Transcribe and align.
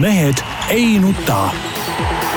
mehed 0.00 0.34
ei 0.70 0.98
nuta. 0.98 1.50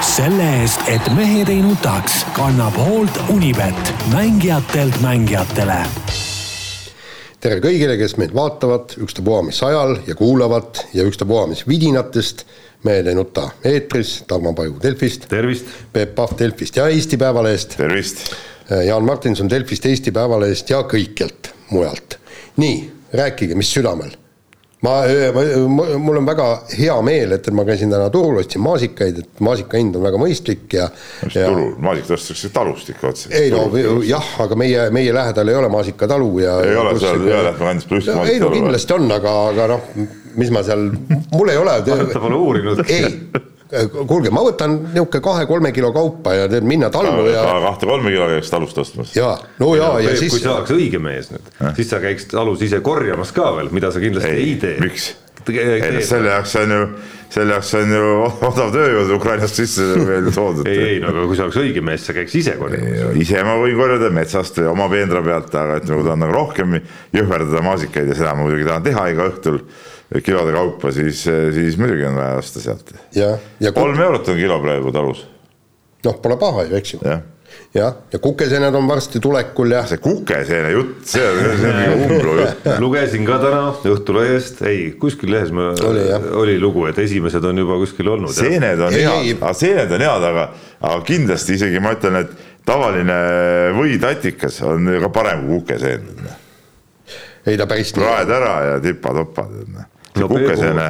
selle 0.01 0.43
eest, 0.61 0.81
et 0.87 1.01
mehed 1.15 1.49
ei 1.49 1.61
nutaks, 1.61 2.25
kannab 2.35 2.75
hoolt 2.77 3.17
Unibet, 3.29 3.93
mängijatelt 4.11 4.99
mängijatele. 5.01 5.77
tere 7.39 7.59
kõigile, 7.63 7.97
kes 7.97 8.17
meid 8.17 8.33
vaatavad, 8.35 8.97
ükstapuha 9.01 9.41
mis 9.47 9.61
ajal 9.63 9.95
ja 10.07 10.15
kuulavad 10.15 10.83
ja 10.93 11.03
ükstapuha 11.03 11.47
mis 11.47 11.67
vidinatest. 11.67 12.45
mehed 12.83 13.07
ei 13.07 13.15
nuta 13.15 13.49
eetris, 13.63 14.23
Tarmo 14.27 14.53
Paju 14.53 14.75
Delfist. 14.83 15.29
tervist. 15.29 15.65
Peep 15.93 16.15
Pahv 16.15 16.37
Delfist 16.39 16.75
ja 16.75 16.87
Eesti 16.87 17.17
Päevalehest. 17.17 17.77
tervist. 17.77 18.17
Jaan 18.85 19.03
Martinson 19.03 19.49
Delfist, 19.49 19.85
Eesti 19.85 20.11
Päevalehest 20.11 20.69
ja 20.69 20.83
kõikjalt 20.83 21.53
mujalt. 21.69 22.19
nii, 22.57 22.91
rääkige, 23.13 23.55
mis 23.55 23.73
südamel 23.73 24.24
ma, 24.85 24.95
ma, 25.33 25.85
mul 26.01 26.19
on 26.21 26.27
väga 26.27 26.47
hea 26.75 26.95
meel, 27.05 27.35
et 27.37 27.49
ma 27.55 27.65
käisin 27.67 27.93
täna 27.93 28.09
turul, 28.13 28.39
ostsin 28.41 28.63
maasikaid, 28.65 29.21
et 29.23 29.43
maasika 29.45 29.79
hind 29.81 29.97
on 29.99 30.05
väga 30.05 30.19
mõistlik 30.21 30.77
ja. 30.77 30.89
mis 31.25 31.39
ja... 31.39 31.47
turul, 31.49 31.73
maasikat 31.85 32.15
ostetakse 32.17 32.51
talust 32.55 32.91
ikka 32.93 33.09
otse. 33.13 33.31
ei 33.35 33.51
no 33.53 33.65
jah, 34.05 34.29
aga 34.45 34.59
meie, 34.59 34.89
meie 34.95 35.15
lähedal 35.15 35.51
ei 35.51 35.59
ole 35.61 35.71
maasikatalu 35.73 36.29
ja. 36.43 36.59
ei 36.65 36.77
ole 36.83 36.93
seal 37.01 37.25
Jõelähtme 37.25 37.71
kandis 37.71 37.89
pole 37.89 38.03
ühtegi 38.03 38.19
maasikatalu. 38.19 38.35
ei 38.35 38.45
no 38.45 38.53
kindlasti 38.53 38.97
on, 38.99 39.09
aga, 39.17 39.35
aga 39.49 39.67
noh, 39.75 39.91
mis 40.35 40.53
ma 40.53 40.63
seal, 40.67 40.87
mul 41.33 41.53
ei 41.53 41.59
ole. 41.61 41.81
ta 41.85 42.23
pole 42.23 42.41
uurinud. 42.45 42.85
ei 42.89 43.53
kuulge, 44.05 44.29
ma 44.33 44.43
võtan 44.45 44.77
niisugune 44.91 45.23
kahe-kolme 45.25 45.71
kilo 45.73 45.91
kaupa 45.95 46.35
ja 46.37 46.47
teed 46.51 46.67
minna 46.67 46.91
tallu 46.93 47.25
ja. 47.31 47.43
kahte-kolme 47.65 48.13
kilo 48.13 48.29
käiks 48.35 48.53
talust 48.53 48.77
ostmas. 48.77 49.15
ja, 49.17 49.33
no 49.59 49.73
ja, 49.75 49.89
ja, 49.99 50.11
ja 50.11 50.17
siis. 50.19 50.35
kui 50.35 50.43
sa 50.43 50.59
oleks 50.59 50.73
õige 50.75 51.01
mees 51.01 51.31
nüüd, 51.33 51.51
siis 51.77 51.89
sa 51.89 52.01
käiks 52.03 52.29
talus 52.31 52.61
ise 52.65 52.81
korjamas 52.85 53.33
ka 53.35 53.51
veel, 53.57 53.73
mida 53.73 53.93
sa 53.93 54.03
kindlasti 54.03 54.33
ei, 54.33 54.49
ei 54.51 54.57
tee. 54.61 54.79
miks? 54.83 55.13
selle 55.45 56.29
jaoks 56.31 56.55
on 56.57 56.71
ju, 56.73 56.85
selle 57.33 57.53
jaoks 57.53 57.73
on 57.77 57.91
ju 57.93 58.05
odav 58.47 58.71
tööjõud 58.73 59.11
Ukrainast 59.17 59.59
sisse 59.59 59.85
veel 60.07 60.29
toodud. 60.33 60.69
ei, 60.69 60.95
ei 60.95 61.01
no 61.01 61.11
aga 61.13 61.25
kui 61.29 61.37
sa 61.37 61.45
oleks 61.45 61.59
õige 61.61 61.83
mees, 61.85 62.05
sa 62.05 62.15
käiks 62.17 62.37
ise 62.41 62.55
korjamas. 62.61 63.17
ise 63.21 63.43
ma 63.45 63.57
võin 63.61 63.77
korjada 63.77 64.09
metsast 64.13 64.61
või 64.61 64.71
oma 64.71 64.89
peendra 64.93 65.21
pealt, 65.25 65.53
aga 65.53 65.81
ütleme, 65.81 65.99
kui 65.99 66.07
tahan 66.09 66.23
nagu 66.25 66.37
rohkem 66.37 66.79
jõhverdada 67.17 67.65
maasikaid 67.65 68.13
ja 68.13 68.17
seda 68.21 68.33
ma 68.37 68.45
muidugi 68.45 68.69
tahan 68.69 68.87
teha 68.89 69.09
iga 69.13 69.29
õhtul 69.29 69.61
kilode 70.25 70.53
kaupa, 70.55 70.91
siis, 70.95 71.23
siis 71.53 71.77
muidugi 71.81 72.05
on 72.05 72.19
vaja 72.19 72.41
osta 72.41 72.63
sealt. 72.63 72.91
kolm 73.73 74.01
eurot 74.07 74.33
on 74.33 74.41
kilo 74.41 74.59
praegu 74.63 74.91
talus. 74.95 75.25
noh, 76.05 76.19
pole 76.21 76.37
paha 76.37 76.67
ju, 76.69 76.75
eks 76.81 76.97
ju. 76.97 77.05
jah 77.05 77.23
jah, 77.75 77.93
ja 78.11 78.19
kukeseened 78.19 78.75
on 78.75 78.87
varsti 78.87 79.19
tulekul 79.19 79.71
ja. 79.71 79.83
see 79.87 79.99
kukeseene 80.01 80.71
jutt, 80.71 81.03
see 81.09 81.23
on, 81.27 81.39
see 81.59 81.71
on 81.71 81.79
mingi 81.79 81.97
umblu 82.07 82.35
jutt. 82.39 82.69
lugesin 82.79 83.27
ka 83.27 83.39
täna 83.43 83.63
Õhtulehest, 83.95 84.61
ei 84.69 84.85
kuskil 84.99 85.33
lehes 85.35 85.51
ma, 85.55 85.71
oli, 85.87 86.05
oli 86.41 86.55
lugu, 86.61 86.85
et 86.89 86.99
esimesed 87.03 87.43
on 87.45 87.63
juba 87.63 87.77
kuskil 87.81 88.09
olnud. 88.15 88.33
seened 88.35 88.81
on 88.81 88.95
head, 88.95 89.35
aga 89.35 89.53
seened 89.57 89.95
on 89.97 90.05
head, 90.07 90.27
aga, 90.31 90.47
aga 90.81 90.99
kindlasti 91.07 91.59
isegi 91.59 91.81
ma 91.83 91.95
ütlen, 91.97 92.21
et 92.23 92.47
tavaline 92.65 93.19
võitatikas 93.77 94.61
on 94.67 94.95
ka 95.05 95.11
parem 95.13 95.45
kui 95.45 95.61
kukeseen. 95.61 96.07
ei 97.45 97.59
ta 97.59 97.67
päris 97.69 97.93
nii. 97.95 98.05
raed 98.05 98.31
ära 98.39 98.55
ja 98.71 98.79
tipa-topad 98.83 99.59
no, 100.21 100.27
kukesene. 100.31 100.89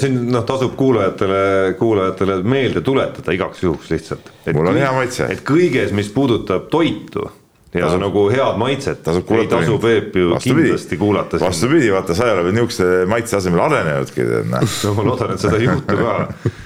siin 0.00 0.18
noh, 0.32 0.44
tasub 0.48 0.74
kuulajatele, 0.78 1.74
kuulajatele 1.78 2.40
meelde 2.42 2.82
tuletada 2.84 3.32
igaks 3.36 3.62
juhuks 3.62 3.90
lihtsalt. 3.94 4.30
mul 4.52 4.72
on 4.72 4.80
hea 4.80 4.92
maitse. 4.96 5.30
et 5.32 5.42
kõiges, 5.46 5.94
mis 5.96 6.10
puudutab 6.14 6.68
toitu 6.72 7.28
ja 7.74 7.88
tasub, 7.88 8.04
nagu 8.04 8.24
head 8.30 8.58
maitset, 8.60 9.08
ei 9.08 9.48
tasu 9.50 9.78
Peep 9.82 10.16
ju 10.16 10.30
vastupidi, 10.30 10.68
kindlasti 10.68 10.96
kuulata. 11.00 11.40
vastupidi, 11.42 11.90
vaata, 11.92 12.14
sa 12.14 12.28
ei 12.28 12.36
ole 12.36 12.46
veel 12.46 12.56
niisuguse 12.58 12.88
maitse 13.10 13.36
asemel 13.40 13.64
arenenudki. 13.66 14.26
no 14.86 14.94
ma 14.94 15.06
loodan, 15.10 15.34
et 15.34 15.42
seda 15.42 15.58
ei 15.58 15.68
juhtu 15.68 15.98
ka, 15.98 16.16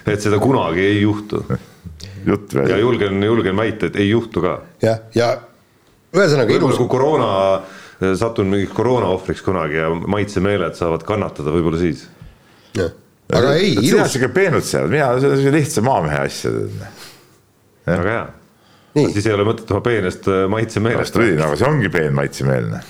et 0.05 0.25
seda 0.25 0.41
kunagi 0.43 0.85
ei 0.85 1.01
juhtu. 1.01 1.43
ja 2.69 2.79
julgen, 2.79 3.23
julgen 3.25 3.57
väita, 3.57 3.89
et 3.89 3.97
ei 3.97 4.11
juhtu 4.11 4.45
ka. 4.45 4.59
jah, 4.85 5.01
ja 5.15 5.33
ühesõnaga 6.15 6.57
ilus. 6.57 6.77
kui 6.77 6.89
koroona 6.89 7.31
satun 7.99 8.51
mingiks 8.53 8.75
koroona 8.77 9.11
ohvriks 9.15 9.43
kunagi 9.43 9.81
ja 9.81 9.91
maitsemeeled 9.91 10.77
saavad 10.79 11.05
kannatada 11.07 11.53
võib-olla 11.55 11.81
siis. 11.81 12.05
aga 12.79 13.55
ei, 13.59 13.73
ilus. 13.75 14.13
sihuke 14.13 14.31
peenud 14.35 14.67
seal, 14.67 14.87
mina, 14.93 15.11
see 15.19 15.31
on 15.31 15.41
sihuke 15.41 15.55
lihtsa 15.57 15.85
maamehe 15.87 16.21
asja. 16.29 16.53
väga 17.89 18.13
hea. 18.13 18.29
siis 19.15 19.27
ei 19.27 19.35
ole 19.35 19.49
mõtet 19.49 19.73
oma 19.75 19.83
peenest 19.85 20.31
äh, 20.31 20.45
maitsemeelest. 20.51 21.03
vastupidi, 21.09 21.43
aga 21.43 21.59
see 21.59 21.67
ongi 21.69 21.91
peen 21.93 22.15
maitsemeelne. 22.15 22.85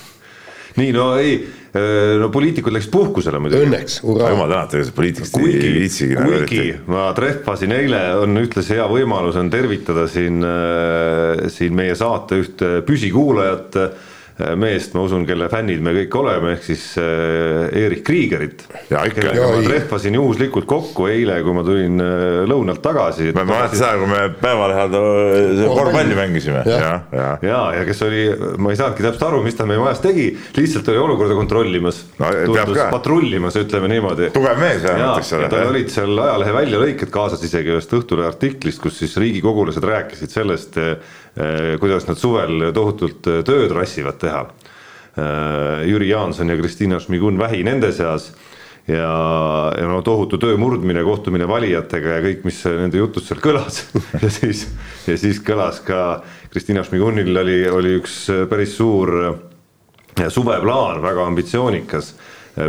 nii, 0.76 0.90
no 0.92 1.06
ei, 1.16 1.38
äh, 1.72 2.18
no 2.20 2.28
poliitikud 2.34 2.76
läks 2.76 2.90
puhkusele 2.92 3.40
muidugi. 3.40 3.64
Õnneks, 3.64 4.02
hurraa. 4.04 4.28
jumal 4.34 4.52
tänatud, 4.52 4.82
ega 4.84 4.96
poliitikast 5.00 5.40
ei 5.40 5.72
viitsigi. 5.78 6.20
kuigi 6.20 6.68
ma 6.92 7.08
trehvasin 7.16 7.72
eile, 7.78 8.04
on 8.26 8.44
ühtlasi 8.44 8.76
hea 8.76 8.84
võimalus 8.92 9.40
on 9.40 9.48
tervitada 9.56 10.04
siin, 10.12 10.44
äh, 10.44 11.48
siin 11.56 11.80
meie 11.80 11.96
saate 11.96 12.44
ühte 12.44 12.72
püsikuulajat 12.84 13.82
meest, 14.58 14.92
ma 14.94 15.02
usun, 15.02 15.24
kelle 15.26 15.48
fännid 15.50 15.82
me 15.82 15.92
kõik 15.96 16.14
oleme, 16.20 16.52
ehk 16.54 16.66
siis 16.68 16.82
äh, 17.00 17.66
Erich 17.74 18.04
Kriegerit. 18.06 18.62
kellega 18.88 19.48
ma 19.50 19.62
trehvasin 19.64 20.14
juhuslikult 20.14 20.68
kokku 20.70 21.08
eile, 21.10 21.40
kui 21.42 21.56
ma 21.56 21.64
tulin 21.66 21.98
äh, 22.02 22.44
lõunalt 22.46 22.82
tagasi. 22.84 23.32
ma 23.34 23.42
mäletan 23.48 23.74
seda, 23.80 23.96
kui 23.98 24.10
me 24.12 24.22
päevalehel 24.38 24.94
korvpalli 25.66 26.18
mängisime. 26.18 26.62
ja, 26.70 26.92
ja, 27.10 27.28
ja, 27.42 27.60
ja 27.80 27.84
kes 27.88 28.04
oli, 28.06 28.24
ma 28.62 28.74
ei 28.74 28.78
saanudki 28.78 29.06
täpselt 29.08 29.26
aru, 29.30 29.42
mis 29.46 29.58
ta 29.58 29.66
meie 29.66 29.82
majas 29.82 30.04
tegi, 30.06 30.30
lihtsalt 30.56 30.92
oli 30.94 31.02
olukorda 31.02 31.38
kontrollimas 31.38 32.04
no,. 32.22 32.30
tundus 32.46 32.82
patrullimas, 32.94 33.58
ütleme 33.58 33.90
niimoodi. 33.90 34.30
tugev 34.36 34.62
mees 34.62 34.84
vähemalt, 34.86 35.24
eks 35.24 35.34
ole. 35.34 35.50
tal 35.50 35.72
olid 35.72 35.90
seal 35.92 36.26
ajalehe 36.28 36.58
väljalõiked 36.60 37.14
kaasas 37.14 37.42
isegi 37.48 37.74
ühest 37.74 37.96
Õhtulehe 37.98 38.30
artiklist, 38.30 38.78
kus 38.82 39.00
siis 39.02 39.16
riigikogulased 39.18 39.82
rääkisid 39.82 40.30
sellest 40.30 40.78
kuidas 41.80 42.06
nad 42.08 42.18
suvel 42.18 42.70
tohutult 42.74 43.26
eh, 43.30 43.40
tööd 43.46 43.72
rassivad 43.76 44.18
teha. 44.22 44.44
Eh, 45.18 45.88
Jüri 45.90 46.10
Jaanson 46.10 46.50
ja 46.50 46.58
Kristina 46.58 47.00
Šmigun 47.02 47.38
vähi 47.38 47.64
nende 47.66 47.92
seas. 47.94 48.32
Ja, 48.88 49.04
ja 49.76 49.84
no 49.84 49.98
tohutu 50.00 50.38
töö 50.40 50.56
murdmine, 50.56 51.02
kohtumine 51.04 51.44
valijatega 51.44 52.14
ja 52.14 52.22
kõik, 52.24 52.46
mis 52.48 52.62
nende 52.64 52.96
jutust 52.96 53.28
seal 53.28 53.42
kõlas. 53.44 53.82
Ja 54.22 54.30
siis, 54.32 54.64
ja 55.06 55.18
siis 55.20 55.42
kõlas 55.44 55.82
ka 55.84 56.22
Kristina 56.48 56.80
Šmigunil 56.86 57.36
oli, 57.36 57.58
oli 57.68 57.98
üks 57.98 58.22
päris 58.48 58.72
suur 58.78 59.12
suveplaan, 60.32 61.02
väga 61.04 61.26
ambitsioonikas 61.28 62.14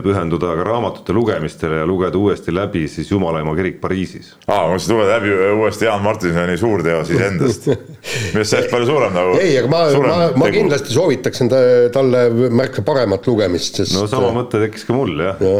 pühenduda 0.03 0.53
ka 0.57 0.65
raamatute 0.67 1.13
lugemistele 1.15 1.79
ja 1.81 1.85
lugeda 1.87 2.17
uuesti 2.17 2.53
läbi 2.53 2.87
siis 2.87 3.11
Jumalaema 3.11 3.55
kirik 3.57 3.79
Pariisis. 3.81 4.35
aa, 4.47 4.67
ma 4.67 4.75
mõtlesin 4.75 4.93
lugeda 4.93 5.15
läbi 5.17 5.33
uuesti 5.55 5.87
Jaan 5.87 6.03
Martinsoni 6.05 6.57
suurteos 6.61 7.09
iseendast 7.15 7.67
arust 7.71 8.51
sellest 8.51 8.71
palju 8.71 8.89
suurem 8.89 9.15
nagu. 9.15 9.35
ei, 9.41 9.57
aga 9.59 9.71
ma, 9.71 9.81
ma, 10.05 10.29
ma 10.43 10.51
kindlasti 10.53 10.93
soovitaksin 10.93 11.49
ta, 11.51 11.61
talle 11.95 12.27
märksa 12.61 12.85
paremat 12.85 13.27
lugemist, 13.31 13.81
sest. 13.81 13.97
no 13.97 14.05
sama 14.11 14.31
mõte 14.35 14.61
tekkis 14.65 14.85
ka 14.87 14.97
mul 14.97 15.15
jah 15.25 15.43
ja.. 15.43 15.57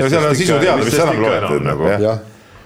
ja 0.00 0.10
seal 0.10 0.28
on 0.30 0.38
sisu 0.38 0.58
teada, 0.58 0.82
mis 0.82 0.98
enam 0.98 1.22
loetud 1.22 1.66
nagu. 1.68 2.14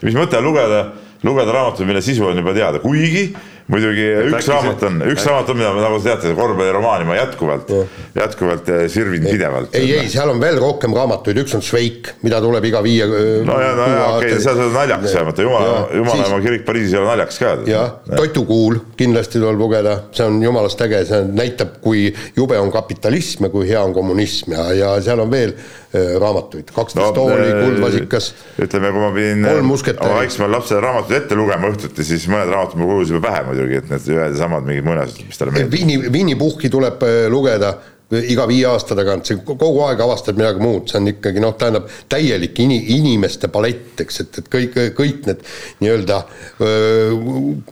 mis 0.02 0.18
mõte 0.18 0.40
on 0.40 0.48
lugeda, 0.48 0.84
lugeda 1.28 1.58
raamatut, 1.58 1.86
mille 1.88 2.04
sisu 2.04 2.30
on 2.30 2.40
juba 2.40 2.56
teada, 2.56 2.80
kuigi 2.84 3.28
muidugi 3.70 4.04
et 4.08 4.28
üks 4.30 4.48
raamat 4.50 4.84
on, 4.88 4.98
üks 5.12 5.26
raamat 5.28 5.52
on, 5.52 5.58
mida 5.60 5.72
nagu 5.78 5.98
te 6.00 6.08
teate, 6.08 6.32
korvpalliromaani 6.38 7.06
ma 7.08 7.18
jätkuvalt, 7.18 7.72
jätkuvalt 8.16 8.70
eh, 8.74 8.84
sirvin 8.92 9.26
pidevalt. 9.28 9.74
ei, 9.78 9.92
ei, 9.98 10.08
seal 10.12 10.32
on 10.32 10.40
veel 10.42 10.58
rohkem 10.62 10.94
raamatuid, 10.96 11.42
üks 11.44 11.56
on 11.58 11.64
Šveik, 11.64 12.12
mida 12.26 12.40
tuleb 12.42 12.66
iga 12.68 12.82
viie. 12.84 13.06
no 13.46 13.58
ja, 13.62 13.74
no 13.78 13.88
ja 13.90 14.06
okei 14.16 14.32
okay,, 14.32 14.42
seal 14.44 14.64
on 14.66 14.74
naljakas 14.76 15.16
vähemalt, 15.18 15.44
jumala, 15.46 15.76
jumala 16.00 16.28
ema 16.30 16.40
kirik 16.46 16.66
Pariisis 16.66 16.96
ei 16.96 17.02
ole 17.02 17.10
naljakas 17.12 17.42
ka. 17.42 17.52
jah, 17.68 17.94
Toidukuul 18.10 18.80
kindlasti 18.98 19.38
tuleb 19.42 19.60
lugeda, 19.60 19.98
see 20.16 20.26
on 20.26 20.40
jumalast 20.42 20.82
äge, 20.86 21.04
see 21.08 21.22
näitab, 21.30 21.78
kui 21.84 22.08
jube 22.36 22.58
on 22.58 22.72
kapitalism 22.74 23.48
ja 23.48 23.54
kui 23.54 23.68
hea 23.70 23.82
on 23.82 23.94
kommunism. 23.96 24.56
Ja, 24.56 24.66
ja 24.76 24.96
seal 25.04 25.22
on 25.22 25.30
veel 25.32 25.54
Äh, 25.92 26.14
raamatuid, 26.20 26.70
kaksteist 26.72 27.04
no, 27.04 27.12
tooli, 27.12 27.50
äh, 27.52 27.58
Kuldvasikas. 27.64 28.30
ütleme, 28.64 28.88
kui 28.94 29.00
ma 29.02 29.10
pidin 29.12 29.42
oma 29.44 30.14
väiksemale 30.22 30.54
lapsele 30.54 30.78
raamatuid 30.80 31.18
ette 31.18 31.36
lugema 31.36 31.68
õhtuti, 31.68 32.06
siis 32.08 32.24
mõned 32.32 32.48
raamatud 32.48 32.80
mul 32.80 32.88
kuulusid 32.94 33.12
juba 33.12 33.26
pähe 33.26 33.42
muidugi, 33.52 33.80
et 33.82 33.90
need 33.92 34.12
ühed 34.16 34.36
ja 34.36 34.42
samad 34.42 34.68
mingid 34.68 34.88
muinasjutud, 34.88 35.30
mis 35.30 35.40
talle 35.40 35.56
meeldivad. 35.56 35.74
Viini, 35.78 36.12
Viinipuhki 36.12 36.72
tuleb 36.72 37.04
äh, 37.06 37.24
lugeda 37.32 37.76
iga 38.12 38.44
viie 38.48 38.66
aasta 38.68 38.96
tagant, 38.96 39.24
see 39.24 39.40
kogu 39.40 39.80
aeg 39.86 40.00
avastad 40.04 40.36
midagi 40.36 40.60
muud, 40.62 40.84
see 40.90 40.98
on 41.00 41.08
ikkagi 41.14 41.42
noh, 41.42 41.54
tähendab 41.58 41.88
täielik 42.12 42.58
ini-, 42.60 42.82
inimeste 42.98 43.48
palett, 43.52 43.94
eks, 44.04 44.20
et, 44.24 44.40
et 44.42 44.50
kõik, 44.52 44.78
kõik 44.98 45.28
need 45.30 45.44
nii-öelda 45.80 46.18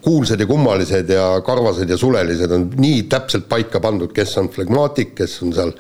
kuulsad 0.00 0.40
ja 0.40 0.48
kummalised 0.48 1.12
ja 1.12 1.26
karvased 1.44 1.92
ja 1.92 2.00
sulelised 2.00 2.56
on 2.56 2.70
nii 2.80 3.04
täpselt 3.12 3.48
paika 3.52 3.82
pandud, 3.84 4.14
kes 4.16 4.36
on 4.40 4.48
flegmaatik, 4.54 5.12
kes 5.20 5.36
on 5.44 5.56
seal 5.56 5.74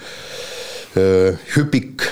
öö, 1.00 1.32
hüpik 1.56 2.04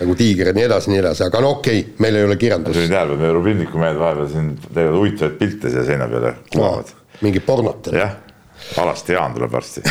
nagu 0.00 0.14
tiiger 0.16 0.50
ja 0.50 0.56
nii 0.56 0.64
edasi, 0.64 0.92
nii 0.92 1.00
edasi, 1.02 1.26
aga 1.26 1.42
no 1.44 1.56
okei 1.58 1.82
okay,, 1.82 1.98
meil 2.00 2.16
ei 2.16 2.28
ole 2.28 2.36
kirjandust. 2.40 2.76
ma 2.76 2.86
sain 2.88 3.12
et 3.16 3.20
meie 3.20 3.34
Rubinniku 3.36 3.80
mehed 3.80 4.00
vahepeal 4.00 4.32
siin 4.32 4.54
teevad 4.68 4.96
huvitavaid 4.96 5.36
pilte 5.40 5.72
siia 5.72 5.84
seina 5.88 6.08
peale 6.12 6.38
kuvavad 6.52 6.88
no,. 6.88 6.99
Mingi 7.20 7.40
pornot. 7.44 7.92
jah, 7.92 8.16
alasti 8.80 9.16
Jaan 9.16 9.34
tuleb 9.36 9.52
varsti 9.52 9.84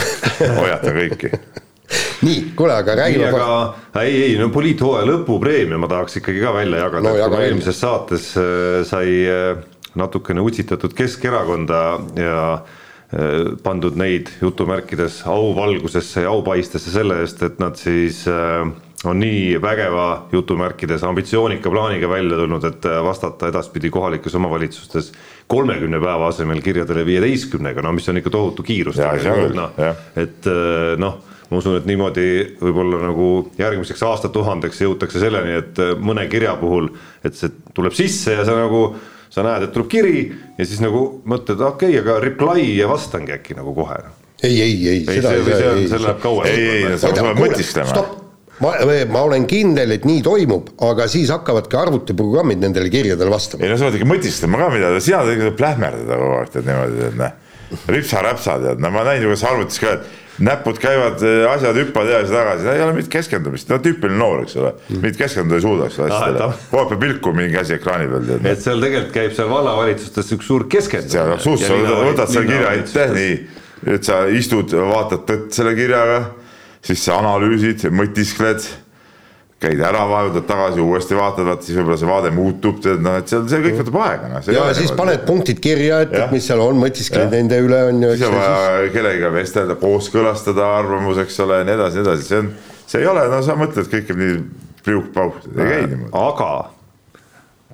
hoiatan 0.59 0.95
kõiki 1.01 1.33
nii, 2.25 2.51
kuule, 2.55 2.73
aga 2.73 2.95
räägime. 2.95 3.29
aga 3.29 4.03
ei, 4.03 4.21
ei 4.23 4.35
no 4.39 4.49
poliithooaja 4.53 5.07
lõpupreemia 5.09 5.79
ma 5.81 5.89
tahaks 5.91 6.19
ikkagi 6.21 6.43
ka 6.43 6.53
välja 6.55 6.83
jagada 6.85 7.05
no,, 7.07 7.15
et 7.15 7.33
kui 7.33 7.47
eelmises 7.47 7.79
saates 7.81 8.29
äh, 8.39 8.81
sai 8.87 9.15
äh, 9.29 9.63
natukene 9.99 10.43
utsitatud 10.45 10.93
Keskerakonda 10.97 11.81
ja 12.19 12.43
äh, 12.53 13.55
pandud 13.63 13.97
neid 13.99 14.29
jutumärkides 14.41 15.23
auvalgusesse 15.29 16.27
ja 16.27 16.35
aupaistesse 16.35 16.93
selle 16.93 17.21
eest, 17.23 17.41
et 17.45 17.59
nad 17.63 17.79
siis 17.79 18.25
on 19.07 19.19
nii 19.19 19.61
vägeva 19.61 20.27
jutumärkides 20.31 21.03
ambitsioonika 21.07 21.71
plaaniga 21.71 22.09
välja 22.09 22.35
tulnud, 22.35 22.65
et 22.67 22.87
vastata 23.03 23.47
edaspidi 23.47 23.89
kohalikes 23.89 24.35
omavalitsustes 24.35 25.13
kolmekümne 25.47 26.01
päeva 26.03 26.27
asemel 26.27 26.59
kirjadele 26.61 27.05
viieteistkümnega, 27.07 27.81
no 27.81 27.93
mis 27.95 28.09
on 28.11 28.19
ikka 28.19 28.33
tohutu 28.33 28.63
kiirus. 28.63 28.99
No, 29.55 29.69
et 30.19 30.51
noh 30.99 31.21
ma 31.49 31.57
usun, 31.57 31.79
et 31.79 31.87
niimoodi 31.89 32.25
võib-olla 32.61 32.99
nagu 33.07 33.29
järgmiseks 33.57 34.03
aastatuhandeks 34.05 34.83
jõutakse 34.85 35.21
selleni, 35.21 35.55
et 35.63 35.81
äh, 35.81 35.95
mõne 35.97 36.27
kirja 36.29 36.55
puhul, 36.61 36.91
et 37.25 37.37
see 37.37 37.51
tuleb 37.73 37.95
sisse 37.97 38.37
ja 38.37 38.45
sa 38.47 38.57
nagu, 38.57 38.83
sa 39.33 39.45
näed, 39.45 39.65
et 39.65 39.73
tuleb 39.73 39.89
kiri 39.89 40.23
ja 40.59 40.67
siis 40.67 40.81
nagu 40.83 41.03
mõtled, 41.29 41.61
okei 41.71 41.95
okay,, 41.95 42.01
aga 42.03 42.19
reply 42.23 42.69
ja 42.77 42.89
vastangi 42.91 43.33
äkki 43.39 43.57
nagu 43.57 43.73
kohe. 43.77 43.97
ei, 44.43 44.61
ei, 44.61 44.75
ei, 44.93 45.03
seda 45.09 45.35
ei 45.35 45.45
saa, 45.49 45.73
ei, 45.73 45.89
see 45.89 46.03
läheb 46.05 46.21
kauem. 46.23 46.49
ei, 46.53 46.69
ei, 46.77 46.97
sa 47.01 47.13
pead 47.17 47.41
mõtisklema 47.41 48.05
ma, 48.63 48.73
ma 49.11 49.25
olen 49.27 49.47
kindel, 49.49 49.95
et 49.95 50.07
nii 50.07 50.23
toimub, 50.25 50.73
aga 50.89 51.07
siis 51.11 51.31
hakkavadki 51.33 51.79
arvutiprogrammid 51.79 52.61
nendele 52.63 52.91
kirjadele 52.93 53.33
vastama. 53.33 53.65
ei 53.65 53.73
no 53.73 53.79
sa 53.79 53.89
pead 53.89 53.99
ikka 53.99 54.09
mõtisklema 54.09 54.63
ka 54.63 54.71
midagi, 54.75 55.03
sina 55.09 55.21
tegelikult 55.27 55.59
plähmerdada 55.59 56.23
kogu 56.23 56.39
aeg 56.39 56.55
tead 56.55 56.69
niimoodi, 56.69 57.05
et 57.09 57.19
noh, 57.19 57.37
ripsa-räpsa 57.95 58.57
tead, 58.63 58.81
no 58.83 58.91
ma 58.93 59.05
näin 59.07 59.23
ju 59.23 59.35
kas 59.35 59.45
arvutis 59.49 59.83
ka, 59.83 59.93
et 59.99 60.17
näpud 60.39 60.79
käivad, 60.79 61.23
eh, 61.23 61.45
asjad 61.51 61.75
hüppavad 61.75 62.11
edasi-tagasi, 62.13 62.67
ei 62.71 62.83
ole 62.83 62.95
mingit 62.95 63.11
keskendumist, 63.11 63.69
no 63.71 63.79
tüüpiline 63.83 64.19
noor, 64.19 64.43
eks 64.45 64.55
ole, 64.59 64.73
mm. 64.87 65.01
mingit 65.03 65.19
keskenduda 65.19 65.59
ei 65.59 65.65
suuda, 65.65 65.87
eks 65.89 65.99
ole 65.99 66.11
asjadele 66.15 66.49
kogu 66.69 66.81
aeg 66.81 66.91
peab 66.93 67.03
vilku 67.03 67.33
mingi 67.35 67.59
asi 67.59 67.75
ekraani 67.75 68.07
peal. 68.11 68.29
et 68.53 68.63
seal 68.63 68.83
tegelikult 68.83 69.15
käib 69.15 69.35
seal 69.35 69.51
vallavalitsustes 69.51 70.35
üks 70.37 70.47
suur 70.47 70.67
keskendumine. 70.71 71.15
seal 71.15 71.33
absoluutselt, 71.35 71.91
võtad 72.07 72.31
selle 72.31 72.51
kirja 72.53 72.75
ette, 72.79 73.07
nii, 73.17 73.35
et 73.95 74.11
sa 74.11 74.21
istud, 74.31 74.75
vaatad 74.93 75.27
tõtt 75.27 75.59
selle 75.59 75.75
kirjaga, 75.79 76.21
siis 76.85 77.01
sa 77.03 77.19
analüüsid, 77.19 77.89
mõtiskled 77.93 78.63
käid 79.59 79.81
ära, 79.83 80.05
vaatad 80.07 80.45
tagasi, 80.47 80.79
uuesti 80.79 81.17
vaatad, 81.17 81.43
vaat 81.49 81.65
siis 81.65 81.75
võib-olla 81.75 81.97
see 81.99 82.07
vaade 82.07 82.29
muutub, 82.31 82.77
tead 82.83 83.01
noh, 83.03 83.17
et 83.19 83.27
seal 83.27 83.43
see 83.51 83.59
kõik 83.65 83.81
võtab 83.81 83.97
aega 84.05 84.29
noh. 84.31 84.47
ja 84.55 84.69
siis 84.77 84.93
paned 84.95 85.25
punktid 85.27 85.59
kirja, 85.63 85.99
et, 86.05 86.15
et 86.15 86.31
mis 86.31 86.47
seal 86.47 86.63
on, 86.63 86.79
mõtiskled 86.79 87.33
nende 87.35 87.59
üle 87.65 87.81
on 87.89 87.99
ju. 88.05 88.13
siis 88.15 88.29
on 88.29 88.37
vaja 88.37 88.87
kellegagi 88.93 89.33
vestelda, 89.35 89.75
kooskõlastada 89.81 90.69
arvamus, 90.77 91.19
eks 91.25 91.41
ole, 91.43 91.59
ja 91.59 91.67
nii 91.67 91.75
edasi, 91.75 91.99
nii 91.99 92.05
edasi, 92.07 92.27
see 92.29 92.39
on, 92.39 92.51
see 92.85 93.03
ei 93.03 93.09
ole, 93.11 93.25
no 93.33 93.41
sa 93.43 93.57
mõtled, 93.59 93.91
kõik 93.91 94.07
käib 94.07 94.21
nii 94.23 94.37
priuk-pauh, 94.85 95.41
ei 95.57 95.73
käi 95.73 95.87
niimoodi. 95.91 96.13
aga 96.23 96.51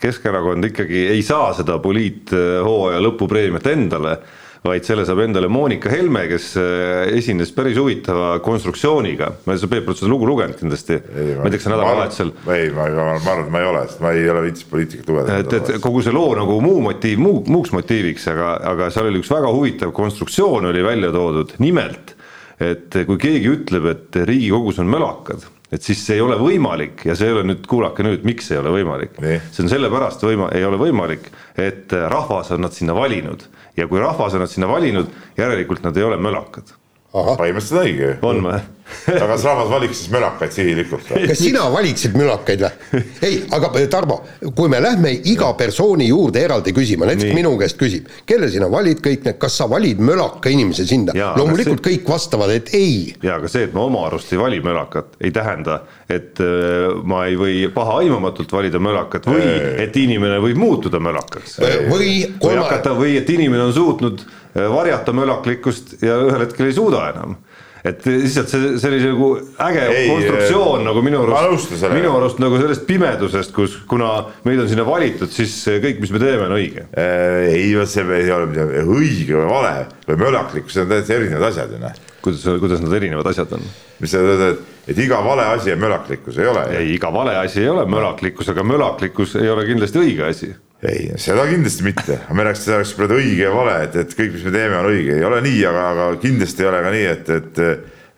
Keskerakond 0.01 0.67
ikkagi 0.67 1.05
ei 1.13 1.21
saa 1.23 1.53
seda 1.55 1.77
poliithooaja 1.79 2.97
lõpupreemiat 3.05 3.69
endale 3.71 4.17
vaid 4.65 4.87
selle 4.87 5.05
saab 5.07 5.21
endale 5.25 5.49
Monika 5.51 5.91
Helme, 5.93 6.25
kes 6.29 6.51
äh, 6.59 7.11
esines 7.17 7.51
päris 7.55 7.77
huvitava 7.79 8.39
konstruktsiooniga. 8.45 9.31
sa 9.45 9.69
Peep 9.71 9.89
oled 9.89 9.99
seda 9.99 10.11
lugu 10.11 10.27
lugenud 10.29 10.57
kindlasti, 10.59 10.97
ma 10.97 11.45
ei 11.45 11.53
tea, 11.53 11.59
kas 11.59 11.67
sa 11.67 11.73
nädalavahetusel. 11.73 12.33
ei, 12.55 12.69
ma, 12.75 12.89
ma, 12.89 13.07
ma 13.13 13.33
arvan, 13.35 13.45
et 13.45 13.53
ma 13.53 13.61
ei 13.61 13.69
ole, 13.71 13.85
sest 13.89 14.03
ma 14.03 14.13
ei 14.15 14.29
ole 14.31 14.45
viitsinud 14.47 14.71
poliitikat 14.73 15.11
lugeda. 15.11 15.39
et, 15.43 15.57
et 15.59 15.81
kogu 15.83 16.03
see 16.05 16.15
loo 16.15 16.35
nagu 16.37 16.59
muu 16.65 16.83
motiiv, 16.89 17.21
muu, 17.21 17.41
muuks 17.49 17.73
motiiviks, 17.75 18.29
aga, 18.33 18.53
aga 18.73 18.91
seal 18.93 19.11
oli 19.11 19.21
üks 19.21 19.33
väga 19.33 19.51
huvitav 19.53 19.93
konstruktsioon 19.95 20.71
oli 20.71 20.85
välja 20.85 21.11
toodud, 21.15 21.57
nimelt 21.63 22.15
et 22.61 22.95
kui 23.05 23.19
keegi 23.19 23.51
ütleb, 23.51 23.89
et 23.91 24.23
Riigikogus 24.25 24.79
on 24.79 24.87
mölakad 24.87 25.43
et 25.73 25.83
siis 25.83 25.99
see 26.05 26.19
ei 26.19 26.23
ole 26.23 26.37
võimalik 26.39 27.03
ja 27.07 27.15
see 27.17 27.29
ei 27.29 27.35
ole 27.35 27.43
nüüd, 27.49 27.65
kuulake 27.67 28.05
nüüd, 28.05 28.23
miks 28.27 28.51
ei 28.53 28.59
ole 28.61 28.71
võimalik. 28.75 29.17
see 29.19 29.65
on 29.65 29.71
sellepärast 29.71 30.23
võima-, 30.23 30.51
ei 30.55 30.63
ole 30.63 30.79
võimalik, 30.79 31.27
et 31.59 31.91
rahvas 31.91 32.53
on 32.55 32.63
nad 32.65 32.75
sinna 32.75 32.95
valinud 32.97 33.47
ja 33.77 33.87
kui 33.87 33.99
rahvas 33.99 34.33
on 34.33 34.43
nad 34.45 34.51
sinna 34.51 34.69
valinud, 34.71 35.11
järelikult 35.37 35.83
nad 35.83 35.97
ei 35.97 36.07
ole 36.07 36.17
mölakad 36.21 36.75
põhimõtteliselt 37.15 37.81
õige 37.81 38.09
ju. 38.09 38.15
on 38.27 38.41
või? 38.43 38.59
aga 39.15 39.27
kas 39.31 39.43
rahvas 39.45 39.69
valiks 39.69 39.99
siis 40.01 40.11
mölakaid 40.13 40.53
sihilikult 40.53 41.07
või? 41.09 41.25
kas 41.29 41.39
sina 41.41 41.65
valiksid 41.73 42.15
mölakaid 42.17 42.61
või? 42.65 43.01
ei, 43.25 43.39
aga 43.55 43.71
Tarmo, 43.91 44.19
kui 44.57 44.69
me 44.71 44.79
lähme 44.83 45.11
iga 45.31 45.51
persooni 45.57 46.07
juurde 46.09 46.43
eraldi 46.45 46.73
küsima, 46.75 47.07
näiteks 47.09 47.29
Nii. 47.31 47.37
minu 47.37 47.55
käest 47.59 47.79
küsib, 47.79 48.11
kelle 48.29 48.49
sina 48.53 48.69
valid 48.71 49.01
kõik 49.05 49.25
need, 49.25 49.39
kas 49.41 49.57
sa 49.61 49.67
valid 49.71 50.01
mölaka 50.05 50.53
inimese 50.53 50.85
sinna? 50.89 51.15
loomulikult 51.37 51.81
see... 51.81 51.87
kõik 51.89 52.13
vastavad, 52.13 52.53
et 52.53 52.71
ei. 52.77 53.15
ja 53.25 53.39
aga 53.39 53.49
see, 53.51 53.65
et 53.69 53.75
ma 53.75 53.85
oma 53.87 54.05
arust 54.09 54.33
ei 54.35 54.41
vali 54.41 54.61
mölakat, 54.65 55.17
ei 55.25 55.33
tähenda, 55.35 55.79
et 56.09 56.41
äh, 56.45 56.93
ma 57.03 57.25
ei 57.29 57.39
või 57.41 57.57
pahaaimamatult 57.73 58.53
valida 58.53 58.81
mölakat 58.81 59.29
või 59.31 59.49
et 59.85 59.97
inimene 59.97 60.37
võib 60.43 60.61
muutuda 60.61 61.01
mölakaks. 61.01 61.59
või, 61.89 62.21
või 62.41 62.57
hakata 62.61 62.93
või 62.97 63.17
et 63.21 63.29
inimene 63.33 63.65
on 63.65 63.75
suutnud 63.75 64.21
äh, 64.21 64.69
varjata 64.69 65.15
mölaklikkust 65.15 65.97
ja 66.05 66.21
ühel 66.29 66.45
hetkel 66.45 66.69
ei 66.69 66.77
suuda 66.77 67.09
enam 67.15 67.37
et 67.85 68.05
lihtsalt 68.09 68.49
see, 68.49 68.69
see 68.81 68.89
oli 68.89 69.01
nagu 69.03 69.27
äge 69.67 69.83
ei, 69.91 70.07
konstruktsioon 70.09 70.81
ei, 70.81 70.87
nagu 70.87 71.03
minu 71.05 71.21
arust, 71.35 71.75
minu 71.93 72.13
arust 72.17 72.41
nagu 72.41 72.57
sellest 72.57 72.85
pimedusest, 72.89 73.53
kus, 73.55 73.77
kuna 73.89 74.11
meid 74.47 74.63
on 74.63 74.69
sinna 74.71 74.85
valitud, 74.87 75.29
siis 75.33 75.53
kõik, 75.83 76.01
mis 76.01 76.13
me 76.15 76.21
teeme, 76.23 76.47
on 76.47 76.55
õige. 76.57 76.87
ei, 76.97 77.69
see 77.89 78.05
ei 78.17 78.31
ole 78.33 78.49
midagi 78.49 78.83
õige 78.83 79.37
või 79.37 79.49
vale 79.51 79.73
või 80.07 80.21
mölaklikkus, 80.25 80.79
need 80.79 80.87
on 80.87 80.93
täiesti 80.95 81.17
erinevad 81.19 81.49
asjad 81.51 81.75
ju 81.75 81.81
noh. 81.83 82.03
kuidas, 82.25 82.45
kuidas 82.63 82.81
need 82.81 82.99
erinevad 83.01 83.31
asjad 83.31 83.57
on? 83.57 83.69
mis 84.01 84.11
sa 84.11 84.21
ütled, 84.25 84.63
et 84.89 85.01
iga 85.05 85.21
vale 85.25 85.45
asi 85.53 85.73
on 85.75 85.83
mölaklikkus, 85.85 86.41
ei 86.41 86.49
ole? 86.49 86.67
ei, 86.79 86.93
iga 86.97 87.13
vale 87.13 87.37
asi 87.43 87.61
ei 87.61 87.69
ole 87.69 87.85
mölaklikkus, 87.89 88.49
aga 88.55 88.65
mölaklikkus 88.65 89.37
ei 89.41 89.51
ole 89.53 89.67
kindlasti 89.69 90.01
õige 90.01 90.25
asi 90.31 90.55
ei, 90.83 91.07
seda 91.21 91.45
kindlasti 91.49 91.85
mitte, 91.85 92.19
me 92.35 92.45
rääkisime, 92.45 92.65
seda 92.65 92.81
oleks 92.81 92.91
praegu 92.97 93.17
õige 93.19 93.47
ja 93.47 93.53
vale, 93.53 93.77
et, 93.87 93.95
et 94.03 94.17
kõik, 94.17 94.35
mis 94.35 94.43
me 94.47 94.53
teeme, 94.55 94.81
on 94.81 94.91
õige, 94.91 95.15
ei 95.19 95.25
ole 95.27 95.39
nii, 95.45 95.63
aga, 95.69 95.87
aga 95.93 96.11
kindlasti 96.21 96.65
ei 96.65 96.69
ole 96.71 96.83
ka 96.83 96.93
nii, 96.95 97.07
et, 97.13 97.33
et, 97.39 97.63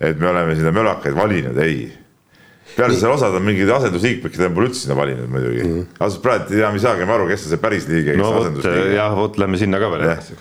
et 0.10 0.20
me 0.20 0.30
oleme 0.32 0.58
sinna 0.58 0.74
mölakaid 0.76 1.18
valinud, 1.18 1.62
ei. 1.64 1.88
peale 2.78 2.98
seal 2.98 3.14
osad 3.16 3.34
on 3.38 3.46
mingid 3.46 3.70
asendusliikmed, 3.74 4.34
keda 4.34 4.50
pole 4.54 4.70
üldse 4.70 4.84
sinna 4.84 4.98
valinud 4.98 5.30
muidugi 5.34 5.64
mm. 5.64 5.72
-hmm. 5.74 6.02
ausalt 6.04 6.22
praegu 6.26 6.58
enam 6.60 6.76
ei 6.78 6.84
saagi 6.84 7.08
aru, 7.16 7.28
kes 7.32 7.46
on 7.46 7.54
see 7.54 7.62
päris 7.64 7.88
liige, 7.90 8.12
kes 8.12 8.22
no, 8.22 8.34
asendusliige. 8.42 8.94
jah, 8.98 9.16
vot 9.18 9.38
lähme 9.42 9.58
sinna 9.58 9.80
ka 9.82 9.92
veel 9.94 10.06
edasi, 10.10 10.38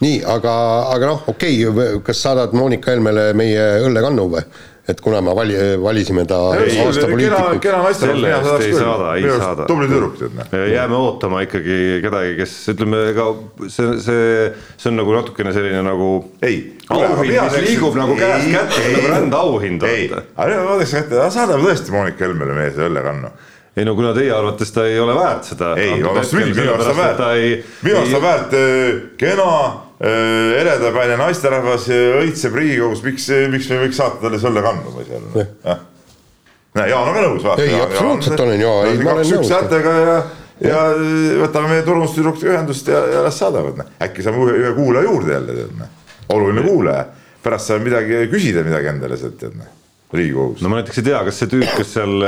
nii, 0.00 0.18
aga, 0.36 0.54
aga 0.96 1.12
noh, 1.12 1.24
okei 1.34 1.66
okay,, 1.66 2.02
kas 2.02 2.22
saadad 2.22 2.54
Monika 2.58 2.94
Helmele 2.94 3.32
meie 3.38 3.66
õllekannu 3.86 4.28
või? 4.36 4.46
Et 4.88 5.00
kuna 5.00 5.20
me 5.22 5.34
vali, 5.34 5.54
valisime 5.82 6.24
ta 6.26 6.38
aasta 6.50 7.06
poliitikuks. 7.06 7.68
saadaks 7.70 8.00
küll. 8.02 8.24
ei 8.26 8.74
saada, 8.74 9.12
ei 9.14 9.28
saada. 9.38 9.66
tubli 9.70 9.86
tüdruk 9.90 10.16
tead 10.18 10.34
noh. 10.34 10.56
jääme 10.72 10.98
ootama 10.98 11.44
ikkagi 11.46 11.76
kedagi, 12.02 12.34
kes 12.40 12.56
ütleme, 12.74 13.04
ega 13.12 13.28
see, 13.68 13.92
see, 14.02 14.26
see 14.74 14.90
on 14.90 14.98
nagu 14.98 15.14
natukene 15.14 15.54
selline 15.54 15.84
nagu. 15.86 16.10
ei. 16.42 16.58
auhind, 16.90 17.30
mis 17.30 17.56
liigub 17.68 18.00
nagu 18.00 18.18
käest 18.18 18.50
kätte, 18.50 18.82
nagu 18.96 19.14
rändeauhind. 19.14 19.86
ei, 19.86 20.10
aga 20.10 20.50
nüüd 20.50 20.64
ma 20.64 20.68
vaataks 20.74 20.98
ette, 21.04 21.24
saadame 21.38 21.70
tõesti 21.70 21.94
Monika 21.94 22.26
Helmele 22.26 22.58
meie 22.58 22.74
see 22.74 22.90
õllekannu 22.90 23.32
ei 23.76 23.86
no 23.88 23.94
kuna 23.96 24.10
teie 24.12 24.32
arvates 24.34 24.74
ta 24.74 24.84
ei 24.84 24.98
ole 25.00 25.14
väärt 25.16 25.46
seda. 25.48 25.70
ei, 25.80 26.02
vastupidi, 26.04 26.52
minu 26.58 26.74
arust 26.74 26.90
on 26.90 26.98
väärt, 26.98 27.22
minu 27.86 28.02
arust 28.02 28.18
on 28.18 28.24
väärt 28.26 28.58
äh, 28.58 29.00
kena 29.22 29.48
eredapäine 30.02 31.16
naisterahvas 31.20 31.86
õitseb 31.92 32.56
Riigikogus, 32.58 33.02
miks, 33.06 33.28
miks 33.52 33.68
me 33.70 33.76
ei 33.76 33.82
võiks 33.84 33.98
saata 34.00 34.18
talle 34.24 34.38
selle 34.42 34.62
kandu 34.64 34.94
või 34.96 35.04
seal 35.06 35.26
noh. 35.28 35.82
näe, 36.74 36.88
Jaan 36.90 37.10
on 37.10 37.14
ka 37.14 37.22
nõus. 37.22 37.44
ei, 37.62 37.76
absoluutselt 37.78 38.40
olen 38.42 38.62
ja, 38.62 38.72
ei 38.88 38.98
ma 38.98 39.14
olen 39.14 39.30
nõus. 39.30 39.52
häältega 39.54 39.92
ja, 40.00 40.16
ja 40.66 40.80
võtame 41.44 41.70
meie 41.74 41.84
turundustüdrukutega 41.86 42.56
ühendust 42.56 42.90
ja, 42.90 43.04
ja 43.12 43.20
las 43.28 43.38
saadavad, 43.38 43.78
noh. 43.78 43.92
äkki 44.02 44.26
saame 44.26 44.42
ühe, 44.48 44.56
ühe 44.64 44.72
kuulaja 44.80 45.06
juurde 45.06 45.36
jälle, 45.36 45.56
tead 45.60 45.78
noh. 45.84 45.94
oluline 46.34 46.66
kuulaja, 46.66 47.06
pärast 47.46 47.70
saab 47.70 47.86
midagi 47.86 48.24
küsida 48.32 48.66
midagi 48.66 48.90
endale 48.90 49.20
sealt, 49.20 49.38
tead 49.38 49.54
noh, 49.60 49.70
Riigikogus. 50.18 50.66
no 50.66 50.72
ma 50.72 50.80
näiteks 50.80 50.98
ei 50.98 51.08
tea, 51.12 51.22
kas 51.28 51.38
see 51.44 51.52
tüüp, 51.54 51.68
kes 51.78 51.94
seal 51.94 52.26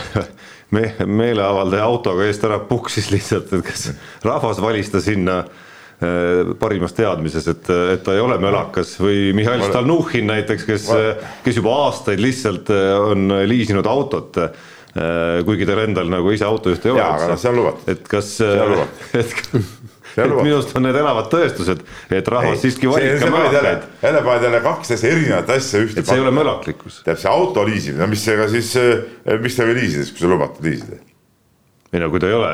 me, 0.74 0.88
meeleavaldaja 1.04 1.84
autoga 1.84 2.24
eest 2.24 2.48
ära 2.48 2.62
puksis 2.64 3.12
lihtsalt, 3.12 3.52
et 3.52 3.68
kas 3.68 3.90
rahvas 4.24 4.64
valis 4.64 4.88
ta 4.88 5.04
sinna 5.04 5.42
Äh, 5.44 5.60
parimas 6.58 6.94
teadmises, 6.96 7.46
et, 7.50 7.68
et 7.94 8.04
ta 8.04 8.14
ei 8.14 8.22
ole 8.22 8.38
mölakas 8.42 8.96
või 9.00 9.32
Mihhail 9.36 9.62
Stalnuhhin 9.68 10.26
näiteks, 10.30 10.66
kes, 10.68 10.88
kes 11.44 11.60
juba 11.60 11.74
aastaid 11.86 12.22
lihtsalt 12.22 12.72
äh, 12.74 12.94
on 12.98 13.28
liisinud 13.48 13.86
autot. 13.86 14.40
Äh, 14.94 15.40
kuigi 15.42 15.66
tal 15.66 15.80
endal 15.82 16.06
nagu 16.06 16.30
ise 16.30 16.46
autojuht 16.46 16.84
ei 16.86 16.92
ole. 16.92 17.00
jaa, 17.02 17.14
aga 17.16 17.30
noh, 17.32 17.38
see 17.42 17.50
on 17.50 17.56
lubatud. 17.58 17.88
et 17.90 18.04
kas, 18.06 18.28
et, 19.18 19.40
et 20.14 20.36
minu 20.36 20.52
arust 20.60 20.76
on 20.78 20.86
need 20.86 20.98
elavad 21.00 21.26
tõestused, 21.32 21.82
et 22.14 22.30
rahvas 22.30 22.62
siiski 22.62 22.86
valib 22.90 23.18
ka 23.18 23.30
mölakaid. 23.34 23.88
jälle 24.04 24.22
paned 24.28 24.46
jälle 24.46 24.60
kaks 24.68 24.92
täiesti 24.92 25.10
erinevat 25.10 25.50
asja 25.56 25.82
ühte. 25.82 25.98
et 25.98 26.06
see 26.06 26.20
ei 26.20 26.22
ole 26.22 26.30
mölaklikkus. 26.36 27.00
tähendab, 27.02 27.24
see 27.24 27.32
auto 27.32 27.66
liisimine, 27.66 28.04
no 28.04 28.10
mis 28.12 28.22
see 28.22 28.38
ka 28.38 28.46
siis, 28.54 28.70
mis 29.42 29.58
ta 29.58 29.66
või 29.66 29.80
liisides, 29.80 30.14
kui 30.14 30.22
sa 30.22 30.30
lubatud 30.30 30.70
liisida? 30.70 31.02
Ei 31.94 32.02
no 32.02 32.10
kui 32.10 32.22
ta 32.22 32.30
ei 32.30 32.34
ole, 32.34 32.48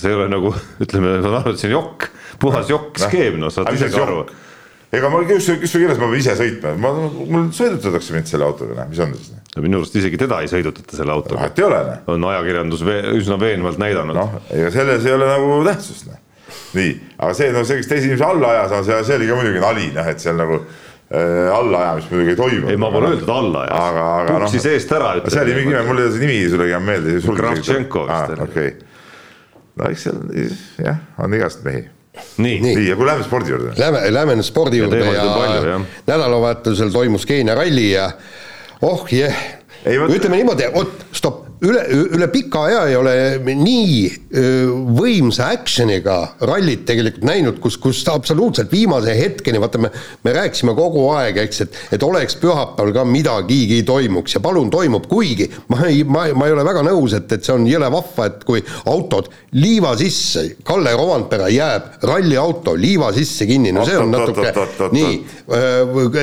see 0.00 0.10
ei 0.10 0.16
ole 0.18 0.28
nagu 0.32 0.50
ütleme, 0.82 1.18
ma 1.18 1.26
saan 1.26 1.36
aru, 1.38 1.52
et 1.54 1.60
see 1.60 1.70
on 1.70 1.76
jokk 1.76 2.08
puhas 2.42 2.72
jokk-skeem, 2.72 3.38
no 3.42 3.52
saad 3.54 3.70
ise 3.76 3.90
ka 3.92 4.02
aru. 4.02 4.24
ega 4.92 5.10
ma, 5.12 5.20
kus, 5.28 5.52
kus 5.62 5.76
kirjas 5.76 6.00
ma 6.00 6.08
pean 6.08 6.18
ise 6.18 6.34
sõitma, 6.40 6.74
ma, 6.82 6.90
mul 7.06 7.46
sõidutatakse 7.54 8.16
mind 8.16 8.32
selle 8.32 8.48
autoga, 8.48 8.76
noh, 8.80 8.90
mis 8.90 9.02
on 9.04 9.14
siis? 9.14 9.30
no 9.54 9.64
minu 9.64 9.80
arust 9.80 9.96
isegi 10.00 10.18
teda 10.20 10.42
ei 10.42 10.50
sõidutata 10.50 10.98
selle 10.98 11.14
autoga. 11.14 11.40
vahet 11.40 11.62
ei 11.62 11.68
ole, 11.68 11.80
noh. 11.88 12.04
on 12.16 12.28
ajakirjandus 12.32 12.84
vee, 12.88 13.00
üsna 13.20 13.38
veenvalt 13.40 13.80
näidanud. 13.82 14.18
noh, 14.18 14.36
ega 14.50 14.74
selles 14.74 15.06
ei 15.06 15.14
ole 15.14 15.30
nagu 15.30 15.60
tähtsust, 15.68 16.10
noh. 16.10 16.22
nii, 16.78 16.94
aga 17.18 17.36
see, 17.38 17.52
no 17.54 17.62
see, 17.68 17.78
kes 17.82 17.92
teise 17.92 18.10
inimese 18.10 18.26
alla 18.26 18.56
ajas, 18.56 18.78
see, 18.88 19.02
see 19.06 19.20
oli 19.20 19.30
ka 19.30 19.38
muidugi 19.38 19.62
nali, 19.62 19.92
noh, 19.94 20.10
et 20.10 20.26
seal 20.26 20.40
nagu 20.40 20.64
allaajamist 21.52 22.10
muidugi 22.10 22.30
ei 22.32 22.36
toimu. 22.36 22.68
ei, 22.72 22.76
ma 22.80 22.90
pole 22.92 23.10
öeldud 23.12 23.32
alla 23.34 23.64
ajas. 23.66 23.80
aga, 23.80 24.04
aga 24.20 24.36
noh. 24.36 24.46
puksis 24.46 24.68
eest 24.72 24.92
ära. 24.96 25.14
see 25.28 25.42
oli 25.42 25.56
mingi 25.58 25.74
nimi, 25.74 25.86
mul 25.88 26.00
ei 26.00 26.06
ole 26.08 26.12
see 26.14 26.26
nimi 26.26 26.38
sulle 26.50 26.68
ei 26.68 26.74
jää 26.74 26.80
meelde. 26.80 27.16
Kravtšenko 27.40 28.04
vist 28.08 28.36
oli. 28.36 28.46
okei, 28.46 28.70
no 29.80 29.90
eks 29.90 30.06
seal 30.08 30.22
jah, 30.86 31.02
on 31.20 31.36
igast 31.36 31.66
mehi 31.68 31.84
nii, 32.36 32.60
nii., 32.60 32.88
ja 32.88 32.96
kui 32.96 33.06
läheme 33.08 33.24
spordi 33.24 33.52
juurde. 33.52 33.72
Lähme, 33.80 34.02
lähme 34.12 34.36
nüüd 34.36 34.46
spordi 34.46 34.80
juurde 34.82 35.00
ja, 35.00 35.12
ja 35.16 35.78
nädalavahetusel 36.06 36.92
toimus 36.92 37.24
Keenia 37.28 37.56
ralli 37.56 37.90
ja 37.92 38.10
oh 38.84 39.06
jah 39.12 39.32
yeah., 39.86 40.10
ütleme 40.12 40.38
niimoodi, 40.38 40.68
oot, 40.78 41.06
stopp, 41.16 41.48
üle, 41.66 41.82
üle 42.16 42.28
pika 42.32 42.64
aja 42.68 42.82
ei 42.90 42.96
ole 42.98 43.14
nii 43.42 43.96
võimsa 44.96 45.50
action'iga 45.52 46.16
rallit 46.48 46.84
tegelikult 46.88 47.26
näinud, 47.28 47.58
kus, 47.62 47.76
kus 47.80 48.02
absoluutselt 48.10 48.72
viimase 48.72 49.14
hetkeni, 49.18 49.60
vaata 49.62 49.80
me, 49.82 49.92
me 50.24 50.34
rääkisime 50.36 50.74
kogu 50.78 51.04
aeg, 51.14 51.38
eks, 51.44 51.64
et, 51.66 51.78
et 51.96 52.06
oleks 52.06 52.38
pühapäeval 52.42 52.94
ka 52.96 53.04
midagigi 53.08 53.82
toimuks 53.86 54.36
ja 54.36 54.42
palun 54.44 54.70
toimub, 54.72 55.06
kuigi 55.10 55.48
ma 55.72 55.86
ei, 55.88 56.02
ma, 56.04 56.26
ma 56.34 56.48
ei 56.48 56.56
ole 56.56 56.66
väga 56.66 56.84
nõus, 56.86 57.16
et, 57.18 57.30
et 57.36 57.44
see 57.44 57.54
on 57.54 57.66
jõle 57.68 57.90
vahva, 57.92 58.28
et 58.30 58.46
kui 58.48 58.64
autod 58.90 59.30
liiva 59.58 59.94
sisse, 60.00 60.48
Kalle 60.66 60.94
Rovandpera 60.96 61.50
jääb 61.52 62.06
ralliauto 62.08 62.74
liiva 62.78 63.12
sisse 63.14 63.46
kinni, 63.48 63.74
no 63.74 63.86
see 63.86 63.98
on 64.00 64.10
natuke 64.12 64.52
nii, 64.96 65.14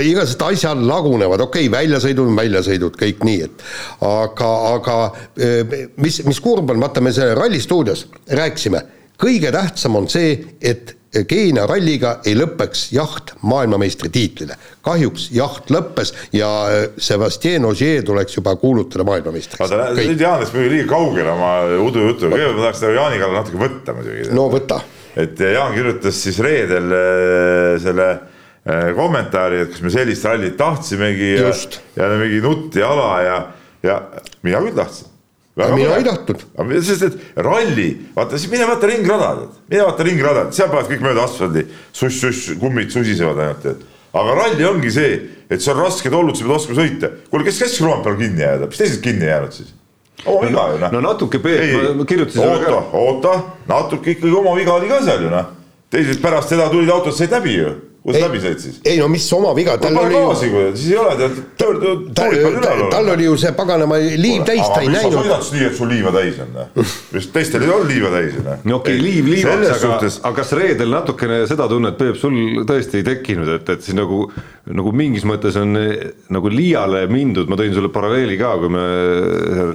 igasugused 0.10 0.46
asjad 0.50 0.84
lagunevad, 0.84 1.46
okei 1.46 1.68
okay,, 1.68 1.74
väljasõidud 1.78 2.32
on 2.32 2.40
väljasõidud, 2.40 2.98
kõik 3.00 3.24
nii, 3.28 3.48
et 3.48 3.66
aga, 4.06 4.52
aga 4.74 4.98
mis, 5.40 6.22
mis 6.28 6.40
kurb 6.44 6.74
on, 6.74 6.80
vaata 6.82 7.02
me 7.02 7.14
selle 7.16 7.36
Ralli 7.38 7.62
stuudios 7.64 8.08
rääkisime, 8.28 8.82
kõige 9.20 9.52
tähtsam 9.56 9.96
on 10.00 10.10
see, 10.12 10.38
et 10.62 10.96
Keenia 11.10 11.64
ralliga 11.66 12.20
ei 12.30 12.36
lõpeks 12.38 12.92
jaht 12.94 13.32
maailmameistritiitlile. 13.50 14.54
kahjuks 14.86 15.30
jaht 15.34 15.72
lõppes 15.74 16.14
ja 16.38 16.50
Sebastian 17.02 17.66
Ogier 17.66 18.04
tuleks 18.06 18.38
juba 18.38 18.54
kuulutada 18.62 19.04
maailmameistriks. 19.08 19.60
vaata, 19.60 19.90
nüüd 19.98 20.22
Jaan 20.22 20.44
läks 20.44 20.54
muidugi 20.54 20.76
liiga 20.76 20.92
kaugele 20.94 21.34
oma 21.34 21.52
udujutuga, 21.82 22.36
kõigepealt 22.36 22.60
ma 22.60 22.66
tahaks 22.68 22.84
teda 22.84 22.94
Jaani 23.00 23.22
kallal 23.24 23.38
natuke 23.40 23.62
võtta 23.64 23.98
muidugi. 23.98 24.30
no 24.38 24.46
võta. 24.54 24.82
et 25.18 25.46
Jaan 25.58 25.74
kirjutas 25.74 26.24
siis 26.28 26.40
reedel 26.46 26.98
selle 27.82 28.10
kommentaari, 28.96 29.64
et 29.66 29.74
kas 29.74 29.82
me 29.82 29.90
sellist 29.98 30.30
rallit 30.30 30.58
tahtsimegi 30.62 31.36
ja, 31.40 31.54
ja 31.98 32.16
mingi 32.22 32.44
nutt 32.46 32.78
ja 32.78 32.94
ala 32.94 33.14
ja, 33.26 33.40
ja 33.82 34.02
mina 34.46 34.62
küll 34.62 34.78
tahtsin 34.78 35.10
mina 35.76 35.98
ei 35.98 36.04
tahtnud. 36.04 36.44
sest 36.86 37.06
et 37.08 37.18
ralli, 37.36 37.90
vaata 38.16 38.38
siis 38.38 38.52
mine 38.52 38.68
vaata 38.68 38.88
ringradad, 38.88 39.58
mine 39.70 39.88
vaata 39.88 40.06
ringradad, 40.08 40.54
seal 40.56 40.70
panevad 40.72 40.92
kõik 40.92 41.04
mööda 41.04 41.26
asfaldi, 41.28 41.66
suss-suss, 41.92 42.54
kummid 42.62 42.94
susisevad 42.94 43.42
ainult, 43.44 43.66
et. 43.74 43.84
aga 44.14 44.38
ralli 44.44 44.70
ongi 44.70 44.94
see, 44.94 45.20
et 45.50 45.60
see 45.62 45.74
on 45.74 45.84
rasked 45.84 46.16
olud, 46.16 46.38
sa 46.38 46.48
pead 46.48 46.56
oskama 46.56 46.80
sõita. 46.80 47.12
kuule, 47.30 47.48
kes 47.50 47.60
käskis 47.66 47.84
Rompel 47.86 48.18
kinni 48.22 48.46
jääda, 48.46 48.72
mis 48.72 48.82
teised 48.82 49.04
kinni 49.04 49.28
jäänud 49.30 49.56
siis? 49.56 49.76
oma 50.26 50.48
viga 50.48 50.66
ju 50.72 50.80
noh. 50.80 50.92
no 50.92 51.02
natuke 51.02 51.40
Peep, 51.40 51.96
ma 51.96 52.06
kirjutasin. 52.06 52.44
oota, 52.44 52.82
oota, 52.94 53.36
natuke 53.68 54.16
ikkagi 54.16 54.36
oma 54.36 54.56
viga 54.58 54.76
oli 54.76 54.90
ka 54.92 55.04
seal 55.06 55.24
ju 55.24 55.30
noh. 55.32 55.54
teised 55.92 56.22
pärast 56.24 56.52
seda 56.52 56.70
tulid 56.72 56.92
autod 56.92 57.16
said 57.16 57.32
läbi 57.32 57.56
ju 57.56 57.76
kus 58.04 58.16
läbi 58.16 58.40
said 58.40 58.62
siis? 58.64 58.78
ei 58.88 59.00
no 59.00 59.08
mis 59.12 59.26
oma 59.36 59.52
viga, 59.56 59.76
tal 59.82 59.98
oli 60.00 60.16
ju. 60.16 60.30
siis 60.40 60.92
ei 60.94 60.98
ole, 61.02 61.16
tead, 61.20 61.40
tuulipall 61.60 62.56
üleval. 62.56 62.84
tal 62.94 63.12
oli 63.14 63.28
ju 63.28 63.36
see 63.42 63.52
paganama 63.58 64.00
liiv 64.00 64.46
täis, 64.48 64.64
ta 64.72 64.80
ei 64.84 64.92
näinud. 64.94 65.18
sa 65.18 65.24
sõidad 65.26 65.44
siis 65.44 65.56
nii, 65.58 65.66
et 65.68 65.78
sul 65.80 65.92
liiva 65.92 66.14
täis 66.16 66.40
on, 66.46 66.56
vist 67.18 67.34
teistel 67.36 67.68
ei 67.68 67.74
olnud 67.76 67.92
liiva 67.92 68.14
täis, 68.16 68.40
noh. 68.40 68.64
no 68.64 68.80
okei 68.80 68.96
okay,, 68.96 69.04
liiv 69.04 69.32
liivaks, 69.34 69.68
aga 69.68 69.80
suhtes..., 69.84 70.20
aga 70.24 70.40
kas 70.40 70.56
reedel 70.60 70.96
natukene 70.96 71.42
seda 71.52 71.68
tunnet, 71.72 72.00
Peep, 72.00 72.20
sul 72.22 72.64
tõesti 72.70 73.02
ei 73.02 73.08
tekkinud, 73.12 73.52
et, 73.60 73.74
et 73.76 73.84
siis 73.84 73.98
nagu, 73.98 74.26
nagu 74.72 74.96
mingis 74.96 75.28
mõttes 75.28 75.60
on 75.60 75.76
nagu 75.76 76.54
liiale 76.54 77.04
mindud, 77.12 77.52
ma 77.52 77.60
tõin 77.60 77.76
sulle 77.76 77.92
paralleeli 77.92 78.40
ka, 78.40 78.56
kui 78.64 78.72
me 78.74 78.86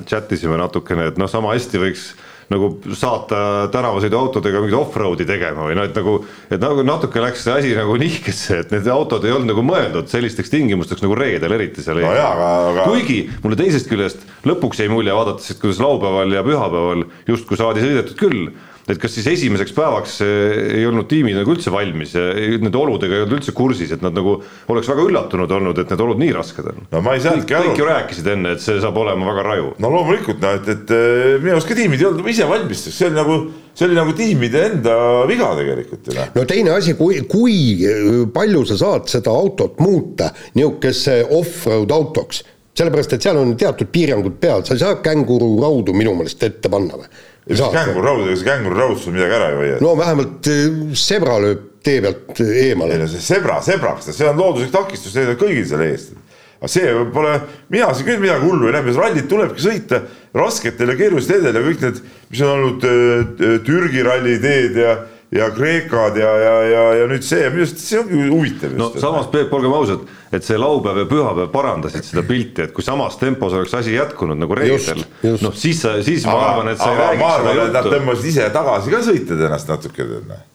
chat 0.09 0.33
isime 0.33 0.57
natukene, 0.61 1.11
et 1.13 1.21
noh, 1.21 1.29
sama 1.31 1.53
hästi 1.53 1.83
võiks 1.83 2.13
nagu 2.53 2.71
saata 2.97 3.39
tänavasõiduautodega 3.75 4.61
mingit 4.63 4.79
off-road'i 4.79 5.27
tegema 5.29 5.69
või 5.69 5.79
noh, 5.79 5.89
et 5.89 5.97
nagu, 5.97 6.17
et 6.51 6.61
nagu 6.61 6.85
natuke 6.87 7.23
läks 7.23 7.47
see 7.47 7.55
asi 7.55 7.73
nagu 7.79 7.97
nihkesse, 8.01 8.61
et 8.65 8.75
need 8.75 8.91
autod 8.93 9.25
ei 9.25 9.35
olnud 9.35 9.53
nagu 9.55 9.65
mõeldud 9.67 10.11
sellisteks 10.13 10.53
tingimusteks 10.53 11.05
nagu 11.05 11.17
reedel 11.19 11.57
eriti 11.57 11.85
seal 11.85 12.03
no. 12.05 12.13
Aga... 12.13 12.87
kuigi 12.91 13.23
mulle 13.45 13.59
teisest 13.61 13.89
küljest 13.91 14.25
lõpuks 14.49 14.83
jäi 14.83 14.91
mulje, 14.93 15.15
vaadates, 15.17 15.55
et 15.55 15.63
kuidas 15.63 15.81
laupäeval 15.83 16.37
ja 16.37 16.45
pühapäeval 16.47 17.07
justkui 17.31 17.61
saadi 17.61 17.85
sõidetud 17.85 18.19
küll 18.21 18.49
et 18.85 19.01
kas 19.01 19.15
siis 19.17 19.27
esimeseks 19.33 19.73
päevaks 19.77 20.19
eh, 20.25 20.57
ei 20.81 20.87
olnud 20.89 21.09
tiimid 21.09 21.39
nagu 21.39 21.55
üldse 21.55 21.73
valmis 21.73 22.15
ja 22.17 22.25
nende 22.61 22.81
oludega 22.81 23.17
ei 23.17 23.25
olnud 23.25 23.39
üldse 23.39 23.55
kursis, 23.57 23.95
et 23.97 24.05
nad 24.05 24.17
nagu 24.17 24.37
oleks 24.73 24.91
väga 24.93 25.07
üllatunud 25.09 25.55
olnud, 25.59 25.81
et 25.81 25.93
need 25.93 26.05
olud 26.05 26.21
nii 26.21 26.35
rasked 26.37 26.69
on. 26.69 26.85
no 26.93 27.03
ma 27.05 27.17
ei 27.17 27.25
saanudki 27.25 27.57
aru. 27.57 27.73
kõik 27.73 27.81
ju 27.81 27.89
rääkisid 27.89 28.31
enne, 28.35 28.55
et 28.57 28.65
see 28.65 28.81
saab 28.85 29.01
olema 29.01 29.31
väga 29.33 29.47
raju. 29.49 29.75
no 29.81 29.93
loomulikult, 29.95 30.41
no 30.45 30.55
et, 30.61 30.71
et 30.77 30.97
eh, 30.97 31.37
minu 31.41 31.57
arust 31.57 31.71
ka 31.71 31.79
tiimid 31.79 32.03
ei 32.03 32.11
olnud 32.11 32.33
ise 32.35 32.49
valmis, 32.51 32.87
see 32.91 33.09
oli 33.09 33.19
nagu, 33.19 33.41
see 33.73 33.89
oli 33.89 34.01
nagu 34.01 34.17
tiimide 34.21 34.65
enda 34.69 34.97
viga 35.31 35.53
tegelikult 35.61 36.11
ju 36.11 36.19
noh. 36.19 36.33
no 36.37 36.49
teine 36.49 36.77
asi, 36.77 36.97
kui, 37.01 37.23
kui 37.31 38.27
palju 38.35 38.67
sa 38.69 38.81
saad 38.85 39.09
seda 39.13 39.33
autot 39.33 39.81
muuta 39.81 40.29
niisuguse 40.59 41.23
off-road 41.33 41.95
autoks 41.95 42.45
sellepärast, 42.75 43.13
et 43.15 43.23
seal 43.23 43.39
on 43.39 43.53
teatud 43.59 43.87
piirangud 43.95 44.35
peal, 44.43 44.65
sa 44.67 44.75
ei 44.75 44.81
saa 44.83 44.97
känguru 45.03 45.53
raudu 45.63 45.95
minu 45.95 46.17
meelest 46.19 46.43
ette 46.43 46.71
panna 46.73 46.99
või 46.99 47.07
ja 47.45 47.57
siis 47.59 47.73
kängururaud, 47.75 48.27
ega 48.27 48.41
see 48.41 48.49
kängururaud 48.49 49.01
sul 49.01 49.17
midagi 49.17 49.37
ära 49.37 49.49
ei 49.53 49.57
hoia. 49.61 49.79
no 49.85 49.95
vähemalt 49.99 50.51
sebra 50.97 51.39
eh, 51.39 51.43
lööb 51.45 51.65
tee 51.85 52.01
pealt 52.05 52.41
eemale. 52.41 52.97
ei 52.97 53.03
no 53.03 53.09
see 53.11 53.25
sebra, 53.25 53.61
sebrak, 53.65 54.05
see 54.07 54.29
on 54.29 54.41
looduslik 54.41 54.73
takistus 54.73 55.17
kõigil 55.41 55.67
selle 55.69 55.91
eest. 55.93 56.15
aga 56.59 56.71
see 56.73 56.95
pole, 57.13 57.35
mina 57.75 57.91
siin 57.93 58.09
küll 58.09 58.23
midagi 58.23 58.49
hullu 58.49 58.71
ei 58.71 58.77
näe, 58.79 58.95
rallit 58.97 59.29
tulebki 59.29 59.65
sõita 59.67 60.01
rasketel 60.35 60.95
ja 60.95 60.99
keerulistel 61.01 61.43
teedel 61.43 61.61
ja 61.61 61.67
kõik 61.69 61.85
need, 61.85 62.01
mis 62.31 62.45
on 62.45 62.55
olnud 62.55 62.89
äh, 62.89 63.59
Türgi 63.67 64.07
ralliteed 64.07 64.81
ja 64.81 64.97
ja 65.31 65.51
Kreekad 65.51 66.17
ja, 66.17 66.31
ja, 66.39 66.63
ja, 66.63 66.83
ja 66.95 67.07
nüüd 67.11 67.25
see, 67.27 67.43
minu 67.51 67.65
arust 67.65 67.81
see 67.83 67.99
ongi 67.99 68.21
huvitav. 68.29 68.75
no 68.79 68.91
samas 69.01 69.27
Peep, 69.33 69.53
olgem 69.57 69.73
ausad, 69.75 70.05
et 70.35 70.47
see 70.47 70.59
laupäev 70.61 71.01
ja 71.03 71.07
pühapäev 71.11 71.51
parandasid 71.55 72.07
seda 72.07 72.25
pilti, 72.29 72.67
et 72.69 72.75
kui 72.77 72.87
samas 72.87 73.19
tempos 73.21 73.57
oleks 73.57 73.75
asi 73.75 73.97
jätkunud 73.97 74.39
nagu 74.39 74.59
reedel, 74.59 75.03
noh 75.43 75.57
siis, 75.59 75.83
siis 76.07 76.27
ma 76.29 76.37
arvan, 76.51 76.71
et 76.75 76.83
sa 76.83 76.93
ei 76.93 77.01
räägiks 77.01 77.35
seda 77.41 77.57
juttu. 77.59 77.75
Nad 77.79 77.91
tõmbasid 77.97 78.31
ise 78.31 78.49
tagasi 78.55 78.95
ka 78.95 79.03
sõitjad 79.09 79.45
ennast 79.49 79.75
natuke, 79.75 80.09
tead 80.13 80.31
noh. 80.31 80.47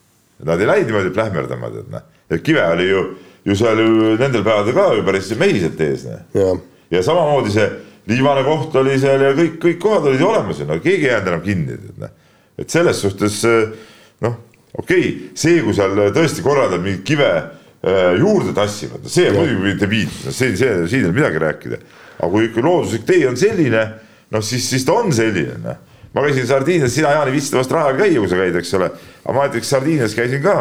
Nad 0.48 0.64
ei 0.64 0.70
läinud 0.70 0.92
niimoodi 0.94 1.14
plähmerdama, 1.16 1.74
tead 1.76 1.94
noh. 1.98 2.10
et 2.32 2.44
Kive 2.46 2.64
oli 2.78 2.88
ju, 2.88 3.06
ju 3.50 3.60
seal 3.60 3.84
ju 3.84 4.16
nendel 4.16 4.46
päevadel 4.48 4.78
ka 4.78 4.90
ju 4.96 5.06
päris 5.08 5.32
mehiselt 5.40 5.82
ees, 5.84 6.08
noh. 6.08 6.60
ja 6.94 7.04
samamoodi 7.04 7.52
see 7.56 7.68
viimane 8.10 8.46
koht 8.48 8.76
oli 8.80 8.96
seal 9.02 9.28
ja 9.28 9.36
kõik, 9.36 9.60
kõik 9.62 9.82
kohad 9.84 10.08
olid 10.08 10.24
ju 10.24 10.30
olemas 10.30 10.62
ju, 10.62 10.70
no 10.70 10.80
keegi 10.80 11.10
ei 11.10 11.12
jäänud 11.12 11.34
enam 11.34 11.44
kinni, 11.44 11.80
tead 11.82 12.06
noh. 12.06 12.14
et 12.60 12.72
selles 12.72 13.04
suhtes 13.04 13.44
noh 14.24 14.46
okei 14.78 15.00
okay,, 15.00 15.16
see, 15.38 15.62
kui 15.66 15.74
seal 15.78 15.96
tõesti 16.16 16.44
korraldab 16.46 16.84
mingit 16.86 17.06
kive 17.08 17.30
äh, 17.30 18.14
juurde 18.20 18.54
tassima, 18.58 19.02
see 19.06 19.30
on 19.32 19.40
muidugi 19.42 19.80
debiilsus, 19.82 20.30
see, 20.36 20.56
see, 20.60 20.76
siin 20.92 21.04
ei 21.06 21.10
ole 21.10 21.18
midagi 21.18 21.42
rääkida. 21.46 21.82
aga 22.20 22.32
kui 22.34 22.50
ikka 22.50 22.64
looduslik 22.66 23.06
tee 23.08 23.24
on 23.30 23.38
selline, 23.40 23.86
noh 24.34 24.44
siis, 24.46 24.68
siis 24.70 24.86
ta 24.86 24.98
on 25.00 25.14
selline, 25.16 25.58
noh. 25.64 25.80
ma 26.14 26.26
käisin 26.26 26.48
Sardiinias, 26.50 26.94
sina, 26.94 27.14
Jaan, 27.16 27.30
ei 27.30 27.38
viitsi 27.38 27.56
vast 27.58 27.72
raja 27.72 27.96
käia, 27.98 28.20
kui 28.20 28.30
sa 28.30 28.40
käid, 28.42 28.58
eks 28.60 28.74
ole. 28.78 28.92
aga 29.24 29.38
ma 29.38 29.48
näiteks 29.48 29.74
Sardiinias 29.76 30.18
käisin 30.18 30.44
ka 30.46 30.58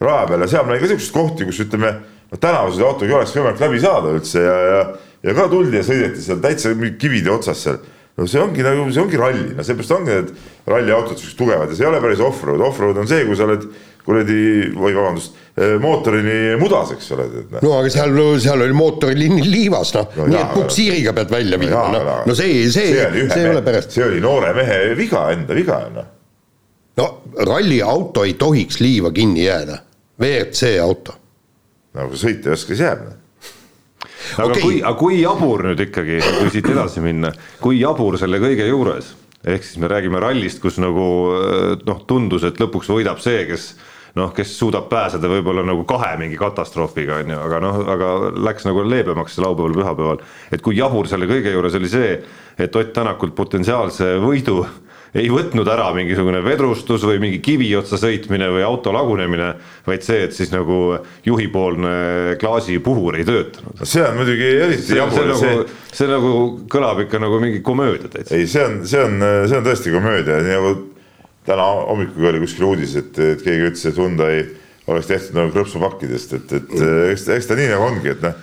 raja 0.00 0.26
peal 0.28 0.44
ja 0.44 0.50
seal 0.50 0.66
ma 0.66 0.74
nägin 0.74 0.88
ka 0.88 0.94
siukseid 0.94 1.14
kohti, 1.14 1.46
kus 1.48 1.62
ütleme, 1.64 1.94
no 2.30 2.40
tänavased 2.40 2.84
autoga 2.84 3.08
ei 3.08 3.16
oleks 3.20 3.36
võimalik 3.36 3.64
läbi 3.64 3.80
saada 3.82 4.12
üldse 4.16 4.44
ja, 4.44 4.58
ja, 4.66 4.82
ja 5.28 5.34
ka 5.36 5.48
tuldi 5.52 5.80
ja 5.80 5.86
sõideti 5.86 6.24
seal 6.24 6.40
täitsa 6.42 6.72
kivide 7.00 7.32
otsas 7.34 7.64
seal 7.66 7.80
no 8.20 8.26
see 8.28 8.40
ongi 8.40 8.64
nagu, 8.64 8.84
see 8.92 9.00
ongi 9.00 9.18
ralli, 9.20 9.54
no 9.56 9.64
seepärast 9.64 9.94
ongi 9.96 10.12
need 10.12 10.32
ralliautod 10.68 11.16
siuksed 11.16 11.38
tugevad 11.38 11.70
ja 11.72 11.78
see 11.78 11.86
ei 11.86 11.90
ole 11.90 12.00
päris 12.04 12.20
off-road, 12.24 12.60
off-road 12.66 13.00
on 13.00 13.08
see, 13.08 13.24
kui 13.28 13.38
sa 13.38 13.46
oled 13.46 13.64
kuradi, 14.04 14.40
või 14.76 14.94
vabandust, 14.96 15.36
eh, 15.60 15.74
mootorini 15.80 16.56
mudas, 16.60 16.92
eks 16.94 17.10
ole. 17.16 17.26
No. 17.52 17.60
no 17.64 17.72
aga 17.78 17.92
seal, 17.92 18.16
seal 18.42 18.64
oli 18.64 18.76
mootorini 18.76 19.44
liivas, 19.44 19.92
noh 19.96 20.16
no, 20.18 20.26
nii 20.32 20.40
et 20.40 20.54
puksiiriga 20.56 21.14
pead 21.16 21.32
välja 21.32 21.58
no, 21.60 21.64
viima, 21.64 21.84
noh, 21.94 22.10
no 22.28 22.36
see, 22.36 22.64
see, 22.72 22.90
see, 22.96 23.28
see 23.30 23.44
ei 23.44 23.52
ole 23.52 23.62
pärast. 23.66 23.94
see 23.96 24.04
oli 24.06 24.20
noore 24.24 24.52
mehe 24.56 24.80
viga, 24.98 25.28
enda 25.36 25.56
viga, 25.56 25.80
noh. 25.94 26.10
no 27.00 27.08
ralliauto 27.48 28.26
ei 28.28 28.36
tohiks 28.40 28.82
liiva 28.84 29.14
kinni 29.16 29.46
jääda, 29.46 29.80
WRC 30.20 30.74
auto. 30.84 31.16
no 31.96 32.10
kui 32.12 32.20
sõita 32.20 32.52
ei 32.52 32.58
oska, 32.58 32.74
siis 32.74 32.84
jääb, 32.88 33.08
noh 33.08 33.18
aga 34.36 34.50
okay. 34.50 34.62
kui, 34.62 34.80
aga 34.82 34.96
kui 34.98 35.20
jabur 35.20 35.64
nüüd 35.70 35.84
ikkagi, 35.86 36.20
kui 36.38 36.52
siit 36.54 36.68
edasi 36.72 37.02
minna, 37.04 37.32
kui 37.62 37.80
jabur 37.80 38.18
selle 38.20 38.40
kõige 38.42 38.66
juures, 38.68 39.14
ehk 39.44 39.64
siis 39.66 39.80
me 39.82 39.90
räägime 39.90 40.20
rallist, 40.22 40.60
kus 40.62 40.80
nagu 40.82 41.06
noh, 41.86 42.04
tundus, 42.08 42.44
et 42.48 42.60
lõpuks 42.60 42.92
võidab 42.92 43.22
see, 43.24 43.46
kes 43.48 43.72
noh, 44.18 44.32
kes 44.34 44.52
suudab 44.58 44.88
pääseda 44.90 45.30
võib-olla 45.30 45.62
nagu 45.66 45.84
kahe 45.88 46.16
mingi 46.20 46.38
katastroofiga, 46.40 47.20
on 47.22 47.32
ju, 47.34 47.40
aga 47.46 47.60
noh, 47.62 47.80
aga 47.94 48.10
läks 48.48 48.66
nagu 48.66 48.82
leebemaks 48.86 49.38
laupäeval, 49.42 49.76
pühapäeval. 49.76 50.22
et 50.50 50.62
kui 50.64 50.78
jabur 50.78 51.08
selle 51.08 51.28
kõige 51.30 51.52
juures 51.54 51.76
oli 51.78 51.90
see, 51.90 52.16
et 52.58 52.76
Ott 52.76 52.92
Tänakult 52.96 53.34
potentsiaalse 53.36 54.16
võidu 54.22 54.64
ei 55.14 55.26
võtnud 55.32 55.66
ära 55.70 55.88
mingisugune 55.94 56.42
vedrustus 56.44 57.02
või 57.06 57.18
mingi 57.22 57.40
kivi 57.42 57.70
otsa 57.78 57.98
sõitmine 57.98 58.46
või 58.54 58.62
auto 58.66 58.92
lagunemine, 58.94 59.48
vaid 59.86 60.06
see, 60.06 60.22
et 60.28 60.36
siis 60.36 60.52
nagu 60.54 61.00
juhipoolne 61.26 62.36
klaasipuhur 62.40 63.18
ei 63.18 63.26
töötanud. 63.26 63.82
see 63.82 64.04
on 64.06 64.20
muidugi 64.20 64.52
eriti 64.66 64.98
jabur. 65.00 65.34
see, 65.34 65.50
nagu, 65.50 65.66
see 65.98 66.10
nagu 66.10 66.32
kõlab 66.70 67.04
ikka 67.06 67.22
nagu 67.22 67.42
mingi 67.42 67.62
komöödia 67.66 68.12
täitsa. 68.12 68.38
ei, 68.38 68.46
see 68.50 68.64
on, 68.64 68.80
see 68.86 69.02
on, 69.02 69.18
see 69.50 69.58
on 69.58 69.66
tõesti 69.66 69.94
komöödia, 69.94 70.40
nii 70.46 70.56
nagu 70.56 70.74
täna 71.48 71.68
hommikugi 71.90 72.30
oli 72.30 72.42
kuskil 72.44 72.70
uudis, 72.70 72.96
et, 73.00 73.18
et 73.18 73.42
keegi 73.42 73.70
ütles, 73.72 73.86
et 73.90 73.98
Hyundai 73.98 74.42
oleks 74.90 75.10
tehtud 75.10 75.38
nagu 75.38 75.54
krõpsupakkidest, 75.54 76.36
et, 76.38 76.58
et 76.60 76.74
eks, 77.14 77.26
eks 77.34 77.50
ta 77.50 77.58
nii 77.58 77.70
nagu 77.72 77.86
ongi, 77.88 78.12
et 78.14 78.22
noh, 78.22 78.36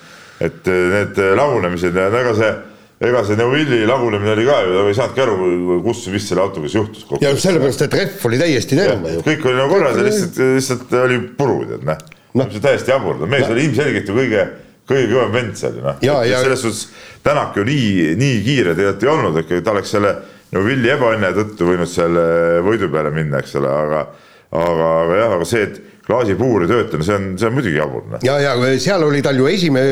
et 0.44 0.68
need 0.68 1.22
lagunemised 1.38 1.96
ja 1.96 2.10
ega 2.12 2.34
see 2.38 2.52
ega 3.00 3.24
see 3.25 3.38
Neuvilli 3.38 3.82
lagunemine 3.86 4.32
oli 4.34 4.46
ka 4.48 4.60
ju, 4.66 4.75
ta 4.75 4.86
ei 4.89 4.98
saanudki 4.98 5.24
aru, 5.24 5.50
kus, 5.86 6.06
mis 6.13 6.30
selle 6.30 6.42
autoga 6.46 6.70
siis 6.70 6.77
juhtus. 6.80 7.04
ja 7.22 7.34
sellepärast, 7.38 7.84
et 7.86 7.98
rehv 8.00 8.30
oli 8.30 8.39
täiesti 8.42 8.80
terve 8.80 9.18
ju. 9.18 9.25
kõik 9.27 9.50
oli 9.50 9.60
nagu 9.60 9.75
korras 9.75 10.00
ja 10.00 10.06
lihtsalt, 10.08 10.39
lihtsalt 10.58 10.96
oli 11.04 11.20
puru, 11.38 11.60
tead 11.70 11.86
näh 11.88 12.00
no.. 12.34 12.48
see 12.54 12.63
täiesti 12.63 12.94
jabur, 12.94 13.22
mees 13.25 13.46
no. 13.46 13.51
oli 13.54 13.68
ilmselgelt 13.68 14.10
ju 14.10 14.18
kõige, 14.18 14.48
kõige 14.89 15.12
kõvem 15.13 15.36
vend 15.36 15.60
seal 15.60 15.77
ju 15.77 15.86
noh. 15.86 16.01
selles 16.01 16.66
suhtes 16.66 16.88
Tänak 17.27 17.58
ju 17.60 17.66
nii, 17.68 18.13
nii 18.16 18.36
kiire 18.46 18.72
tegelikult 18.77 19.04
ei 19.04 19.10
olnud, 19.12 19.38
et 19.42 19.63
ta 19.66 19.74
oleks 19.74 19.94
selle 19.98 20.13
Neuvilli 20.56 20.88
ebaõnne 20.94 21.34
tõttu 21.36 21.68
võinud 21.68 21.89
selle 21.92 22.22
võidu 22.63 22.88
peale 22.88 23.12
minna, 23.12 23.42
eks 23.44 23.58
ole, 23.60 23.68
aga 23.68 24.06
aga, 24.51 24.92
aga 25.04 25.18
jah, 25.20 25.34
aga 25.36 25.48
see, 25.48 25.66
et 25.68 25.97
klaasipuur 26.08 26.64
ei 26.64 26.70
tööta, 26.72 27.00
no 27.00 27.04
see 27.04 27.16
on, 27.18 27.26
see 27.40 27.48
on 27.50 27.56
muidugi 27.58 27.76
jabur. 27.76 28.06
Ja, 28.24 28.38
ja 28.40 28.54
seal 28.80 29.04
oli 29.04 29.20
tal 29.26 29.40
ju 29.42 29.50
esime-, 29.52 29.84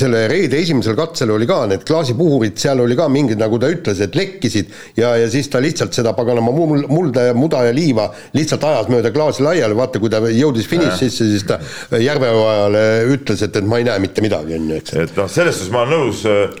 selle 0.00 0.22
reede 0.30 0.56
esimesel 0.60 0.96
katsel 0.96 1.34
oli 1.34 1.48
ka 1.48 1.58
need 1.68 1.84
klaasipuhurid, 1.88 2.56
seal 2.60 2.80
oli 2.80 2.96
ka 2.96 3.10
mingid, 3.12 3.36
nagu 3.40 3.58
ta 3.60 3.68
ütles, 3.72 4.00
et 4.00 4.16
lekkisid 4.16 4.72
ja, 4.96 5.12
ja 5.20 5.28
siis 5.32 5.50
ta 5.52 5.60
lihtsalt 5.60 5.96
seda 5.96 6.14
paganama 6.16 6.54
mul-, 6.56 6.86
mulda 6.88 7.28
ja 7.28 7.36
muda 7.36 7.66
ja 7.68 7.74
liiva 7.76 8.08
lihtsalt 8.36 8.64
ajas 8.70 8.88
mööda 8.92 9.12
klaasi 9.12 9.44
laiali, 9.44 9.76
vaata, 9.76 10.00
kui 10.00 10.12
ta 10.12 10.22
jõudis 10.24 10.68
finišisse, 10.70 11.28
siis 11.34 11.44
ta 11.48 11.60
Järveojale 12.00 12.84
ütles, 13.12 13.44
et, 13.44 13.60
et 13.60 13.68
ma 13.68 13.82
ei 13.82 13.88
näe 13.88 14.00
mitte 14.00 14.24
midagi, 14.24 14.56
on 14.56 14.72
ju, 14.72 14.80
eks. 14.80 14.96
et 15.04 15.16
noh, 15.20 15.28
selles 15.28 15.60
suhtes 15.60 15.74
ma 15.74 15.84
olen 15.84 15.96
nõus 15.98 16.24
äh, 16.30 16.56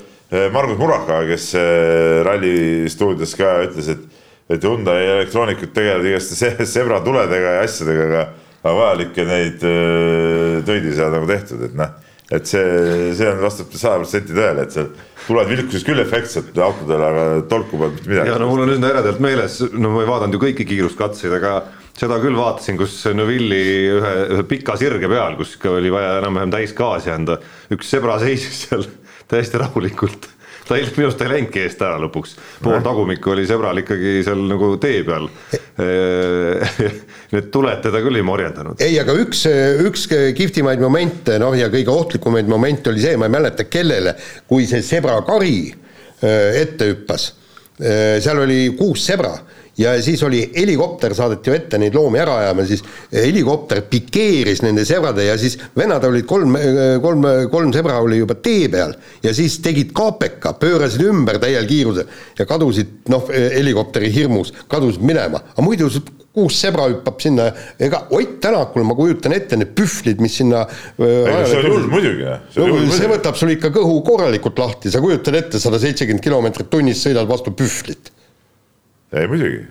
Margus 0.52 0.76
Murakaga, 0.78 1.24
kes 1.30 1.50
äh, 1.56 2.20
Ralli 2.26 2.90
stuudios 2.92 3.32
ka 3.38 3.62
ütles, 3.64 3.94
et 3.96 4.08
et 4.50 4.64
Hyundai 4.66 5.04
elektroonikud 5.06 5.70
tegelevad 5.70 6.08
igast 6.10 6.32
sebra 6.74 6.96
tuledega 7.06 7.52
ja 7.54 7.66
asjadega, 7.68 8.06
aga 8.08 8.49
aga 8.62 8.76
vajalikke 8.76 9.26
neid 9.28 9.58
töid 9.60 10.86
ei 10.86 10.96
saa 10.96 11.10
nagu 11.12 11.28
tehtud, 11.28 11.64
et 11.68 11.76
noh, 11.78 11.92
et 12.30 12.46
see, 12.46 13.12
see 13.18 13.26
on, 13.26 13.40
vastab 13.42 13.72
sada 13.74 13.98
protsenti 14.02 14.34
tõele, 14.36 14.64
et 14.66 14.74
seal 14.74 14.90
tulevad 15.26 15.50
vilkuses 15.50 15.84
küll 15.86 16.02
efektsed 16.02 16.58
autodele, 16.62 17.08
aga 17.10 17.24
tolku 17.50 17.80
polnud 17.80 17.98
mitte 17.98 18.12
midagi. 18.12 18.30
ja 18.30 18.38
no 18.40 18.50
mul 18.50 18.64
on 18.64 18.74
üsna 18.76 18.92
eredalt 18.92 19.22
meeles, 19.24 19.58
no 19.74 19.92
ma 19.94 20.04
ei 20.04 20.10
vaadanud 20.10 20.36
ju 20.36 20.42
kõiki 20.44 20.66
kiiruskatseid, 20.68 21.34
aga 21.40 21.54
seda 21.98 22.20
küll 22.22 22.38
vaatasin, 22.38 22.78
kus 22.80 22.96
Neuvilli 23.16 23.62
ühe, 23.98 24.12
ühe 24.36 24.44
pika 24.48 24.76
sirge 24.80 25.10
peal, 25.10 25.34
kus 25.40 25.56
ikka 25.56 25.74
oli 25.80 25.92
vaja 25.92 26.18
enam-vähem 26.20 26.54
täisgaasi 26.54 27.12
anda, 27.14 27.40
üks 27.74 27.90
sebra 27.90 28.20
seisis 28.22 28.66
seal 28.68 28.86
täiesti 29.30 29.60
rahulikult 29.60 30.30
ta 30.70 30.78
ei, 30.78 30.86
minu 30.94 31.08
arust 31.08 31.18
ta 31.18 31.26
ei 31.26 31.32
läinudki 31.34 31.64
eest 31.64 31.80
ära 31.82 31.98
lõpuks, 32.04 32.36
pool 32.62 32.78
tagumikku 32.84 33.32
oli 33.34 33.46
sõbral 33.48 33.82
ikkagi 33.82 34.20
seal 34.26 34.44
nagu 34.46 34.70
tee 34.82 35.02
peal. 35.06 35.26
Need 37.34 37.50
tuled 37.54 37.82
teda 37.82 38.02
küll 38.04 38.20
ei 38.20 38.26
morjendanud. 38.26 38.78
ei, 38.84 38.94
aga 39.02 39.16
üks, 39.18 39.42
üks 39.88 40.06
kihvtimaid 40.38 40.82
momente, 40.82 41.40
noh 41.42 41.56
ja 41.58 41.70
kõige 41.72 41.90
ohtlikumaid 41.94 42.50
momente 42.50 42.92
oli 42.92 43.02
see, 43.02 43.18
ma 43.18 43.26
ei 43.26 43.34
mäleta, 43.34 43.66
kellele, 43.70 44.14
kui 44.46 44.68
see 44.70 44.84
sebra 44.86 45.18
kari 45.26 45.56
äh, 45.70 46.62
ette 46.62 46.92
hüppas. 46.92 47.30
Äh, 47.80 48.18
seal 48.20 48.42
oli 48.42 48.74
kuus 48.76 49.06
sebra 49.08 49.32
ja 49.80 49.94
siis 50.02 50.20
oli 50.22 50.42
helikopter, 50.52 51.14
saadeti 51.16 51.48
ju 51.48 51.54
ette 51.56 51.78
neid 51.80 51.94
loomi 51.96 52.20
ära 52.20 52.34
ajama, 52.42 52.66
siis 52.68 52.82
helikopter 53.14 53.80
pikeeris 53.88 54.60
nende 54.60 54.84
sebrade 54.84 55.24
ja 55.24 55.38
siis 55.40 55.56
vennad 55.78 56.04
olid 56.04 56.26
kolm, 56.28 56.58
kolm, 57.00 57.24
kolm 57.50 57.72
sebra 57.72 57.96
oli 58.04 58.20
juba 58.20 58.36
tee 58.36 58.68
peal 58.68 58.92
ja 59.24 59.32
siis 59.36 59.56
tegid 59.64 59.94
KPK, 59.96 60.52
pöörasid 60.60 61.06
ümber 61.08 61.40
täiel 61.40 61.64
kiirusel 61.70 62.10
ja 62.38 62.48
kadusid, 62.50 62.98
noh, 63.08 63.24
helikopteri 63.32 64.12
hirmus, 64.12 64.52
kadusid 64.68 65.06
minema, 65.06 65.40
aga 65.54 65.64
muidu 65.64 65.88
kuus 66.34 66.60
sebra 66.62 66.86
hüppab 66.90 67.18
sinna, 67.22 67.48
ega 67.82 68.04
Ott 68.14 68.38
Tänakul 68.42 68.84
ma 68.86 68.94
kujutan 68.98 69.34
ette 69.34 69.58
need 69.58 69.72
pühvlid, 69.76 70.20
mis 70.22 70.36
sinna 70.38 70.62
ei, 70.94 71.42
see 71.50 71.58
oli 71.58 71.72
hull 71.74 71.88
muidugi. 71.90 72.28
no 72.56 72.94
see 72.94 73.10
võtab 73.10 73.38
sul 73.38 73.52
ikka 73.56 73.72
kõhu 73.74 73.98
korralikult 74.06 74.62
lahti, 74.62 74.92
sa 74.94 75.02
kujutad 75.02 75.36
ette, 75.40 75.60
sada 75.62 75.80
seitsekümmend 75.82 76.22
kilomeetrit 76.24 76.70
tunnis 76.70 77.02
sõidad 77.02 77.28
vastu 77.30 77.54
pühvlit. 77.56 78.12
Ei 79.10 79.26
muidugi. 79.26 79.64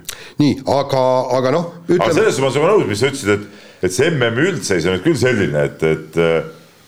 nii, 0.44 0.60
aga, 0.76 1.04
aga 1.40 1.56
noh 1.56 1.68
ütleme.... 1.88 2.04
aga 2.04 2.18
selles 2.18 2.36
suhtes 2.36 2.60
ma 2.60 2.68
olen 2.68 2.82
nõus, 2.82 2.90
mis 2.92 3.04
sa 3.04 3.12
ütlesid, 3.14 3.36
et, 3.38 3.68
et 3.88 3.96
see 3.96 4.12
MM-i 4.12 4.50
üldseis 4.52 4.88
on 4.88 4.98
nüüd 4.98 5.08
küll 5.08 5.20
selline, 5.20 5.68
et, 5.72 5.88
et 5.88 6.24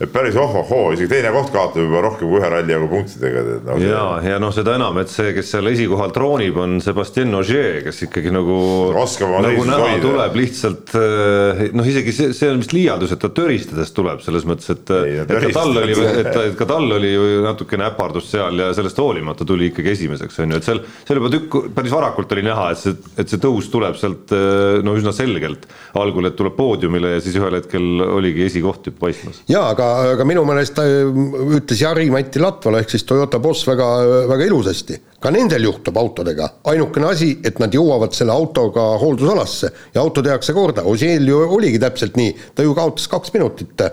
et 0.01 0.09
päris 0.11 0.37
ohohoo, 0.39 0.91
isegi 0.95 1.09
teine 1.11 1.31
koht 1.35 1.51
kaotab 1.53 1.83
juba 1.83 2.01
rohkem 2.05 2.29
kui 2.29 2.39
ühe 2.39 2.49
ralli 2.49 2.73
jagu 2.73 2.87
punktidega. 2.89 3.43
No, 3.67 3.77
ja, 3.81 4.05
ja 4.25 4.39
noh, 4.41 4.53
seda 4.55 4.75
enam, 4.79 4.97
et 5.01 5.11
see, 5.11 5.33
kes 5.35 5.51
seal 5.53 5.69
esikohal 5.69 6.13
troonib, 6.15 6.57
on 6.61 6.79
Sebastian 6.83 7.35
Ogier, 7.37 7.81
kes 7.85 8.01
ikkagi 8.07 8.33
nagu, 8.33 8.57
nagu 8.95 9.65
näha 9.67 9.79
hoida. 9.83 10.01
tuleb 10.03 10.37
lihtsalt 10.39 10.95
eh, 10.97 11.63
noh, 11.77 11.89
isegi 11.91 12.15
see, 12.15 12.31
see 12.37 12.49
on 12.49 12.63
vist 12.63 12.73
liialdus, 12.75 13.13
et 13.13 13.21
ta 13.21 13.29
töristades 13.35 13.93
tuleb 13.97 14.23
selles 14.25 14.47
mõttes, 14.49 14.71
et, 14.73 14.93
et 15.21 15.33
ka 15.45 15.51
tal 15.53 15.81
oli, 15.83 15.97
et, 16.23 16.31
et 16.47 16.57
ka 16.57 16.69
tal 16.69 16.97
oli 16.97 17.13
ju 17.13 17.45
natukene 17.45 17.85
äpardust 17.91 18.33
seal 18.33 18.57
ja 18.63 18.71
sellest 18.77 19.01
hoolimata 19.01 19.45
tuli 19.47 19.69
ikkagi 19.69 19.93
esimeseks, 19.93 20.41
on 20.41 20.55
ju, 20.55 20.61
et 20.61 20.69
seal, 20.69 20.81
seal 21.05 21.21
juba 21.21 21.33
tükk, 21.35 21.59
päris 21.77 21.93
varakult 21.93 22.33
oli 22.37 22.47
näha, 22.49 22.71
et 22.73 22.81
see, 22.81 22.97
et 23.21 23.29
see 23.29 23.41
tõus 23.43 23.69
tuleb 23.73 23.99
sealt 24.01 24.33
eh, 24.33 24.81
no 24.81 24.97
üsna 24.97 25.13
selgelt 25.13 25.69
algul, 26.01 26.31
et 26.31 26.39
tuleb 26.39 26.57
poodiumile 26.57 27.15
ja 27.17 27.21
siis 27.21 27.37
ühel 27.37 27.59
hetkel 27.59 28.05
oligi 28.07 28.47
esikoht 28.49 28.89
juba 28.89 29.05
paistmas. 29.05 29.43
jaa, 29.51 29.69
aga 29.75 29.90
aga 29.91 30.25
minu 30.27 30.43
meelest 30.47 30.79
ütles 30.81 31.81
Jari-Mati 31.81 32.41
Latval 32.41 32.79
ehk 32.79 32.93
siis 32.93 33.05
Toyota 33.07 33.39
boss 33.43 33.65
väga, 33.67 33.87
väga 34.29 34.47
ilusasti. 34.49 34.97
ka 35.21 35.29
nendel 35.29 35.67
juhtub 35.67 35.97
autodega, 36.01 36.47
ainukene 36.71 37.11
asi, 37.11 37.35
et 37.45 37.59
nad 37.61 37.73
jõuavad 37.73 38.15
selle 38.17 38.33
autoga 38.33 38.81
hooldusalasse 39.01 39.69
ja 39.93 40.01
auto 40.01 40.23
tehakse 40.25 40.53
korda, 40.57 40.81
Ožeel 40.89 41.27
ju 41.29 41.43
oligi 41.45 41.77
täpselt 41.79 42.17
nii, 42.17 42.33
ta 42.55 42.65
ju 42.65 42.73
kaotas 42.73 43.05
kaks 43.11 43.33
minutit, 43.35 43.83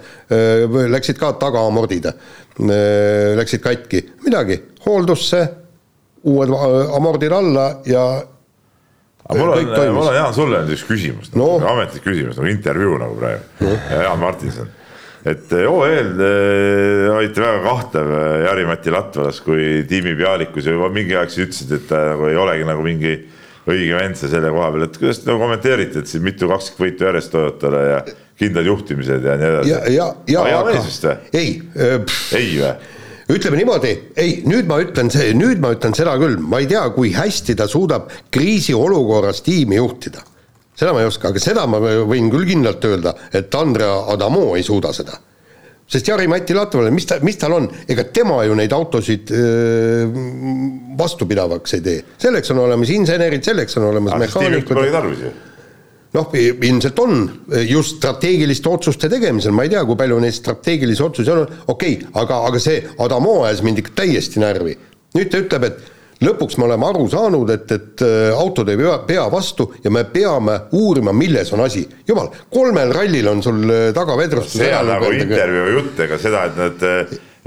läksid 0.89 1.21
ka 1.21 1.35
tagaamordid, 1.43 2.09
läksid 3.37 3.61
katki, 3.61 4.03
midagi, 4.25 4.57
hooldusse, 4.87 5.45
uued 6.25 6.55
amordid 6.97 7.37
alla 7.37 7.69
ja 7.87 8.07
aga 9.29 9.39
mul 9.39 9.53
on, 9.53 9.93
mul 9.95 10.09
on 10.09 10.17
Jaan 10.17 10.35
sulle 10.35 10.65
nüüd 10.65 10.79
üks 10.79 10.89
küsimus 10.89 11.35
no., 11.37 11.59
ametlik 11.61 12.09
küsimus 12.09 12.41
nagu 12.41 12.49
intervjuu 12.49 12.97
nagu 13.05 13.21
praegu. 13.21 13.45
No., 13.61 13.77
Jaan 13.93 14.21
Martinson 14.23 14.73
et 15.27 15.53
eh, 15.53 15.67
OEL 15.67 16.21
eh, 16.23 17.09
olite 17.11 17.43
väga 17.43 17.63
kahtlev 17.65 18.13
eh, 18.15 18.45
Jari-Mati 18.47 18.93
Latvalas 18.95 19.41
kui 19.43 19.83
tiimi 19.89 20.15
pealikus 20.19 20.69
ja 20.69 20.77
juba 20.77 20.91
mingi 20.95 21.17
aeg 21.19 21.33
siis 21.33 21.49
ütlesid, 21.49 21.75
et 21.75 21.89
ta 21.91 22.05
nagu 22.13 22.29
ei 22.31 22.39
olegi 22.39 22.69
nagu 22.69 22.85
mingi 22.87 23.17
õige 23.69 23.99
vend 23.99 24.17
see 24.17 24.31
selle 24.33 24.53
koha 24.55 24.71
peal, 24.75 24.87
et 24.87 25.01
kuidas 25.01 25.21
te 25.21 25.29
nagu 25.29 25.43
kommenteerite, 25.43 26.03
et 26.03 26.11
siin 26.11 26.25
mitu 26.25 26.49
kaksikvõitu 26.51 27.09
järjest 27.09 27.35
Toyotale 27.35 27.83
ja 27.89 27.99
kindlad 28.39 28.71
juhtimised 28.71 29.27
ja 29.27 29.35
nii 29.41 29.51
edasi. 29.51 29.75
ja, 29.75 30.07
ja, 30.31 30.47
ja 30.55 30.63
mees 30.69 30.87
vist 30.87 31.05
või? 31.09 31.19
ei. 31.35 31.51
ei 32.39 32.55
või? 32.63 32.73
ütleme 33.35 33.59
niimoodi, 33.61 33.93
ei, 34.17 34.39
nüüd 34.49 34.71
ma 34.71 34.79
ütlen 34.81 35.11
nüüd 35.37 35.61
ma 35.61 35.75
ütlen 35.75 35.99
seda 35.99 36.15
küll, 36.21 36.39
ma 36.41 36.63
ei 36.63 36.71
tea, 36.71 36.87
kui 36.95 37.11
hästi 37.13 37.59
ta 37.59 37.67
suudab 37.69 38.09
kriisiolukorras 38.33 39.43
tiimi 39.45 39.83
juhtida 39.83 40.23
seda 40.79 40.93
ma 40.95 41.03
ei 41.03 41.09
oska, 41.11 41.33
aga 41.33 41.43
seda 41.43 41.67
ma 41.71 41.81
võin 41.81 42.31
küll 42.33 42.47
kindlalt 42.49 42.85
öelda, 42.87 43.15
et 43.35 43.55
Andrea 43.59 44.05
Adamo 44.15 44.53
ei 44.57 44.67
suuda 44.67 44.93
seda. 44.95 45.19
sest 45.89 46.09
Jari-Mati 46.09 46.53
Latvale, 46.53 46.91
mis 46.93 47.07
ta, 47.09 47.17
mis 47.25 47.39
tal 47.41 47.55
on, 47.57 47.69
ega 47.89 48.05
tema 48.13 48.43
ju 48.45 48.55
neid 48.55 48.73
autosid 48.77 49.31
öö, 49.33 50.07
vastupidavaks 50.99 51.75
ei 51.79 51.81
tee. 51.81 52.05
selleks 52.19 52.51
on 52.53 52.65
olemas 52.67 52.91
insenerid, 52.93 53.45
selleks 53.45 53.77
on 53.81 53.89
olemas 53.89 54.13
aga 54.13 54.27
mehaanikud. 54.27 54.75
Pole 54.75 54.91
tarvis 54.93 55.23
ju 55.25 55.37
noh, 56.15 56.31
ilmselt 56.33 56.99
on 57.03 57.27
just 57.69 57.99
strateegiliste 57.99 58.69
otsuste 58.69 59.11
tegemisel, 59.13 59.53
ma 59.53 59.67
ei 59.67 59.73
tea, 59.73 59.83
kui 59.85 59.97
palju 59.99 60.21
neid 60.23 60.37
strateegilisi 60.37 61.05
otsuseid 61.05 61.35
on, 61.35 61.61
okei 61.69 61.99
okay,, 61.99 62.11
aga, 62.23 62.43
aga 62.49 62.63
see 62.63 62.81
Adamo 63.05 63.43
ajas 63.45 63.63
mind 63.67 63.83
ikka 63.83 63.97
täiesti 64.03 64.41
närvi. 64.41 64.77
nüüd 65.17 65.31
ta 65.33 65.41
ütleb, 65.41 65.65
et 65.69 65.98
lõpuks 66.25 66.59
me 66.59 66.67
oleme 66.67 66.89
aru 66.89 67.07
saanud, 67.11 67.53
et, 67.55 67.71
et 67.75 68.03
äh, 68.05 68.33
autod 68.35 68.69
ei 68.73 68.81
pea, 68.81 68.97
pea 69.07 69.29
vastu 69.31 69.69
ja 69.85 69.93
me 69.95 70.05
peame 70.11 70.57
uurima, 70.79 71.15
milles 71.15 71.53
on 71.55 71.63
asi. 71.67 71.85
jumal, 72.09 72.33
kolmel 72.53 72.93
rallil 72.95 73.31
on 73.31 73.43
sul 73.45 73.63
äh, 73.71 73.89
tagavedrustus 73.97 74.59
see 74.59 74.75
on 74.75 74.91
nagu 74.91 75.13
intervjuu 75.15 75.73
jutt, 75.77 76.05
ega 76.09 76.19
seda, 76.21 76.45
et 76.49 76.59
nad, 76.59 76.87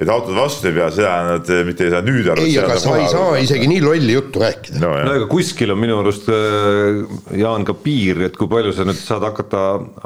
et 0.02 0.10
autod 0.10 0.38
vastu 0.38 0.70
ei 0.70 0.76
pea, 0.78 0.88
seda 0.96 1.16
nad 1.28 1.52
mitte 1.68 1.86
ei 1.88 1.94
saa 1.94 2.04
nüüd 2.06 2.30
aru. 2.32 2.46
ei, 2.48 2.56
aga 2.62 2.78
sa 2.80 2.96
ei 3.00 3.10
saa 3.12 3.34
isegi 3.44 3.68
nii 3.74 3.82
lolli 3.84 4.16
juttu 4.16 4.44
rääkida. 4.44 4.80
no, 4.84 4.94
no 5.04 5.16
ega 5.20 5.28
kuskil 5.32 5.76
on 5.76 5.82
minu 5.82 6.00
arust, 6.00 6.30
äh, 6.32 7.02
Jaan, 7.42 7.68
ka 7.68 7.76
piir, 7.76 8.24
et 8.30 8.40
kui 8.40 8.50
palju 8.52 8.72
sa 8.78 8.88
nüüd 8.88 9.00
saad 9.00 9.26
hakata 9.28 9.66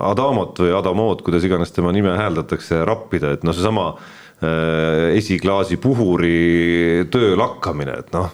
Adamot 0.09 0.63
või 0.65 0.73
Adamot, 0.77 1.21
kuidas 1.27 1.45
iganes 1.45 1.75
tema 1.75 1.93
nime 1.93 2.17
hääldatakse, 2.17 2.81
rappida, 2.89 3.35
et 3.37 3.45
noh, 3.45 3.53
seesama 3.53 3.91
äh, 3.93 5.13
esiklaasi 5.19 5.77
puhuri 5.83 7.05
töö 7.13 7.37
lakkamine, 7.37 8.01
et 8.01 8.11
noh 8.17 8.33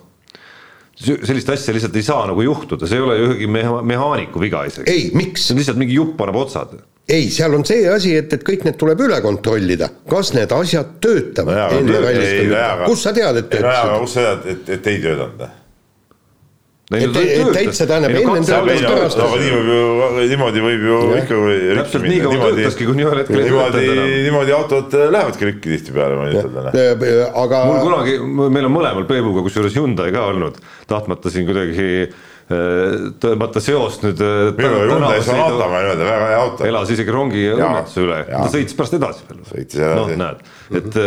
sellist 1.02 1.52
asja 1.54 1.76
lihtsalt 1.76 1.98
ei 2.00 2.06
saa 2.06 2.24
nagu 2.30 2.46
juhtuda, 2.46 2.90
see 2.90 3.00
ei 3.00 3.06
ole 3.06 3.18
ühegi 3.26 3.50
meha-, 3.52 3.82
mehaaniku 3.94 4.42
viga 4.44 4.64
isegi. 4.70 4.88
ei, 4.92 5.10
miks? 5.18 5.48
see 5.48 5.56
on 5.56 5.62
lihtsalt 5.62 5.82
mingi 5.82 5.98
jupp 5.98 6.22
annab 6.24 6.42
otsad. 6.44 6.76
ei, 7.12 7.30
seal 7.34 7.56
on 7.58 7.66
see 7.68 7.88
asi, 7.92 8.14
et, 8.20 8.34
et 8.38 8.46
kõik 8.48 8.68
need 8.68 8.78
tuleb 8.82 9.02
üle 9.08 9.22
kontrollida, 9.24 9.90
kas 10.10 10.34
need 10.38 10.54
asjad 10.56 10.98
töötavad 11.04 11.58
no 11.58 11.82
enne 11.82 12.04
rallistamist, 12.06 12.86
kust 12.86 13.10
sa 13.10 13.16
tead, 13.18 13.42
et 13.42 13.50
töötasid? 13.56 13.98
kust 14.06 14.20
sa 14.20 14.28
tead, 14.28 14.54
et, 14.56 14.72
et 14.78 14.94
ei 14.94 15.04
töötanud? 15.08 15.61
Et, 16.98 17.20
et 17.22 17.52
täitsa 17.56 17.88
tähendab 17.90 18.16
enne 18.20 18.42
töötas 18.46 18.84
pärast. 18.88 19.22
aga 19.24 19.40
nii 19.42 19.52
võib 19.54 19.70
ju, 19.72 20.24
niimoodi 20.32 20.64
võib 20.66 20.88
ju 20.88 20.98
ikka 21.20 21.38
täpselt 21.82 22.08
nii 22.08 22.24
kaua 22.26 22.50
töötaski, 22.50 22.88
kuni 22.90 23.06
ühel 23.06 23.22
hetkel 23.22 23.40
ei 23.40 23.48
töötanud 23.52 23.94
enam. 23.94 24.10
niimoodi 24.28 24.56
autod 24.58 24.98
lähevadki 25.16 25.50
rikki 25.52 25.76
tihtipeale, 25.76 26.18
ma 26.20 26.28
ütelda. 26.32 27.30
aga. 27.44 27.64
mul 27.70 27.80
kunagi, 27.86 28.18
meil 28.58 28.68
on 28.68 28.76
mõlemal 28.76 29.08
Peebuga 29.10 29.46
kusjuures 29.48 29.78
Hyundai 29.80 30.12
ka 30.16 30.28
olnud, 30.34 30.60
tahtmata 30.92 31.32
siin 31.34 31.48
kuidagi 31.50 32.12
tõmmata 33.22 33.62
seost 33.64 34.04
nüüd. 34.06 34.22
öelda, 34.22 36.06
väga 36.06 36.30
hea 36.32 36.40
auto. 36.40 36.66
elas 36.68 36.92
isegi 36.94 37.14
rongi 37.14 37.44
õnnetuse 37.54 38.04
üle, 38.04 38.18
ta 38.30 38.48
sõitis 38.52 38.78
pärast 38.78 38.98
edasi 38.98 39.28
veel. 39.28 39.42
sõitis 39.50 39.80
edasi. 39.80 40.00
noh, 40.00 40.12
näed, 40.22 40.42
et 40.80 40.98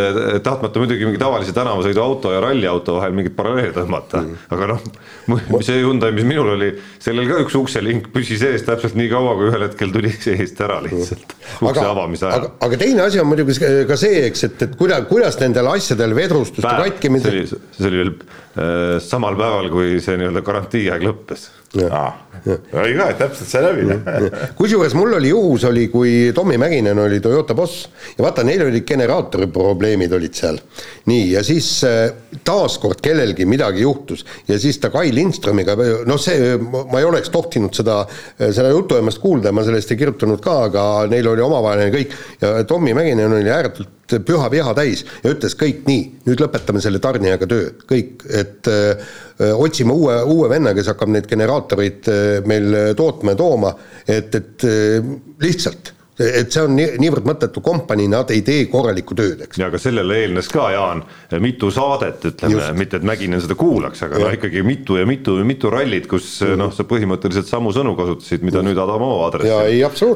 tahtmata 0.47 0.83
muidugi 0.83 1.09
mingi 1.09 1.21
tavalise 1.21 1.55
tänavasõiduauto 1.57 2.35
ja 2.35 2.43
ralliauto 2.45 2.99
vahel 2.99 3.17
mingit 3.17 3.37
paralleeli 3.37 3.75
tõmmata 3.77 4.23
mm., 4.23 4.47
aga 4.57 4.71
noh, 4.75 4.85
see 5.67 5.81
Hyundai, 5.83 6.13
mis 6.17 6.29
minul 6.29 6.55
oli, 6.55 6.71
sellel 7.03 7.29
ka 7.31 7.41
üks 7.45 7.59
ukselink 7.59 8.09
püsis 8.15 8.45
ees 8.47 8.65
täpselt 8.67 8.97
nii 8.99 9.11
kaua, 9.13 9.35
kui 9.39 9.51
ühel 9.51 9.67
hetkel 9.67 9.93
tuli 9.95 10.13
seest 10.15 10.63
ära 10.65 10.79
lihtsalt 10.85 11.37
ukse 11.65 11.75
aga, 11.75 11.91
avamise 11.91 12.29
ajal. 12.29 12.47
aga, 12.47 12.55
aga 12.69 12.81
teine 12.85 13.05
asi 13.09 13.23
on 13.23 13.29
muidugi 13.33 13.59
ka 13.89 13.99
see, 14.01 14.25
eks, 14.31 14.47
et, 14.49 14.65
et 14.69 14.79
kuidas, 14.81 15.05
kuidas 15.11 15.39
nendel 15.43 15.73
asjadel 15.75 16.17
vedrustuste 16.17 16.79
katkimisel. 16.85 17.45
see 17.51 17.91
oli 17.91 18.03
veel 18.05 18.17
Äh, 18.55 19.01
samal 19.03 19.35
päeval, 19.35 19.67
kui 19.67 19.97
see 19.99 20.15
nii-öelda 20.21 20.45
garantiiaeg 20.47 21.03
lõppes. 21.03 21.34
Gottes. 21.35 21.64
Oli 22.77 22.95
ka, 22.99 23.07
täpselt 23.19 23.49
sai 23.51 23.63
läbi. 23.65 23.87
kusjuures 24.59 24.95
mul 24.99 25.17
oli 25.19 25.31
juhus 25.31 25.65
oli, 25.69 25.87
kui 25.93 26.33
Tommy 26.35 26.59
Mäkinen 26.61 26.99
oli 26.99 27.21
Toyota 27.25 27.55
boss. 27.55 27.89
Ja 28.19 28.25
vaata, 28.27 28.45
neil 28.45 28.67
olid 28.67 28.85
generaatori 28.89 29.49
probleemid 29.53 30.13
olid 30.13 30.37
seal. 30.37 30.61
nii, 31.11 31.33
ja 31.33 31.43
siis 31.45 31.69
äh, 31.89 32.13
taaskord 32.45 33.01
kellelgi 33.05 33.47
midagi 33.49 33.85
juhtus. 33.85 34.25
Ja 34.49 34.59
siis 34.61 34.79
ta 34.83 34.91
Kai 34.95 35.15
Lindströmiga, 35.15 35.77
noh, 36.07 36.21
see, 36.21 36.55
ma 36.61 37.01
ei 37.01 37.09
oleks 37.09 37.33
tohtinud 37.35 37.75
seda, 37.75 38.03
seda 38.39 38.71
jutuajamist 38.73 39.23
kuulda, 39.23 39.53
ma 39.53 39.65
sellest 39.67 39.95
ei 39.95 40.01
kirjutanud 40.01 40.43
ka, 40.45 40.61
aga 40.69 40.87
neil 41.11 41.33
oli 41.33 41.45
omavaheline 41.45 41.93
kõik. 41.95 42.17
Ja 42.45 42.57
Tommy 42.69 42.95
Mäkinen 42.97 43.33
oli 43.33 43.53
ääretult 43.53 43.93
püha 44.05 44.51
viha 44.53 44.75
täis 44.77 45.05
ja 45.25 45.33
ütles 45.33 45.55
kõik 45.59 45.87
nii, 45.89 46.03
nüüd 46.29 46.43
lõpetame 46.43 46.83
selle 46.85 47.01
tarnijaga 47.03 47.49
töö, 47.49 47.71
kõik, 47.89 48.25
et 48.29 48.69
öö, 48.69 48.93
äh, 49.41 49.55
otsime 49.57 49.95
uue, 49.97 50.19
uue 50.31 50.49
venna, 50.53 50.75
kes 50.77 50.91
hakkab 50.93 51.11
neid 51.15 51.29
generaatoreid 51.31 51.64
öö, 51.73 52.39
äh, 52.39 52.47
meil 52.47 52.95
tootma 52.97 53.35
ja 53.35 53.37
tooma, 53.37 53.75
et, 54.09 54.35
et 54.35 54.65
öö, 54.65 55.03
lihtsalt 55.43 55.95
et 56.21 56.53
see 56.53 56.63
on 56.63 56.75
nii, 56.77 56.95
niivõrd 57.03 57.27
mõttetu 57.27 57.63
kompanii, 57.65 58.07
nad 58.11 58.31
ei 58.31 58.45
tee 58.47 58.67
korralikku 58.71 59.17
tööd, 59.19 59.41
eks. 59.47 59.59
ja 59.59 59.67
aga 59.71 59.81
sellele 59.83 60.21
eelnes 60.23 60.49
ka, 60.53 60.69
Jaan, 60.75 61.03
mitu 61.43 61.71
saadet, 61.75 62.23
ütleme, 62.31 62.69
mitte 62.79 63.01
et 63.01 63.07
Mäkinen 63.07 63.43
seda 63.43 63.57
kuulaks, 63.59 64.05
aga 64.07 64.21
no 64.23 64.31
ikkagi 64.37 64.63
mitu 64.67 64.99
ja 65.01 65.09
mitu 65.09 65.41
ja 65.41 65.47
mitu 65.49 65.73
rallit, 65.75 66.07
kus 66.11 66.29
mm 66.41 66.53
-hmm. 66.53 66.63
noh, 66.63 66.75
sa 66.75 66.87
põhimõtteliselt 66.87 67.51
samu 67.51 67.75
sõnu 67.75 67.97
kasutasid, 67.99 68.47
mida 68.47 68.63
mm 68.63 68.67
-hmm. 68.67 68.71
nüüd 68.71 68.83
Adamo 68.85 69.11
aadressil. 69.25 69.53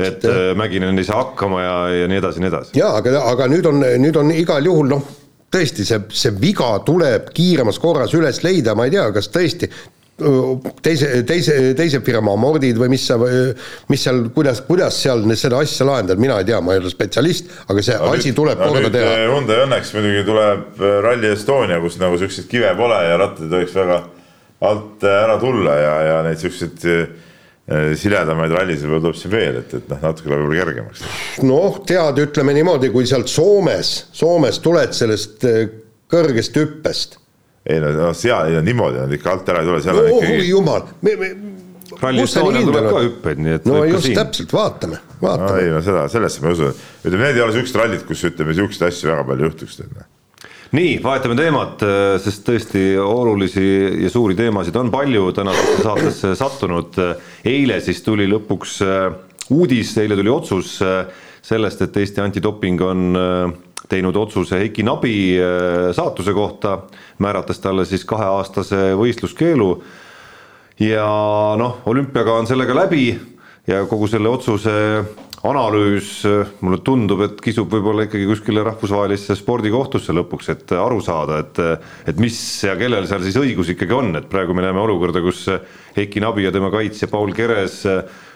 et. 0.06 0.24
Äh, 0.24 0.54
Mäkinen 0.56 0.98
ei 0.98 1.04
saa 1.04 1.22
hakkama 1.24 1.62
ja, 1.62 1.88
ja 2.02 2.08
nii 2.08 2.18
edasi, 2.18 2.40
nii 2.40 2.48
edasi. 2.48 2.78
jaa, 2.78 2.96
aga, 2.96 3.22
aga 3.32 3.46
nüüd 3.46 3.66
on, 3.66 3.82
nüüd 3.98 4.16
on 4.16 4.30
igal 4.30 4.64
juhul 4.64 4.88
noh, 4.88 5.02
tõesti, 5.50 5.84
see, 5.84 6.00
see 6.08 6.32
viga 6.40 6.78
tuleb 6.84 7.32
kiiremas 7.34 7.78
korras 7.78 8.14
üles 8.14 8.42
leida, 8.44 8.74
ma 8.74 8.84
ei 8.84 8.90
tea, 8.90 9.10
kas 9.12 9.30
tõesti 9.34 9.70
teise, 10.82 11.22
teise, 11.26 11.54
teise 11.78 12.00
firma 12.02 12.32
amordid 12.34 12.78
või 12.80 12.90
mis 12.94 13.04
sa, 13.06 13.18
mis 13.90 14.02
seal, 14.02 14.24
kuidas, 14.34 14.60
kuidas 14.66 14.96
seal 14.98 15.22
seda 15.38 15.60
asja 15.62 15.86
lahendada, 15.86 16.18
mina 16.20 16.40
ei 16.42 16.48
tea, 16.48 16.58
ma 16.64 16.74
ei 16.74 16.82
ole 16.82 16.90
spetsialist, 16.90 17.52
aga 17.70 17.84
see 17.86 17.98
no, 18.00 18.10
asi 18.16 18.32
nüüd, 18.32 18.38
tuleb 18.40 18.58
no, 18.58 18.70
korda 18.72 18.90
teha. 18.94 19.12
Eh, 19.14 19.26
Hyundai 19.30 19.60
õnneks 19.66 19.92
muidugi 19.94 20.24
tuleb 20.26 20.82
eh, 20.82 20.96
Rally 21.06 21.30
Estonia, 21.30 21.78
kus 21.84 22.00
nagu 22.02 22.18
siukseid 22.18 22.50
kive 22.50 22.72
pole 22.78 22.98
ja 23.04 23.20
rattad 23.20 23.46
ei 23.46 23.52
tohiks 23.54 23.78
väga 23.78 24.00
alt 24.68 25.06
eh, 25.06 25.20
ära 25.20 25.38
tulla 25.42 25.78
ja, 25.78 25.94
ja 26.08 26.18
neid 26.26 26.42
siukseid 26.42 26.90
siledamaid 28.00 28.48
rallisid 28.56 28.88
võib-olla 28.88 29.10
tuleb 29.10 29.16
siin 29.20 29.32
veel, 29.34 29.56
et, 29.60 29.72
et 29.76 29.90
noh, 29.92 29.98
natuke 30.00 30.30
läheb 30.30 30.40
võib-olla 30.40 30.62
kergemaks. 30.64 31.02
noh, 31.44 31.78
tead, 31.86 32.22
ütleme 32.24 32.56
niimoodi, 32.56 32.88
kui 32.94 33.04
sealt 33.06 33.28
Soomes, 33.28 33.90
Soomes 34.16 34.58
tuled 34.64 34.96
sellest 34.96 35.44
kõrgest 36.08 36.56
hüppest 36.56 37.18
ei 37.68 37.80
no, 37.82 37.92
no 37.92 38.10
seal 38.16 38.58
niimoodi, 38.64 39.02
nad 39.02 39.14
ikka 39.14 39.32
alt 39.34 39.48
ära 39.52 39.62
ei 39.62 39.68
tule, 39.68 39.80
seal 39.84 39.98
no, 39.98 40.04
on 40.08 40.24
ikkagi. 40.24 40.44
jumal, 40.48 40.84
me, 41.04 41.16
me. 41.20 41.30
ralli 42.00 42.24
Estonial 42.24 42.68
tuleb 42.68 42.86
ka 42.88 43.02
hüppeid, 43.04 43.42
nii 43.44 43.56
et. 43.58 43.66
no 43.68 43.80
just 43.88 44.12
täpselt, 44.16 44.54
vaatame, 44.56 45.00
vaatame 45.20 45.50
no,. 45.50 45.64
ei 45.64 45.74
no 45.74 45.82
seda, 45.84 46.06
sellesse 46.12 46.44
ma 46.44 46.52
ei 46.52 46.56
usu, 46.56 46.70
ütleme, 47.02 47.26
need 47.26 47.40
ei 47.40 47.44
ole 47.44 47.56
siuksed 47.58 47.80
rallid, 47.80 48.06
kus 48.08 48.24
ütleme 48.30 48.56
siukseid 48.56 48.88
asju 48.88 49.12
väga 49.12 49.26
palju 49.28 49.50
juhtuks. 49.50 49.78
nii, 50.78 50.96
vahetame 51.04 51.36
teemat, 51.36 51.86
sest 52.24 52.44
tõesti 52.48 52.84
olulisi 53.04 53.68
ja 54.04 54.12
suuri 54.12 54.36
teemasid 54.38 54.76
on 54.80 54.92
palju 54.94 55.30
tänasesse 55.36 55.84
saatesse 55.84 56.34
sattunud. 56.40 57.00
eile 57.44 57.80
siis 57.84 58.02
tuli 58.06 58.28
lõpuks 58.32 58.80
äh, 58.86 59.08
uudis, 59.52 59.96
eile 60.00 60.16
tuli 60.16 60.32
otsus 60.32 60.78
äh, 60.84 61.02
sellest, 61.44 61.82
et 61.84 61.96
Eesti 61.96 62.20
antidoping 62.24 62.80
on 62.84 63.16
äh, 63.16 63.56
teinud 63.88 64.16
otsuse 64.16 64.58
Heiki 64.62 64.82
Nabi 64.86 65.14
äh, 65.38 65.88
saatuse 65.96 66.34
kohta, 66.34 66.78
määrates 67.22 67.62
talle 67.62 67.86
siis 67.88 68.04
kaheaastase 68.08 68.92
võistluskeelu. 68.98 69.70
ja 70.78 71.06
noh, 71.58 71.80
olümpiaga 71.86 72.38
on 72.38 72.46
sellega 72.46 72.74
läbi 72.74 73.10
ja 73.66 73.84
kogu 73.86 74.06
selle 74.08 74.30
otsuse 74.30 74.74
analüüs, 75.46 76.22
mulle 76.66 76.80
tundub, 76.82 77.20
et 77.22 77.40
kisub 77.42 77.70
võib-olla 77.70 78.08
ikkagi 78.08 78.26
kuskile 78.26 78.64
rahvusvahelisse 78.66 79.36
spordikohtusse 79.38 80.14
lõpuks, 80.16 80.48
et 80.54 80.72
aru 80.74 80.98
saada, 81.04 81.38
et 81.44 81.60
et 82.10 82.18
mis 82.18 82.38
ja 82.64 82.74
kellel 82.78 83.06
seal 83.06 83.22
siis 83.22 83.38
õigus 83.38 83.70
ikkagi 83.74 83.94
on, 83.94 84.10
et 84.18 84.26
praegu 84.30 84.56
me 84.56 84.64
näeme 84.66 84.82
olukorda, 84.82 85.22
kus 85.22 85.44
Heiki 85.96 86.22
Nabi 86.24 86.48
ja 86.48 86.54
tema 86.54 86.72
kaitsja 86.74 87.10
Paul 87.12 87.34
Keres 87.36 87.84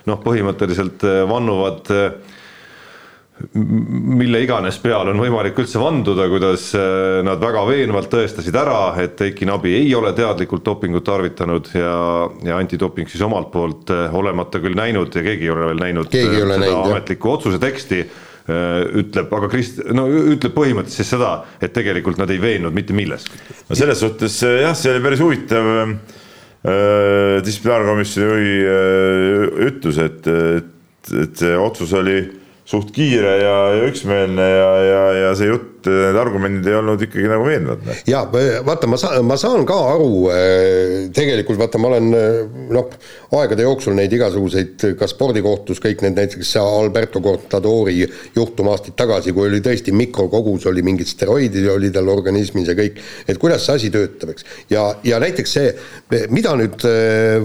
noh, 0.06 0.22
põhimõtteliselt 0.22 1.02
vannuvad 1.30 1.90
mille 3.54 4.40
iganes 4.44 4.78
peale 4.82 5.12
on 5.12 5.20
võimalik 5.20 5.56
üldse 5.62 5.80
vanduda, 5.80 6.26
kuidas 6.30 6.68
äh, 6.78 7.20
nad 7.26 7.40
väga 7.42 7.62
veenvalt 7.68 8.10
tõestasid 8.12 8.56
ära, 8.58 8.80
et 9.02 9.20
Eiki 9.26 9.46
Nabi 9.48 9.74
ei 9.78 9.92
ole 9.98 10.12
teadlikult 10.16 10.64
dopingut 10.66 11.04
tarvitanud 11.06 11.70
ja, 11.76 11.94
ja 12.46 12.58
antidoping 12.58 13.10
siis 13.10 13.22
omalt 13.26 13.52
poolt 13.54 13.92
äh, 13.94 14.12
olemata 14.14 14.60
küll 14.62 14.76
näinud 14.78 15.14
ja 15.14 15.24
keegi 15.24 15.48
ei 15.48 15.54
ole 15.54 15.70
veel 15.70 15.82
näinud 15.82 16.10
keegi 16.12 16.36
äh, 16.36 16.42
seda 16.42 16.58
näinud, 16.64 16.90
ametlikku 16.90 17.32
otsuse 17.32 17.62
teksti, 17.62 18.04
ütleb, 18.98 19.30
aga 19.38 19.46
Krist-, 19.46 19.84
no 19.94 20.08
ütleb 20.10 20.50
põhimõtteliselt 20.56 21.12
seda, 21.12 21.30
et 21.62 21.70
tegelikult 21.76 22.18
nad 22.18 22.30
ei 22.34 22.40
veennud 22.42 22.74
mitte 22.74 22.96
milleski. 22.96 23.38
no 23.68 23.78
selles 23.78 24.02
suhtes 24.02 24.40
jah, 24.42 24.74
see 24.74 24.90
oli 24.90 25.04
päris 25.04 25.22
huvitav 25.22 25.70
distsiplinaarkomisjoni 27.46 28.26
juhi 28.26 29.62
ütlus, 29.68 30.02
et, 30.02 30.26
et, 30.26 31.14
et 31.22 31.38
see 31.38 31.54
otsus 31.58 31.94
oli 31.98 32.18
suht 32.64 32.92
kiire 32.94 33.36
ja, 33.42 33.56
ja 33.74 33.84
üksmeelne 33.88 34.48
ja, 34.48 34.72
ja, 34.86 35.04
ja 35.24 35.34
see 35.38 35.50
jutt 35.50 35.71
need 35.90 36.18
argumendid 36.18 36.68
ei 36.70 36.76
olnud 36.78 37.02
ikkagi 37.06 37.28
nagu 37.30 37.46
veenvad. 37.46 37.82
Noh. 37.86 38.02
ja 38.08 38.22
vaata, 38.66 38.88
ma 38.90 38.98
saan, 39.00 39.24
ma 39.26 39.36
saan 39.40 39.66
ka 39.68 39.78
aru, 39.94 40.12
äh, 40.32 40.94
tegelikult 41.14 41.60
vaata, 41.60 41.80
ma 41.82 41.90
olen 41.92 42.16
äh, 42.16 42.38
noh, 42.74 42.92
aegade 43.38 43.66
jooksul 43.66 43.96
neid 43.96 44.12
igasuguseid 44.12 44.86
ka 44.98 45.08
spordikohtus 45.10 45.80
kõik 45.82 46.04
need 46.04 46.18
näiteks 46.20 46.54
Alberto 46.60 47.22
Contadori 47.24 48.02
juhtum 48.36 48.70
aastaid 48.72 48.96
tagasi, 48.98 49.34
kui 49.34 49.48
oli 49.48 49.62
tõesti 49.64 49.94
mikrokogus 49.96 50.68
oli 50.70 50.84
mingid 50.86 51.10
steroidid 51.10 51.68
oli 51.72 51.92
tal 51.94 52.10
organismis 52.12 52.70
ja 52.70 52.76
kõik, 52.78 53.00
et 53.26 53.40
kuidas 53.40 53.66
see 53.66 53.78
asi 53.80 53.92
töötab, 53.94 54.34
eks. 54.34 54.46
ja, 54.72 54.88
ja 55.06 55.20
näiteks 55.22 55.56
see, 55.58 55.74
mida 56.32 56.54
nüüd 56.58 56.86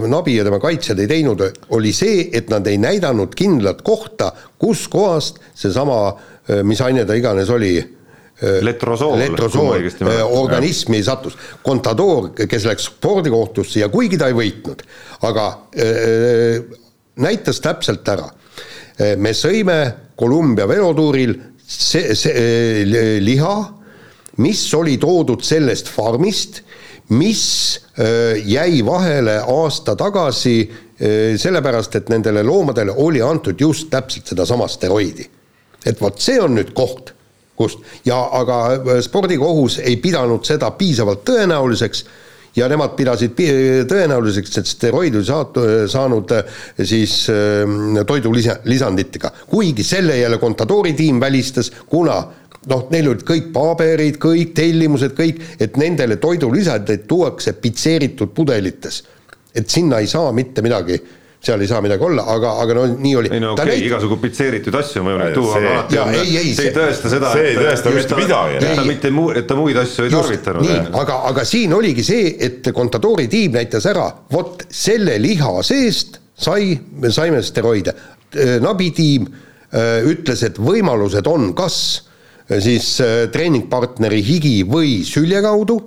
Nabi 0.08 0.38
ja 0.38 0.46
tema 0.46 0.60
kaitsjad 0.62 1.00
ei 1.02 1.10
teinud, 1.10 1.44
oli 1.76 1.92
see, 1.96 2.28
et 2.32 2.50
nad 2.52 2.66
ei 2.68 2.78
näidanud 2.80 3.34
kindlat 3.38 3.82
kohta, 3.86 4.32
kuskohast 4.58 5.40
seesama, 5.56 6.00
mis 6.64 6.80
aine 6.84 7.04
ta 7.08 7.16
iganes 7.18 7.50
oli 7.52 7.76
letrosool, 8.40 9.18
letrosool 9.18 9.72
organismi 10.30 11.00
sattus. 11.02 11.36
Contador, 11.64 12.30
kes 12.38 12.66
läks 12.68 12.90
spordikohtusse 12.92 13.82
ja 13.82 13.88
kuigi 13.92 14.18
ta 14.20 14.28
ei 14.30 14.36
võitnud, 14.38 14.84
aga 15.26 15.46
äh, 15.74 16.60
näitas 17.18 17.62
täpselt 17.64 18.06
ära. 18.08 18.28
me 19.18 19.30
sõime 19.30 19.78
Kolumbia 20.18 20.66
velotuuril 20.66 21.34
see, 21.62 22.14
see 22.18 23.20
liha, 23.22 23.54
mis 24.42 24.62
oli 24.74 24.96
toodud 24.98 25.42
sellest 25.46 25.90
farmist, 25.90 26.62
mis 27.14 27.44
jäi 28.46 28.82
vahele 28.86 29.38
aasta 29.38 29.94
tagasi 29.98 30.56
sellepärast, 31.38 31.94
et 31.94 32.10
nendele 32.10 32.42
loomadele 32.42 32.94
oli 32.96 33.22
antud 33.22 33.60
just 33.60 33.90
täpselt 33.90 34.26
sedasama 34.26 34.68
steroidi. 34.68 35.28
et 35.86 36.00
vot 36.00 36.18
see 36.20 36.40
on 36.42 36.56
nüüd 36.58 36.74
koht, 36.74 37.14
kust 37.58 37.82
ja 38.06 38.18
aga 38.38 38.62
spordikohus 39.04 39.80
ei 39.82 39.98
pidanud 40.02 40.46
seda 40.46 40.70
piisavalt 40.78 41.24
tõenäoliseks 41.26 42.04
ja 42.56 42.68
nemad 42.70 42.94
pidasid 42.98 43.36
tõenäoliseks, 43.90 44.58
et 44.60 44.70
steroid 44.70 45.14
oli 45.18 45.26
saatu, 45.26 45.64
saanud 45.90 46.32
siis 46.82 47.20
toidulisanditega, 48.06 49.32
kuigi 49.50 49.84
selle 49.86 50.18
jälle 50.18 50.40
Contadori 50.42 50.94
tiim 50.98 51.20
välistas, 51.20 51.70
kuna 51.86 52.18
noh, 52.68 52.88
neil 52.92 53.12
olid 53.12 53.22
kõik 53.28 53.52
paberid, 53.54 54.18
kõik 54.22 54.54
tellimused, 54.56 55.14
kõik, 55.18 55.40
et 55.60 55.78
nendele 55.80 56.18
toidulisandid 56.20 57.06
tuuakse 57.10 57.54
pitseeritud 57.62 58.34
pudelites. 58.34 59.04
et 59.54 59.70
sinna 59.70 59.98
ei 59.98 60.06
saa 60.06 60.32
mitte 60.32 60.62
midagi 60.62 60.98
seal 61.40 61.60
ei 61.62 61.68
saa 61.70 61.80
midagi 61.80 62.02
olla, 62.02 62.24
aga, 62.34 62.52
aga 62.62 62.74
no 62.74 62.84
nii 62.98 63.14
oli. 63.16 63.30
ei 63.32 63.40
no 63.40 63.52
okei 63.54 63.64
okay,, 63.64 63.82
igasugu 63.86 64.16
pitseeritud 64.22 64.74
asju 64.74 65.02
on 65.02 65.10
võimalik 65.12 65.36
tuua, 65.36 65.58
aga 65.60 65.72
alati 65.72 65.98
on, 66.02 66.14
see, 66.18 66.54
see 66.58 66.66
ei 66.66 66.72
tõesta 66.74 67.12
seda, 67.12 67.32
see 67.32 67.50
ei 67.52 67.58
tõesta 67.60 67.92
mitte 67.94 68.18
midagi. 68.18 68.56
et 68.58 68.80
ta 68.80 68.86
mitte 68.88 69.12
muu, 69.14 69.34
et 69.38 69.46
ta 69.46 69.58
muid 69.58 69.78
asju 69.78 70.08
ei 70.08 70.14
tarvitanud. 70.14 70.66
nii, 70.66 70.80
aga, 71.02 71.20
aga 71.30 71.44
siin 71.46 71.74
oligi 71.78 72.06
see, 72.06 72.32
et 72.48 72.72
Contadori 72.74 73.28
tiim 73.30 73.54
näitas 73.54 73.86
ära, 73.90 74.08
vot 74.34 74.66
selle 74.66 75.14
liha 75.22 75.54
seest 75.66 76.18
sai, 76.38 76.74
me 76.98 77.10
saime 77.14 77.42
steroide. 77.42 77.94
Nabi 78.62 78.90
tiim 78.94 79.28
äh, 79.28 80.02
ütles, 80.06 80.42
et 80.44 80.58
võimalused 80.60 81.26
on 81.30 81.52
kas 81.58 81.78
äh, 82.50 82.58
siis 82.64 82.96
äh, 83.04 83.28
treeningpartneri 83.32 84.20
higi 84.26 84.56
või 84.68 85.00
sülje 85.06 85.40
kaudu 85.44 85.78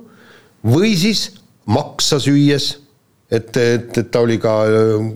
või 0.66 0.96
siis 0.98 1.28
maksa 1.70 2.18
süües 2.22 2.72
et, 3.32 3.56
et, 3.56 3.96
et 3.98 4.10
ta 4.12 4.22
oli 4.24 4.38
ka 4.42 4.56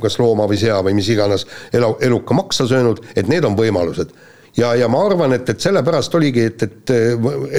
kas 0.02 0.18
looma 0.20 0.48
või 0.48 0.60
sea 0.60 0.80
või 0.84 0.96
mis 0.98 1.10
iganes 1.12 1.46
elu, 1.76 1.92
eluka 2.08 2.36
maksa 2.36 2.68
söönud, 2.68 3.02
et 3.16 3.28
need 3.28 3.44
on 3.44 3.56
võimalused. 3.58 4.14
ja, 4.56 4.72
ja 4.78 4.88
ma 4.88 5.04
arvan, 5.06 5.36
et, 5.36 5.48
et 5.52 5.60
sellepärast 5.60 6.14
oligi, 6.18 6.46
et, 6.50 6.62
et, 6.62 6.94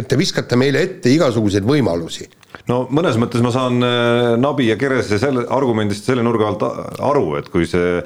et 0.02 0.08
te 0.08 0.20
viskate 0.20 0.58
meile 0.60 0.82
ette 0.88 1.14
igasuguseid 1.14 1.68
võimalusi 1.68 2.28
no 2.72 2.86
mõnes 2.90 3.20
mõttes 3.22 3.44
ma 3.46 3.52
saan 3.54 3.84
äh, 3.86 4.34
Nabi 4.40 4.72
ja 4.72 4.78
Kerese 4.80 5.20
selle 5.22 5.46
argumendist 5.54 6.08
selle 6.10 6.26
nurga 6.26 6.50
alt 6.50 6.66
aru, 7.06 7.38
et 7.40 7.52
kui 7.54 7.70
see 7.70 8.02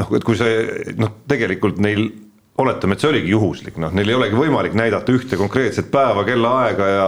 noh, 0.00 0.12
et 0.16 0.24
kui 0.26 0.38
see 0.38 0.94
noh, 0.98 1.12
tegelikult 1.30 1.80
neil 1.82 2.08
oletame, 2.60 2.92
et 2.92 3.00
see 3.00 3.08
oligi 3.08 3.32
juhuslik, 3.32 3.78
noh, 3.80 3.92
neil 3.96 4.10
ei 4.12 4.16
olegi 4.16 4.36
võimalik 4.36 4.74
näidata 4.76 5.14
ühte 5.14 5.38
konkreetset 5.40 5.88
päeva, 5.92 6.24
kellaaega 6.26 6.88
ja 6.90 7.06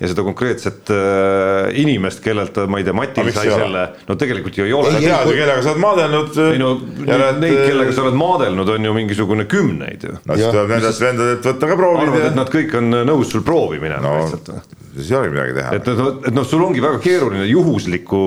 ja 0.00 0.08
seda 0.08 0.24
konkreetset 0.24 0.90
äh, 0.92 1.68
inimest, 1.82 2.22
kellelt 2.24 2.56
ma 2.68 2.80
ei 2.80 2.86
tea, 2.86 2.96
Matil 2.96 3.28
sai 3.36 3.50
selle, 3.52 3.84
no 4.08 4.16
tegelikult 4.20 4.56
ju 4.56 4.64
ei 4.64 4.72
ole. 4.76 4.94
sa 4.94 5.02
tead 5.04 5.30
ju, 5.30 5.36
kellega 5.36 5.66
sa 5.66 5.74
oled 5.74 5.84
maadelnud. 5.84 6.40
ei 6.46 6.62
no 6.62 6.72
neid, 6.80 7.42
neid, 7.44 7.60
kellega 7.66 7.96
sa 7.96 8.06
oled 8.06 8.18
maadelnud, 8.22 8.72
on 8.76 8.88
ju 8.88 8.96
mingisugune 8.96 9.48
kümneid 9.52 10.08
ju. 10.08 10.16
no 10.16 10.40
siis 10.40 10.48
tuleb 10.48 10.74
nendest 10.76 11.04
vendadelt 11.04 11.52
võtta 11.52 11.70
ka 11.72 11.78
proovid. 11.82 12.08
arvad, 12.08 12.26
et 12.32 12.40
nad 12.40 12.56
kõik 12.56 12.76
on 12.80 13.00
nõus 13.12 13.32
sul 13.36 13.44
proovi 13.44 13.82
minema 13.82 14.04
no, 14.08 14.18
lihtsalt? 14.24 14.76
Siis 14.96 15.10
ei 15.10 15.18
olegi 15.18 15.34
midagi 15.34 15.56
teha. 15.56 15.74
et 15.76 15.88
noh, 15.98 16.08
et 16.26 16.36
noh, 16.36 16.46
sul 16.48 16.62
ongi 16.64 16.82
väga 16.82 16.98
keeruline 17.02 17.44
juhuslikku 17.48 18.20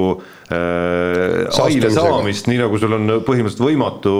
äh, 0.53 1.63
aine 1.65 1.91
saamist, 1.93 2.49
nii 2.49 2.59
nagu 2.61 2.79
sul 2.81 2.95
on 2.97 3.13
põhimõtteliselt 3.25 3.63
võimatu, 3.63 4.13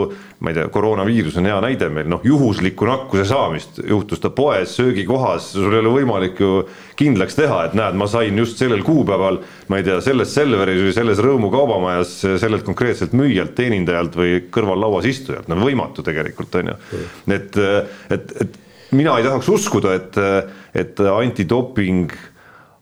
ma 0.44 0.52
ei 0.52 0.58
tea, 0.58 0.68
koroonaviirus 0.74 1.38
on 1.42 1.50
hea 1.50 1.58
näide 1.64 1.90
meil, 1.94 2.10
noh, 2.12 2.24
juhuslikku 2.26 2.88
nakkuse 2.90 3.26
saamist 3.30 3.82
juhtus 3.84 4.24
ta 4.24 4.32
poes, 4.36 4.74
söögikohas, 4.80 5.52
sul 5.56 5.74
ei 5.74 5.82
ole 5.84 5.94
võimalik 6.00 6.40
ju 6.42 6.54
kindlaks 7.00 7.38
teha, 7.40 7.64
et 7.70 7.76
näed, 7.78 7.98
ma 8.00 8.08
sain 8.12 8.38
just 8.42 8.62
sellel 8.62 8.86
kuupäeval, 8.88 9.42
ma 9.70 9.82
ei 9.82 9.88
tea, 9.88 10.00
selles 10.06 10.34
Selveris 10.36 10.82
või 10.88 10.96
selles 10.96 11.22
Rõõmu 11.24 11.52
kaubamajas 11.54 12.16
sellelt 12.42 12.66
konkreetselt 12.68 13.14
müüjalt, 13.18 13.54
teenindajalt 13.58 14.18
või 14.20 14.40
kõrval 14.54 14.88
lauas 14.88 15.10
istujalt, 15.10 15.50
no 15.52 15.60
võimatu 15.62 16.06
tegelikult 16.06 16.60
on 16.62 16.74
ju. 16.74 16.80
et, 17.36 17.62
et, 18.16 18.34
et 18.46 18.60
mina 18.96 19.18
ei 19.18 19.26
tahaks 19.26 19.50
uskuda, 19.54 19.94
et, 19.98 20.18
et 20.78 21.02
antidoping 21.06 22.14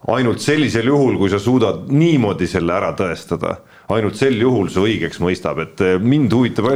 ainult 0.08 0.40
sellisel 0.44 0.88
juhul, 0.88 1.18
kui 1.20 1.32
sa 1.32 1.40
suudad 1.42 1.88
niimoodi 1.92 2.48
selle 2.48 2.76
ära 2.78 2.94
tõestada, 2.98 3.58
ainult 3.92 4.20
sel 4.20 4.38
juhul 4.40 4.70
see 4.72 4.86
õigeks 4.94 5.20
mõistab, 5.24 5.60
et 5.64 5.84
mind 6.04 6.34
huvitab 6.36 6.70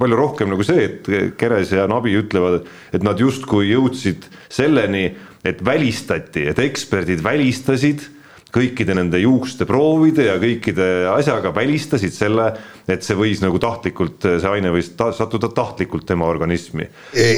palju 0.00 0.18
rohkem 0.18 0.50
nagu 0.50 0.66
see, 0.66 0.88
et 0.88 1.36
Keres 1.38 1.74
ja 1.74 1.86
Nabi 1.90 2.16
ütlevad, 2.18 2.66
et 2.94 3.06
nad 3.06 3.20
justkui 3.22 3.70
jõudsid 3.70 4.26
selleni, 4.50 5.12
et 5.46 5.62
välistati, 5.64 6.46
et 6.50 6.58
eksperdid 6.62 7.22
välistasid 7.22 8.04
kõikide 8.52 8.94
nende 8.96 9.16
juukste 9.22 9.64
proovide 9.68 10.26
ja 10.26 10.34
kõikide 10.40 10.86
asjaga 11.14 11.54
välistasid 11.56 12.12
selle, 12.12 12.50
et 12.90 13.04
see 13.06 13.16
võis 13.16 13.40
nagu 13.40 13.56
tahtlikult, 13.62 14.26
see 14.26 14.50
aine 14.50 14.72
võis 14.74 14.90
ta, 14.98 15.08
sattuda 15.16 15.48
tahtlikult 15.56 16.04
tema 16.08 16.28
organismi. 16.28 16.84
ei, 17.16 17.32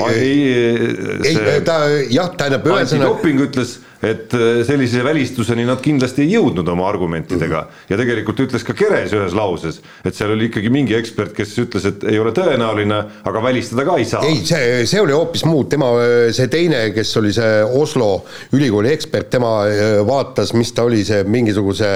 ei, 1.31 1.61
ta 1.67 1.79
jah, 2.11 2.33
tähendab 2.35 2.67
ühesõnaga. 2.67 2.83
antidoping 2.89 3.45
ütles 3.47 3.77
et 4.05 4.35
äh, 4.37 4.61
sellise 4.67 5.05
välistuseni 5.05 5.65
nad 5.67 5.81
kindlasti 5.85 6.25
ei 6.25 6.35
jõudnud 6.35 6.69
oma 6.69 6.87
argumentidega 6.89 7.61
-hmm. 7.63 7.91
ja 7.91 7.99
tegelikult 8.01 8.41
ütles 8.47 8.65
ka 8.67 8.77
Keres 8.77 9.13
ühes 9.17 9.35
lauses, 9.37 9.81
et 10.05 10.17
seal 10.17 10.35
oli 10.35 10.51
ikkagi 10.51 10.71
mingi 10.73 10.97
ekspert, 10.99 11.33
kes 11.37 11.55
ütles, 11.63 11.87
et 11.89 12.05
ei 12.11 12.19
ole 12.21 12.35
tõenäoline, 12.37 13.01
aga 13.25 13.43
välistada 13.43 13.87
ka 13.89 13.97
ei 13.99 14.05
saa. 14.09 14.23
ei, 14.29 14.43
see, 14.47 14.85
see 14.91 15.01
oli 15.01 15.17
hoopis 15.17 15.45
muud, 15.49 15.69
tema, 15.73 15.91
see 16.37 16.49
teine, 16.53 16.91
kes 16.95 17.17
oli 17.21 17.33
see 17.33 17.63
Oslo 17.65 18.25
ülikooli 18.53 18.93
ekspert, 18.93 19.31
tema 19.31 19.55
äh, 19.69 19.97
vaatas, 20.07 20.53
mis 20.55 20.73
ta 20.73 20.85
oli, 20.85 21.05
see 21.05 21.23
mingisuguse, 21.25 21.93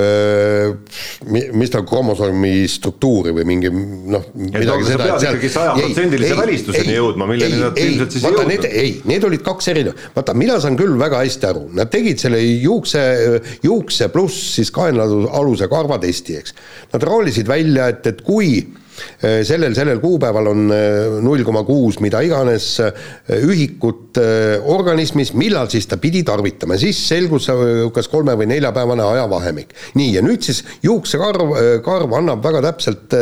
äh, 0.00 0.72
mis 1.52 1.70
ta 1.70 1.82
kromosoomi 1.82 2.64
struktuuri 2.68 3.34
või 3.36 3.48
mingi 3.52 3.70
noh, 3.70 4.30
midagi 4.34 4.88
seda. 4.88 5.04
sa 5.04 5.04
pead 5.04 5.28
ikkagi 5.28 5.52
sajaprotsendilise 5.56 6.40
välistuseni 6.40 6.96
jõudma, 6.96 7.28
milleni 7.30 7.60
nad 7.60 7.78
ilmselt 7.78 8.16
siis 8.16 8.24
ei 8.24 8.32
jõudnud. 8.32 8.68
ei, 8.70 8.96
need 9.10 9.28
olid 9.28 9.44
kaks 9.44 9.72
erinevat, 9.74 10.08
vaata, 10.16 10.34
mina 10.38 10.60
saan 10.62 10.78
küll 10.80 10.96
väga 11.00 11.20
hästi 11.24 11.49
aru, 11.50 11.68
nad 11.76 11.90
tegid 11.92 12.20
selle 12.20 12.40
juukse, 12.40 13.00
juukse 13.64 14.10
pluss 14.12 14.56
siis 14.56 14.70
kaenlaaluse 14.74 15.68
karvatesti, 15.70 16.36
eks. 16.40 16.54
Nad 16.92 17.06
roolisid 17.06 17.48
välja, 17.48 17.88
et, 17.92 18.06
et 18.10 18.22
kui 18.26 18.52
eh, 18.60 19.40
sellel, 19.46 19.74
sellel 19.76 20.00
kuupäeval 20.02 20.50
on 20.50 20.74
eh, 20.74 21.18
null 21.24 21.44
koma 21.46 21.62
kuus 21.68 22.00
mida 22.02 22.22
iganes 22.26 22.66
eh, 22.84 23.06
ühikut 23.46 24.20
organismis, 24.72 25.32
millal 25.38 25.70
siis 25.70 25.86
ta 25.90 26.00
pidi 26.02 26.24
tarvitama, 26.26 26.78
siis 26.80 26.98
selgus 27.12 27.48
kas 27.94 28.10
kolme 28.10 28.34
või 28.38 28.50
neljapäevane 28.50 29.06
ajavahemik. 29.06 29.74
nii, 30.00 30.14
ja 30.18 30.24
nüüd 30.26 30.44
siis 30.46 30.64
juuksekarv, 30.82 31.54
karv 31.86 32.14
annab 32.18 32.42
väga 32.44 32.64
täpselt 32.70 33.14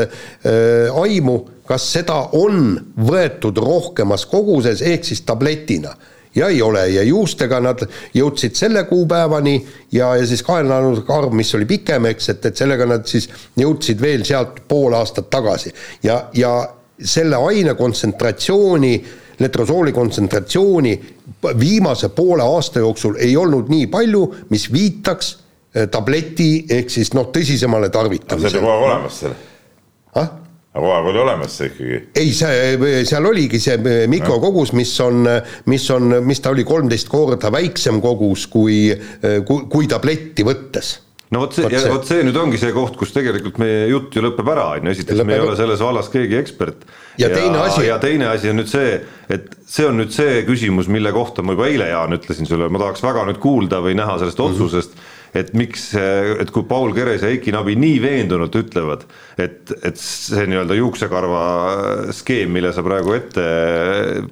aimu, 1.02 1.38
kas 1.68 1.90
seda 1.92 2.22
on 2.38 2.72
võetud 2.96 3.58
rohkemas 3.60 4.24
koguses, 4.30 4.80
ehk 4.82 5.04
siis 5.04 5.20
tabletina 5.28 5.92
ja 6.38 6.48
ei 6.48 6.62
ole 6.62 6.87
ja 6.94 7.03
juustega 7.07 7.61
nad 7.61 7.85
jõudsid 8.14 8.57
selle 8.59 8.85
kuupäevani 8.88 9.57
ja, 9.92 10.14
ja 10.16 10.27
siis 10.27 10.42
kaenlaanuse 10.46 11.05
karv, 11.09 11.35
mis 11.37 11.55
oli 11.59 11.68
pikem, 11.68 12.09
eks, 12.12 12.33
et, 12.35 12.51
et 12.51 12.57
sellega 12.57 12.87
nad 12.88 13.07
siis 13.11 13.29
jõudsid 13.59 14.01
veel 14.03 14.24
sealt 14.29 14.62
pool 14.68 14.96
aastat 14.98 15.31
tagasi 15.31 15.74
ja, 16.03 16.22
ja 16.35 16.53
selle 16.98 17.38
aine 17.51 17.74
kontsentratsiooni, 17.79 18.94
letrosooli 19.38 19.92
kontsentratsiooni 19.94 20.94
viimase 21.61 22.09
poole 22.09 22.42
aasta 22.42 22.83
jooksul 22.83 23.20
ei 23.22 23.37
olnud 23.37 23.70
nii 23.70 23.87
palju, 23.87 24.24
mis 24.51 24.66
viitaks 24.72 25.31
eh, 25.74 25.87
tableti 25.90 26.66
ehk 26.79 26.90
siis 26.90 27.12
noh, 27.14 27.31
tõsisemale 27.35 27.90
tarvitamisele. 27.94 28.51
see 28.51 28.61
peab 28.61 28.66
kogu 28.66 28.74
aeg 28.74 28.92
olemas 28.92 29.22
seal 29.22 29.40
ah?? 30.18 30.37
Aga 30.76 30.94
aeg 30.98 31.11
oli 31.11 31.20
olemas 31.22 31.57
see 31.59 31.72
ikkagi. 31.72 31.98
ei, 32.20 32.31
see, 32.37 33.02
seal 33.09 33.26
oligi 33.31 33.61
see 33.62 33.98
mikrokogus, 34.11 34.74
mis 34.76 34.92
on, 35.04 35.26
mis 35.70 35.90
on, 35.94 36.20
mis 36.26 36.44
ta 36.44 36.52
oli, 36.54 36.66
kolmteist 36.68 37.11
korda 37.12 37.52
väiksem 37.54 38.02
kogus 38.04 38.46
kui, 38.52 38.87
kui, 39.48 39.68
kui 39.72 39.90
tabletti 39.90 40.46
võttes 40.46 40.96
no 41.33 41.42
vot 41.42 41.57
see, 41.57 41.68
vot 41.88 42.07
see 42.09 42.22
nüüd 42.24 42.37
ongi 42.40 42.61
see 42.61 42.72
koht, 42.76 42.96
kus 43.00 43.12
tegelikult 43.16 43.59
meie 43.61 43.88
jutt 43.90 44.16
ju 44.16 44.24
lõpeb 44.24 44.48
ära, 44.52 44.70
on 44.76 44.88
ju, 44.88 44.94
esiteks 44.96 45.24
me 45.28 45.37
ei 45.37 45.44
ole 45.44 45.57
selles 45.59 45.83
vallas 45.85 46.09
keegi 46.12 46.38
ekspert. 46.38 46.87
ja 47.20 47.28
teine 47.33 47.61
asi. 47.64 47.85
ja 47.88 47.98
teine 48.02 48.31
asi 48.33 48.52
on 48.52 48.61
nüüd 48.62 48.70
see, 48.70 48.96
et 49.33 49.52
see 49.68 49.88
on 49.88 50.00
nüüd 50.00 50.14
see 50.14 50.42
küsimus, 50.48 50.88
mille 50.92 51.12
kohta 51.16 51.44
ma 51.44 51.57
juba 51.57 51.68
eile, 51.68 51.90
Jaan, 51.92 52.16
ütlesin 52.16 52.48
sulle, 52.48 52.70
ma 52.72 52.81
tahaks 52.81 53.04
väga 53.04 53.26
nüüd 53.28 53.40
kuulda 53.42 53.83
või 53.85 53.96
näha 53.98 54.20
sellest 54.22 54.40
mhm. 54.40 54.52
otsusest 54.52 54.92
mm, 54.92 55.00
-hmm 55.00 55.16
et 55.36 55.52
miks, 55.58 55.90
et 55.94 56.50
kui 56.54 56.64
Paul 56.68 56.94
Keres 56.96 57.24
ja 57.24 57.32
Eiki 57.32 57.52
Nabi 57.54 57.76
nii 57.78 57.98
veendunult 58.02 58.54
ütlevad, 58.58 59.04
et, 59.38 59.72
et 59.84 60.00
see 60.00 60.46
nii-öelda 60.48 60.76
juuksekarva 60.78 61.42
skeem, 62.16 62.52
mille 62.54 62.72
sa 62.74 62.84
praegu 62.86 63.14
ette 63.16 63.44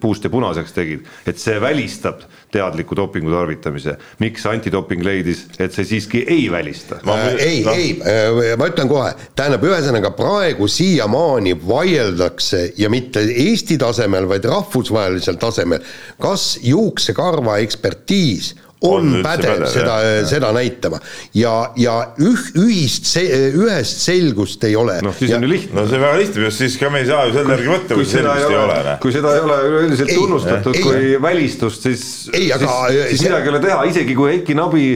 puust 0.02 0.24
ja 0.26 0.32
punaseks 0.32 0.74
tegid, 0.76 1.06
et 1.28 1.40
see 1.40 1.60
välistab 1.62 2.24
teadliku 2.52 2.96
dopingu 2.96 3.30
tarvitamise. 3.30 3.96
miks 4.18 4.46
antidoping 4.46 5.04
leidis, 5.04 5.44
et 5.58 5.74
see 5.74 5.84
siiski 5.84 6.24
ei 6.28 6.50
välista? 6.50 7.00
Äh, 7.06 7.26
ei 7.38 7.62
no., 7.64 7.72
ei, 7.72 7.90
äh, 8.00 8.56
ma 8.58 8.70
ütlen 8.70 8.90
kohe, 8.90 9.12
tähendab, 9.38 9.64
ühesõnaga 9.66 10.12
praegu 10.16 10.68
siiamaani 10.70 11.56
vaieldakse 11.66 12.72
ja 12.78 12.90
mitte 12.92 13.24
Eesti 13.26 13.78
tasemel, 13.78 14.28
vaid 14.30 14.46
rahvusvahelisel 14.48 15.40
tasemel, 15.42 15.82
kas 16.22 16.56
juuksekarva 16.64 17.58
ekspertiis 17.64 18.54
on, 18.80 19.14
on 19.16 19.22
pädev, 19.24 19.54
pädev 19.56 19.70
seda, 19.72 19.94
seda 20.28 20.50
näitama 20.52 20.98
ja, 21.36 21.52
ja 21.80 21.94
üh, 22.20 22.42
ühist, 22.60 23.08
ühest 23.16 24.02
selgust 24.04 24.64
ei 24.68 24.76
ole. 24.76 24.98
noh, 25.04 25.14
siis 25.16 25.32
ja, 25.32 25.38
on 25.38 25.46
ju 25.46 25.50
lihtne. 25.50 25.78
no 25.78 25.86
see 25.88 25.96
on 25.96 26.04
väga 26.04 26.18
lihtne, 26.20 26.50
siis 26.58 26.76
ka 26.80 26.90
me 26.92 27.00
ei 27.00 27.08
saa 27.08 27.24
ju 27.28 27.36
selle 27.38 27.56
järgi 27.56 27.72
võtta, 27.72 27.98
kui 27.98 28.08
selgust 28.10 28.50
ei 28.50 28.58
ole, 28.60 28.98
kui 29.02 29.16
seda 29.16 29.32
ei 29.32 29.44
ole 29.46 29.58
üleüldiselt 29.70 30.12
tunnustatud 30.12 30.76
ei, 30.76 30.84
kui 30.84 30.98
ei, 30.98 31.16
välistust, 31.22 31.88
siis, 31.88 32.04
siis, 32.28 32.52
siis 32.52 33.24
midagi 33.24 33.48
ei 33.48 33.54
ole 33.54 33.62
teha, 33.64 33.80
isegi 33.94 34.18
kui 34.18 34.34
Heiki 34.34 34.58
Nabi 34.58 34.86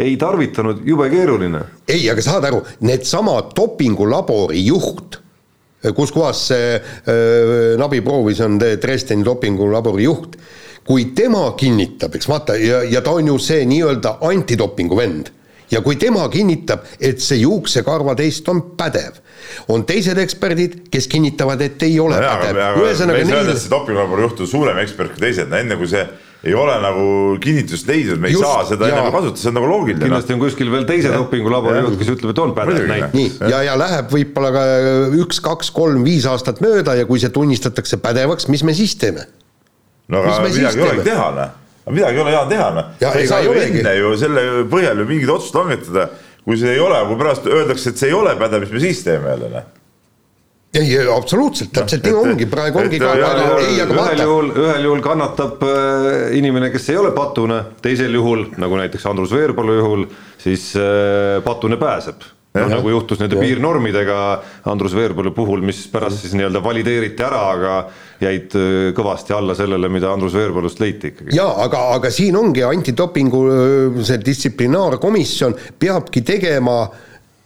ei 0.00 0.14
tarvitanud, 0.20 0.84
jube 0.86 1.08
keeruline. 1.12 1.64
ei, 1.88 2.04
aga 2.12 2.24
saad 2.24 2.50
aru, 2.50 2.62
needsamad 2.84 3.54
dopingulabori 3.56 4.66
juht 4.68 5.20
kus 5.96 6.10
kohas 6.12 6.42
see 6.50 6.74
äh, 6.76 7.78
Nabi 7.80 8.02
proovis, 8.04 8.42
on 8.44 8.60
Dresdeni 8.60 9.24
dopingulabori 9.24 10.04
juht 10.04 10.36
kui 10.86 11.10
tema 11.16 11.44
kinnitab, 11.58 12.14
eks 12.16 12.28
vaata, 12.28 12.56
ja, 12.56 12.82
ja 12.88 13.02
ta 13.04 13.12
on 13.18 13.28
ju 13.32 13.36
see 13.38 13.66
nii-öelda 13.68 14.16
antidopingu 14.30 14.96
vend 14.96 15.30
ja 15.70 15.80
kui 15.84 15.96
tema 16.00 16.24
kinnitab, 16.30 16.86
et 17.00 17.20
see 17.22 17.42
juuksekarvatest 17.44 18.48
on 18.50 18.62
pädev, 18.78 19.20
on 19.70 19.84
teised 19.86 20.18
eksperdid, 20.18 20.80
kes 20.90 21.06
kinnitavad, 21.10 21.60
et 21.62 21.82
ei 21.86 22.00
ole 22.02 22.18
no 22.18 22.32
pädev. 22.42 22.80
ühesõnaga 22.82 23.28
neil. 23.28 23.52
see 23.54 23.70
dopingulabori 23.70 24.26
juht 24.26 24.42
on 24.44 24.50
suurem 24.50 24.82
ekspert 24.82 25.14
kui 25.14 25.28
teised, 25.28 25.48
no 25.50 25.60
enne 25.60 25.78
kui 25.78 25.90
see 25.90 26.02
ei 26.40 26.54
ole 26.56 26.74
nagu 26.80 27.06
kinnitust 27.44 27.88
leidnud, 27.88 28.20
me 28.20 28.30
ei 28.30 28.34
Just, 28.34 28.46
saa 28.46 28.62
seda 28.70 28.88
enam 28.88 29.10
kasutada, 29.12 29.42
see 29.42 29.50
on 29.50 29.58
nagu 29.58 29.68
loogiline. 29.68 30.00
kindlasti 30.06 30.34
on 30.34 30.40
kuskil 30.40 30.70
veel 30.72 30.86
teise 30.88 31.12
dopingulabori 31.12 31.82
juht, 31.84 31.98
kes 32.00 32.14
ütleb, 32.16 32.32
et 32.32 32.40
on 32.42 32.54
pädev 32.56 32.86
näiteks. 32.88 33.18
nii, 33.18 33.50
ja, 33.52 33.60
ja 33.68 33.76
läheb 33.78 34.14
võib-olla 34.14 34.54
ka 34.56 34.64
üks, 35.20 35.42
kaks, 35.44 35.70
kolm, 35.76 36.02
viis 36.06 36.26
aastat 36.30 36.62
mööda 36.64 36.96
ja 36.98 37.06
kui 37.08 37.20
see 37.20 37.30
tunnistatakse 37.34 38.00
pädevaks, 38.00 38.48
mis 38.48 38.64
me 38.64 38.74
siis 38.76 38.96
teeme? 39.00 39.28
No 40.10 40.22
aga 40.22 40.46
midagi 40.46 40.80
ei 40.80 40.86
olegi 40.86 41.06
teha, 41.08 41.26
noh. 41.36 41.58
midagi 41.94 42.18
ei 42.18 42.24
ole 42.24 42.36
hea 42.36 42.46
teha, 42.52 42.70
noh. 42.76 42.94
ei 43.10 43.28
saa 43.30 43.42
ju 43.46 43.56
enne 43.64 43.96
ju 43.98 44.14
selle 44.20 44.46
põhjal 44.70 45.02
ju 45.02 45.10
mingit 45.10 45.34
otsust 45.34 45.58
langetada, 45.58 46.08
kui 46.44 46.58
see 46.60 46.72
ei 46.76 46.80
ole, 46.82 47.02
kui 47.08 47.20
pärast 47.20 47.46
öeldakse, 47.50 47.92
et 47.92 48.00
see 48.02 48.10
ei 48.10 48.16
ole 48.16 48.34
pädev, 48.40 48.64
mis 48.64 48.74
me 48.74 48.82
siis 48.86 49.04
teeme 49.06 49.34
jälle, 49.34 49.52
noh. 49.58 49.68
Ei, 50.70 50.86
absoluutselt, 51.10 51.72
täpselt 51.74 52.04
nii 52.06 52.12
ongi, 52.14 52.46
praegu 52.46 52.78
ongi 52.78 53.00
ka, 53.02 53.14
ei, 53.18 53.80
aga 53.82 53.94
vaata. 53.96 54.12
ühel 54.12 54.20
juhul, 54.22 54.50
ühel 54.54 54.84
juhul 54.86 55.00
kannatab 55.02 55.64
äh, 55.66 56.36
inimene, 56.38 56.68
kes 56.70 56.92
ei 56.92 57.00
ole 57.00 57.10
patune, 57.16 57.56
teisel 57.82 58.14
juhul, 58.14 58.44
nagu 58.62 58.78
näiteks 58.78 59.08
Andrus 59.10 59.34
Veerpalu 59.34 59.80
juhul, 59.80 60.04
siis 60.38 60.68
äh, 60.78 61.40
patune 61.42 61.80
pääseb 61.80 62.22
no 62.54 62.66
nagu 62.70 62.90
juhtus 62.90 63.20
nende 63.22 63.38
ja. 63.38 63.44
piirnormidega 63.44 64.18
Andrus 64.72 64.94
Veerpalu 64.96 65.30
puhul, 65.36 65.62
mis 65.62 65.84
pärast 65.92 66.24
siis 66.24 66.34
nii-öelda 66.34 66.62
valideeriti 66.64 67.22
ära, 67.22 67.42
aga 67.54 67.76
jäid 68.22 68.56
äh, 68.58 68.90
kõvasti 68.96 69.36
alla 69.36 69.54
sellele, 69.58 69.90
mida 69.92 70.10
Andrus 70.12 70.34
Veerpalust 70.34 70.82
leiti 70.82 71.12
ikkagi. 71.14 71.36
jaa, 71.36 71.52
aga, 71.64 71.86
aga 71.96 72.10
siin 72.14 72.36
ongi 72.40 72.66
antidopingu 72.66 73.44
äh, 73.54 74.02
see 74.06 74.18
distsiplinaarkomisjon 74.26 75.56
peabki 75.78 76.24
tegema 76.26 76.82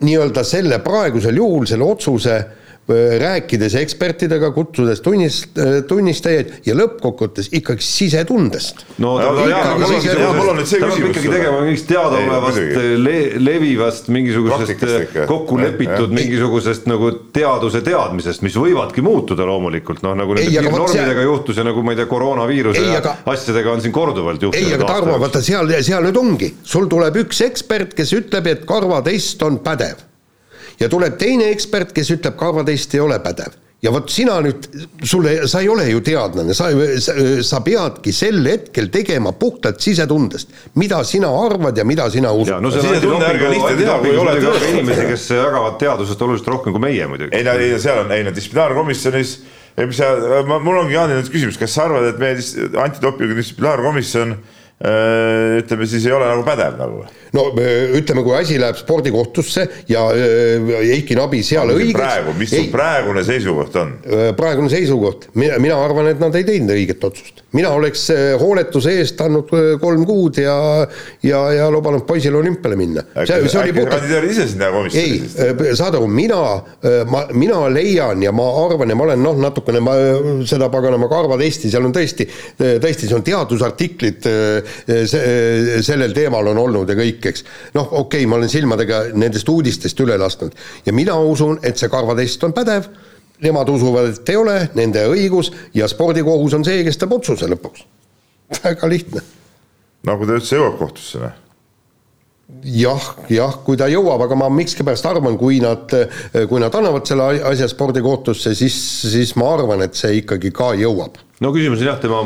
nii-öelda 0.05 0.45
selle 0.45 0.81
praegusel 0.85 1.37
juhul 1.41 1.69
selle 1.69 1.93
otsuse 1.93 2.39
Äh, 2.39 2.64
rääkides 3.19 3.75
ekspertidega, 3.81 4.51
kutsudes 4.53 5.01
tunnist, 5.01 5.57
äh, 5.59 5.79
tunnistajaid 5.89 6.51
ja 6.67 6.75
lõppkokkuvõttes 6.77 7.49
ikkagi 7.57 7.83
sisetundest. 7.85 8.85
no 9.01 9.15
ta 9.19 9.31
peab 9.33 11.07
ikkagi 11.09 11.31
tegema 11.31 11.63
mingist 11.65 11.89
teadaolevast 11.89 12.61
le, 13.01 13.17
levivast 13.41 14.13
mingisugusest 14.13 14.85
kokku 15.31 15.59
lepitud 15.63 16.13
mingisugusest 16.13 16.89
nagu 16.91 17.11
teaduse 17.33 17.81
teadmisest, 17.85 18.45
mis 18.45 18.61
võivadki 18.61 19.05
muutuda 19.05 19.49
loomulikult, 19.49 20.05
noh 20.05 20.17
nagu 20.21 20.37
nende 20.37 20.53
piirnormidega 20.53 21.21
see... 21.23 21.29
juhtus 21.31 21.61
ja 21.61 21.65
nagu 21.65 21.83
ma 21.83 21.97
ei 21.97 22.03
tea, 22.03 22.11
koroonaviiruse 22.13 22.85
ei, 22.85 22.93
ja 22.93 23.01
aga... 23.01 23.17
asjadega 23.33 23.73
on 23.73 23.85
siin 23.85 23.97
korduvalt 23.97 24.45
juhtunud. 24.45 24.61
ei, 24.61 24.77
aga 24.77 24.93
Tarmo, 24.93 25.17
vaata 25.25 25.41
seal, 25.45 25.73
seal 25.81 26.05
nüüd 26.05 26.21
ongi, 26.21 26.53
sul 26.69 26.91
tuleb 26.93 27.23
üks 27.25 27.41
ekspert, 27.49 27.97
kes 27.97 28.13
ütleb, 28.21 28.53
et 28.53 28.69
karvatest 28.69 29.41
on 29.49 29.63
pädev 29.65 30.11
ja 30.81 30.89
tuleb 30.89 31.19
teine 31.19 31.51
ekspert, 31.55 31.93
kes 31.97 32.11
ütleb, 32.17 32.39
karvatest 32.39 32.95
ei 32.95 33.05
ole 33.05 33.19
pädev 33.23 33.61
ja 33.85 33.93
vot 33.93 34.09
sina 34.13 34.37
nüüd, 34.45 34.67
sulle, 35.05 35.35
sa 35.51 35.61
ei 35.63 35.69
ole 35.69 35.87
ju 35.91 36.01
teadlane, 36.05 36.55
sa, 36.57 36.71
sa, 37.05 37.15
sa 37.45 37.61
peadki 37.65 38.15
sel 38.17 38.41
hetkel 38.47 38.89
tegema 38.93 39.35
puhtalt 39.37 39.83
sisetundest, 39.85 40.55
mida 40.81 41.03
sina 41.05 41.29
arvad 41.45 41.77
ja 41.79 41.85
mida 41.89 42.09
sina 42.13 42.33
usud. 42.33 42.55
no 42.65 42.73
sisetunde 42.73 43.29
ärge 43.29 43.51
lihtne 43.53 43.75
teha, 43.83 43.99
kui 44.01 44.15
ei 44.15 44.23
ole 44.23 44.37
tõestust. 44.39 44.71
inimesi, 44.73 45.09
kes 45.11 45.27
jagavad 45.37 45.77
teadusest 45.83 46.25
oluliselt 46.27 46.51
rohkem 46.55 46.77
kui 46.77 46.85
meie 46.87 47.11
muidugi. 47.11 47.37
ei 47.37 47.45
no, 47.45 47.59
ei 47.61 47.75
no 47.75 47.83
seal 47.85 48.01
on, 48.07 48.17
ei 48.17 48.25
no 48.25 48.33
distsiplinaarkomisjonis, 48.37 49.37
mis 49.85 50.01
sa, 50.01 50.11
mul 50.55 50.81
ongi 50.81 50.97
Jaanil 50.97 51.21
nüüd 51.21 51.33
küsimus, 51.35 51.61
kas 51.61 51.77
sa 51.77 51.89
arvad, 51.89 52.09
et 52.15 52.23
meie 52.23 52.41
antidopingu 52.87 53.37
distsiplinaarkomisjon 53.37 54.39
ütleme 54.85 55.87
siis 55.89 56.05
ei 56.07 56.13
ole 56.13 56.27
nagu 56.29 56.43
pädev 56.45 56.77
nagu? 56.77 57.05
no 57.35 57.45
ütleme, 57.99 58.23
kui 58.23 58.35
asi 58.37 58.59
läheb 58.61 58.77
spordikohtusse 58.79 59.65
ja 59.89 60.05
Eiki 60.15 61.17
Nabi 61.19 61.41
seal 61.47 61.73
õigeks. 61.73 61.97
praegu, 61.97 62.35
mis 62.39 62.53
su 62.53 62.63
praegune 62.73 63.25
seisukoht 63.27 63.79
on? 63.81 63.95
praegune 64.39 64.71
seisukoht, 64.73 65.29
mina, 65.41 65.59
mina 65.63 65.79
arvan, 65.83 66.11
et 66.13 66.21
nad 66.23 66.35
ei 66.37 66.47
teinud 66.47 66.75
õiget 66.77 67.07
otsust. 67.09 67.43
mina 67.57 67.73
oleks 67.75 68.07
hooletuse 68.41 68.95
eest 69.01 69.23
andnud 69.25 69.51
kolm 69.83 70.05
kuud 70.09 70.39
ja, 70.43 70.57
ja, 71.25 71.41
ja 71.57 71.71
lubanud 71.73 72.05
poisil 72.07 72.37
olümpiale 72.39 72.79
minna. 72.79 73.07
see, 73.25 73.41
see 73.49 73.63
oli 73.63 73.75
puhtalt. 73.79 73.97
kandideerid 73.97 74.37
ise 74.37 74.47
sinna 74.53 74.71
komisjoni 74.75 75.17
siis? 75.17 75.39
ei, 75.41 75.75
saad 75.81 75.99
aru, 75.99 76.11
mina, 76.11 76.43
ma, 77.11 77.25
mina 77.33 77.65
leian 77.73 78.23
ja 78.23 78.35
ma 78.37 78.51
arvan 78.67 78.93
ja 78.93 78.99
ma 79.01 79.09
olen 79.09 79.25
noh, 79.25 79.41
natukene 79.49 79.83
ma, 79.83 79.97
seda 80.47 80.69
paganama 80.73 81.09
karvatesti, 81.11 81.73
seal 81.73 81.89
on 81.89 81.97
tõesti, 81.97 82.29
tõesti, 82.61 83.09
see 83.09 83.19
on 83.19 83.27
teadusartiklid 83.27 84.31
sellel 85.85 86.15
teemal 86.17 86.53
on 86.53 86.61
olnud 86.65 86.91
ja 86.91 86.97
kõik, 86.99 87.21
eks. 87.31 87.45
noh, 87.75 87.87
okei 87.91 88.25
okay,, 88.25 88.31
ma 88.31 88.39
olen 88.41 88.53
silmadega 88.53 89.05
nendest 89.15 89.49
uudistest 89.49 90.01
üle 90.05 90.19
lasknud 90.21 90.57
ja 90.87 90.97
mina 90.97 91.17
usun, 91.19 91.61
et 91.63 91.81
see 91.81 91.93
karvatest 91.93 92.45
on 92.49 92.57
pädev, 92.57 92.91
nemad 93.45 93.71
usuvad, 93.71 94.13
et 94.15 94.35
ei 94.35 94.41
ole, 94.41 94.59
nende 94.79 95.07
õigus 95.13 95.53
ja 95.75 95.89
spordikohus 95.91 96.59
on 96.59 96.67
see, 96.67 96.85
kes 96.87 97.01
teeb 97.01 97.17
otsuse 97.17 97.49
lõpuks. 97.51 97.87
väga 98.63 98.91
lihtne. 98.91 99.25
no 100.05 100.19
kui 100.19 100.29
ta 100.29 100.39
üldse 100.39 100.61
jõuab 100.61 100.79
kohtusse, 100.83 101.23
noh 101.23 101.41
jah, 102.65 103.05
jah, 103.33 103.57
kui 103.65 103.79
ta 103.81 103.89
jõuab, 103.91 104.25
aga 104.27 104.37
ma 104.39 104.49
miskipärast 104.53 105.07
arvan, 105.09 105.37
kui 105.41 105.61
nad, 105.65 105.93
kui 106.49 106.63
nad 106.63 106.75
annavad 106.77 107.07
selle 107.09 107.41
asja 107.51 107.69
spordikohtusse, 107.71 108.55
siis, 108.57 108.77
siis 109.15 109.35
ma 109.41 109.55
arvan, 109.57 109.85
et 109.87 109.97
see 109.99 110.21
ikkagi 110.21 110.53
ka 110.55 110.73
jõuab. 110.79 111.21
no 111.41 111.53
küsimus 111.55 111.83
on 111.83 111.91
jah, 111.91 112.01
tema 112.03 112.23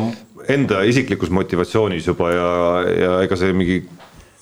enda 0.49 0.83
isiklikus 0.89 1.33
motivatsioonis 1.35 2.07
juba 2.09 2.31
ja, 2.33 2.51
ja 2.89 3.17
ega 3.27 3.39
see 3.39 3.55
mingi 3.57 3.83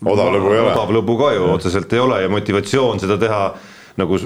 odav 0.04 0.34
lõbu 0.34 0.52
ei 0.52 0.60
ole. 0.60 0.74
odav 0.74 0.92
lõbu 0.98 1.16
ka 1.20 1.32
ju 1.36 1.48
otseselt 1.54 1.96
ei 1.96 2.02
ole 2.02 2.20
ja 2.22 2.30
motivatsioon 2.32 3.02
seda 3.02 3.18
teha 3.20 3.40
nagu 3.96 4.18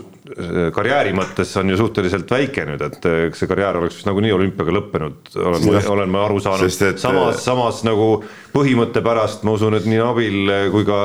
karjääri 0.75 1.12
mõttes 1.14 1.53
on 1.61 1.71
ju 1.71 1.77
suhteliselt 1.79 2.31
väike 2.31 2.64
nüüd, 2.66 2.81
et 2.83 3.07
eks 3.29 3.43
see 3.43 3.51
karjäär 3.51 3.79
oleks 3.79 4.01
vist 4.01 4.09
nagunii 4.09 4.33
olümpiaga 4.35 4.75
lõppenud, 4.75 5.31
olen, 5.38 5.69
olen 5.95 6.11
ma 6.11 6.25
aru 6.27 6.40
saanud, 6.43 6.75
samas, 6.99 7.38
samas 7.45 7.85
nagu 7.87 8.09
põhimõtte 8.55 9.03
pärast 9.07 9.47
ma 9.47 9.55
usun, 9.55 9.79
et 9.79 9.87
nii 9.87 10.01
Nabil 10.03 10.55
kui 10.75 10.88
ka 10.88 10.99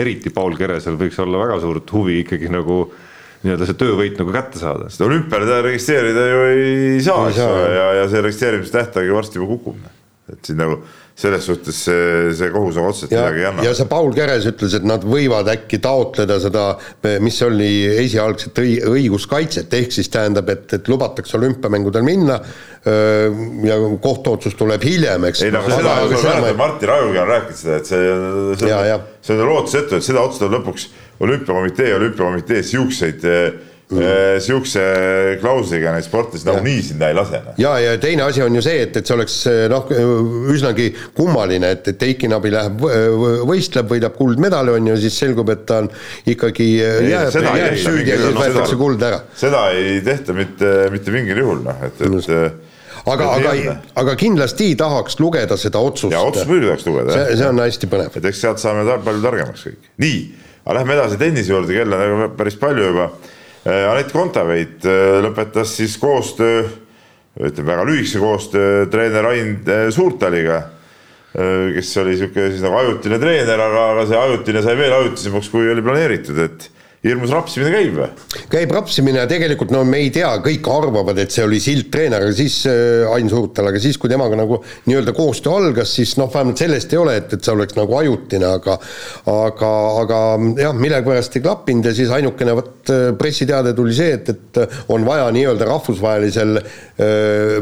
eriti 0.00 0.32
Paul 0.32 0.56
Keresel 0.56 0.96
võiks 1.00 1.20
olla 1.20 1.42
väga 1.44 1.60
suurt 1.64 1.92
huvi 1.92 2.22
ikkagi 2.22 2.48
nagu 2.52 2.86
nii-öelda 3.44 3.68
see 3.68 3.78
töövõit 3.78 4.16
nagu 4.18 4.32
kätte 4.34 4.58
saada. 4.58 4.88
seda 4.90 5.06
olümpiale 5.06 5.60
registreerida 5.68 6.24
ju 6.26 6.40
ei 6.48 7.04
saa, 7.04 7.28
eks 7.28 7.44
ole, 7.44 7.68
ja, 7.76 7.86
ja 8.00 8.08
see 8.10 8.24
registreerimise 8.24 8.74
tähtaeg 8.74 9.06
ju 9.06 9.20
varsti 9.20 9.38
juba 9.38 9.52
kukub. 9.52 9.84
Et 10.32 10.40
siin 10.44 10.58
nagu 10.60 10.80
selles 11.18 11.46
suhtes 11.48 11.78
see, 11.88 12.32
see 12.38 12.50
kohus 12.54 12.76
on 12.78 12.88
otseselt 12.90 13.10
midagi 13.10 13.40
ei 13.40 13.46
anna. 13.48 13.64
ja 13.66 13.72
see 13.74 13.88
Paul 13.90 14.12
Keres 14.14 14.46
ütles, 14.50 14.76
et 14.78 14.86
nad 14.86 15.02
võivad 15.02 15.50
äkki 15.50 15.80
taotleda 15.82 16.36
seda, 16.42 16.66
mis 17.24 17.38
oli 17.46 17.70
esialgset 18.04 18.60
õiguskaitset, 18.62 19.74
ehk 19.80 19.94
siis 19.96 20.12
tähendab, 20.14 20.50
et, 20.54 20.68
et 20.78 20.90
lubatakse 20.90 21.38
olümpiamängudel 21.40 22.06
minna 22.06 22.38
ja 23.66 23.78
kohtuotsus 24.04 24.54
tuleb 24.58 24.84
hiljem, 24.86 25.26
eks. 25.30 25.42
ei 25.48 25.54
no 25.54 25.64
aga 25.64 25.80
seda, 25.80 25.96
aga 26.04 26.20
seda 26.22 26.36
mäletad, 26.38 26.60
Martin 26.60 26.92
Rajugi 26.92 27.22
on 27.24 27.32
rääkinud 27.32 27.62
seda, 27.62 27.80
et 27.80 27.90
see, 27.90 28.12
see, 28.62 29.00
see 29.26 29.38
on 29.38 29.50
lootusetu, 29.50 29.98
et 29.98 30.06
seda 30.06 30.22
otsustab 30.22 30.54
lõpuks 30.54 30.86
olümpiakomitee, 31.18 31.90
olümpiakomitee 31.98 32.62
siukseid 32.62 33.26
Mm. 33.28 33.67
Sihukese 33.88 34.82
klausliga 35.40 35.94
neid 35.94 36.04
sportlasi 36.04 36.44
nagunii 36.44 36.82
sinna 36.84 37.08
ei 37.08 37.16
lase. 37.16 37.40
Noh. 37.44 37.54
ja, 37.60 37.72
ja 37.80 37.94
teine 38.00 38.26
asi 38.26 38.42
on 38.44 38.54
ju 38.58 38.62
see, 38.64 38.82
et, 38.84 38.96
et 39.00 39.08
see 39.08 39.16
oleks 39.16 39.36
noh, 39.72 39.92
üsnagi 40.52 40.90
kummaline, 41.16 41.70
et, 41.76 41.88
et 41.94 42.04
Eiki 42.10 42.28
Nabi 42.28 42.52
läheb, 42.52 42.84
võistleb, 43.48 43.88
võidab 43.88 44.18
kuldmedali, 44.18 44.74
on 44.76 44.90
ju, 44.92 44.96
siis 45.04 45.16
selgub, 45.24 45.48
et 45.54 45.64
ta 45.68 45.80
on 45.84 45.88
ikkagi 46.28 46.66
jääb, 46.76 47.32
jääb 47.32 47.78
süüdi 47.80 48.12
ja 48.12 48.18
siis 48.20 48.36
võetakse 48.36 48.80
kuld 48.80 49.06
ära. 49.08 49.22
seda 49.40 49.68
ei 49.76 50.02
tehta 50.04 50.36
mitte, 50.36 50.74
mitte 50.92 51.14
mingil 51.14 51.40
juhul, 51.44 51.64
noh, 51.64 51.80
et, 51.88 52.04
et 52.04 53.08
aga, 53.08 53.30
aga, 53.38 53.78
aga 54.04 54.18
kindlasti 54.20 54.68
tahaks 54.76 55.16
lugeda 55.22 55.56
seda 55.56 55.80
otsust. 55.80 56.12
ja 56.12 56.20
otsust 56.28 56.50
muidugi 56.50 56.74
tahaks 56.74 56.86
lugeda, 56.90 57.16
jah. 57.16 57.32
see 57.40 57.48
on 57.48 57.64
hästi 57.64 57.88
põnev. 57.88 58.20
et 58.20 58.30
eks 58.34 58.44
sealt 58.44 58.60
saame 58.60 58.84
palju 58.84 59.24
targemaks 59.24 59.64
kõik. 59.70 59.90
nii, 60.04 60.22
aga 60.66 60.78
lähme 60.82 60.96
edasi 60.98 61.20
tennise 61.24 61.56
juurde, 61.56 61.72
kell 61.80 61.98
on 62.02 62.28
päris 62.36 62.60
palju 62.60 62.92
juba 62.92 63.08
Äh, 63.08 63.34
Anett 63.68 64.12
Kontaveit 64.14 64.86
äh, 64.88 65.18
lõpetas 65.24 65.74
siis 65.76 65.96
koostöö, 66.00 66.64
ütleme 67.38 67.74
väga 67.74 67.84
lühikese 67.88 68.20
koostöö 68.22 68.86
treener 68.90 69.30
Ain 69.32 69.54
äh, 69.68 69.86
Suurtaliga. 69.94 70.64
kes 71.38 71.90
oli 72.00 72.14
niisugune 72.14 72.48
siis 72.50 72.62
nagu 72.64 72.78
ajutine 72.78 73.18
treener, 73.20 73.60
aga, 73.60 73.82
aga 73.92 74.04
see 74.08 74.16
ajutine 74.16 74.62
sai 74.64 74.72
veel 74.78 74.94
ajutisemaks, 74.96 75.50
kui 75.52 75.68
oli 75.70 75.84
planeeritud, 75.84 76.38
et 76.40 76.64
hirmus 77.04 77.30
rapsimine 77.30 77.70
käib 77.70 77.94
või? 77.94 78.08
käib 78.50 78.72
rapsimine 78.74 79.22
tegelikult 79.30 79.70
no 79.74 79.84
me 79.86 80.00
ei 80.02 80.10
tea, 80.14 80.30
kõik 80.42 80.66
arvavad, 80.72 81.18
et 81.22 81.34
see 81.34 81.44
oli 81.46 81.60
sildtreener, 81.62 82.26
aga 82.26 82.34
siis 82.34 82.56
äh, 82.70 83.06
Ain 83.12 83.30
Suurtal, 83.30 83.70
aga 83.70 83.82
siis, 83.82 83.98
kui 84.00 84.10
temaga 84.10 84.38
nagu 84.38 84.60
nii-öelda 84.88 85.14
koostöö 85.16 85.60
algas, 85.60 85.92
siis 85.94 86.16
noh, 86.18 86.30
vähemalt 86.32 86.58
sellest 86.58 86.94
ei 86.94 87.00
ole, 87.00 87.14
et, 87.20 87.36
et 87.36 87.44
see 87.44 87.54
oleks 87.54 87.78
nagu 87.78 87.98
ajutine, 88.00 88.50
aga 88.58 88.78
aga, 89.30 89.70
aga 90.02 90.20
jah, 90.58 90.74
millegipärast 90.74 91.38
ei 91.38 91.44
klappinud 91.46 91.86
ja 91.86 91.94
siis 91.96 92.10
ainukene 92.14 92.56
vot 92.58 92.92
äh, 92.94 93.06
pressiteade 93.18 93.76
tuli 93.78 93.94
see, 93.94 94.18
et, 94.18 94.34
et 94.34 94.90
on 94.94 95.06
vaja 95.06 95.30
nii-öelda 95.34 95.70
rahvusvahelisel 95.70 96.58
äh, 96.58 96.66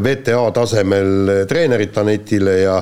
VTA 0.01 0.49
tasemel 0.57 1.45
treenerit 1.51 1.97
Anetile 2.01 2.59
ja 2.63 2.81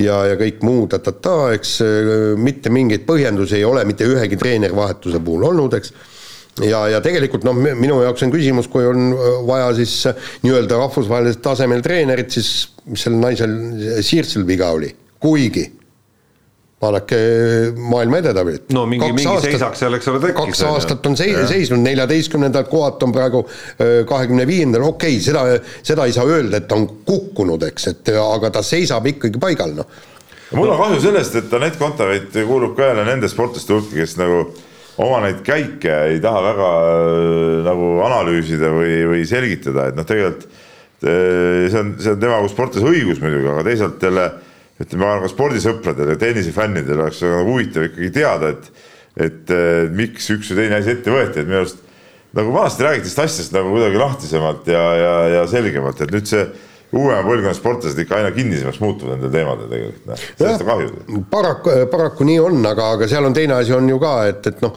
ja, 0.00 0.22
ja 0.30 0.38
kõik 0.40 0.62
muu 0.66 0.86
ta-ta-ta, 0.90 1.36
eks 1.56 1.74
äh, 1.84 2.14
mitte 2.40 2.72
mingeid 2.72 3.04
põhjendusi 3.08 3.58
ei 3.58 3.66
ole 3.68 3.84
mitte 3.88 4.08
ühegi 4.08 4.38
treenerivahetuse 4.40 5.20
puhul 5.24 5.50
olnud, 5.52 5.76
eks. 5.78 5.94
Ja, 6.60 6.82
ja 6.92 6.98
tegelikult 7.00 7.46
noh, 7.48 7.56
minu 7.56 8.02
jaoks 8.04 8.26
on 8.26 8.32
küsimus, 8.32 8.68
kui 8.72 8.84
on 8.88 9.12
äh, 9.12 9.28
vaja 9.48 9.70
siis 9.76 9.94
äh, 10.10 10.32
nii-öelda 10.44 10.80
rahvusvahelisel 10.80 11.40
tasemel 11.44 11.84
treenerit, 11.84 12.32
siis 12.34 12.72
mis 12.88 13.06
sel 13.06 13.16
naisel 13.20 13.54
Siirsel 14.04 14.44
viga 14.48 14.72
oli, 14.74 14.90
kuigi 15.22 15.68
vaadake 16.82 17.18
maailma 17.78 18.18
edetabelit. 18.18 18.70
no 18.74 18.84
mingi, 18.90 19.12
mingi 19.14 19.28
aastat, 19.30 19.50
seisak 19.54 19.78
seal, 19.78 19.96
eks 19.98 20.08
ole, 20.10 20.22
tekkis. 20.24 20.38
kaks 20.40 20.62
aastat 20.66 21.06
on 21.06 21.18
sei-, 21.18 21.36
seisnud, 21.48 21.82
neljateistkümnendalt 21.84 22.70
kohalt 22.72 23.02
on 23.06 23.14
praegu 23.14 23.44
kahekümne 24.08 24.46
viiendal, 24.48 24.88
okei 24.90 25.18
okay,, 25.18 25.24
seda, 25.24 25.44
seda 25.86 26.08
ei 26.08 26.16
saa 26.16 26.26
öelda, 26.26 26.58
et 26.58 26.68
ta 26.70 26.78
on 26.78 26.88
kukkunud, 27.06 27.62
eks, 27.70 27.88
et 27.92 28.12
aga 28.18 28.50
ta 28.58 28.64
seisab 28.66 29.06
ikkagi 29.12 29.40
paigal, 29.42 29.76
noh. 29.78 30.02
mul 30.58 30.74
on 30.74 30.82
kahju 30.82 31.00
sellest, 31.06 31.38
et 31.38 31.56
Anett 31.60 31.78
Kontaveit 31.80 32.34
kuulub 32.34 32.74
ka 32.78 32.90
jälle 32.90 33.06
nende 33.08 33.30
sportlaste 33.30 33.76
hulka, 33.76 33.94
kes 34.02 34.18
nagu 34.18 34.42
oma 35.02 35.22
neid 35.24 35.40
käike 35.46 35.94
ei 36.10 36.20
taha 36.20 36.42
väga 36.50 36.72
nagu 37.70 37.94
analüüsida 38.10 38.74
või, 38.74 38.98
või 39.14 39.24
selgitada, 39.28 39.88
et 39.88 39.96
noh, 39.96 40.08
tegelikult 40.08 40.50
see 41.02 41.78
on, 41.78 41.94
see 41.98 42.12
on 42.12 42.20
tema 42.22 42.38
kui 42.42 42.50
sportlase 42.52 42.86
õigus 42.86 43.22
muidugi, 43.22 43.48
aga 43.50 43.64
teisalt 43.66 44.02
jälle 44.06 44.26
ütleme, 44.80 45.04
ma 45.04 45.12
arvan, 45.18 45.30
spordisõpradel 45.32 46.14
ja 46.14 46.18
tennisefännidel 46.20 47.04
oleks 47.04 47.22
väga 47.24 47.44
huvitav 47.46 47.86
ikkagi 47.90 48.10
teada, 48.14 48.52
et, 48.54 48.84
et 49.28 49.54
miks 49.92 50.30
üks 50.34 50.52
või 50.52 50.62
teine 50.62 50.80
asi 50.80 50.94
ette 50.94 51.12
võeti, 51.12 51.42
et 51.42 51.48
minu 51.48 51.62
arust 51.62 51.82
nagu 52.32 52.52
vanasti 52.54 52.86
räägiti 52.86 53.10
sellest 53.12 53.38
asjast 53.38 53.56
nagu 53.56 53.72
kuidagi 53.74 54.00
lahtisemalt 54.00 54.68
ja, 54.72 54.82
ja, 54.96 55.14
ja 55.36 55.46
selgemalt, 55.50 56.00
et 56.00 56.12
nüüd 56.14 56.28
see 56.28 56.46
uuema 56.92 57.22
põlvkonna 57.24 57.54
sportlased 57.56 58.00
ikka 58.02 58.18
aina 58.18 58.32
kinnisemaks 58.34 58.80
muutuvad 58.82 59.16
nendel 59.16 59.32
teemadel 59.32 59.70
tegelikult, 59.70 60.10
noh, 60.10 60.26
sellest 60.40 60.64
on 60.64 60.70
kahju. 60.70 61.22
paraku, 61.32 61.76
paraku 61.92 62.28
nii 62.28 62.40
on, 62.42 62.60
aga, 62.68 62.90
aga 62.96 63.08
seal 63.08 63.28
on 63.28 63.36
teine 63.36 63.56
asi 63.56 63.76
on 63.76 63.88
ju 63.88 64.00
ka, 64.02 64.14
et, 64.32 64.48
et 64.52 64.64
noh 64.64 64.76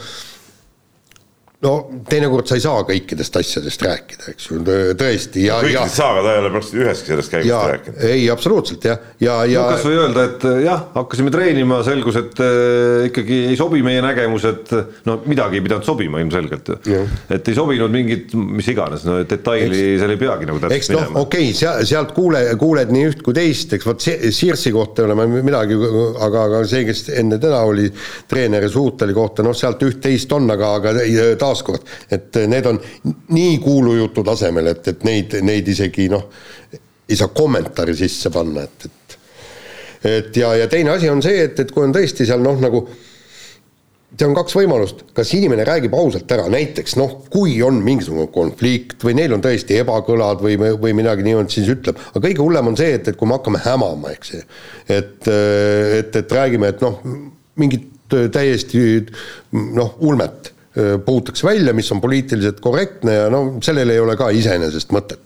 no 1.64 1.74
teinekord 2.10 2.50
sa 2.50 2.58
ei 2.58 2.64
saa 2.64 2.82
kõikidest 2.88 3.38
asjadest 3.40 3.84
rääkida, 3.86 4.28
eks 4.34 4.50
ju, 4.50 4.58
tõesti 5.00 5.46
ja, 5.46 5.60
ja. 5.64 5.64
kõikidest 5.64 5.96
ei 5.96 6.02
saa, 6.02 6.10
aga 6.12 6.24
ta 6.26 6.34
ei 6.34 6.42
ole 6.42 6.52
praktiliselt 6.52 6.82
üheski 6.84 7.12
sellest 7.12 7.32
käigust 7.32 7.70
rääkinud. 7.72 8.02
ei, 8.10 8.26
absoluutselt 8.34 8.88
jah, 8.90 9.06
ja, 9.24 9.38
ja. 9.48 9.64
no 9.64 9.78
kasvõi 9.78 10.00
öelda, 10.02 10.26
et 10.30 10.46
jah, 10.66 10.84
hakkasime 10.98 11.32
treenima, 11.34 11.80
selgus, 11.88 12.20
et 12.20 12.42
äh, 12.44 13.06
ikkagi 13.10 13.40
ei 13.54 13.60
sobi 13.60 13.80
meie 13.86 14.04
nägemused, 14.04 14.74
no 15.08 15.18
midagi 15.24 15.62
ei 15.62 15.66
pidanud 15.66 15.88
sobima 15.88 16.20
ilmselgelt 16.24 16.74
ju. 16.76 17.00
et 17.38 17.52
ei 17.52 17.58
sobinud 17.58 17.94
mingit, 17.94 18.36
mis 18.36 18.70
iganes, 18.74 19.08
no 19.08 19.22
detaili 19.24 19.80
eks, 19.80 20.02
seal 20.04 20.16
ei 20.18 20.22
peagi 20.26 20.50
nagu 20.52 20.62
täpselt 20.66 20.92
minema. 20.92 21.08
noh, 21.16 21.22
okei 21.24 21.50
okay,, 21.50 21.60
seal, 21.62 21.88
sealt 21.88 22.12
kuule, 22.18 22.44
kuuled 22.60 22.92
nii 22.92 23.08
üht 23.14 23.24
kui 23.26 23.38
teist, 23.38 23.78
eks 23.80 23.88
vot 23.88 24.04
Sirsi 24.06 24.74
kohta 24.76 25.02
ei 25.02 25.08
ole 25.08 25.16
ma 25.18 25.26
midagi, 25.32 25.80
aga, 25.80 26.46
aga 26.50 26.62
see, 26.68 26.84
kes 26.88 27.08
enne 27.16 27.40
teda 27.42 27.64
oli 27.66 27.88
treener 28.30 28.68
ja 28.68 28.72
Suutali 28.76 29.16
kohta, 29.16 29.44
noh, 29.46 29.56
sealt 29.56 29.82
üht-teist 29.88 30.32
on, 30.36 30.50
aga, 30.52 30.74
aga 30.82 30.94
taas 31.40 31.45
taaskord, 31.46 31.96
et 32.12 32.42
need 32.50 32.74
on 32.74 32.82
nii 33.38 33.56
kuulujutu 33.64 34.26
tasemel, 34.26 34.74
et, 34.74 34.94
et 34.94 35.08
neid, 35.08 35.40
neid 35.46 35.74
isegi 35.76 36.10
noh, 36.12 36.28
ei 37.06 37.18
saa 37.18 37.30
kommentaari 37.30 37.94
sisse 37.96 38.34
panna, 38.34 38.66
et, 38.66 38.90
et 38.90 39.02
et 40.06 40.38
ja, 40.38 40.52
ja 40.54 40.68
teine 40.70 40.92
asi 40.94 41.10
on 41.10 41.22
see, 41.26 41.48
et, 41.48 41.60
et 41.60 41.72
kui 41.74 41.82
on 41.86 41.94
tõesti 41.96 42.28
seal 42.30 42.44
noh, 42.44 42.60
nagu 42.62 42.84
seal 44.16 44.32
on 44.32 44.38
kaks 44.38 44.56
võimalust, 44.56 45.02
kas 45.16 45.32
inimene 45.36 45.66
räägib 45.68 45.96
ausalt 45.98 46.30
ära, 46.32 46.46
näiteks 46.52 46.96
noh, 47.00 47.18
kui 47.32 47.58
on 47.66 47.82
mingisugune 47.84 48.30
konflikt 48.34 49.04
või 49.04 49.18
neil 49.20 49.34
on 49.36 49.44
tõesti 49.44 49.80
ebakõlad 49.82 50.44
või, 50.46 50.56
või 50.60 50.96
midagi 50.96 51.26
niimoodi, 51.26 51.58
siis 51.58 51.72
ütleb, 51.74 52.00
aga 52.14 52.24
kõige 52.28 52.44
hullem 52.44 52.72
on 52.72 52.80
see, 52.80 52.96
et, 53.00 53.10
et 53.12 53.20
kui 53.20 53.28
me 53.28 53.38
hakkame 53.40 53.62
hämama, 53.66 54.14
eks 54.16 54.34
ju. 54.36 54.42
et, 54.88 55.28
et, 55.28 56.20
et 56.22 56.38
räägime, 56.40 56.72
et 56.72 56.86
noh, 56.86 57.02
mingit 57.60 57.92
täiesti 58.32 59.02
noh, 59.76 59.96
ulmet 60.06 60.54
puhutakse 60.76 61.48
välja, 61.48 61.74
mis 61.74 61.92
on 61.92 62.02
poliitiliselt 62.04 62.60
korrektne 62.60 63.14
ja 63.14 63.30
no 63.32 63.46
sellel 63.64 63.94
ei 63.94 64.00
ole 64.04 64.18
ka 64.20 64.28
iseenesest 64.36 64.92
mõtet. 64.96 65.22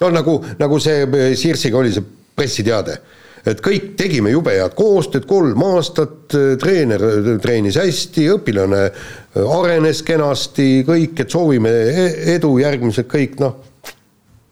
no 0.00 0.10
nagu, 0.10 0.40
nagu 0.58 0.80
see 0.82 1.06
Sirsiga 1.38 1.78
oli 1.78 1.92
see 1.94 2.04
pressiteade, 2.36 2.96
et 3.46 3.62
kõik 3.62 3.94
tegime 3.98 4.32
jube 4.32 4.56
head 4.56 4.74
koostööd, 4.76 5.26
kolm 5.28 5.62
aastat, 5.68 6.34
treener 6.60 7.02
treenis 7.42 7.78
hästi, 7.80 8.26
õpilane 8.34 8.82
arenes 9.46 10.02
kenasti, 10.06 10.82
kõik, 10.88 11.22
et 11.22 11.32
soovime 11.32 11.70
e-, 11.70 12.12
edu, 12.36 12.56
järgmised 12.60 13.08
kõik 13.10 13.38
noh, 13.42 13.60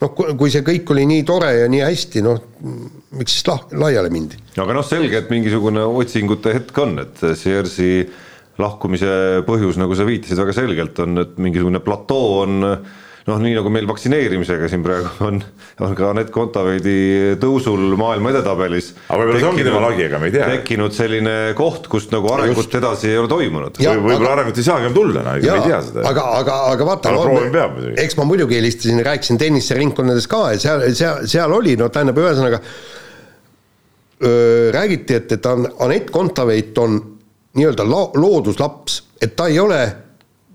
noh, 0.05 0.15
kui 0.15 0.53
see 0.53 0.65
kõik 0.67 0.95
oli 0.95 1.07
nii 1.11 1.25
tore 1.27 1.51
ja 1.59 1.71
nii 1.71 1.83
hästi, 1.85 2.23
noh, 2.25 2.39
miks 3.19 3.39
siis 3.39 3.49
lah-, 3.51 3.67
laiali 3.85 4.13
mindi? 4.15 4.39
aga 4.57 4.77
noh, 4.77 4.87
selge, 4.87 5.25
et 5.25 5.33
mingisugune 5.33 5.85
otsingute 6.03 6.55
hetk 6.55 6.79
on, 6.85 7.01
et 7.03 7.27
Sirsi 7.39 7.97
lahkumise 8.61 9.43
põhjus, 9.47 9.81
nagu 9.81 9.97
sa 9.99 10.07
viitasid 10.07 10.39
väga 10.39 10.55
selgelt, 10.57 11.01
on, 11.03 11.25
et 11.25 11.35
mingisugune 11.43 11.81
platoo 11.85 12.39
on 12.45 12.61
noh, 13.25 13.39
nii 13.41 13.55
nagu 13.57 13.71
meil 13.73 13.87
vaktsineerimisega 13.89 14.69
siin 14.69 14.83
praegu 14.85 15.09
on, 15.25 15.39
on 15.85 15.95
ka 15.97 16.11
Anett 16.13 16.33
Kontaveidi 16.33 17.37
tõusul 17.41 17.95
maailma 17.99 18.35
edetabelis. 18.35 18.91
aga 19.07 19.21
võib-olla 19.21 19.41
see 19.41 19.49
ongi 19.49 19.65
tema 19.67 19.81
lagi, 19.87 20.05
ega 20.07 20.21
me 20.21 20.29
ei 20.29 20.35
tea. 20.35 20.49
tekkinud 20.53 20.97
selline 20.97 21.37
koht, 21.59 21.89
kust 21.93 22.13
nagu 22.15 22.29
arengut 22.35 22.67
Just. 22.67 22.77
edasi 22.81 23.11
ei 23.13 23.21
ole 23.21 23.31
toimunud. 23.33 23.81
võib-olla 23.81 24.19
aga... 24.19 24.35
arengut 24.39 24.61
ei 24.61 24.67
saagi 24.69 24.89
enam 24.89 24.99
tulla, 24.99 25.25
no 25.25 25.39
ega 25.39 25.57
me 25.57 25.63
ei 25.63 25.73
tea 25.73 25.81
seda. 25.89 26.05
aga, 26.11 26.27
aga, 26.43 26.59
aga 26.75 26.91
vaata 26.91 27.15
no,, 27.17 27.25
eks 28.05 28.21
ma 28.21 28.29
muidugi 28.29 28.61
helistasin 28.61 29.01
ja 29.01 29.09
rääkisin 29.09 29.41
tenniseringkondades 29.41 30.29
ka, 30.31 30.45
et 30.53 30.65
seal, 30.65 30.85
seal, 30.93 31.25
seal 31.31 31.57
oli, 31.57 31.79
no 31.81 31.89
tähendab, 31.95 32.21
ühesõnaga 32.21 32.61
räägiti, 34.75 35.17
et, 35.17 35.33
et 35.37 35.47
Anett 35.49 36.13
Kontaveit 36.13 36.77
on 36.81 37.01
nii-öelda 37.55 37.87
lo-, 37.89 38.11
looduslaps, 38.19 39.03
et 39.23 39.37
ta 39.37 39.49
ei 39.51 39.59
ole 39.63 39.83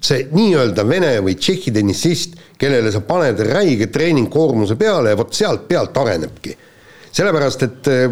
see 0.04 0.30
nii-öelda 0.32 0.86
vene 0.88 1.12
või 1.24 1.36
tšehhi 1.39 1.74
tennisist, 1.76 2.38
kellele 2.60 2.91
sa 2.91 3.02
paned 3.06 3.39
räige 3.50 3.89
treeningkoormuse 3.91 4.78
peale 4.80 5.14
ja 5.14 5.20
vot 5.20 5.34
sealt 5.36 5.68
pealt 5.68 5.97
arenebki. 5.97 6.56
sellepärast, 7.12 7.64
et 7.64 7.88
äh, 7.89 8.12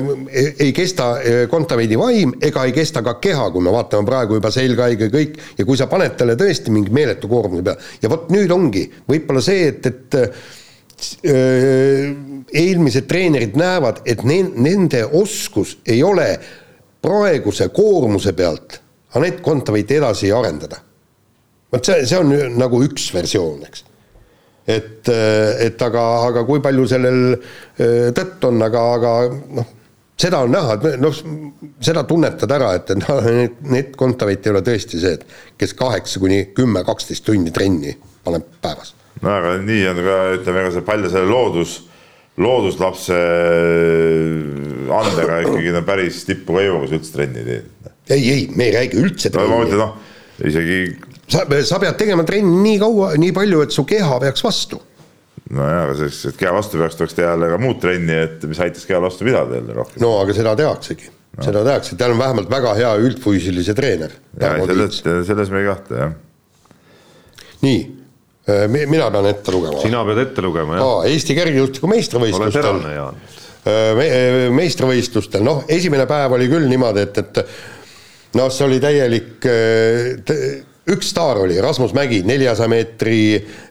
ei 0.59 0.71
kesta 0.73 1.11
äh, 1.19 1.43
Kontaveidi 1.49 1.97
vaim 1.99 2.33
ega 2.41 2.63
ei 2.65 2.71
kesta 2.73 3.03
ka 3.05 3.13
keha, 3.21 3.51
kui 3.53 3.61
me 3.61 3.71
vaatame 3.71 4.05
praegu 4.05 4.39
juba 4.39 4.51
selgahaige 4.51 5.11
kõik, 5.13 5.37
ja 5.57 5.65
kui 5.65 5.77
sa 5.77 5.87
paned 5.87 6.17
talle 6.17 6.35
tõesti 6.35 6.73
mingi 6.73 6.89
meeletu 6.91 7.29
koormuse 7.29 7.63
peale 7.63 7.79
ja 8.01 8.09
vot 8.09 8.31
nüüd 8.33 8.51
ongi 8.51 8.87
võib-olla 9.07 9.43
see, 9.45 9.67
et, 9.69 9.85
et 9.85 10.17
äh, 10.17 10.39
eelmised 12.53 13.07
treenerid 13.07 13.55
näevad, 13.59 14.01
et 14.05 14.23
ne-, 14.25 14.49
nende 14.55 15.05
oskus 15.05 15.77
ei 15.85 16.01
ole 16.03 16.31
praeguse 17.01 17.69
koormuse 17.73 18.33
pealt 18.33 18.81
Anett 19.17 19.41
Kontaveit 19.41 19.91
edasi 19.91 20.31
arendada. 20.35 20.77
vot 21.71 21.85
see, 21.85 22.05
see 22.07 22.19
on 22.19 22.31
nagu 22.59 22.79
üks 22.83 23.09
versioon, 23.15 23.63
eks. 23.67 23.83
et, 24.67 25.09
et 25.63 25.81
aga, 25.83 26.03
aga 26.27 26.43
kui 26.47 26.61
palju 26.63 26.85
sellel 26.87 27.21
äh, 27.33 28.11
tõtt 28.15 28.45
on, 28.47 28.61
aga, 28.63 28.83
aga 28.97 29.13
noh, 29.59 29.71
seda 30.19 30.41
on 30.45 30.53
näha, 30.53 30.77
et 30.77 31.01
noh, 31.01 31.17
seda 31.83 32.03
tunnetad 32.07 32.51
ära, 32.55 32.73
et, 32.79 32.93
et 32.93 33.01
noh, 33.03 33.19
Anett 33.71 33.95
Kontaveit 33.99 34.45
ei 34.45 34.55
ole 34.55 34.63
tõesti 34.65 35.01
see, 35.01 35.17
et 35.17 35.59
kes 35.59 35.75
kaheksa 35.77 36.23
kuni 36.23 36.45
kümme, 36.55 36.83
kaksteist 36.87 37.25
tundi 37.27 37.55
trenni 37.55 37.95
paneb 38.27 38.47
päevas. 38.63 38.93
no 39.23 39.33
aga 39.33 39.57
nii 39.63 39.83
on 39.91 40.03
ka, 40.03 40.17
ütleme, 40.37 40.63
ega 40.65 40.75
see 40.75 40.87
palju 40.87 41.11
selle 41.13 41.31
loodus 41.31 41.77
looduslapse 42.37 43.15
andega 44.93 45.39
ikkagi 45.45 45.71
no 45.73 45.81
päris 45.87 46.21
tippu 46.27 46.57
ka 46.57 46.63
ei 46.63 46.69
jõua, 46.69 46.81
kui 46.83 46.91
sa 46.91 46.99
üldse 46.99 47.15
trenni 47.15 47.45
teed. 47.47 47.89
ei, 48.13 48.21
ei, 48.21 48.43
me 48.53 48.67
ei 48.67 48.75
räägi 48.75 49.01
üldse 49.01 49.31
trenni. 49.33 49.49
ma 49.53 49.63
mõtlen 49.63 49.81
noh, 49.81 49.95
isegi. 50.45 50.77
sa, 51.25 51.47
sa 51.71 51.81
pead 51.81 51.97
tegema 51.99 52.27
trenni 52.27 52.61
nii 52.61 52.77
kaua, 52.83 53.15
nii 53.19 53.33
palju, 53.35 53.63
et 53.65 53.73
su 53.75 53.85
keha 53.89 54.21
peaks 54.23 54.45
vastu. 54.45 54.79
nojah, 55.49 55.83
aga 55.87 55.97
selleks, 55.97 56.23
et 56.31 56.39
keha 56.43 56.53
vastu 56.59 56.81
peaks, 56.81 56.99
tuleks 56.99 57.17
teha 57.17 57.33
jälle 57.33 57.51
ka 57.55 57.59
muud 57.65 57.81
trenni, 57.83 58.21
et 58.27 58.47
mis 58.49 58.63
aitaks 58.67 58.85
kehal 58.89 59.05
vastu 59.07 59.27
pidada 59.27 59.57
jälle 59.57 59.81
rohkem. 59.81 60.01
no 60.05 60.13
aga 60.21 60.37
seda 60.37 60.55
tehaksegi 60.61 61.09
no., 61.09 61.43
seda 61.49 61.65
tehakse, 61.71 61.97
tal 61.97 62.13
on 62.13 62.21
vähemalt 62.21 62.53
väga 62.53 62.77
hea 62.77 62.95
üldfüüsilise 63.01 63.77
treener. 63.77 64.13
selles, 64.37 65.01
selles 65.01 65.53
me 65.53 65.65
ei 65.65 65.71
kahtle, 65.71 66.03
jah. 66.05 66.17
nii 67.65 67.79
Äh, 67.87 67.96
mina 68.47 69.09
pean 69.11 69.27
ette 69.27 69.51
lugema. 69.51 69.81
sina 69.81 70.03
pead 70.07 70.21
ette 70.23 70.45
lugema, 70.45 70.77
jah. 70.79 71.09
Eesti 71.11 71.35
kergejõustiku 71.37 71.89
meistrivõistlustel 71.91 72.79
me, 73.97 74.07
meistrivõistlustel, 74.55 75.43
noh, 75.43 75.65
esimene 75.67 76.07
päev 76.07 76.37
oli 76.37 76.47
küll 76.51 76.69
niimoodi, 76.71 77.03
et, 77.03 77.17
et 77.23 78.37
noh, 78.39 78.49
see 78.53 78.67
oli 78.67 78.79
täielik 78.83 79.47
üks 80.87 81.09
staar 81.11 81.41
oli, 81.41 81.57
Rasmus 81.59 81.91
Mägi, 81.95 82.21
neljasaja 82.27 82.71
meetri 82.71 83.17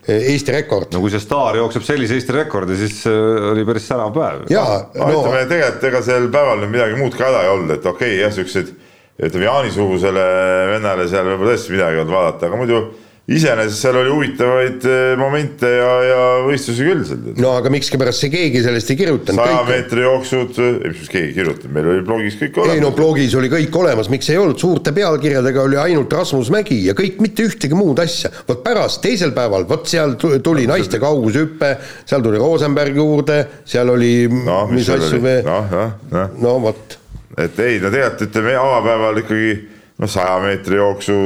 Eesti 0.05 0.53
rekord. 0.53 0.93
no 0.93 1.01
kui 1.01 1.13
see 1.13 1.23
staar 1.23 1.57
jookseb 1.57 1.87
sellise 1.87 2.19
Eesti 2.19 2.37
rekordi, 2.37 2.77
siis 2.77 2.99
oli 3.09 3.65
päris 3.69 3.89
särav 3.89 4.13
päev. 4.17 4.45
jaa, 4.53 4.83
no, 4.93 5.07
no 5.07 5.23
ütleme 5.23 5.47
tegelikult 5.49 5.89
ega 5.91 6.03
sel 6.05 6.29
päeval 6.35 6.61
nüüd 6.65 6.75
midagi 6.77 7.01
muud 7.01 7.17
ka 7.17 7.31
häda 7.31 7.47
ei 7.47 7.55
olnud, 7.55 7.73
et 7.79 7.89
okei 7.89 8.13
okay,, 8.13 8.21
jah, 8.27 8.37
siuksed 8.37 8.75
ütleme 9.17 9.49
Jaani-sugusele 9.49 10.29
vennale 10.75 11.09
seal 11.09 11.25
võib-olla 11.31 11.55
tõesti 11.55 11.73
midagi 11.73 11.97
ei 11.97 12.05
olnud 12.05 12.17
vaadata, 12.19 12.51
aga 12.51 12.61
muidu 12.61 12.83
iseenesest 13.27 13.83
seal 13.83 13.97
oli 13.99 14.11
huvitavaid 14.13 14.85
eh, 14.87 15.13
momente 15.19 15.67
ja, 15.67 15.89
ja 16.07 16.19
võistlusi 16.47 16.85
küll 16.87 17.03
seal. 17.09 17.25
no 17.43 17.57
aga 17.59 17.73
miskipärast 17.75 18.23
see 18.23 18.31
keegi 18.31 18.63
sellest 18.63 18.93
ei 18.95 18.99
kirjutanud. 19.01 19.41
saja 19.41 19.65
meetri 19.67 20.05
jooksud, 20.05 20.61
ei 20.63 20.93
mis 20.93 21.11
keegi 21.11 21.33
kirjutab, 21.35 21.73
meil 21.75 21.89
oli 21.91 22.05
blogis 22.07 22.39
kõik 22.39 22.61
olemas. 22.63 22.79
ei 22.79 22.85
no 22.85 22.93
blogis 22.95 23.35
oli 23.41 23.51
kõik 23.51 23.81
olemas, 23.83 24.13
miks 24.15 24.31
ei 24.31 24.39
olnud, 24.39 24.61
suurte 24.63 24.95
pealkirjadega 24.95 25.67
oli 25.67 25.81
ainult 25.89 26.15
Rasmus 26.15 26.53
Mägi 26.55 26.79
ja 26.87 26.95
kõik, 26.99 27.19
mitte 27.25 27.49
ühtegi 27.51 27.79
muud 27.79 27.99
asja. 28.05 28.31
vot 28.47 28.63
pärast, 28.63 29.03
teisel 29.03 29.35
päeval, 29.35 29.67
vot 29.67 29.91
seal 29.91 30.15
tuli 30.23 30.69
no, 30.69 30.77
naiste 30.77 31.03
kaugushüpe, 31.03 31.75
seal 32.07 32.23
tuli 32.23 32.39
Rosenberg 32.39 33.03
juurde, 33.03 33.43
seal 33.67 33.91
oli 33.91 34.15
no, 34.31 34.69
mis, 34.71 34.85
mis 34.85 34.95
asju 35.01 35.25
veel. 35.25 35.43
noh, 35.51 35.73
noh, 35.75 35.97
noh. 36.15 36.43
no 36.47 36.59
vot. 36.69 37.01
et 37.35 37.59
ei, 37.59 37.83
no 37.83 37.91
tegelikult 37.91 38.29
ütleme 38.31 38.55
avapäeval 38.63 39.27
ikkagi 39.27 39.57
noh, 40.03 40.11
saja 40.11 40.41
meetri 40.45 40.81
jooksu 40.81 41.21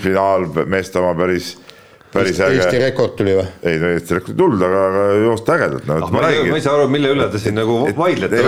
finaal, 0.00 0.46
meeste 0.70 1.00
oma 1.00 1.12
päris, 1.18 1.52
päris 2.10 2.32
Eesti, 2.32 2.44
äge. 2.46 2.60
Eesti 2.64 2.82
rekord 2.82 3.16
tuli 3.18 3.34
või? 3.36 3.46
ei 3.68 3.80
no 3.82 3.90
Eesti 3.94 4.16
rekord 4.16 4.32
ei 4.32 4.38
tulnud, 4.40 4.62
aga, 4.66 4.82
aga 4.88 5.02
joosta 5.24 5.56
ägedalt 5.58 5.88
no,. 5.88 5.96
Ah, 5.96 6.12
ma, 6.14 6.22
ma, 6.24 6.30
ma 6.50 6.60
ei 6.60 6.64
saa 6.64 6.76
aru, 6.78 6.86
mille 6.92 7.10
üle 7.14 7.26
te 7.32 7.40
siin 7.42 7.58
nagu 7.60 7.80
vaidlete. 7.98 8.40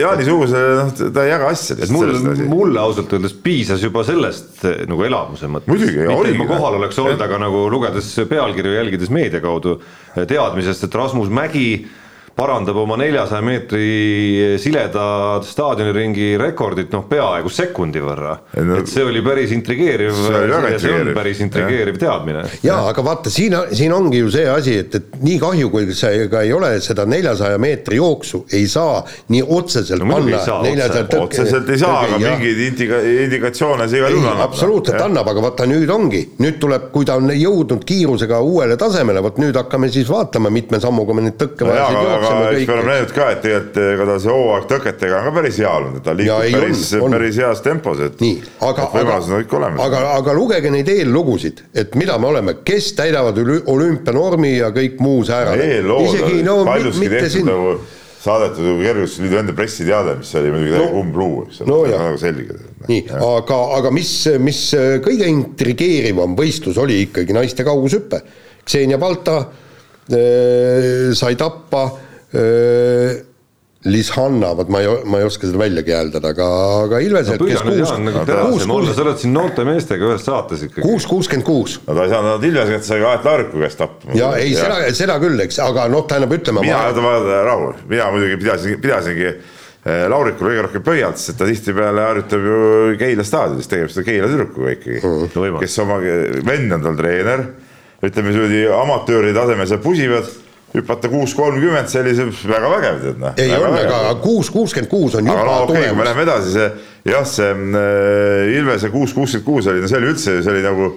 Jaani-suguse, 0.00 0.62
noh, 0.80 0.94
ta 1.04 1.26
ei 1.26 1.32
jaga 1.32 1.52
asjadest. 1.54 1.94
mulle, 1.94 2.38
mulle 2.50 2.82
ausalt 2.82 3.14
öeldes 3.16 3.36
piisas 3.44 3.84
juba 3.86 4.04
sellest 4.08 4.66
nagu 4.90 5.06
elamuse 5.06 5.50
mõttes. 5.50 5.70
muidugi, 5.72 6.02
mitte 6.02 6.32
et 6.34 6.40
ma 6.42 6.48
kohal 6.50 6.80
oleks 6.80 6.98
olnud, 7.04 7.22
aga 7.28 7.38
nagu 7.46 7.66
lugedes 7.72 8.10
pealkirju, 8.32 8.74
jälgides 8.80 9.14
meedia 9.14 9.44
kaudu 9.44 9.78
teadmisest, 10.16 10.88
et 10.88 11.00
Rasmus 11.02 11.30
Mägi 11.32 11.70
parandab 12.36 12.76
oma 12.76 12.98
neljasaja 13.00 13.40
meetri 13.40 14.58
sileda 14.60 15.04
staadioniringi 15.44 16.34
rekordit 16.36 16.92
noh, 16.92 17.06
peaaegu 17.08 17.48
sekundi 17.48 18.02
võrra 18.04 18.34
no,. 18.60 18.76
et 18.76 18.90
see 18.92 19.04
oli 19.08 19.22
päris 19.24 19.54
intrigeeriv, 19.56 20.18
see 20.26 20.90
on 20.92 21.12
päris 21.16 21.40
intrigeeriv 21.40 21.96
ja. 21.96 22.02
teadmine. 22.02 22.42
jaa, 22.66 22.82
aga 22.90 23.04
vaata, 23.06 23.32
siin, 23.32 23.56
siin 23.72 23.94
ongi 23.96 24.20
ju 24.20 24.32
see 24.34 24.44
asi, 24.52 24.74
et, 24.82 24.98
et 25.00 25.16
nii 25.24 25.38
kahju, 25.40 25.70
kui 25.72 25.88
see 25.96 26.26
ka 26.32 26.42
ei 26.44 26.52
ole, 26.52 26.74
seda 26.84 27.06
neljasaja 27.08 27.56
meetri 27.62 27.96
jooksu 28.02 28.42
ei 28.52 28.68
saa 28.68 29.00
nii 29.32 29.40
otseselt 29.56 30.04
no, 30.04 30.18
panna. 30.18 30.42
Otse. 31.16 31.16
otseselt 31.22 31.72
ei 31.72 31.80
saa, 31.80 32.02
aga 32.04 32.20
mingeid 32.20 32.62
indika-, 32.66 33.00
indikatsioone 33.24 33.88
see 33.88 34.02
igal 34.02 34.12
juhul 34.12 34.28
annab. 34.34 34.50
absoluutselt 34.50 35.00
ja. 35.00 35.08
annab, 35.08 35.32
aga 35.32 35.46
vaata 35.48 35.70
nüüd 35.72 35.88
ongi, 35.96 36.22
nüüd 36.44 36.60
tuleb, 36.60 36.90
kui 36.92 37.08
ta 37.08 37.16
on 37.16 37.32
jõudnud 37.32 37.88
kiirusega 37.88 38.44
uuele 38.44 38.76
tasemele, 38.80 39.24
vot 39.24 39.40
nüüd 39.40 39.56
hakkame 39.56 39.88
siis 39.94 40.12
vaatama, 40.12 40.52
mitme 40.52 40.84
sammuga 40.84 41.16
me 41.16 41.28
neid 41.30 41.40
tõkkevajasid 41.40 41.96
no, 41.96 42.25
aga 42.30 42.52
eks 42.52 42.68
me 42.68 42.76
oleme 42.76 42.92
näinud 42.92 43.14
ka, 43.16 43.28
et 43.34 43.42
tegelikult 43.44 43.80
ega 43.82 44.06
ta 44.10 44.16
see 44.22 44.36
hooaeg 44.36 44.68
tõketega 44.72 45.18
on 45.18 45.28
ka 45.28 45.34
päris 45.38 45.60
hea 45.62 45.72
olnud, 45.72 45.98
et 46.00 46.06
ta 46.06 46.14
liigub 46.16 46.56
päris, 46.56 46.84
päris 47.16 47.42
heas 47.42 47.64
tempos, 47.64 48.00
et 48.06 48.24
nii, 48.24 48.38
aga, 48.68 48.88
aga, 49.02 49.18
aga, 49.88 50.04
aga 50.14 50.36
lugege 50.36 50.72
neid 50.74 50.90
eellugusid, 50.92 51.66
et 51.74 51.98
mida 51.98 52.18
me 52.22 52.30
oleme, 52.32 52.58
kes 52.66 52.92
täidavad 52.98 53.38
olümpianormi 53.42 54.56
ja 54.56 54.72
kõik 54.74 54.98
muu 55.04 55.22
säärane. 55.26 55.76
isegi 56.08 56.42
no 56.46 56.62
paljuski 56.68 57.12
tehtud 57.12 57.48
nagu 57.50 57.76
saadetud 58.26 58.80
Kergusliidu 58.82 59.38
enda 59.40 59.54
pressiteade, 59.56 60.16
mis 60.20 60.32
oli 60.38 60.52
muidugi 60.54 60.74
no, 60.74 60.86
umbluu, 61.00 61.44
eks 61.46 61.60
ole 61.62 61.70
no,, 61.70 61.78
väga 61.86 62.16
selge. 62.20 62.56
nii, 62.88 63.04
aga, 63.14 63.60
aga 63.78 63.92
mis, 63.94 64.10
mis 64.42 64.62
kõige 65.04 65.28
intrigeerivam 65.30 66.34
võistlus 66.38 66.80
oli 66.82 67.04
ikkagi 67.06 67.36
naiste 67.36 67.66
kaugushüpe. 67.66 68.22
Ksenia 68.66 68.98
Balta 68.98 69.36
äh, 69.38 71.14
sai 71.14 71.36
tappa 71.38 71.84
Lishanna, 73.86 74.50
vot 74.56 74.70
ma 74.72 74.80
ei, 74.82 74.88
ma 75.06 75.20
ei 75.20 75.26
oska 75.28 75.46
seda 75.46 75.60
väljagi 75.60 75.92
hääldada, 75.94 76.32
aga, 76.34 76.46
aga 76.86 77.00
Ilveselt 77.04 77.42
no,, 77.42 77.98
nagu 78.02 78.22
kuus, 78.50 78.64
kuus, 78.66 78.88
sa 78.96 79.04
oled 79.04 79.20
siin 79.20 79.34
noorte 79.36 79.66
meestega 79.68 80.08
ühes 80.08 80.24
saates 80.26 80.64
ikkagi. 80.66 80.82
kuus, 80.82 81.06
kuuskümmend 81.06 81.46
kuus. 81.46 81.76
no 81.86 81.94
ta 81.94 82.06
ei 82.06 82.10
saanud 82.10 82.46
Ilveselt, 82.48 82.86
sai 82.86 83.04
Aet 83.06 83.26
Laariku 83.26 83.60
käest 83.62 83.78
tappa. 83.78 84.16
ja 84.18 84.32
ei, 84.40 84.56
seda, 84.58 84.80
seda 84.96 85.18
küll, 85.22 85.38
eks, 85.44 85.60
aga 85.62 85.86
noh, 85.92 86.06
tähendab, 86.10 86.34
ütleme. 86.34 86.64
mina 86.66 86.80
ma..., 87.04 87.12
rahu, 87.46 87.68
mina 87.90 88.08
muidugi 88.14 88.40
pidasin, 88.40 88.80
pidasingi 88.82 89.28
eh, 89.28 90.02
Laurikule 90.10 90.50
kõige 90.50 90.64
rohkem 90.66 90.86
pöialt, 90.88 91.22
sest 91.22 91.38
ta 91.38 91.46
tihtipeale 91.46 92.08
harjutab 92.08 92.48
ju 92.48 92.58
Keila 93.04 93.28
staadionis, 93.28 93.70
teeb 93.70 93.92
seda 93.92 94.06
Keila 94.08 94.32
tüdrukuga 94.32 94.74
ikkagi 94.80 94.98
mm, 94.98 95.28
-hmm. 95.30 95.60
kes 95.62 95.78
oma, 95.84 96.00
vend 96.48 96.74
on 96.74 96.88
tal 96.88 96.98
treener, 96.98 97.46
ütleme 98.02 98.34
niimoodi 98.34 98.66
amatööri 98.80 99.36
tasemel 99.36 99.70
seal 99.70 99.84
pusivad 99.84 100.34
hüpata 100.76 101.08
kuus 101.10 101.34
kolmkümmend, 101.36 101.88
see 101.90 102.02
oli 102.02 102.14
see 102.16 102.50
väga 102.50 102.70
vägev, 102.72 102.98
tead 103.04 103.20
noh. 103.22 103.36
ei 103.40 103.52
on, 103.56 103.76
aga 103.78 104.16
kuus 104.22 104.50
kuuskümmend 104.52 104.90
kuus 104.90 105.16
on 105.18 105.28
juba 105.28 105.44
no, 105.44 105.56
okay, 105.64 105.80
tulemus. 105.80 105.98
me 105.98 106.08
läheme 106.08 106.26
edasi, 106.26 106.52
see 106.54 107.12
jah, 107.12 107.28
see 107.28 107.52
äh, 107.52 108.56
Ilvese 108.56 108.90
kuus 108.94 109.14
kuuskümmend 109.16 109.46
kuus 109.46 109.70
oli, 109.72 109.84
no 109.84 109.90
see 109.90 110.00
oli 110.00 110.10
üldse, 110.12 110.38
see 110.44 110.52
oli 110.52 110.64
nagu, 110.66 110.90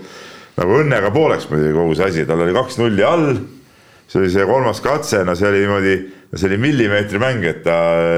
nagu 0.60 0.80
õnnega 0.82 1.12
pooleks 1.16 1.50
muidugi 1.52 1.76
kogu 1.78 2.00
see 2.00 2.10
asi, 2.10 2.26
tal 2.30 2.46
oli 2.46 2.56
kaks 2.56 2.80
nulli 2.82 3.06
all. 3.08 3.30
see 4.10 4.24
oli 4.24 4.32
see 4.34 4.48
kolmas 4.50 4.82
katse, 4.84 5.22
no 5.28 5.36
see 5.38 5.52
oli 5.52 5.62
niimoodi, 5.66 6.00
see 6.34 6.50
oli 6.50 6.64
millimeetri 6.66 7.22
mäng, 7.22 7.46
et 7.46 7.62
ta, 7.66 7.78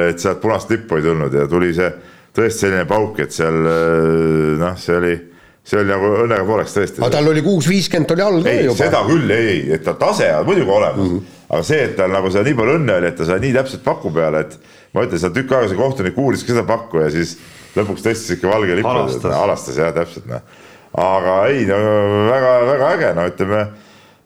et 0.10 0.24
sealt 0.24 0.42
punast 0.44 0.72
lippu 0.72 0.98
ei 0.98 1.06
tulnud 1.10 1.36
ja 1.36 1.50
tuli 1.52 1.74
see 1.78 1.92
tõesti 2.32 2.68
selline 2.68 2.88
pauk, 2.90 3.20
et 3.22 3.36
seal 3.36 3.60
äh, 3.60 4.56
noh, 4.62 4.80
see 4.80 4.98
oli 4.98 5.18
see 5.62 5.78
oli 5.78 5.92
nagu 5.92 6.08
õnnega 6.24 6.46
pooleks 6.48 6.74
tõesti. 6.74 7.04
aga 7.04 7.12
tal 7.14 7.28
oli 7.30 7.44
kuus 7.46 7.68
viiskümmend 7.70 8.16
oli 8.16 8.24
all 8.26 8.42
ka 8.42 8.56
juba. 8.56 8.78
seda 8.80 9.04
küll, 9.06 9.36
ei, 9.36 9.60
et 9.76 9.86
ta 9.86 9.94
tase 10.00 10.32
on 10.40 10.48
muidugi 10.48 10.74
olemas 10.74 11.06
mm, 11.06 11.20
-hmm 11.20 11.38
aga 11.52 11.64
see, 11.68 11.82
et 11.90 11.98
tal 12.00 12.14
nagu 12.14 12.32
seda 12.32 12.46
nii 12.48 12.58
palju 12.58 12.78
õnne 12.80 12.98
oli, 13.02 13.10
et 13.12 13.18
ta 13.20 13.28
sai 13.28 13.42
nii 13.44 13.56
täpselt 13.58 13.84
paku 13.84 14.12
peale, 14.16 14.46
et 14.46 14.58
ma 14.96 15.04
ütlen, 15.06 15.20
seal 15.20 15.34
tükk 15.36 15.52
aega 15.58 15.72
see 15.72 15.80
kohtunik 15.80 16.20
uuris 16.20 16.46
ka 16.48 16.54
seda 16.56 16.64
pakku 16.68 17.04
ja 17.04 17.10
siis 17.12 17.36
lõpuks 17.76 18.06
tõstis 18.06 18.38
ikka 18.38 18.52
valge 18.52 18.78
lipu, 18.80 18.92
alastas, 18.92 19.36
alastas 19.36 19.80
jah, 19.80 19.92
täpselt 19.96 20.28
noh. 20.32 20.44
aga 21.04 21.38
ei 21.52 21.66
no 21.68 21.80
väga-väga 22.30 22.92
äge, 22.96 23.12
no 23.18 23.28
ütleme, 23.32 23.64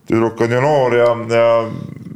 tüdruk 0.08 0.42
on 0.46 0.58
ju 0.58 0.64
noor 0.64 0.98
ja, 0.98 1.12
ja 1.36 1.50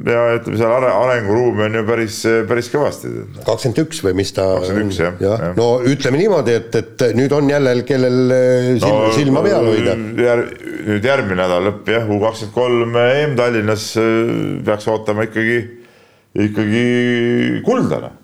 ja 0.00 0.20
ütleme, 0.38 0.56
seal 0.56 0.72
are, 0.72 0.90
arenguruumi 0.96 1.64
on 1.66 1.74
ju 1.76 1.82
päris, 1.88 2.16
päris 2.48 2.70
kõvasti. 2.72 3.10
kakskümmend 3.44 3.80
üks 3.82 4.00
või 4.04 4.14
mis 4.20 4.32
ta. 4.36 4.46
kakskümmend 4.56 4.92
üks 4.92 5.00
jah 5.02 5.18
ja. 5.20 5.32
ja.. 5.44 5.50
no 5.58 5.66
ütleme 5.86 6.20
niimoodi, 6.22 6.54
et, 6.56 6.78
et 6.80 7.04
nüüd 7.18 7.34
on 7.36 7.50
jälle, 7.50 7.74
kellel 7.88 8.34
silma 8.80 8.94
no, 8.94 9.10
silma 9.16 9.44
peal 9.44 9.68
hoida 9.68 9.96
jär,. 10.24 10.44
nüüd 10.88 11.10
järgmine 11.10 11.40
nädal 11.42 11.68
lõpp 11.68 11.90
jah, 11.92 12.08
U 12.08 12.20
kakskümmend 12.22 12.56
kolm 12.56 12.96
EM 13.02 13.36
Tallinnas 13.40 13.90
äh, 14.00 14.06
peaks 14.66 14.88
ootama 14.90 15.28
ikkagi, 15.28 15.58
ikkagi 16.48 16.86
kulda 17.66 18.04
noh. 18.06 18.16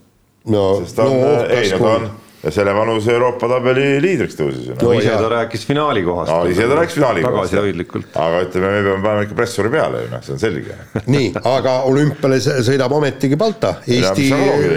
no, 0.46 0.64
no, 0.80 1.10
no 1.10 1.34
ei, 1.50 1.68
no 1.74 1.82
ta 1.82 1.92
on 1.98 2.08
ja 2.46 2.52
selle 2.54 2.74
vanuse 2.74 3.10
Euroopa 3.12 3.48
tabeli 3.50 3.86
liidriks 4.02 4.36
tõusis. 4.38 4.68
no 4.78 4.92
ise 4.94 5.14
ta 5.18 5.30
rääkis 5.32 5.66
finaali 5.66 6.02
kohast 6.06 6.30
no,. 6.30 6.42
ise 6.50 6.66
ta 6.70 6.78
rääkis 6.78 6.98
finaali 6.98 7.24
kohast. 7.24 7.54
tagasihoidlikult. 7.54 8.10
aga 8.22 8.42
ütleme, 8.46 8.68
me 8.74 8.82
peame 8.86 9.02
panema 9.06 9.24
ikka 9.26 9.38
pressuri 9.40 9.72
peale 9.72 10.04
ju 10.04 10.10
noh, 10.12 10.22
see 10.26 10.36
on 10.36 10.42
selge. 10.42 10.76
nii, 11.16 11.32
aga 11.56 11.78
olümpiale 11.90 12.38
sõidab 12.42 12.94
ometigi 13.00 13.38
Balta, 13.40 13.76
Eesti, 13.82 14.28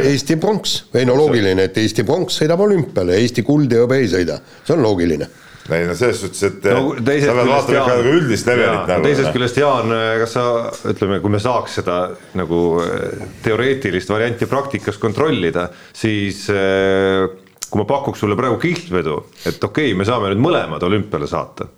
Eesti 0.09 0.39
pronks, 0.41 0.79
ei 0.97 1.05
no 1.09 1.17
loogiline, 1.19 1.69
et 1.69 1.77
Eesti 1.77 2.07
pronks 2.07 2.41
sõidab 2.41 2.65
olümpiale, 2.65 3.19
Eesti 3.21 3.45
kuld 3.45 3.77
ja 3.77 3.85
hõbe 3.85 4.01
ei 4.01 4.09
sõida, 4.09 4.39
see 4.65 4.75
on 4.77 4.83
loogiline 4.87 5.29
ei 5.69 5.85
no 5.85 5.93
selles 5.93 6.17
suhtes, 6.17 6.39
et 6.47 6.63
no, 6.73 6.95
sa 6.97 7.03
pead 7.05 7.49
vaatama 7.51 7.75
ikka 7.75 7.97
nagu 7.99 8.13
üldist 8.17 8.47
levelit 8.49 8.87
nagu. 8.89 9.03
teisest 9.05 9.27
noh. 9.27 9.35
küljest 9.35 9.59
Jaan, 9.61 9.91
kas 10.23 10.33
sa 10.33 10.45
ütleme, 10.89 11.19
kui 11.21 11.33
me 11.35 11.41
saaks 11.43 11.75
seda 11.77 11.97
nagu 12.39 12.61
eh, 12.81 13.27
teoreetilist 13.45 14.09
varianti 14.09 14.49
praktikas 14.49 14.97
kontrollida, 14.97 15.67
siis 15.93 16.47
äh, 16.49 17.27
kui 17.69 17.81
ma 17.81 17.87
pakuks 17.89 18.23
sulle 18.23 18.37
praegu 18.39 18.57
kihlvedu, 18.61 19.19
et 19.45 19.63
okei 19.63 19.91
okay,, 19.91 19.97
me 19.97 20.07
saame 20.07 20.31
nüüd 20.33 20.41
mõlemad 20.43 20.83
olümpiale 20.85 21.29
saata 21.29 21.69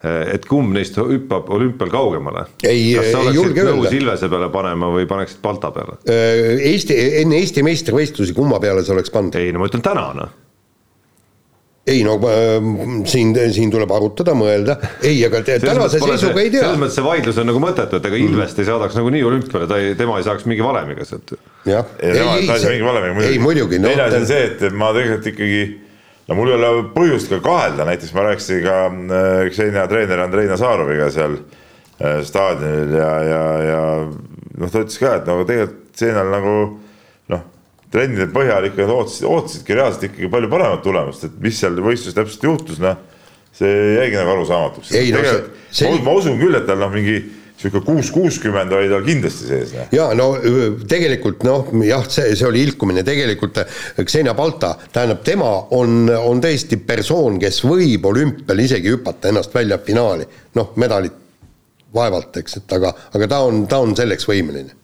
et 0.00 0.46
kumb 0.48 0.72
neist 0.72 0.96
hüppab 0.96 1.50
olümpial 1.52 1.90
kaugemale? 1.92 2.46
kas 2.56 3.10
sa 3.12 3.20
oleksid 3.20 3.58
nõus 3.66 3.92
Ilvese 3.92 4.30
peale 4.32 4.48
panema 4.52 4.88
või 4.94 5.04
paneksid 5.08 5.42
Balta 5.44 5.68
peale? 5.74 5.98
Eesti, 6.08 6.96
enne 7.20 7.36
Eesti 7.36 7.64
meistrivõistlusi, 7.66 8.32
kumma 8.36 8.62
peale 8.62 8.84
sa 8.84 8.94
oleks 8.96 9.12
pannud? 9.12 9.36
ei 9.36 9.52
no 9.52 9.60
ma 9.60 9.68
ütlen 9.68 9.84
täna 9.84 10.06
noh 10.16 10.38
ei 11.90 12.02
no 12.06 12.16
äh, 12.28 12.56
siin, 13.10 13.32
siin 13.54 13.70
tuleb 13.72 13.90
arutada, 13.94 14.34
mõelda, 14.38 14.76
ei, 15.06 15.18
aga 15.26 15.42
tänase 15.46 15.98
seisuga 15.98 16.42
ei 16.42 16.50
tea. 16.52 16.64
selles 16.64 16.80
mõttes 16.80 16.98
see 16.98 17.06
vaidlus 17.06 17.40
on 17.42 17.48
nagu 17.50 17.62
mõttetu, 17.62 18.00
et 18.00 18.08
ega 18.10 18.16
mm. 18.16 18.30
Ilvest 18.30 18.60
ei 18.62 18.68
saadaks 18.68 18.98
nagunii 18.98 19.22
olümpiale, 19.26 19.68
ta 19.70 19.78
ei, 19.82 19.94
tema 19.98 20.18
ei 20.20 20.26
saaks 20.26 20.46
mingi 20.50 20.64
valemiga 20.64 21.06
sealt. 21.08 21.34
jah. 21.68 21.94
ei, 21.98 22.12
ei, 22.14 22.18
ei, 22.22 22.48
ta 22.48 22.56
ei 22.58 22.64
saa 22.64 22.74
mingi 22.74 22.86
valemiga 22.86 23.14
muidugi. 23.18 23.32
ei 23.32 23.44
muidugi 23.44 23.80
no,. 23.80 23.88
teine 23.90 24.06
asi 24.06 24.20
on 24.20 24.28
see, 24.30 24.42
et 24.50 24.76
ma 24.82 24.90
tegelikult 24.96 25.30
ikkagi, 25.32 25.62
no 26.30 26.38
mul 26.38 26.52
ei 26.52 26.58
ole 26.58 26.84
põhjust 26.96 27.32
ka 27.32 27.40
kahelda, 27.44 27.88
näiteks 27.88 28.14
ma 28.16 28.26
rääkisin 28.28 28.62
ka 28.66 28.76
äh, 28.90 29.46
Xenia 29.54 29.86
treeneri 29.90 30.26
Andrei 30.26 30.50
Nazaroviga 30.50 31.10
seal 31.14 31.38
äh, 31.40 32.20
staadionil 32.26 32.98
ja, 33.00 33.14
ja, 33.30 33.44
ja 33.70 33.80
noh, 34.06 34.68
ta 34.70 34.84
ütles 34.84 35.00
ka, 35.00 35.16
et 35.20 35.30
no 35.30 35.40
tegelikult 35.48 35.78
Xenial 36.00 36.30
nagu 36.32 36.54
noh, 37.32 37.46
trennide 37.90 38.28
põhjal 38.34 38.68
ikka 38.70 38.86
ootasid, 38.86 39.26
ootasidki 39.26 39.76
reaalselt 39.78 40.06
ikkagi 40.10 40.30
palju 40.30 40.52
paremat 40.52 40.84
tulemust, 40.84 41.26
et 41.26 41.42
mis 41.42 41.58
seal 41.58 41.76
võistluses 41.82 42.16
täpselt 42.16 42.46
juhtus, 42.46 42.78
noh. 42.82 42.96
see 43.56 43.74
jäigi 43.96 44.18
nagu 44.18 44.36
arusaamatuks. 44.36 44.94
no, 44.94 45.36
see... 45.74 45.92
ma 46.06 46.16
usun 46.16 46.38
küll, 46.40 46.54
et 46.58 46.68
tal 46.70 46.80
noh, 46.82 46.92
mingi 46.94 47.18
sihuke 47.60 47.82
kuus 47.84 48.08
kuuskümmend 48.14 48.72
oli 48.72 48.88
tal 48.88 49.02
kindlasti 49.04 49.48
sees. 49.50 49.74
ja 49.92 50.06
no 50.16 50.30
tegelikult 50.88 51.44
noh, 51.44 51.68
jah, 51.84 52.06
see, 52.08 52.32
see 52.38 52.48
oli 52.48 52.62
ilkumine, 52.68 53.04
tegelikult 53.06 53.60
Xenia 54.00 54.34
Balta, 54.38 54.72
tähendab, 54.94 55.22
tema 55.26 55.50
on, 55.76 56.06
on 56.14 56.40
tõesti 56.40 56.78
persoon, 56.86 57.40
kes 57.42 57.62
võib 57.66 58.06
olümpial 58.12 58.64
isegi 58.64 58.94
hüpata 58.94 59.32
ennast 59.32 59.54
välja 59.54 59.80
finaali, 59.84 60.28
noh, 60.56 60.72
medalit 60.80 61.18
vaevalt, 61.94 62.38
eks, 62.38 62.60
et 62.62 62.76
aga, 62.78 62.94
aga 63.18 63.28
ta 63.28 63.42
on, 63.44 63.64
ta 63.68 63.82
on 63.82 63.96
selleks 63.98 64.28
võimeline 64.30 64.78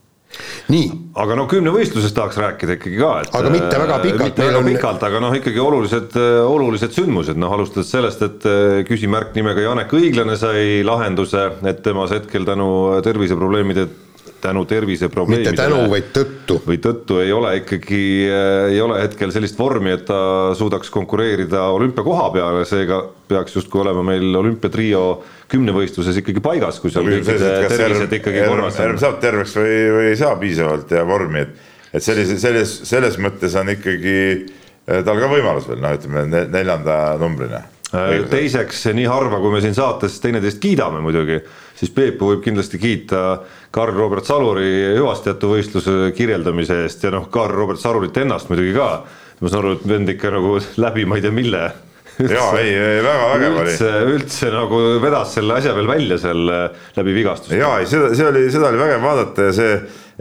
nii. 0.72 0.86
aga 1.22 1.36
no 1.38 1.46
kümnevõistlusest 1.50 2.16
tahaks 2.16 2.38
rääkida 2.42 2.76
ikkagi 2.76 2.98
ka, 3.00 3.12
et 3.24 3.36
aga 3.38 3.52
mitte 3.54 3.82
väga 3.82 3.98
pikalt. 4.04 4.24
mitte 4.24 4.48
väga 4.48 4.60
on... 4.60 4.70
pikalt, 4.70 5.06
aga 5.08 5.22
noh, 5.24 5.36
ikkagi 5.38 5.62
olulised, 5.62 6.18
olulised 6.46 6.96
sündmused, 6.96 7.38
noh 7.40 7.54
alustades 7.56 7.92
sellest, 7.94 8.24
et 8.26 8.48
äh, 8.50 8.80
küsimärk 8.88 9.36
nimega 9.38 9.64
Janek 9.68 9.94
Õiglane 9.96 10.36
sai 10.40 10.82
lahenduse, 10.86 11.48
et 11.66 11.84
temas 11.86 12.14
hetkel 12.16 12.48
tänu 12.48 12.68
terviseprobleemide 13.06 13.88
tänu 14.40 14.64
terviseprobleemidele. 14.68 15.52
mitte 15.52 15.62
tänu, 15.62 15.90
vaid 15.90 16.08
tõttu. 16.14 16.58
või 16.66 16.78
tõttu 16.82 17.20
ei 17.22 17.32
ole 17.32 17.52
ikkagi, 17.60 18.00
äh, 18.30 18.72
ei 18.72 18.80
ole 18.80 19.00
hetkel 19.02 19.32
sellist 19.34 19.58
vormi, 19.58 19.92
et 19.96 20.04
ta 20.08 20.54
suudaks 20.58 20.90
konkureerida 20.94 21.66
olümpiakoha 21.76 22.30
peale, 22.34 22.64
seega 22.68 23.02
peaks 23.28 23.56
justkui 23.58 23.82
olema 23.82 24.02
meil 24.06 24.34
olümpiatrio 24.42 25.04
kümnevõistluses 25.52 26.22
ikkagi 26.22 26.42
paigas, 26.44 26.80
kui 26.82 26.90
seal 26.94 27.06
kõikide 27.06 27.52
tervised 27.70 28.18
ikkagi 28.20 28.44
korras 28.48 28.80
on. 28.84 28.98
saab 29.02 29.20
terveks 29.22 29.56
või, 29.60 29.78
või 29.98 30.10
ei 30.10 30.18
saa 30.20 30.34
piisavalt 30.40 30.96
ja 30.96 31.06
vormi, 31.06 31.46
et, 31.46 31.72
et 31.92 32.02
sellise, 32.04 32.40
selles, 32.42 32.80
selles 32.88 33.20
mõttes 33.22 33.56
on 33.58 33.72
ikkagi 33.76 34.18
äh, 34.34 35.00
tal 35.06 35.22
ka 35.22 35.32
võimalus 35.32 35.70
veel, 35.70 35.80
noh, 35.84 35.96
ütleme 35.96 36.46
neljanda 36.50 37.00
numbrina 37.22 37.66
teiseks, 37.92 38.86
nii 38.96 39.06
harva, 39.06 39.38
kui 39.42 39.52
me 39.54 39.60
siin 39.62 39.76
saates 39.76 40.18
teineteist 40.22 40.58
kiidame 40.62 41.00
muidugi, 41.04 41.38
siis 41.78 41.92
Peepu 41.94 42.32
võib 42.32 42.42
kindlasti 42.44 42.80
kiita 42.82 43.22
Karl-Robert 43.74 44.26
Saluri 44.26 44.96
hüvastijätuvõistluse 44.96 46.12
kirjeldamise 46.16 46.82
eest 46.84 47.06
ja 47.06 47.12
noh, 47.14 47.28
Karl-Robert 47.32 47.80
Salurit 47.82 48.16
ennast 48.22 48.50
muidugi 48.50 48.74
ka. 48.76 48.90
ma 49.40 49.50
saan 49.52 49.60
aru, 49.60 49.74
et 49.76 49.88
vend 49.88 50.08
ikka 50.08 50.30
nagu 50.32 50.54
läbi 50.80 51.04
ma 51.04 51.18
ei 51.18 51.22
tea 51.22 51.34
mille 51.34 51.64
jaa, 52.24 52.52
ei, 52.58 52.70
ei 52.72 53.02
väga 53.04 53.24
vägev 53.34 53.58
oli. 53.60 53.72
üldse, 53.72 53.90
üldse 54.14 54.52
nagu 54.54 54.78
vedas 55.02 55.34
selle 55.36 55.58
asja 55.58 55.74
veel 55.76 55.90
välja 55.90 56.18
seal 56.18 56.46
läbi 56.96 57.16
vigastust. 57.16 57.52
jaa, 57.56 57.78
ei 57.82 57.90
seda, 57.90 58.14
see 58.16 58.28
oli, 58.30 58.46
seda 58.52 58.70
oli 58.70 58.80
vägev 58.80 59.04
vaadata 59.04 59.50
ja 59.50 59.56
see 59.56 59.74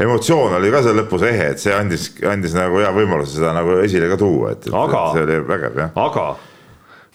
emotsioon 0.05 0.57
oli 0.57 0.73
ka 0.73 0.83
seal 0.85 0.99
lõpus 0.99 1.23
ehe, 1.29 1.53
et 1.53 1.63
see 1.63 1.75
andis, 1.75 2.09
andis 2.27 2.57
nagu 2.57 2.81
hea 2.83 2.91
võimaluse 2.95 3.39
seda 3.39 3.55
nagu 3.55 3.79
esile 3.85 4.11
ka 4.11 4.19
tuua, 4.19 4.51
et, 4.57 4.67
et, 4.67 4.75
et 4.75 5.15
see 5.15 5.23
oli 5.23 5.39
vägev 5.47 5.79
jah. 5.85 5.95
aga 5.95 6.27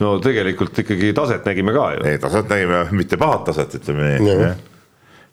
no 0.00 0.16
tegelikult 0.22 0.82
ikkagi 0.82 1.12
taset 1.16 1.46
nägime 1.48 1.74
ka 1.76 1.86
ju. 1.94 2.02
ei, 2.08 2.18
taset 2.22 2.50
nägime, 2.50 2.84
mitte 2.96 3.18
pahat 3.20 3.46
taset, 3.50 3.76
ütleme 3.80 4.12
nii. 4.24 4.52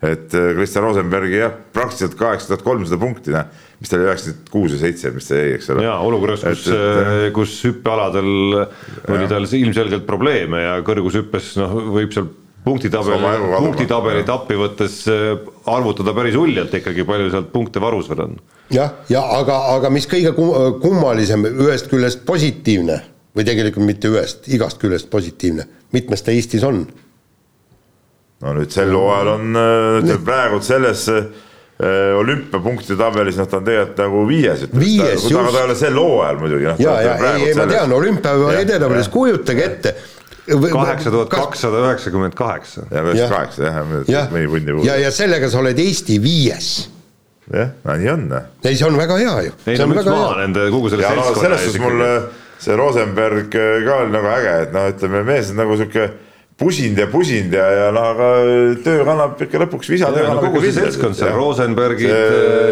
et 0.08 0.34
äh, 0.38 0.50
Kristjan 0.56 0.84
Rosenbergi 0.86 1.40
jah, 1.40 1.54
praktiliselt 1.74 2.18
kaheksa 2.18 2.52
tuhat 2.52 2.66
kolmsada 2.66 3.00
punkti, 3.00 3.34
noh, 3.34 3.48
mis 3.80 3.90
ta 3.90 3.98
oli 3.98 4.08
üheksakümmend 4.08 4.52
kuus 4.52 4.74
või 4.74 4.82
seitse, 4.82 5.14
mis 5.14 5.30
ta 5.30 5.40
jäi, 5.40 5.54
eks 5.56 5.72
ole. 5.74 5.86
ja 5.88 5.96
olukorras, 6.04 6.44
kus, 6.46 6.68
äh, 6.74 7.14
kus 7.36 7.56
hüppealadel 7.68 8.34
oli 8.58 9.30
tal 9.30 9.48
ilmselgelt 9.60 10.06
probleeme 10.08 10.62
ja 10.66 10.76
kõrgushüppes 10.86 11.56
noh, 11.62 11.80
võib 11.96 12.14
seal 12.14 12.30
punktitabeli, 12.68 13.50
punktitabelit 13.56 14.30
appi 14.32 14.56
võttes 14.58 15.00
äh, 15.08 15.30
arvutada 15.70 16.12
päris 16.16 16.36
uljalt 16.36 16.74
ikkagi, 16.76 17.06
palju 17.08 17.32
sealt 17.32 17.52
punkte 17.54 17.80
varus 17.80 18.10
veel 18.10 18.26
on. 18.26 18.40
jah, 18.74 18.98
ja 19.08 19.24
aga, 19.38 19.62
aga 19.78 19.92
mis 19.94 20.08
kõige 20.10 20.34
kummalisem, 20.36 21.46
ühest 21.48 21.88
küljest 21.88 22.26
positiivne 22.28 23.00
või 23.38 23.46
tegelikult 23.46 23.86
mitte 23.86 24.10
ühest, 24.10 24.48
igast 24.50 24.80
küljest 24.82 25.10
positiivne, 25.12 25.68
mitmes 25.94 26.24
ta 26.24 26.34
Eestis 26.34 26.66
on? 26.66 26.82
no 28.42 28.54
nüüd 28.54 28.74
sel 28.74 28.92
hooajal 28.94 29.32
on, 29.34 29.60
ütleme 30.02 30.20
praegu 30.26 30.60
selles 30.62 31.06
äh, 31.10 31.24
olümpiapunktide 32.18 32.98
tabelis, 32.98 33.38
noh, 33.40 33.48
ta 33.50 33.58
on 33.58 33.66
tegelikult 33.66 34.04
nagu 34.04 34.26
viies. 34.28 34.68
just. 34.68 35.32
aga 35.32 35.54
ta 35.54 35.62
ei 35.62 35.70
ole 35.70 35.78
sel 35.78 35.98
hooajal 35.98 36.38
muidugi. 36.42 36.68
ja, 36.68 37.00
ja 37.06 37.16
ei, 37.32 37.48
ei 37.48 37.56
ma 37.58 37.66
tean, 37.70 37.96
olümpia 37.98 38.54
edetabelis, 38.60 39.10
kujutage 39.14 39.66
ette 39.70 39.96
kaheksa 40.48 41.10
tuhat 41.10 41.28
kakssada 41.32 41.82
üheksakümmend 41.86 42.36
kaheksa. 42.38 42.86
jah, 42.90 43.10
üheksakümmend 43.10 43.34
kaheksa 43.34 44.12
jah, 44.12 44.30
mõni 44.32 44.50
punni 44.50 44.72
puudu. 44.72 44.86
ja, 44.86 44.96
ja 45.02 45.10
sellega 45.14 45.50
sa 45.50 45.60
oled 45.62 45.78
Eesti 45.82 46.18
viies 46.22 46.70
jah, 47.52 47.72
no 47.84 47.96
nii 48.00 48.12
on. 48.12 48.28
ei, 48.64 48.76
see 48.76 48.86
on 48.86 48.98
väga 48.98 49.18
hea 49.20 49.38
ju. 49.48 49.56
ei 49.66 49.80
no 49.80 49.88
müts 49.92 50.08
maha 50.08 50.36
nende 50.42 50.68
kogu 50.72 50.92
selle 50.92 51.08
seltskonna. 51.08 51.42
selles 51.42 51.66
suhtes 51.66 51.82
mul 51.82 52.04
see 52.58 52.78
Rosenberg 52.78 53.54
äh, 53.54 53.82
ka 53.86 54.00
oli 54.04 54.14
nagu 54.14 54.32
äge, 54.32 54.54
et 54.64 54.74
noh, 54.74 54.88
ütleme 54.92 55.22
mees 55.26 55.52
on 55.52 55.60
nagu 55.62 55.78
sihuke 55.78 56.08
pusinud 56.58 56.98
ja 56.98 57.06
pusinud 57.10 57.54
ja, 57.54 57.66
ja 57.70 57.90
noh, 57.94 58.08
aga 58.12 58.28
töö 58.84 59.02
kannab 59.06 59.42
ikka 59.46 59.62
lõpuks 59.62 59.92
visa. 59.92 60.10
No, 60.10 60.38
kogu 60.42 60.62
see 60.64 60.74
seltskond 60.74 61.18
seal, 61.18 61.36
Rosenbergid, 61.38 62.14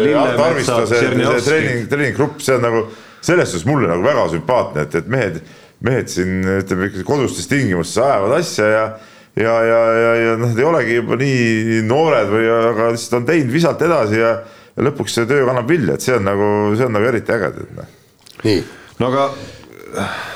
Lillemetsad, 0.03 0.89
Tšernjovski. 0.91 1.45
treening, 1.47 1.85
treeninggrupp, 1.91 2.41
see 2.43 2.57
on 2.57 2.65
nagu 2.67 2.83
selles 3.23 3.53
suhtes 3.53 3.67
mulle 3.67 3.89
nagu 3.89 4.03
väga 4.03 4.27
sümpaatne, 4.35 4.87
et, 4.87 4.97
et 4.99 5.07
mehed, 5.11 5.39
mehed 5.87 6.11
siin 6.11 6.41
ütleme 6.57 6.91
kodustes 7.07 7.47
tingimustes 7.49 8.03
ajavad 8.03 8.41
asja 8.41 8.71
ja 8.73 8.87
ja, 9.37 9.63
ja, 9.63 9.81
ja, 9.93 10.13
ja 10.15 10.37
noh, 10.37 10.49
nad 10.49 10.59
ei 10.59 10.65
olegi 10.65 10.95
juba 10.97 11.17
nii 11.21 11.81
noored 11.85 12.31
või, 12.31 12.47
aga 12.49 12.87
lihtsalt 12.95 13.19
on 13.19 13.27
teinud 13.27 13.53
visalt 13.53 13.83
edasi 13.85 14.17
ja, 14.17 14.31
ja 14.73 14.87
lõpuks 14.87 15.13
see 15.13 15.29
töö 15.29 15.45
kannab 15.45 15.69
vilja, 15.69 15.97
et 15.97 16.05
see 16.05 16.15
on 16.17 16.25
nagu, 16.25 16.47
see 16.77 16.87
on 16.87 16.97
nagu 16.97 17.09
eriti 17.09 17.35
äge. 17.35 17.67
Noh. 17.77 17.91
nii, 18.43 18.63
no 19.01 19.11
aga 19.11 19.27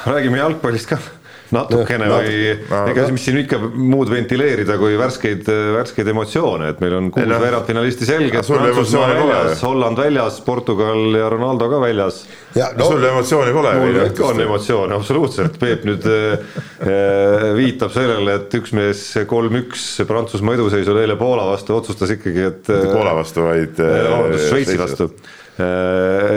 räägime 0.05 0.41
jalgpallist 0.41 0.89
ka 0.91 1.01
natukene 1.51 2.07
no, 2.07 2.17
või 2.19 2.35
no, 2.69 2.81
ega 2.91 3.05
mis 3.11 3.25
siin 3.27 3.41
ikka 3.41 3.59
muud 3.61 4.09
ventileerida 4.11 4.77
kui 4.79 4.95
värskeid, 4.99 5.47
värskeid 5.75 6.11
emotsioone, 6.13 6.71
et 6.71 6.79
meil 6.83 6.95
on 6.97 7.09
kuus 7.13 7.27
no, 7.27 7.39
veerandfinalisti 7.41 8.07
selged, 8.07 8.47
Prantsusmaa 8.47 9.09
väljas, 9.11 9.63
Holland 9.65 9.99
väljas, 9.99 10.39
Portugal 10.45 11.17
ja 11.17 11.27
Ronaldo 11.31 11.67
ka 11.71 11.81
väljas. 11.83 12.23
No, 12.55 12.87
sul 12.87 13.03
emotsiooni 13.07 13.55
pole? 13.55 13.73
mul 13.81 13.99
ikka 14.05 14.29
on 14.29 14.41
emotsioone, 14.45 14.95
absoluutselt, 14.95 15.59
Peep 15.61 15.85
nüüd 15.87 16.07
äh, 16.07 16.55
viitab 17.57 17.93
sellele, 17.95 18.39
et 18.39 18.57
üks 18.61 18.75
mees 18.77 19.03
kolm-üks 19.27 19.89
Prantsusmaa 20.07 20.57
eduseisul 20.59 21.03
eile 21.03 21.19
Poola 21.19 21.49
vastu 21.51 21.75
otsustas 21.77 22.15
ikkagi, 22.15 22.47
et 22.47 22.63
mitte 22.71 22.95
Poola 22.95 23.15
vastu, 23.17 23.45
vaid 23.49 23.79
äh, 23.83 24.01
vabandust, 24.07 24.49
Šveitsi 24.51 24.79
vastu. 24.79 25.11
Äh, 25.11 25.39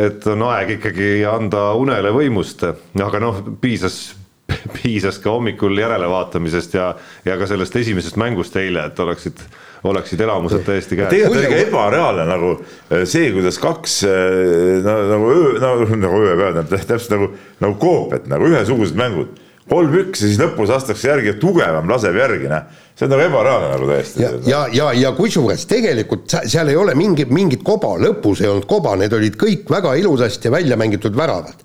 et 0.06 0.26
on 0.32 0.44
aeg 0.50 0.76
ikkagi 0.78 1.08
anda 1.28 1.70
unele 1.78 2.12
võimust, 2.14 2.66
aga 3.00 3.22
noh, 3.22 3.40
piisas 3.60 4.14
piisas 4.76 5.18
ka 5.18 5.32
hommikul 5.32 5.78
järelevaatamisest 5.78 6.74
ja, 6.76 6.88
ja 7.24 7.36
ka 7.40 7.46
sellest 7.48 7.76
esimesest 7.80 8.18
mängust 8.20 8.56
eile, 8.60 8.86
et 8.90 9.00
oleksid, 9.00 9.40
oleksid 9.88 10.20
elamused 10.20 10.64
täiesti 10.66 10.98
käes. 10.98 11.10
tegelikult 11.12 11.40
oli 11.40 11.52
ka 11.52 11.62
ebareaalne 11.68 12.26
nagu 12.28 12.50
äh, 12.58 13.04
see, 13.08 13.30
kuidas 13.32 13.58
kaks 13.62 14.02
äh, 14.08 14.82
no, 14.84 14.98
nagu 15.14 15.32
öö, 15.32 15.54
nagu, 15.62 15.88
nagu 15.96 16.20
ööpäev, 16.26 16.60
täpselt 16.74 17.16
nagu, 17.16 17.30
nagu 17.64 17.78
koopiat 17.80 18.28
nagu 18.30 18.52
ühesugused 18.52 19.00
mängud 19.00 19.40
kolm-üks 19.70 20.20
ja 20.20 20.28
siis 20.28 20.40
lõpus 20.40 20.68
lastakse 20.72 21.08
järgi 21.08 21.32
ja 21.32 21.36
tugevam 21.40 21.88
laseb 21.88 22.16
järgi, 22.18 22.48
noh. 22.52 22.66
see 22.94 23.06
on 23.06 23.14
nagu 23.14 23.24
ebareaalne 23.24 23.70
nagu 23.72 23.88
täiesti. 23.88 24.22
ja, 24.22 24.30
ja, 24.50 24.62
ja, 24.76 24.88
ja 25.06 25.12
kusjuures 25.16 25.64
tegelikult 25.70 26.36
seal 26.42 26.72
ei 26.72 26.76
ole 26.76 26.96
mingi, 26.98 27.24
mingit 27.30 27.64
koba, 27.64 27.94
lõpus 28.00 28.44
ei 28.44 28.50
olnud 28.50 28.68
koba, 28.68 28.96
need 29.00 29.16
olid 29.16 29.38
kõik 29.40 29.70
väga 29.72 29.94
ilusasti 30.02 30.52
välja 30.52 30.76
mängitud 30.80 31.16
väravad. 31.16 31.64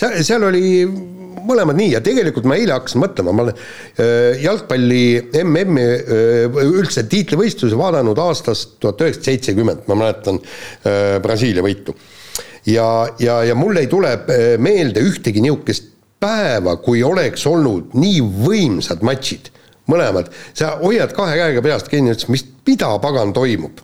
seal, 0.00 0.18
seal 0.26 0.48
oli 0.50 0.64
mõlemad 1.46 1.78
nii 1.78 1.92
ja 1.94 2.00
tegelikult 2.04 2.46
ma 2.48 2.56
eile 2.58 2.74
hakkasin 2.76 3.02
mõtlema, 3.02 3.34
ma 3.34 3.46
olen 3.46 3.54
äh, 3.58 4.42
jalgpalli 4.42 5.04
MM-i 5.42 5.86
äh, 5.86 6.58
üldse 6.66 7.06
tiitlivõistlusi 7.10 7.78
vaadanud 7.78 8.18
aastast 8.22 8.76
tuhat 8.82 9.02
üheksasada 9.02 9.30
seitsekümmend, 9.30 9.86
ma 9.90 9.98
mäletan 10.02 10.42
äh, 10.42 11.16
Brasiilia 11.22 11.64
võitu. 11.64 11.94
ja, 12.66 12.88
ja, 13.18 13.42
ja 13.46 13.54
mul 13.58 13.78
ei 13.78 13.88
tule 13.90 14.16
meelde 14.58 15.02
ühtegi 15.02 15.42
niisugust 15.42 15.91
päeva, 16.22 16.76
kui 16.82 17.02
oleks 17.06 17.46
olnud 17.50 17.96
nii 17.98 18.20
võimsad 18.46 19.02
matšid, 19.06 19.50
mõlemad, 19.90 20.30
sa 20.54 20.76
hoiad 20.82 21.14
kahe 21.16 21.38
käega 21.40 21.64
peast 21.64 21.90
kinni, 21.90 22.14
ütlesid, 22.14 22.32
mis, 22.32 22.46
mida 22.66 22.94
pagan 23.02 23.34
toimub 23.36 23.82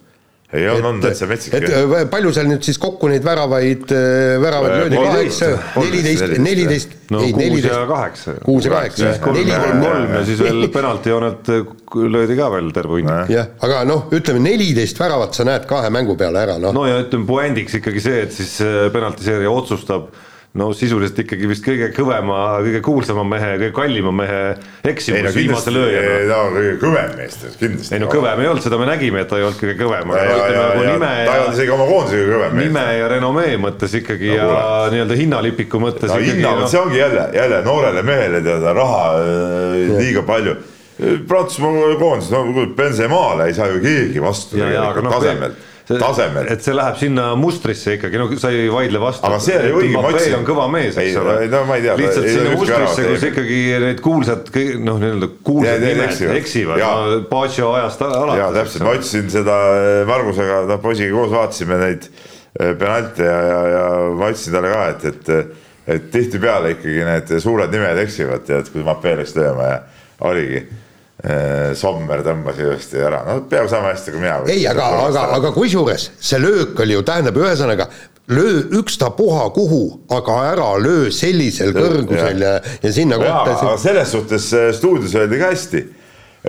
ei 0.52 0.68
on, 0.68 0.84
on 0.84 1.00
täitsa 1.00 1.26
metsik. 1.28 1.52
et 1.58 1.66
äh, 1.68 2.04
palju 2.08 2.30
seal 2.32 2.46
nüüd 2.48 2.64
siis 2.64 2.78
kokku 2.80 3.10
neid 3.12 3.24
väravaid, 3.24 3.90
äh, 3.92 4.36
väravaid 4.40 4.76
löödi, 4.80 5.00
kaheksa, 5.02 5.48
neliteist, 5.76 6.36
neliteist, 6.40 6.94
ei 7.18 7.34
neliteist. 7.36 7.66
kuus 7.66 7.66
ja 7.68 7.82
kaheksa. 7.90 8.34
kuus 8.46 8.68
ja 8.68 8.72
kaheksa, 8.72 9.10
kolm 9.26 10.14
ja 10.14 10.22
siis 10.24 10.40
veel 10.40 10.64
penaltijoonelt 10.78 11.52
äh, 11.52 11.74
löödi 12.14 12.38
ka 12.38 12.48
veel 12.54 12.72
terve 12.72 12.96
hunnik. 12.96 13.34
jah, 13.34 13.52
aga 13.68 13.82
noh, 13.88 14.06
ütleme 14.16 14.40
neliteist 14.46 15.00
väravat 15.02 15.36
sa 15.36 15.44
näed 15.48 15.68
kahe 15.68 15.92
mängu 15.92 16.16
peale 16.16 16.40
ära, 16.46 16.56
noh. 16.62 16.72
no 16.72 16.86
ja 16.88 16.96
ütleme 17.04 17.28
puändiks 17.28 17.76
ikkagi 17.82 18.06
see, 18.08 18.24
et 18.24 18.32
siis 18.40 18.56
penaltiseerija 18.96 19.52
otsustab 19.52 20.08
no 20.56 20.70
sisuliselt 20.72 21.18
ikkagi 21.22 21.48
vist 21.50 21.64
kõige 21.64 21.90
kõvema, 21.92 22.38
kõige 22.64 22.80
kuulsama 22.84 23.24
mehe, 23.28 23.50
kõige 23.60 23.74
kallima 23.76 24.12
mehe 24.16 24.38
eksimus 24.88 25.26
no, 25.26 25.32
viimase 25.36 25.74
lööjana. 25.74 26.14
no 26.30 26.38
kõige 26.54 26.72
kõvem 26.80 27.12
meist 27.18 27.44
kindlasti. 27.60 27.94
ei 27.94 28.02
no 28.02 28.08
kõvem 28.12 28.40
ei 28.42 28.48
olnud, 28.48 28.64
seda 28.64 28.78
me 28.80 28.88
nägime, 28.88 29.22
et 29.22 29.30
ta 29.30 29.38
ei 29.38 29.44
olnud 29.44 29.60
kõige 29.60 29.76
kõvem. 29.82 30.14
ta 30.14 30.24
ei 30.24 31.28
olnud 31.34 31.58
isegi 31.58 31.76
oma 31.76 31.90
koondise 31.90 32.22
kõige 32.22 32.32
kõvem 32.32 32.56
mees. 32.56 32.70
nime 32.70 32.86
ja 32.96 33.12
renomee 33.12 33.60
mõttes 33.60 33.98
ikkagi 34.00 34.32
no, 34.32 34.40
ja 34.40 34.64
nii-öelda 34.94 35.20
hinnalipiku 35.20 35.82
mõttes 35.84 36.14
no,. 36.14 36.18
hinna, 36.24 36.56
no, 36.62 36.72
see 36.72 36.80
ongi 36.80 37.02
jälle, 37.02 37.28
jälle 37.36 37.62
noorele 37.68 38.04
mehele 38.08 38.42
teada 38.48 38.74
raha 38.80 39.06
äh, 39.20 39.94
liiga 40.00 40.24
palju 40.28 40.56
Prantsusmaa 40.98 41.92
koondis, 42.00 42.32
no 42.34 42.66
Benzemaale 42.74 43.44
ei 43.46 43.52
saa 43.54 43.68
ju 43.70 43.78
keegi 43.84 44.18
vastu 44.18 44.58
no, 44.58 45.10
tasemelt 45.12 45.67
tasemel. 45.88 46.48
et 46.52 46.64
see 46.64 46.74
läheb 46.76 46.96
sinna 47.00 47.26
mustrisse 47.38 47.94
ikkagi, 47.96 48.20
no 48.20 48.28
sa 48.40 48.50
ei 48.52 48.68
vaidle 48.72 49.00
vastu. 49.02 49.26
aga 49.28 49.38
see 49.42 49.58
oli 49.58 49.74
õige, 49.78 49.92
ma 49.96 50.12
ütlesin. 50.12 50.36
on 50.38 50.46
kõva 50.48 50.66
mees, 50.72 50.98
eks 51.00 51.18
ole. 51.22 51.36
no 51.52 51.62
ma 51.68 51.78
ei 51.78 51.84
tea. 51.86 51.94
lihtsalt 52.00 52.28
sinna 52.28 52.56
mustrisse, 52.56 53.06
kus 53.08 53.28
ikkagi 53.30 53.60
need 53.84 54.02
kuulsad, 54.04 54.50
noh, 54.84 54.98
nii-öelda 55.02 55.30
kuulsad 55.46 55.84
nimed 55.84 56.34
eksivad, 56.38 56.82
no 56.82 57.20
Pacio 57.30 57.70
ajast 57.78 58.04
alates. 58.08 58.42
jaa, 58.42 58.50
täpselt, 58.58 58.84
ma 58.86 58.96
otsisin 58.98 59.30
seda 59.32 59.60
eh, 59.76 60.02
Margusega, 60.08 60.64
noh 60.68 60.82
poisiga 60.82 61.14
koos 61.16 61.32
vaatasime 61.32 61.80
neid 61.84 62.10
eh, 62.10 62.74
penante 62.78 63.24
ja, 63.24 63.38
ja, 63.52 63.62
ja 63.76 63.86
ma 64.18 64.28
ütlesin 64.34 64.58
talle 64.58 64.74
ka, 64.74 64.84
et, 64.92 65.08
et 65.14 65.64
et 65.88 66.10
tihtipeale 66.12 66.74
ikkagi 66.74 67.04
need 67.06 67.30
suured 67.40 67.72
nimed 67.72 68.02
eksivad, 68.02 68.42
tead, 68.44 68.68
kui 68.68 68.82
Mbappé 68.84 69.14
läks 69.22 69.32
lööma 69.38 69.70
ja 69.70 69.78
oligi 70.28 70.66
Sommer 71.74 72.20
tõmbas 72.22 72.60
ilusti 72.62 73.00
ära, 73.02 73.24
no 73.26 73.40
peaaegu 73.50 73.70
sama 73.72 73.90
hästi 73.90 74.12
kui 74.14 74.20
mina. 74.22 74.36
ei, 74.46 74.62
aga, 74.70 74.84
aga, 75.08 75.24
aga 75.34 75.50
kusjuures 75.50 76.12
see 76.14 76.38
löök 76.38 76.78
oli 76.84 76.94
ju, 76.94 77.02
tähendab, 77.02 77.40
ühesõnaga 77.42 77.88
löö 78.30 78.62
ükstapuha 78.78 79.50
kuhu, 79.50 80.00
aga 80.14 80.36
ära 80.52 80.68
löö 80.78 81.10
sellisel 81.10 81.72
kõrgusel 81.74 82.42
ja, 82.42 82.58
ja, 82.58 82.76
ja 82.82 82.92
sinna 82.92 83.18
kohta. 83.18 83.56
aga 83.56 83.76
selles 83.80 84.12
suhtes 84.12 84.50
äh, 84.54 84.70
stuudios 84.76 85.14
öeldi 85.16 85.40
ka 85.40 85.50
hästi, 85.50 85.82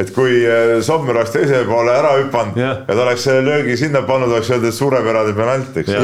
et 0.04 0.12
kui 0.14 0.42
äh, 0.44 0.78
Sommer 0.86 1.18
oleks 1.18 1.34
teisele 1.34 1.64
poole 1.70 1.96
ära 1.96 2.16
hüpanud 2.20 2.60
ja. 2.60 2.74
ja 2.84 2.94
ta 2.94 3.06
oleks 3.08 3.30
löögi 3.48 3.78
sinna 3.80 4.04
pannud, 4.06 4.34
oleks 4.36 4.52
öeldud, 4.52 4.70
et 4.70 4.78
suurepärane 4.78 5.36
penalt, 5.38 5.80
eks. 5.82 5.96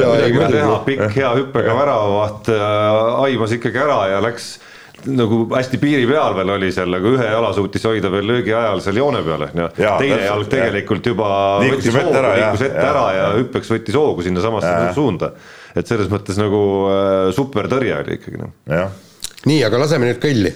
pikk 0.88 1.20
hea 1.20 1.34
hüppega 1.42 1.76
väravavaht 1.84 2.54
aimas 3.28 3.60
ikkagi 3.60 3.84
ära 3.84 4.00
ja 4.16 4.24
läks 4.24 4.56
nagu 5.12 5.42
hästi 5.52 5.80
piiri 5.82 6.08
peal 6.10 6.36
veel 6.38 6.54
oli 6.56 6.72
seal, 6.74 6.92
nagu 6.94 7.14
ühe 7.16 7.28
jala 7.30 7.52
suutis 7.56 7.86
hoida 7.88 8.12
veel 8.14 8.28
löögi 8.32 8.54
ajal 8.56 8.84
seal 8.84 9.00
joone 9.02 9.22
peal, 9.26 9.48
on 9.48 9.64
ju. 9.64 9.70
teine 9.78 10.20
jalg 10.24 10.52
tegelikult 10.52 11.10
juba 11.12 11.30
liikus 11.64 11.90
võttis 11.90 11.98
hoogu, 12.02 12.36
liikus 12.40 12.66
ette 12.68 12.86
ära 12.90 13.06
ja, 13.16 13.24
ja 13.24 13.32
hüppeks 13.40 13.74
võttis 13.76 14.00
hoogu 14.00 14.26
sinnasamasse 14.26 14.94
suunda. 14.98 15.32
et 15.76 15.88
selles 15.88 16.12
mõttes 16.12 16.40
nagu 16.40 16.62
äh, 16.92 17.16
super 17.36 17.70
tõrje 17.72 17.98
oli 18.02 18.20
ikkagi 18.20 18.42
noh. 18.42 18.54
nii, 19.46 19.62
aga 19.68 19.82
laseme 19.86 20.10
nüüd 20.12 20.24
kõlli 20.24 20.54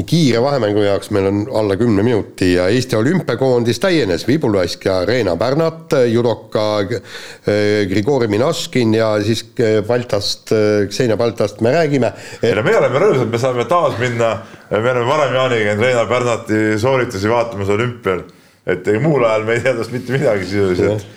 nii 0.00 0.06
kiire 0.08 0.40
vahemängu 0.42 0.82
jaoks 0.84 1.10
meil 1.12 1.26
on 1.28 1.40
alla 1.60 1.76
kümne 1.76 2.02
minuti 2.02 2.54
ja 2.54 2.68
Eesti 2.72 2.96
olümpiakoondis 2.96 3.80
täienes, 3.80 4.26
Vibulask 4.28 4.84
ja 4.84 5.04
Reena 5.04 5.36
Pärnat, 5.36 5.92
judoka 6.08 6.80
äh, 6.80 7.86
Grigori 7.90 8.28
Minaškin 8.28 8.94
ja 8.94 9.12
siis 9.22 9.44
äh, 9.60 9.82
Baltast, 9.86 10.52
Xenia 10.88 11.16
Baltast 11.16 11.60
me 11.60 11.72
räägime. 11.72 12.12
Et.... 12.40 12.48
ei 12.48 12.56
no 12.56 12.64
me 12.64 12.76
oleme 12.78 13.04
rõõmsad, 13.04 13.30
me 13.30 13.40
saame 13.42 13.68
taas 13.68 13.98
minna, 14.00 14.34
me 14.70 14.80
oleme 14.80 15.06
varem 15.08 15.36
Jaaniga 15.36 15.76
Reena 15.80 16.04
Pärnati 16.08 16.60
sooritusi 16.80 17.30
vaatamas 17.30 17.68
olümpial, 17.76 18.24
et 18.66 18.88
muul 19.02 19.24
ajal 19.28 19.48
me 19.48 19.58
ei 19.58 19.64
tea 19.66 19.76
tast 19.76 19.92
mitte 19.92 20.16
midagi 20.16 20.48
sisuliselt 20.48 21.08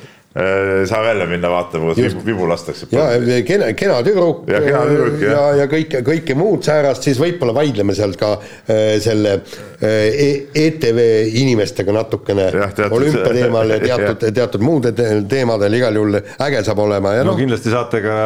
saa 0.90 1.04
välja 1.04 1.26
minna 1.30 1.50
vaatama, 1.50 1.94
kuidas 1.94 2.16
vibu 2.26 2.48
lastakse. 2.50 2.88
ja 2.92 3.06
kena, 3.46 3.68
kena 3.78 4.00
tüdruk 4.06 4.48
ja, 4.50 4.62
kena 4.66 4.82
tüdruk, 4.90 5.22
ja, 5.22 5.32
ja, 5.32 5.44
ja 5.62 5.68
kõike, 5.70 6.02
kõike 6.06 6.34
muud 6.38 6.66
säärast, 6.66 7.06
siis 7.06 7.22
võib-olla 7.22 7.54
vaidleme 7.54 7.94
sealt 7.94 8.18
ka 8.18 8.32
äh, 8.40 8.96
selle 9.04 9.36
äh, 9.38 10.50
ETV 10.58 11.04
inimestega 11.38 11.94
natukene 11.94 12.50
olümpia 12.90 13.30
teemal 13.30 13.76
ja 13.76 13.80
teatud, 13.88 14.26
teatud 14.34 14.66
muude 14.66 14.96
teemadel, 14.98 15.78
igal 15.78 16.02
juhul 16.02 16.18
äge 16.18 16.66
saab 16.66 16.82
olema 16.82 17.14
ja 17.20 17.28
noh. 17.28 17.36
no 17.36 17.42
kindlasti 17.44 17.74
saate 17.74 18.02
ka 18.02 18.18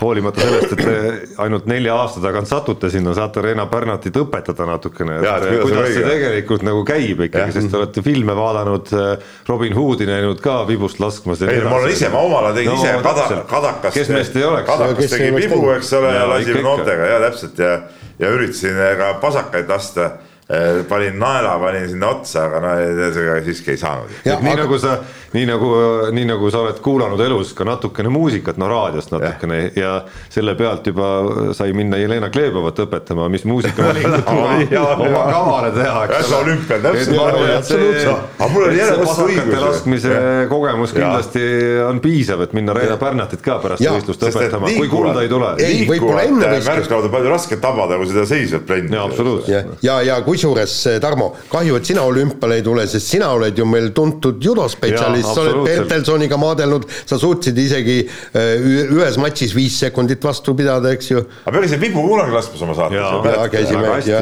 hoolimata 0.00 0.42
sellest, 0.44 0.72
et 0.74 0.82
te 0.82 1.42
ainult 1.42 1.66
nelja 1.70 1.96
aasta 1.98 2.22
tagant 2.22 2.48
satute 2.50 2.90
sinna, 2.92 3.14
saate 3.16 3.42
Reena 3.44 3.66
Pärnatit 3.70 4.16
õpetada 4.20 4.66
natukene, 4.68 5.18
et 5.20 5.48
kuidas, 5.62 5.90
see 5.94 6.04
tegelikult 6.06 6.64
nagu 6.66 6.84
käib 6.88 7.24
ikkagi, 7.28 7.56
sest 7.56 7.72
te 7.72 7.80
olete 7.80 8.04
filme 8.06 8.36
vaadanud, 8.38 8.92
Robin 9.48 9.76
Hoodi 9.78 10.08
näinud 10.08 10.42
ka 10.44 10.60
vibust 10.68 11.02
laskmas. 11.02 11.42
ei, 11.42 11.62
ma 11.64 11.76
olen 11.80 11.94
ise, 11.94 12.12
ma 12.12 12.22
omal 12.24 12.50
ajal 12.50 12.60
tegin 12.60 12.72
no, 12.74 12.78
ise 12.78 12.94
kada, 13.08 13.42
kadakast. 13.50 13.98
kes 13.98 14.14
meist 14.14 14.38
ei 14.38 14.46
oleks. 14.48 14.68
kadakas 14.70 15.16
tegi 15.16 15.34
vibu, 15.36 15.60
eks 15.74 15.92
ole, 15.98 16.14
ja 16.14 16.24
lasi 16.30 16.56
noortega. 16.62 17.12
Ja 17.12 17.20
täpselt 17.26 17.60
ja, 17.62 17.74
ja 18.18 18.32
üritasin 18.34 18.80
ka 18.98 19.12
pasakaid 19.22 19.70
lasta. 19.70 20.08
Äh, 20.08 20.27
panin 20.88 21.18
naela, 21.20 21.58
panin 21.60 21.88
sinna 21.88 22.08
otsa, 22.08 22.46
aga 22.48 22.60
no 22.64 22.68
ega 22.80 23.40
siiski 23.44 23.74
ei 23.74 23.80
saanud. 23.80 24.12
nii 24.24 24.32
aga... 24.32 24.54
nagu 24.62 24.78
sa, 24.80 24.94
nii 25.34 25.44
nagu, 25.44 25.72
nii 26.16 26.24
nagu 26.24 26.48
sa 26.48 26.62
oled 26.64 26.78
kuulanud 26.80 27.20
elus 27.20 27.50
ka 27.56 27.66
natukene 27.68 28.08
muusikat, 28.08 28.56
no 28.56 28.68
raadiost 28.70 29.12
natukene 29.12 29.58
ja, 29.66 29.72
ja 29.76 29.90
selle 30.32 30.54
pealt 30.56 30.88
juba 30.88 31.52
sai 31.56 31.74
minna 31.76 32.00
Jelena 32.00 32.30
Glebovat 32.32 32.80
õpetama, 32.80 33.28
mis 33.28 33.44
muusikavalikut 33.44 34.30
oma 34.32 35.26
kavale 35.28 35.72
teha. 35.76 36.06
olümpial 36.38 36.80
täpselt. 36.86 37.12
laskmise 39.60 40.14
kogemus 40.48 40.96
kindlasti 40.96 41.44
on 41.90 42.00
piisav, 42.00 42.46
et 42.46 42.56
minna 42.56 42.72
Reena 42.78 42.96
Pärnatit 42.96 43.44
ka 43.44 43.58
pärast 43.60 43.84
võistlust 43.84 44.26
õpetama, 44.30 44.72
kui 44.78 44.88
kulda 44.88 45.26
ei 45.26 45.32
tule. 45.34 45.52
ei, 45.60 45.84
võib-olla 45.92 46.24
enne 46.24 46.40
võistlust. 46.54 46.72
märklauda 46.72 47.12
palju 47.18 47.36
raskem 47.36 47.60
tabada, 47.60 48.00
kui 48.00 48.08
seda 48.08 48.24
seisvat 48.32 48.64
plendi. 48.72 48.96
absoluutselt. 49.04 49.76
ja, 49.84 50.00
ja 50.08 50.20
kui 50.24 50.37
kusjuures, 50.38 50.86
eh, 50.86 51.00
Tarmo, 51.00 51.32
kahju, 51.50 51.76
et 51.76 51.88
sina 51.88 52.04
olümpiale 52.06 52.58
ei 52.60 52.62
tule, 52.62 52.86
sest 52.86 53.10
sina 53.10 53.30
oled 53.34 53.58
ju 53.58 53.66
meil 53.66 53.90
tuntud 53.94 54.38
judospetsialist, 54.42 55.32
sa 55.34 55.42
oled 55.42 55.64
Bertelsoniga 55.66 56.38
maadelnud, 56.38 56.86
sa 57.08 57.18
suutsid 57.18 57.58
isegi 57.58 57.98
eh, 58.06 58.68
ühes 58.94 59.18
matšis 59.18 59.54
viis 59.56 59.78
sekundit 59.82 60.22
vastu 60.24 60.54
pidada, 60.58 60.92
eks 60.94 61.10
ju. 61.10 61.24
aga 61.44 61.56
me 61.56 61.64
käisime 61.64 61.82
Vibu 61.88 62.04
kunagi 62.06 62.36
laskmas 62.36 62.62
oma 62.66 62.76
saates. 62.78 62.98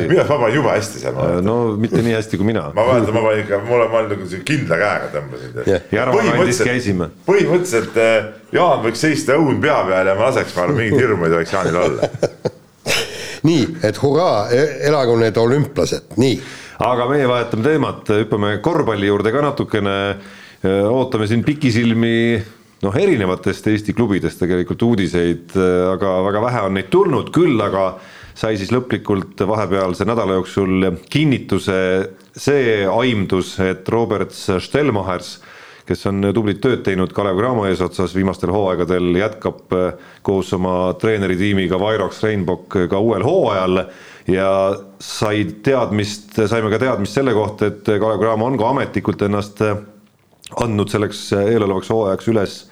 minu 0.06 0.20
arust 0.22 0.32
ma 0.32 0.40
panin 0.40 0.56
jube 0.56 0.72
hästi 0.72 1.04
seal. 1.04 1.20
Äh, 1.20 1.36
no 1.44 1.58
mitte 1.80 2.00
nii 2.00 2.16
hästi 2.16 2.40
kui 2.40 2.48
mina. 2.48 2.70
ma 2.74 2.88
mäletan, 2.90 3.14
ma 3.16 3.26
panin 3.28 3.44
ikka, 3.44 3.60
mul 3.68 3.84
on, 3.84 3.92
ma 3.92 4.02
olin 4.02 4.16
nagu 4.16 4.42
kindla 4.52 4.80
käega 4.82 5.12
tõmbasin. 5.14 5.78
Järva 5.92 6.26
kandis 6.32 6.64
käisime. 6.64 7.12
põhimõtteliselt 7.28 8.00
eh, 8.00 8.32
Jaan 8.56 8.84
võiks 8.84 9.00
seista 9.02 9.34
õun 9.36 9.58
pea 9.60 9.80
peal 9.88 10.06
ja 10.06 10.14
ma 10.16 10.30
laseks, 10.30 10.54
ma 10.56 10.64
arvan, 10.64 10.78
mingit 10.78 11.02
hirmu 11.02 11.26
ei 11.26 11.32
tohiks 11.34 11.52
Jaanil 11.56 11.80
olla 11.82 12.10
et 13.84 13.98
hurraa, 14.02 14.46
e, 14.52 14.64
elagu 14.88 15.16
need 15.20 15.36
olümplased, 15.40 16.16
nii. 16.20 16.36
aga 16.86 17.06
meie 17.10 17.28
vahetame 17.28 17.64
teemat, 17.64 18.12
hüppame 18.22 18.58
korvpalli 18.64 19.08
juurde 19.08 19.32
ka 19.34 19.44
natukene, 19.44 19.96
e, 20.60 20.76
ootame 20.90 21.28
siin 21.28 21.44
pikisilmi 21.46 22.18
noh, 22.84 22.98
erinevatest 23.00 23.70
Eesti 23.72 23.96
klubidest 23.96 24.40
tegelikult 24.42 24.84
uudiseid, 24.88 25.56
e, 25.56 25.72
aga 25.94 26.18
väga 26.28 26.44
vähe 26.48 26.62
on 26.68 26.78
neid 26.78 26.92
tulnud, 26.92 27.32
küll 27.34 27.60
aga 27.64 27.88
sai 28.36 28.58
siis 28.60 28.72
lõplikult 28.74 29.40
vahepealse 29.48 30.04
nädala 30.04 30.36
jooksul 30.36 30.90
kinnituse 31.10 31.78
see 32.36 32.82
aimdus, 32.84 33.54
et 33.64 33.88
Robert 33.88 34.34
Stelmachers 34.36 35.38
kes 35.86 36.06
on 36.10 36.28
tublit 36.34 36.60
tööd 36.62 36.82
teinud 36.86 37.12
Kalev 37.14 37.38
Cramo 37.38 37.66
eesotsas 37.68 38.14
viimastel 38.16 38.52
hooaegadel, 38.54 39.12
jätkab 39.20 39.74
äh, 39.76 40.10
koos 40.26 40.52
oma 40.56 40.92
treeneritiimiga 41.00 41.78
Vairoks 41.80 42.22
Reinbok 42.26 42.78
ka 42.90 43.00
uuel 43.02 43.26
hooajal. 43.26 43.86
Ja 44.26 44.50
sai 44.98 45.44
teadmist, 45.62 46.34
saime 46.50 46.72
ka 46.72 46.80
teadmist 46.82 47.14
selle 47.14 47.34
kohta, 47.36 47.70
et 47.70 47.86
Kalev 47.86 48.18
Cramo 48.22 48.48
on 48.50 48.58
ka 48.58 48.72
ametlikult 48.74 49.22
ennast 49.28 49.62
äh, 49.62 49.76
andnud 50.62 50.90
selleks 50.90 51.28
äh, 51.36 51.52
eelolevaks 51.54 51.92
hooajaks 51.94 52.32
üles 52.34 52.62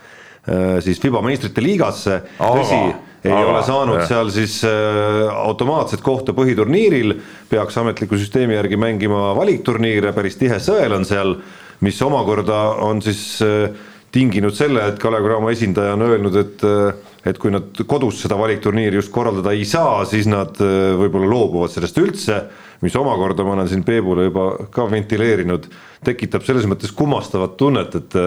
siis 0.84 0.98
FIBA 1.00 1.22
meistrite 1.24 1.62
liigasse, 1.64 2.18
tõsi, 2.36 2.76
ei 3.24 3.32
Aga, 3.32 3.48
ole 3.48 3.60
saanud 3.64 3.98
jah. 4.02 4.08
seal 4.08 4.30
siis 4.34 4.58
äh, 4.68 5.22
automaatset 5.32 6.02
kohta 6.04 6.34
põhiturniiril, 6.36 7.16
peaks 7.48 7.78
ametliku 7.80 8.18
süsteemi 8.20 8.58
järgi 8.58 8.76
mängima 8.80 9.30
valikturniire, 9.38 10.12
päris 10.16 10.36
tihe 10.40 10.58
sõel 10.60 10.92
on 10.98 11.06
seal 11.08 11.38
mis 11.84 12.00
omakorda 12.04 12.60
on 12.84 13.02
siis 13.04 13.24
äh, 13.44 13.68
tinginud 14.14 14.54
selle, 14.56 14.86
et 14.88 15.00
Kalev 15.02 15.24
Cramo 15.26 15.50
esindaja 15.52 15.96
on 15.96 16.06
öelnud, 16.06 16.38
et 16.40 16.64
äh, 16.68 17.12
et 17.24 17.38
kui 17.40 17.48
nad 17.48 17.78
kodus 17.88 18.18
seda 18.20 18.36
valikturniiri 18.36 18.98
just 18.98 19.12
korraldada 19.12 19.54
ei 19.56 19.64
saa, 19.68 20.02
siis 20.08 20.28
nad 20.28 20.58
äh, 20.60 20.92
võib-olla 21.00 21.30
loobuvad 21.30 21.72
sellest 21.72 22.00
üldse, 22.02 22.42
mis 22.84 22.96
omakorda, 23.00 23.46
ma 23.46 23.54
olen 23.56 23.70
siin 23.70 23.84
Peebule 23.86 24.28
juba 24.28 24.50
ka 24.74 24.84
ventileerinud, 24.92 25.70
tekitab 26.04 26.44
selles 26.44 26.68
mõttes 26.68 26.92
kummastavat 26.96 27.56
tunnet, 27.60 27.96
et 28.00 28.20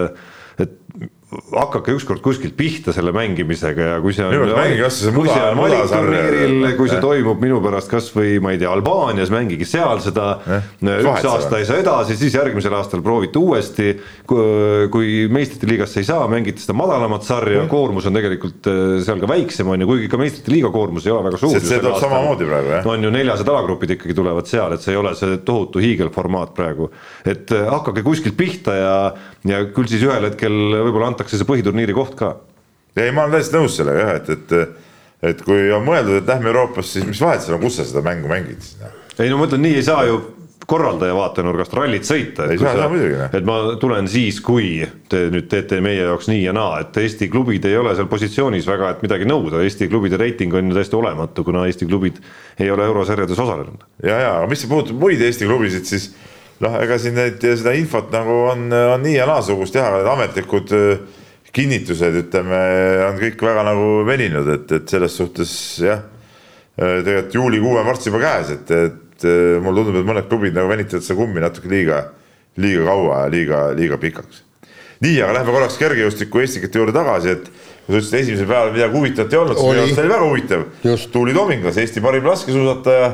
et 0.58 0.74
hakake 1.28 1.92
ükskord 1.92 2.22
kuskilt 2.24 2.54
pihta 2.56 2.92
selle 2.96 3.12
mängimisega 3.12 3.86
ja 3.90 3.96
kui 4.00 4.14
see 4.16 4.24
on. 4.24 4.32
kui 5.12 5.28
see 5.28 5.42
on 5.44 5.58
valikturniiril, 5.60 6.54
kui 6.78 6.88
see 6.88 7.00
toimub 7.04 7.42
minu 7.44 7.58
pärast 7.60 7.90
kasvõi 7.92 8.38
ma 8.40 8.54
ei 8.54 8.60
tea, 8.62 8.70
Albaanias, 8.72 9.28
mängige 9.32 9.66
seal 9.68 10.00
seda 10.00 10.28
eh,. 10.48 10.70
üks 10.80 11.26
aasta 11.28 11.60
ei 11.60 11.66
saa 11.68 11.82
edasi, 11.82 12.16
siis 12.16 12.32
järgmisel 12.38 12.72
aastal 12.78 13.04
proovite 13.04 13.40
uuesti. 13.40 13.90
kui 14.24 15.26
meistrite 15.32 15.68
liigasse 15.68 16.00
ei 16.00 16.08
saa, 16.08 16.24
mängite 16.32 16.64
seda 16.64 16.76
madalamat 16.78 17.28
sarja 17.28 17.60
mm., 17.60 17.68
koormus 17.68 18.08
on 18.08 18.16
tegelikult 18.16 18.70
eh, 18.72 18.80
seal 19.04 19.20
ka 19.20 19.28
väiksem 19.28 19.68
on 19.68 19.84
ju, 19.84 19.90
kuigi 19.92 20.08
ka 20.08 20.22
meistrite 20.22 20.54
liiga 20.54 20.72
koormus 20.72 21.06
ei 21.06 21.12
ole 21.12 21.28
väga 21.28 21.42
suur. 21.44 21.60
see 21.60 21.82
tuleb 21.82 22.00
samamoodi 22.00 22.48
praegu 22.48 22.72
jah. 22.78 22.90
on 22.94 23.04
ju 23.04 23.12
neljased 23.12 23.52
alagrupid 23.52 23.94
ikkagi 23.98 24.16
tulevad 24.16 24.48
seal, 24.48 24.72
et 24.72 24.84
see 24.84 24.96
ei 24.96 25.02
ole 25.02 25.12
see 25.18 25.36
tohutu 25.44 25.84
hiigelformaat 25.84 26.56
praegu. 26.56 26.88
et 27.28 27.52
eh, 27.52 27.68
hakake 27.68 28.06
kuskilt 28.06 28.40
pihta 28.40 28.80
ja, 28.80 28.96
ja 29.44 29.62
küll 29.76 29.92
siis 29.92 30.08
ühel 30.08 30.24
hetkel 30.30 30.56
võib-olla 30.56 31.12
antakse 31.12 31.17
see 31.26 31.48
põhiturniiri 31.48 31.96
koht 31.96 32.14
ka. 32.18 32.36
ei, 32.96 33.10
ma 33.10 33.26
olen 33.26 33.38
täiesti 33.38 33.58
nõus 33.58 33.76
sellega 33.78 34.06
jah, 34.06 34.14
et, 34.20 34.30
et, 34.36 34.88
et 35.32 35.44
kui 35.44 35.68
on 35.74 35.86
mõeldud, 35.86 36.20
et 36.20 36.32
lähme 36.34 36.52
Euroopasse, 36.52 36.98
siis 36.98 37.06
mis 37.08 37.22
vahet 37.22 37.44
seal 37.44 37.58
on, 37.58 37.64
kus 37.66 37.80
sa 37.80 37.86
seda 37.88 38.04
mängu 38.06 38.30
mängid 38.30 38.62
siis? 38.62 38.78
Noh. 38.82 38.98
ei 39.18 39.32
no 39.32 39.40
ma 39.40 39.48
ütlen, 39.50 39.64
nii 39.66 39.80
ei 39.80 39.86
saa 39.86 40.06
ju 40.08 40.20
korraldaja 40.68 41.14
vaatenurgast 41.16 41.72
rallit 41.78 42.04
sõita, 42.04 42.44
et, 42.52 42.60
saa, 42.60 42.74
sa, 42.76 43.28
et 43.38 43.46
ma 43.48 43.56
tulen 43.80 44.08
siis, 44.10 44.36
kui 44.44 44.82
te 45.08 45.22
nüüd 45.32 45.46
teete 45.48 45.78
meie 45.84 46.02
jaoks 46.02 46.28
nii 46.28 46.42
ja 46.42 46.52
naa, 46.56 46.82
et 46.84 46.98
Eesti 47.00 47.30
klubid 47.32 47.64
ei 47.64 47.76
ole 47.80 47.94
seal 47.96 48.10
positsioonis 48.10 48.68
väga, 48.68 48.90
et 48.92 49.04
midagi 49.06 49.28
nõuda, 49.28 49.62
Eesti 49.64 49.88
klubide 49.88 50.20
reiting 50.20 50.52
on 50.58 50.68
ju 50.68 50.76
täiesti 50.76 50.98
olematu, 50.98 51.44
kuna 51.46 51.64
Eesti 51.70 51.88
klubid 51.88 52.20
ei 52.60 52.68
ole 52.74 52.84
eurosarjades 52.84 53.40
osalenud. 53.40 53.86
ja, 54.04 54.18
ja 54.26 54.34
aga 54.42 54.50
mis 54.50 54.66
puudutab 54.68 55.00
muid 55.00 55.24
Eesti 55.24 55.48
klubisid, 55.48 55.88
siis 55.88 56.10
noh, 56.64 56.76
ega 56.82 56.98
siin 57.00 57.16
neid, 57.18 57.42
seda 57.42 57.74
infot 57.78 58.10
nagu 58.14 58.42
on, 58.50 58.68
on 58.72 59.02
nii 59.04 59.16
ja 59.18 59.26
naasugust 59.28 59.76
jah, 59.78 59.92
need 59.94 60.10
ametlikud 60.10 60.74
äh, 60.76 61.22
kinnitused, 61.54 62.18
ütleme, 62.24 62.62
on 63.08 63.20
kõik 63.20 63.42
väga 63.48 63.64
nagu 63.66 63.88
veninud, 64.08 64.48
et, 64.56 64.72
et 64.80 64.96
selles 64.96 65.14
suhtes 65.20 65.52
jah, 65.84 66.02
äh, 66.78 66.98
tegelikult 67.06 67.38
juulikuu 67.38 67.78
on 67.78 67.88
varsti 67.88 68.12
juba 68.12 68.24
käes, 68.24 68.52
et, 68.56 68.74
et 68.74 69.28
äh, 69.28 69.56
mulle 69.62 69.84
tundub, 69.84 70.02
et 70.02 70.10
mõned 70.10 70.28
klubid 70.30 70.58
nagu 70.58 70.70
venitavad 70.70 71.06
seda 71.06 71.18
kummi 71.20 71.42
natuke 71.44 71.70
liiga, 71.72 72.02
liiga 72.58 72.84
kaua 72.90 73.24
ja 73.24 73.32
liiga, 73.32 73.64
liiga 73.78 74.00
pikaks. 74.02 74.44
nii, 75.04 75.16
aga 75.22 75.38
lähme 75.38 75.54
korraks 75.54 75.78
kergejõustiku 75.78 76.42
Estikate 76.42 76.80
juurde 76.80 76.94
tagasi, 76.96 77.36
et 77.36 77.50
sa 77.86 77.92
ütlesid, 77.92 78.16
esimesel 78.18 78.48
päeval 78.50 78.72
midagi 78.74 78.98
huvitavat 78.98 79.32
ei 79.34 79.38
olnud, 79.38 79.60
arust 79.78 80.00
oli 80.02 80.10
väga 80.10 80.24
huvitav. 80.26 80.64
Tuuli 81.12 81.34
Tomingas, 81.36 81.78
Eesti 81.78 82.02
parim 82.02 82.26
laskesuusataja 82.26 83.12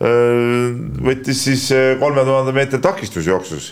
võttis 0.00 1.44
siis 1.46 1.68
kolme 2.00 2.24
tuhande 2.26 2.52
meetri 2.56 2.80
takistusjooksus 2.82 3.70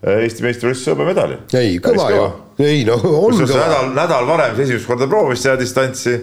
Eesti 0.00 0.40
meistrivõistluse 0.40 0.94
hõbemedali. 0.94 1.36
ei, 1.60 1.74
kõva 1.84 2.06
ju, 2.14 2.22
ei 2.64 2.84
no 2.88 2.96
on 3.04 3.36
kõva. 3.36 3.58
nädal, 3.60 3.90
nädal 3.98 4.28
varem 4.28 4.54
siis 4.56 4.70
esimest 4.70 4.88
korda 4.88 5.08
proovis 5.10 5.42
seda 5.44 5.58
distantsi 5.60 6.14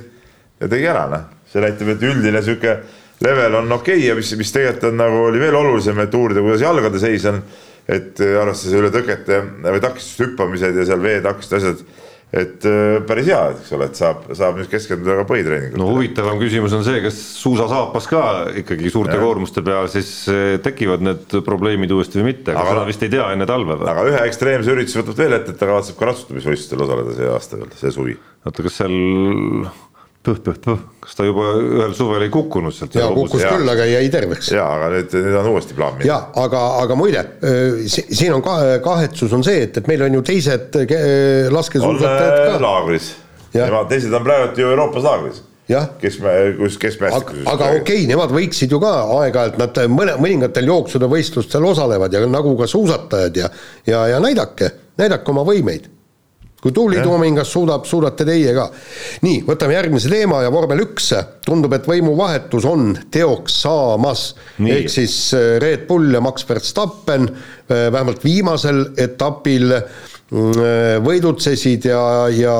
ja 0.57 0.69
tegi 0.71 0.87
ära, 0.89 1.03
noh. 1.11 1.27
see 1.51 1.61
näitab, 1.61 1.91
et 1.93 2.05
üldine 2.09 2.41
sihuke 2.41 2.73
level 3.21 3.59
on 3.61 3.71
okei 3.77 3.99
okay 3.99 4.07
ja 4.07 4.15
mis, 4.17 4.33
mis 4.39 4.53
tegelikult 4.53 4.89
on 4.89 4.97
nagu 4.97 5.21
oli 5.27 5.41
veel 5.41 5.59
olulisem, 5.59 6.01
et 6.01 6.17
uurida, 6.17 6.41
kuidas 6.41 6.65
jalgade 6.65 7.01
seis 7.01 7.25
on. 7.29 7.41
et 7.87 8.19
arvestades 8.19 8.73
üle 8.81 8.89
tõkete 8.91 9.37
või 9.63 9.79
takistuste 9.79 10.25
hüppamised 10.25 10.81
ja 10.81 10.87
seal 10.89 11.03
veetakistused, 11.05 11.61
asjad 11.61 12.06
et 12.27 12.65
äh, 12.67 12.97
päris 13.07 13.29
hea, 13.29 13.39
eks 13.53 13.69
ole, 13.77 13.87
et 13.87 13.99
saab, 13.99 14.25
saab 14.35 14.57
nüüd 14.59 14.67
keskenduda 14.71 15.15
ka 15.21 15.25
põhitreeningutele. 15.29 15.79
no 15.79 15.87
huvitavam 15.93 16.41
küsimus 16.41 16.75
on 16.75 16.83
see, 16.83 16.99
kas 17.05 17.19
suusasaapas 17.39 18.09
ka 18.11 18.23
ikkagi 18.63 18.91
suurte 18.91 19.15
ja. 19.15 19.21
koormuste 19.23 19.63
peal 19.63 19.87
siis 19.91 20.11
äh, 20.33 20.57
tekivad 20.63 21.05
need 21.07 21.37
probleemid 21.47 21.93
uuesti 21.95 22.19
või 22.19 22.33
mitte, 22.33 22.51
aga 22.51 22.73
seda 22.73 22.85
vist 22.89 23.07
ei 23.07 23.13
tea 23.15 23.29
enne 23.31 23.47
talve 23.47 23.79
või? 23.79 23.91
aga 23.93 24.05
ühe 24.11 24.23
ekstreemse 24.27 24.75
ürituse 24.75 25.03
võtab 25.03 25.23
veel 25.23 25.37
ette, 25.39 25.55
et 25.55 25.61
ta 25.61 25.71
kavatseb 25.71 25.99
ka 25.99 26.11
ratsutamisvõistlustel 26.11 26.83
osaleda 26.87 27.15
see 27.15 27.31
aasta 27.31 27.61
veel, 27.61 27.71
see 27.79 27.95
suvi. 27.95 28.17
oota, 28.43 28.67
kas 28.67 28.81
seal 28.81 28.97
põh-põh-põh, 30.27 30.79
kas 31.03 31.17
ta 31.17 31.25
juba 31.27 31.49
ühel 31.61 31.95
suvel 31.97 32.25
ei 32.25 32.31
kukkunud 32.33 32.75
sealt? 32.75 32.95
jaa, 32.97 33.09
kukkus 33.15 33.43
ja. 33.43 33.53
küll, 33.55 33.71
aga 33.71 33.87
jäi 33.87 34.07
terveks. 34.13 34.51
jaa, 34.55 34.67
aga 34.77 34.91
nüüd, 34.93 35.17
nüüd 35.23 35.39
on 35.41 35.51
uuesti 35.53 35.77
plaan 35.77 35.97
minna. 35.97 36.09
jaa, 36.11 36.21
aga, 36.43 36.63
aga 36.83 36.99
muide, 36.99 37.25
siin 37.87 38.35
on 38.35 38.45
ka 38.45 38.57
kahetsus 38.85 39.35
on 39.37 39.45
see, 39.47 39.65
et, 39.67 39.81
et 39.81 39.91
meil 39.91 40.05
on 40.07 40.19
ju 40.19 40.23
teised 40.31 40.79
laskesuusatajad 41.53 42.39
ka. 42.53 42.63
laagris, 42.63 43.11
nemad 43.55 43.91
teised 43.91 44.13
on 44.13 44.27
praegu 44.27 44.63
ju 44.63 44.73
Euroopas 44.73 45.07
laagris 45.07 45.43
kes 45.67 46.19
me, 46.23 46.33
kus, 46.55 46.77
kes 46.79 46.95
me 47.01 47.09
aga, 47.11 47.35
aga 47.43 47.69
okei 47.75 47.81
okay,, 47.81 48.05
nemad 48.07 48.31
võiksid 48.31 48.71
ju 48.71 48.79
ka 48.79 48.93
aeg-ajalt, 49.17 49.57
nad 49.59 49.81
mõne, 49.91 50.15
mõningatel 50.23 50.69
jooksude 50.69 51.09
võistlustel 51.11 51.65
osalevad 51.67 52.13
ja 52.15 52.23
nagu 52.29 52.55
ka 52.59 52.69
suusatajad 52.71 53.41
ja 53.43 53.49
ja, 53.87 54.05
ja 54.13 54.21
näidake, 54.23 54.71
näidake 54.99 55.33
oma 55.33 55.43
võimeid 55.47 55.89
kui 56.67 56.75
Tuuli 56.75 56.99
Toomingas 57.03 57.51
suudab, 57.51 57.85
suudate 57.87 58.25
teie 58.27 58.51
ka. 58.55 58.67
nii, 59.23 59.43
võtame 59.47 59.77
järgmise 59.77 60.11
teema 60.11 60.41
ja 60.43 60.51
vormel 60.51 60.83
üks, 60.83 61.13
tundub, 61.45 61.77
et 61.77 61.87
võimuvahetus 61.87 62.67
on 62.67 62.91
teoks 63.13 63.61
saamas. 63.63 64.27
ehk 64.59 64.91
siis 64.91 65.15
äh, 65.37 65.55
Red 65.63 65.87
Bull 65.87 66.17
ja 66.17 66.21
Max 66.23 66.47
Verstappen 66.49 67.29
äh, 67.29 67.87
vähemalt 67.93 68.25
viimasel 68.25 68.83
etapil 68.99 69.71
mm, 69.71 70.59
äh, 70.59 70.97
võidutsesid 71.05 71.87
ja, 71.87 72.03
ja 72.35 72.57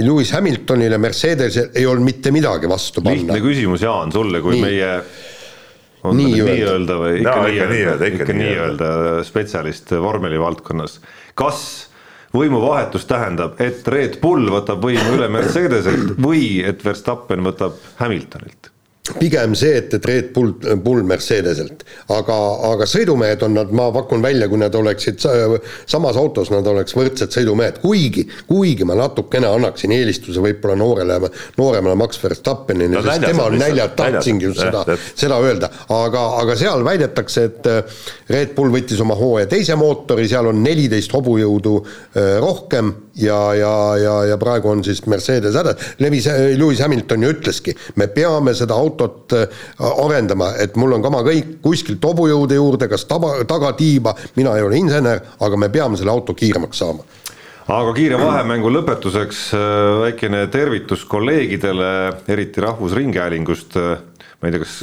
Lewis 0.00 0.32
Hamiltonile 0.32 0.98
Mercedesel 0.98 1.70
ei 1.74 1.86
olnud 1.86 2.08
mitte 2.08 2.32
midagi 2.32 2.70
vastu 2.70 3.02
panna. 3.02 3.18
lihtne 3.20 3.40
küsimus, 3.44 3.84
Jaan, 3.84 4.12
sulle 4.14 4.40
kui 4.40 4.56
nii. 4.56 4.64
meie 4.64 4.92
on 6.04 6.16
nii-öelda 6.20 6.96
nii 6.96 7.02
või 7.02 7.16
ikka 7.20 7.68
nii-öelda, 7.74 8.12
ikka 8.14 8.36
nii-öelda 8.36 8.94
spetsialist 9.24 9.92
vormeli 10.00 10.40
valdkonnas, 10.40 11.02
kas 11.36 11.64
võimuvahetus 12.34 13.06
tähendab, 13.08 13.60
et 13.62 13.86
Red 13.88 14.20
Bull 14.22 14.50
võtab 14.52 14.82
võimu 14.84 15.16
üle 15.16 15.30
Mercedeselt 15.32 16.14
või 16.20 16.60
et 16.66 16.84
Verstappen 16.84 17.44
võtab 17.46 17.78
Hamiltonilt 18.02 18.73
pigem 19.04 19.52
see, 19.52 19.74
et, 19.76 19.92
et 19.92 20.06
Red 20.08 20.30
Bull, 20.32 20.54
Bull 20.80 21.04
Mercedeselt, 21.04 21.82
aga, 22.14 22.36
aga 22.70 22.86
sõidumehed 22.88 23.42
on 23.44 23.52
nad, 23.58 23.72
ma 23.76 23.90
pakun 23.92 24.22
välja, 24.24 24.48
kui 24.48 24.60
nad 24.62 24.72
oleksid 24.78 25.20
samas 25.20 26.16
autos, 26.16 26.48
nad 26.52 26.64
oleks 26.70 26.96
võrdsed 26.96 27.34
sõidumehed, 27.36 27.82
kuigi, 27.82 28.24
kuigi 28.48 28.86
ma 28.88 28.96
natukene 28.96 29.50
annaksin 29.50 29.92
eelistuse 29.92 30.40
võib-olla 30.40 30.78
noorele, 30.80 31.18
nooremale 31.60 31.98
Max 32.00 32.22
Verstappenile 32.22 32.96
no,, 32.96 33.02
sest 33.04 33.26
tema 33.28 33.50
on 33.50 33.58
näljad, 33.60 33.92
tahtsingi 33.98 34.48
just 34.48 34.62
seda, 34.64 34.86
seda 35.12 35.40
öelda, 35.44 35.68
aga, 35.92 36.24
aga 36.40 36.56
seal 36.64 36.86
väidetakse, 36.88 37.46
et 37.50 37.68
äh, 37.68 38.00
Red 38.32 38.56
Bull 38.56 38.72
võttis 38.72 39.04
oma 39.04 39.18
hooaja 39.20 39.52
teise 39.52 39.76
mootori, 39.76 40.24
seal 40.32 40.48
on 40.48 40.64
neliteist 40.64 41.12
hobujõudu 41.12 41.76
äh, 41.84 42.38
rohkem 42.40 42.94
ja, 43.20 43.36
ja, 43.58 43.74
ja, 44.00 44.16
ja 44.32 44.40
praegu 44.40 44.72
on 44.72 44.80
siis 44.86 45.04
Mercedes 45.12 45.60
hädas, 45.60 45.92
Lewis, 46.00 46.32
Lewis 46.56 46.80
Hamilton 46.80 47.28
ju 47.28 47.36
ütleski, 47.36 47.76
me 48.00 48.08
peame 48.08 48.56
seda 48.56 48.72
autot 48.80 48.93
autot 48.94 49.34
äh, 49.36 49.66
arendama, 50.04 50.54
et 50.62 50.78
mul 50.80 50.96
on 50.96 51.02
kama 51.04 51.24
kõik 51.26 51.58
kuskilt 51.64 52.04
hobujõude 52.04 52.58
juurde, 52.58 52.88
kas 52.90 53.06
taba, 53.10 53.36
tagatiiba, 53.48 54.14
mina 54.38 54.54
ei 54.56 54.64
ole 54.66 54.78
insener, 54.78 55.22
aga 55.40 55.60
me 55.60 55.70
peame 55.74 56.00
selle 56.00 56.14
auto 56.14 56.36
kiiremaks 56.38 56.82
saama 56.84 57.04
aga 57.64 57.94
kiire 57.96 58.18
vahemängu 58.20 58.68
lõpetuseks 58.68 59.44
äh, 59.56 59.68
väikene 60.04 60.46
tervitus 60.52 61.06
kolleegidele, 61.08 61.92
eriti 62.28 62.60
Rahvusringhäälingust 62.60 63.78
äh, 63.80 63.94
ma 64.44 64.50
ei 64.50 64.52
tea, 64.52 64.60
kas 64.60 64.74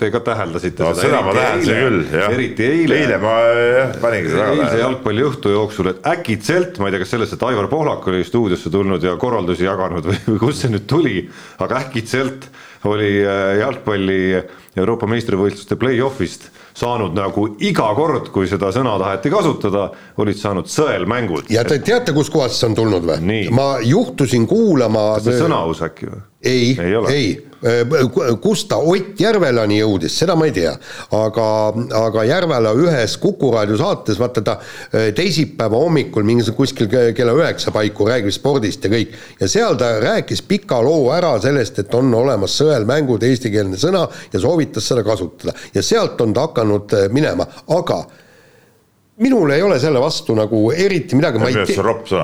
te 0.00 0.08
ka 0.08 0.22
täheldasite 0.24 0.84
no, 0.86 0.94
seda, 0.96 1.02
seda 1.04 1.18
ma 1.26 1.34
täheldasin 1.36 1.80
küll, 1.82 1.98
jah. 2.14 2.32
eriti 2.32 2.64
eile. 2.64 3.00
eile 3.02 3.18
ma 3.20 3.34
jah, 3.44 3.92
paningi 4.00 4.32
seda 4.32 4.46
tähele. 4.46 4.62
eilse 4.62 4.80
jalgpalliõhtu 4.80 5.52
jooksul, 5.52 5.90
et 5.92 6.08
äkitselt, 6.14 6.80
ma 6.80 6.88
ei 6.88 6.96
tea, 6.96 7.02
kas 7.04 7.12
sellest, 7.12 7.36
et 7.36 7.44
Aivar 7.50 7.68
Pohlak 7.72 8.08
oli 8.08 8.24
stuudiosse 8.24 8.72
tulnud 8.72 9.04
ja 9.04 9.12
korraldusi 9.20 9.68
jaganud 9.68 10.08
või, 10.08 10.16
või 10.30 10.40
kust 10.46 10.64
see 10.64 10.72
nüüd 10.72 10.88
tuli, 10.88 11.18
aga 11.60 11.82
äkitselt 11.84 12.48
oli 12.84 13.10
äh, 13.24 13.58
jalgpalli 13.60 14.20
Euroopa 14.76 15.06
meistrivõistluste 15.10 15.76
play-off'ist 15.76 16.48
saanud 16.80 17.16
nagu 17.16 17.46
iga 17.66 17.88
kord, 17.96 18.30
kui 18.32 18.48
seda 18.48 18.70
sõna 18.74 18.94
taheti 19.00 19.32
kasutada, 19.32 19.88
olid 20.22 20.38
saanud 20.38 20.70
sõelmängud. 20.70 21.50
ja 21.52 21.64
te 21.66 21.80
teate, 21.84 22.14
kuskohast 22.16 22.60
see 22.60 22.70
on 22.70 22.78
tulnud 22.78 23.06
või? 23.10 23.40
ma 23.54 23.70
juhtusin 23.84 24.46
kuulama. 24.50 25.14
kas 25.18 25.28
see 25.28 25.40
sõnaus 25.42 25.82
äkki 25.86 26.10
või? 26.10 26.22
Ei, 26.44 26.76
ei, 26.80 26.94
ei., 27.14 27.50
Äh, 27.64 28.36
kust 28.40 28.70
ta 28.70 28.78
Ott 28.80 29.18
Järvelani 29.20 29.82
jõudis, 29.82 30.14
seda 30.16 30.32
ma 30.38 30.46
ei 30.48 30.52
tea. 30.56 30.70
aga, 31.12 31.48
aga 31.98 32.22
Järvela 32.24 32.72
ühes 32.72 33.18
Kuku 33.20 33.50
raadio 33.52 33.76
saates, 33.76 34.16
vaata 34.18 34.40
ta 34.40 34.54
äh, 34.56 35.10
teisipäeva 35.12 35.76
hommikul 35.76 36.24
mingisugune 36.24 36.56
kuskil 36.60 36.88
kella 36.88 37.34
üheksa 37.36 37.72
paiku 37.74 38.08
räägib 38.08 38.32
spordist 38.32 38.84
ja 38.84 38.90
kõik. 38.94 39.12
ja 39.40 39.48
seal 39.48 39.76
ta 39.76 39.92
rääkis 40.00 40.40
pika 40.48 40.80
loo 40.80 41.12
ära 41.12 41.34
sellest, 41.40 41.82
et 41.84 41.94
on 41.94 42.14
olemas 42.14 42.56
sõelmängud, 42.62 43.28
eestikeelne 43.28 43.76
sõna 43.76 44.06
ja 44.32 44.40
soovitas 44.40 44.88
seda 44.88 45.04
kasutada. 45.04 45.52
ja 45.74 45.82
sealt 45.84 46.20
on 46.20 46.32
ta 46.32 46.48
hakanud 46.48 46.96
äh, 46.96 47.08
minema, 47.12 47.44
aga 47.68 48.06
minul 49.20 49.52
ei 49.54 49.62
ole 49.62 49.78
selle 49.80 50.00
vastu 50.00 50.34
nagu 50.38 50.70
eriti 50.72 51.16
midagi. 51.18 51.38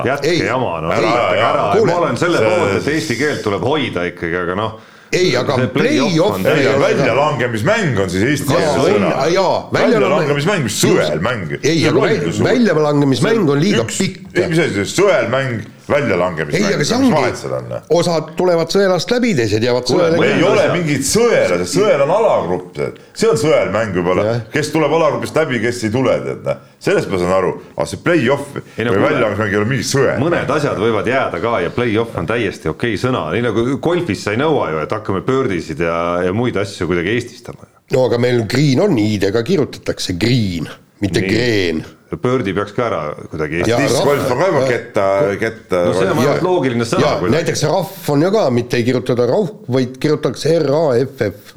jätke 0.05 0.35
jama, 0.43 0.77
no 0.81 0.91
lõpetage 0.91 1.47
ära, 1.47 1.65
ma 1.85 1.97
olen 2.01 2.19
selle 2.19 2.43
poolt, 2.43 2.77
et 2.81 2.93
eesti 2.95 3.17
keelt 3.19 3.43
tuleb 3.45 3.65
hoida 3.65 4.07
ikkagi, 4.11 4.37
aga 4.43 4.55
noh 4.57 4.77
ei, 5.11 5.31
aga 5.39 5.55
play-off 5.71 6.41
play 6.43 6.67
väljalangemismäng 6.81 7.99
on 8.03 8.09
siis 8.11 8.25
Eesti 8.33 8.49
sõna. 8.51 9.11
jaa, 9.31 9.53
väljalangemismäng, 9.73 10.65
mis 10.67 10.79
sõelmäng. 10.83 11.55
ei, 11.61 11.85
aga 11.87 12.09
väljalangemismäng 12.43 13.53
on 13.55 13.61
liiga 13.61 13.85
pikk. 13.87 14.25
ei, 14.33 14.49
mis 14.51 14.59
asi 14.65 14.81
see 14.81 14.89
sõelmäng, 14.97 15.63
väljalangemist. 15.89 16.57
ei, 16.57 16.73
aga 16.75 16.85
see 16.85 16.97
ongi, 16.97 17.79
osad 17.95 18.31
tulevad 18.39 18.71
sõelast 18.73 19.11
läbi, 19.13 19.33
teised 19.37 19.63
jäävad 19.63 19.89
sõele. 19.89 20.19
ei 20.25 20.43
ole 20.45 20.65
mingit 20.73 21.05
sõela, 21.07 21.59
sõel 21.69 22.03
on 22.03 22.13
alagrupp, 22.17 22.81
see 23.17 23.29
on 23.31 23.39
sõelmäng 23.39 23.95
võib-olla, 23.95 24.35
kes 24.53 24.71
tuleb 24.73 24.95
alagrupist 24.99 25.39
läbi, 25.39 25.61
kes 25.63 25.83
ei 25.87 25.93
tule, 25.93 26.17
tead 26.25 26.43
noh. 26.47 26.61
sellest 26.83 27.11
ma 27.11 27.21
saan 27.21 27.35
aru, 27.39 27.53
aga 27.75 27.87
see 27.91 28.03
play-off 28.03 28.57
või 28.57 28.87
no, 28.87 28.95
väljalangemismäng 29.05 29.55
ei 29.55 29.61
ole 29.61 29.71
mingi 29.71 29.87
sõel. 29.87 30.21
mõned 30.23 30.55
asjad 30.57 30.81
võivad 30.81 31.11
jääda 31.11 31.41
ka 31.43 31.57
ja 31.63 31.73
play-off 31.73 32.19
on 32.19 32.29
täiesti 32.29 32.71
okei 32.73 32.95
okay 32.95 33.03
sõna, 33.07 33.27
nii 33.35 33.45
nagu 33.47 33.67
golfis 33.83 34.25
sa 34.27 34.35
ei 34.35 34.41
nõua 34.43 34.71
ju, 34.73 34.83
et 34.83 34.97
hakkame 34.97 35.23
pöördisid 35.27 35.83
ja, 35.83 35.97
ja 36.27 36.35
muid 36.35 36.59
asju 36.59 36.89
kuidagi 36.89 37.15
eestistama. 37.15 37.69
no 37.95 38.07
aga 38.09 38.19
meil 38.21 38.43
green 38.49 38.83
on 38.83 38.97
i-dega 38.99 39.43
kirjutatakse 39.47 40.19
green, 40.19 40.67
mitte 41.01 41.23
nii. 41.23 41.31
green 41.31 41.85
Birdi 42.15 42.53
peaks 42.55 42.71
ka 42.75 42.85
ära 42.87 43.01
kuidagi. 43.31 43.63
discgolf 43.67 44.31
on 44.31 44.39
ka 44.39 44.49
juba 44.51 44.63
ketta, 44.69 45.05
ketta. 45.41 45.83
no 45.89 45.93
see 45.97 46.07
on 46.07 46.21
ainult 46.23 46.45
loogiline 46.45 46.87
sõna. 46.87 47.13
näiteks 47.33 47.63
rahv 47.67 48.09
on 48.13 48.23
ju 48.23 48.31
ka, 48.31 48.47
mitte 48.55 48.79
ei 48.79 48.87
kirjutada 48.87 49.27
rauh, 49.27 49.51
vaid 49.67 49.97
kirjutatakse 49.99 50.55
R-A-F-F 50.61 51.53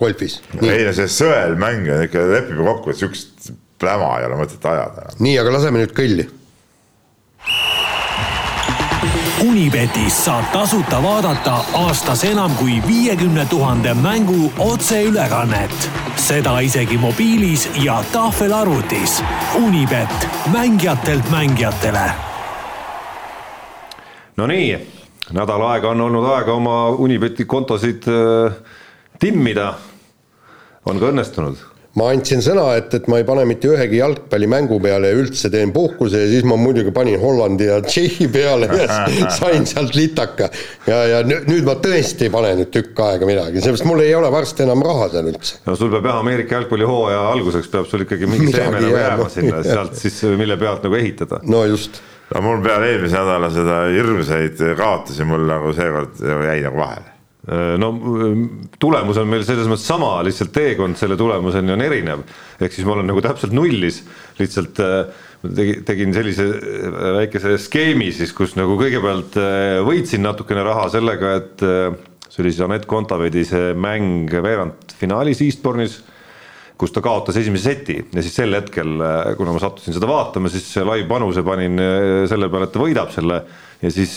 golfis. 0.00 0.40
ei 0.60 0.84
no 0.84 0.92
see 0.96 1.08
sõelmäng 1.08 1.88
on 1.94 2.04
ikka, 2.08 2.24
lepime 2.34 2.68
kokku, 2.68 2.92
et 2.92 3.00
siukest 3.00 3.52
pläma 3.80 4.18
ei 4.20 4.28
ole 4.28 4.40
mõtet 4.44 4.68
ajada. 4.70 5.08
nii, 5.24 5.38
aga 5.40 5.56
laseme 5.56 5.80
nüüd 5.80 5.96
kõlli 5.96 6.28
Unibetis 9.42 10.14
saab 10.24 10.44
tasuta 10.52 11.00
vaadata 11.02 11.56
aastas 11.74 12.22
enam 12.24 12.52
kui 12.54 12.82
viiekümne 12.86 13.46
tuhande 13.50 13.94
mängu 13.94 14.52
otseülekannet. 14.58 15.90
seda 16.16 16.60
isegi 16.60 16.98
mobiilis 16.98 17.70
ja 17.82 18.04
tahvelarvutis. 18.12 19.22
Unibet, 19.54 20.28
mängijatelt 20.52 21.30
mängijatele. 21.30 22.10
Nonii, 24.36 24.78
nädal 25.32 25.62
aega 25.62 25.90
on 25.90 26.00
olnud 26.00 26.24
aega 26.24 26.52
oma 26.52 26.88
Unibeti 26.88 27.44
kontosid 27.44 28.02
äh, 28.08 28.52
timmida. 29.18 29.74
on 30.86 31.00
ka 31.00 31.06
õnnestunud 31.06 31.73
ma 31.98 32.08
andsin 32.10 32.42
sõna, 32.42 32.64
et, 32.78 32.90
et 32.96 33.04
ma 33.10 33.20
ei 33.20 33.26
pane 33.26 33.44
mitte 33.46 33.68
ühegi 33.70 34.00
jalgpallimängu 34.00 34.80
peale 34.82 35.12
ja 35.12 35.18
üldse 35.18 35.50
teen 35.52 35.70
puhkuse 35.74 36.24
ja 36.24 36.30
siis 36.30 36.46
ma 36.48 36.56
muidugi 36.58 36.90
panin 36.94 37.20
Hollandi 37.22 37.68
ja 37.68 37.78
Tšehhi 37.84 38.26
peale 38.34 38.68
ja 38.70 38.98
sain 39.38 39.66
sealt 39.70 39.94
litaka. 39.94 40.50
ja, 40.88 40.98
ja 41.12 41.20
nüüd, 41.26 41.62
ma 41.66 41.76
tõesti 41.82 42.26
ei 42.28 42.34
pane 42.34 42.54
nüüd 42.58 42.72
tükk 42.74 43.04
aega 43.06 43.28
midagi, 43.30 43.62
sellepärast 43.62 43.88
mul 43.90 44.02
ei 44.02 44.14
ole 44.18 44.32
varsti 44.34 44.66
enam 44.66 44.82
raha 44.86 45.08
seal 45.14 45.30
üldse. 45.30 45.62
no 45.68 45.78
sul 45.78 45.94
peab 45.94 46.10
jah, 46.10 46.18
Ameerika 46.24 46.58
jalgpallihooaja 46.58 47.22
alguseks 47.36 47.70
peab 47.76 47.88
sul 47.90 48.06
ikkagi 48.08 48.30
mingi 48.30 48.50
seeme 48.50 48.82
nagu 48.82 48.98
jääma 48.98 49.30
sinna, 49.36 49.62
sealt 49.70 49.94
siis, 50.00 50.18
mille 50.34 50.58
pealt 50.58 50.82
nagu 50.88 50.98
ehitada. 50.98 51.42
no 51.46 51.62
just. 51.70 52.02
no 52.34 52.42
mul 52.42 52.62
peale 52.66 52.90
eelmise 52.90 53.20
nädala 53.20 53.54
seda 53.54 53.82
hirmsaid 53.94 54.66
kaotusi 54.82 55.30
mul 55.30 55.46
nagu 55.46 55.70
seekord 55.78 56.18
jäi 56.18 56.62
nagu 56.66 56.82
vahele 56.82 57.13
no 57.44 57.90
äh, 57.92 58.38
tulemus 58.80 59.18
on 59.20 59.28
meil 59.28 59.44
selles 59.44 59.68
mõttes 59.68 59.84
sama, 59.88 60.16
lihtsalt 60.24 60.52
teekond 60.54 60.96
selle 60.96 61.18
tulemuseni 61.20 61.74
on 61.74 61.84
erinev. 61.84 62.24
ehk 62.60 62.72
siis 62.72 62.86
ma 62.88 62.96
olen 62.96 63.10
nagu 63.10 63.20
täpselt 63.24 63.52
nullis, 63.56 64.00
lihtsalt 64.38 64.80
äh, 64.80 65.26
tegin, 65.44 65.84
tegin 65.84 66.16
sellise 66.16 66.48
väikese 67.18 67.58
skeemi 67.60 68.08
siis, 68.16 68.32
kus 68.32 68.56
nagu 68.56 68.78
kõigepealt 68.80 69.36
võitsin 69.84 70.24
natukene 70.24 70.64
raha 70.64 70.88
sellega, 70.94 71.34
et 71.42 71.64
see 72.30 72.40
oli 72.40 72.54
siis 72.54 72.64
Anett 72.64 72.88
Kontaveidi 72.88 73.44
see 73.44 73.74
mäng 73.76 74.32
veerandfinaalis 74.32 75.44
Eastbourne'is 75.44 76.00
kus 76.80 76.90
ta 76.90 77.02
kaotas 77.04 77.36
esimese 77.38 77.70
seti 77.70 77.98
ja 78.00 78.22
siis 78.24 78.34
sel 78.34 78.56
hetkel, 78.56 78.96
kuna 79.38 79.52
ma 79.54 79.60
sattusin 79.62 79.94
seda 79.94 80.08
vaatama, 80.10 80.48
siis 80.50 80.64
live 80.80 81.06
panuse 81.12 81.44
panin 81.46 81.76
selle 82.30 82.48
peale, 82.50 82.66
et 82.66 82.74
ta 82.74 82.82
võidab 82.82 83.12
selle 83.14 83.42
ja 83.84 83.92
siis 83.92 84.16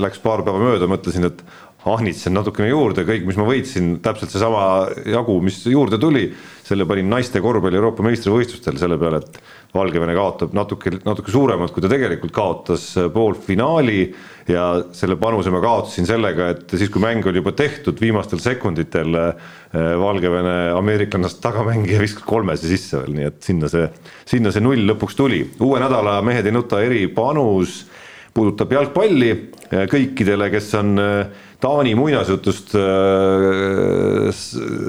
läks 0.00 0.22
paar 0.22 0.46
päeva 0.46 0.62
mööda, 0.62 0.88
mõtlesin, 0.90 1.26
et 1.28 1.42
ahnitsen 1.88 2.34
natukene 2.36 2.68
juurde, 2.68 3.06
kõik, 3.08 3.24
mis 3.28 3.38
ma 3.40 3.46
võitsin, 3.48 3.94
täpselt 4.04 4.32
seesama 4.32 4.62
jagu, 5.08 5.38
mis 5.44 5.62
juurde 5.64 5.96
tuli, 6.00 6.26
selle 6.66 6.84
panin 6.86 7.08
naiste 7.10 7.40
korvpalli 7.42 7.78
Euroopa 7.78 8.04
meistrivõistlustel 8.04 8.76
selle 8.78 8.98
peale, 9.00 9.22
et 9.24 9.40
Valgevene 9.74 10.16
kaotab 10.16 10.52
natuke, 10.54 10.92
natuke 11.06 11.30
suuremat, 11.30 11.70
kui 11.72 11.82
ta 11.82 11.88
tegelikult 11.90 12.34
kaotas 12.34 12.84
poolfinaali 13.14 14.00
ja 14.50 14.64
selle 14.96 15.14
panuse 15.18 15.52
ma 15.54 15.62
kaotasin 15.62 16.08
sellega, 16.08 16.50
et 16.52 16.74
siis, 16.74 16.90
kui 16.92 17.02
mäng 17.02 17.26
oli 17.30 17.40
juba 17.40 17.54
tehtud, 17.56 18.00
viimastel 18.02 18.42
sekunditel 18.42 19.16
eh, 19.22 19.48
Valgevene 20.02 20.74
ameeriklannast 20.74 21.40
tagamängija 21.42 22.02
viskas 22.02 22.26
kolmese 22.28 22.68
sisse 22.68 23.00
veel, 23.00 23.14
nii 23.16 23.30
et 23.30 23.40
sinna 23.46 23.70
see, 23.72 23.86
sinna 24.28 24.52
see 24.52 24.64
null 24.64 24.84
lõpuks 24.90 25.16
tuli. 25.16 25.44
uue 25.62 25.80
nädala 25.80 26.18
Mehed 26.26 26.50
ei 26.50 26.54
nuta 26.54 26.82
eripanus 26.84 27.84
puudutab 28.34 28.72
jalgpalli 28.74 29.30
kõikidele, 29.70 30.50
kes 30.52 30.68
on 30.78 30.98
äh, 30.98 31.46
Taani 31.60 31.94
muinasjutust 31.98 32.74
äh, 32.78 34.30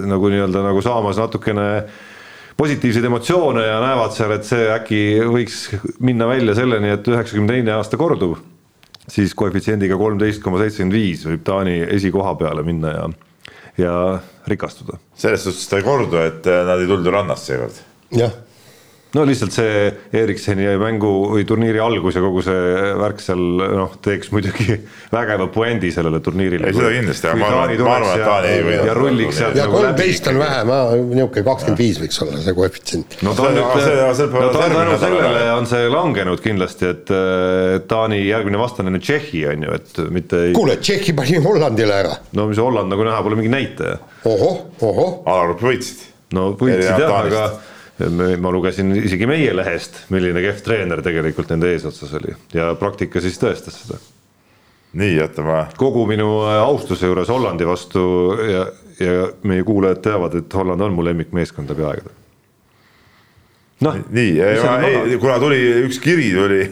nagu 0.08 0.32
nii-öelda 0.32 0.64
nagu 0.64 0.84
saamas 0.84 1.20
natukene 1.20 1.68
positiivseid 2.60 3.08
emotsioone 3.10 3.66
ja 3.66 3.80
näevad 3.84 4.14
seal, 4.16 4.36
et 4.36 4.48
see 4.48 4.70
äkki 4.72 5.02
võiks 5.28 5.64
minna 6.04 6.28
välja 6.30 6.56
selleni, 6.60 6.94
et 6.94 7.08
üheksakümne 7.10 7.58
teine 7.58 7.76
aasta 7.76 8.00
kordub, 8.00 8.38
siis 9.10 9.34
koefitsiendiga 9.38 9.98
kolmteist 10.00 10.44
koma 10.44 10.62
seitsekümmend 10.62 10.96
viis 10.96 11.26
võib 11.28 11.44
Taani 11.48 11.80
esikoha 11.98 12.36
peale 12.40 12.64
minna 12.68 12.94
ja, 12.94 13.10
ja 13.82 13.96
rikastuda. 14.48 15.00
selles 15.16 15.44
suhtes 15.48 15.68
ta 15.68 15.82
ei 15.82 15.88
kordu, 15.88 16.22
et 16.22 16.48
äh, 16.48 16.64
nad 16.70 16.80
ei 16.80 16.88
tulnud 16.92 17.12
rannast 17.12 17.52
seekord. 17.52 17.84
jah 18.16 18.32
no 19.16 19.24
lihtsalt 19.28 19.52
see 19.56 19.80
Erikseni 20.22 20.68
mängu 20.80 21.10
või 21.34 21.44
turniiri 21.48 21.82
algus 21.84 22.16
ja 22.16 22.22
kogu 22.24 22.44
see 22.46 22.92
värk 23.00 23.20
seal 23.24 23.42
noh, 23.60 23.96
teeks 24.04 24.32
muidugi 24.32 24.78
vägeva 25.16 25.48
puendi 25.52 25.92
sellele 25.92 26.22
turniirile. 26.24 26.70
ei, 26.70 26.76
seda 26.78 26.92
kindlasti, 26.96 27.28
aga 27.32 27.42
ma 27.42 27.50
arvan, 27.50 27.74
ma 27.84 27.96
arvan, 27.98 28.14
et 28.14 28.26
Taani 28.30 28.52
ei 28.54 28.66
võida. 28.68 28.86
ja 28.88 28.96
rulliks 28.96 29.40
sealt 29.42 29.60
ja 29.60 29.66
nagu 29.68 29.78
kolmteist 29.78 30.30
on 30.32 30.40
vähe, 30.40 30.62
niisugune 30.68 31.46
kakskümmend 31.50 31.82
viis 31.84 32.00
võiks 32.04 32.22
olla 32.26 32.44
see 32.46 32.56
koefitsient. 32.60 33.18
no 33.28 33.34
ta 33.36 33.48
on 33.50 33.58
nüüd, 33.58 34.38
no 34.38 34.52
ta 34.56 34.70
tänu 34.76 35.00
sellele 35.02 35.44
on 35.58 35.68
see 35.74 35.90
langenud 35.92 36.46
kindlasti, 36.46 36.94
et 36.96 37.16
Taani 37.92 38.22
järgmine 38.24 38.62
vastane 38.62 38.94
on 38.94 39.02
Tšehhi 39.02 39.44
on 39.52 39.68
ju, 39.68 39.76
et 39.82 40.02
mitte 40.14 40.46
ei. 40.48 40.56
kuule, 40.56 40.78
Tšehhi 40.80 41.18
pani 41.18 41.42
Hollandile 41.44 42.00
ära. 42.06 42.16
no 42.38 42.48
mis 42.52 42.62
Holland 42.64 42.94
nagu 42.94 43.08
näha 43.08 43.20
pole 43.26 43.40
mingi 43.40 43.52
näitaja. 43.52 44.00
ohoh, 44.24 44.64
ohoh. 44.80 45.20
alagrupp 45.28 45.68
võitsid. 45.68 46.08
no 46.38 46.54
võitsid 46.56 46.96
jah, 46.96 47.20
aga 47.20 47.46
ma 48.40 48.52
lugesin 48.52 48.96
isegi 48.96 49.28
meie 49.30 49.54
lehest, 49.56 50.06
milline 50.14 50.42
kehv 50.44 50.62
treener 50.66 51.02
tegelikult 51.04 51.50
nende 51.54 51.72
eesotsas 51.74 52.14
oli 52.20 52.34
ja 52.56 52.72
praktika 52.80 53.22
siis 53.24 53.40
tõestas 53.42 53.76
seda. 53.84 53.98
nii, 54.98 55.20
oota 55.24 55.42
ma. 55.46 55.66
kogu 55.78 56.06
minu 56.10 56.30
äh, 56.46 56.62
austuse 56.64 57.06
juures 57.10 57.30
Hollandi 57.32 57.68
vastu 57.68 58.02
ja, 58.48 58.66
ja 59.00 59.28
meie 59.48 59.64
kuulajad 59.68 60.02
teavad, 60.08 60.34
et 60.42 60.54
Holland 60.54 60.82
on 60.88 60.94
mu 60.96 61.06
lemmikmeeskond 61.06 61.70
läbi 61.74 61.84
aegade. 61.90 62.14
noh. 63.88 63.96
nii, 64.10 64.34
ei, 64.42 65.18
kuna 65.22 65.40
tuli 65.44 65.62
üks 65.86 65.98
kiri 66.04 66.30
tuli 66.36 66.64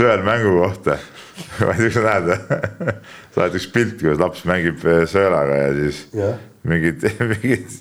sõelmängu 0.00 0.52
kohta 0.58 0.94
ma 1.64 1.72
ei 1.74 1.80
tea, 1.80 1.88
kas 1.88 1.94
sa 1.96 2.02
näed 2.06 2.24
või? 2.28 2.36
sa 3.30 3.42
oled 3.42 3.54
üks 3.60 3.68
pilt, 3.74 3.98
kuidas 4.02 4.20
laps 4.22 4.46
mängib 4.48 4.78
äh, 4.86 5.04
sõelaga 5.10 5.54
ja 5.64 5.74
siis 5.82 5.98
yeah 6.14 6.38
mingid, 6.68 7.06
mingid 7.34 7.80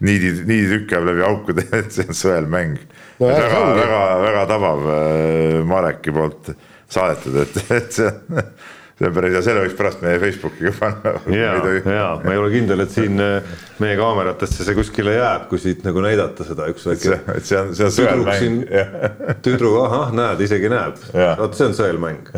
niidid, 0.00 0.44
niiditükk 0.46 0.92
jääb 0.92 1.10
läbi 1.10 1.26
aukude, 1.26 1.66
et 1.80 1.92
see 1.94 2.06
on 2.06 2.16
sõelmäng 2.16 2.78
no,. 2.78 3.28
väga, 3.28 3.60
väga, 3.80 4.00
väga 4.24 4.46
tabav 4.52 4.88
äh, 4.92 5.60
Mareki 5.66 6.16
poolt 6.16 6.50
saadetud, 6.92 7.38
et, 7.44 7.62
et 7.80 7.92
see 8.00 8.10
on 8.10 8.50
see 8.96 9.04
on 9.04 9.12
päris 9.12 9.34
hea, 9.36 9.40
selle 9.44 9.60
võiks 9.60 9.74
pärast 9.76 10.00
meie 10.00 10.20
Facebooki 10.20 10.70
ka 10.70 10.70
panna. 10.78 11.10
ja, 11.28 11.56
ja 11.84 12.04
ma 12.22 12.32
ei 12.32 12.40
ole 12.40 12.52
kindel, 12.54 12.80
et 12.84 12.92
siin 12.92 13.20
äh, 13.20 13.56
meie 13.82 13.96
kaameratesse 14.00 14.64
see 14.64 14.76
kuskile 14.76 15.18
jääb, 15.18 15.48
kui 15.50 15.60
siit 15.60 15.84
nagu 15.84 16.04
näidata 16.04 16.46
seda 16.48 16.68
üks 16.72 16.86
väike. 16.88 17.18
et 17.34 17.48
see 17.48 17.60
on, 17.60 17.74
see 17.76 17.88
on 17.88 17.96
sõelmäng. 17.98 18.62
tüdru, 19.44 19.74
ahah, 19.84 20.14
näed, 20.16 20.40
isegi 20.48 20.72
näeb, 20.72 21.00
vot 21.12 21.56
see 21.56 21.68
on 21.68 21.76
sõelmäng 21.76 22.32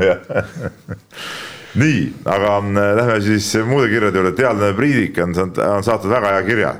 nii, 1.74 2.12
aga 2.24 2.54
äh, 2.58 2.94
lähme 2.96 3.20
siis 3.20 3.50
muude 3.66 3.90
kirjade 3.92 4.18
juurde, 4.18 4.36
teadlane 4.36 4.76
Priidik 4.76 5.18
on 5.24 5.34
saanud, 5.34 5.58
on 5.58 5.84
saatnud 5.84 6.12
väga 6.12 6.32
hea 6.36 6.46
kirja. 6.46 6.76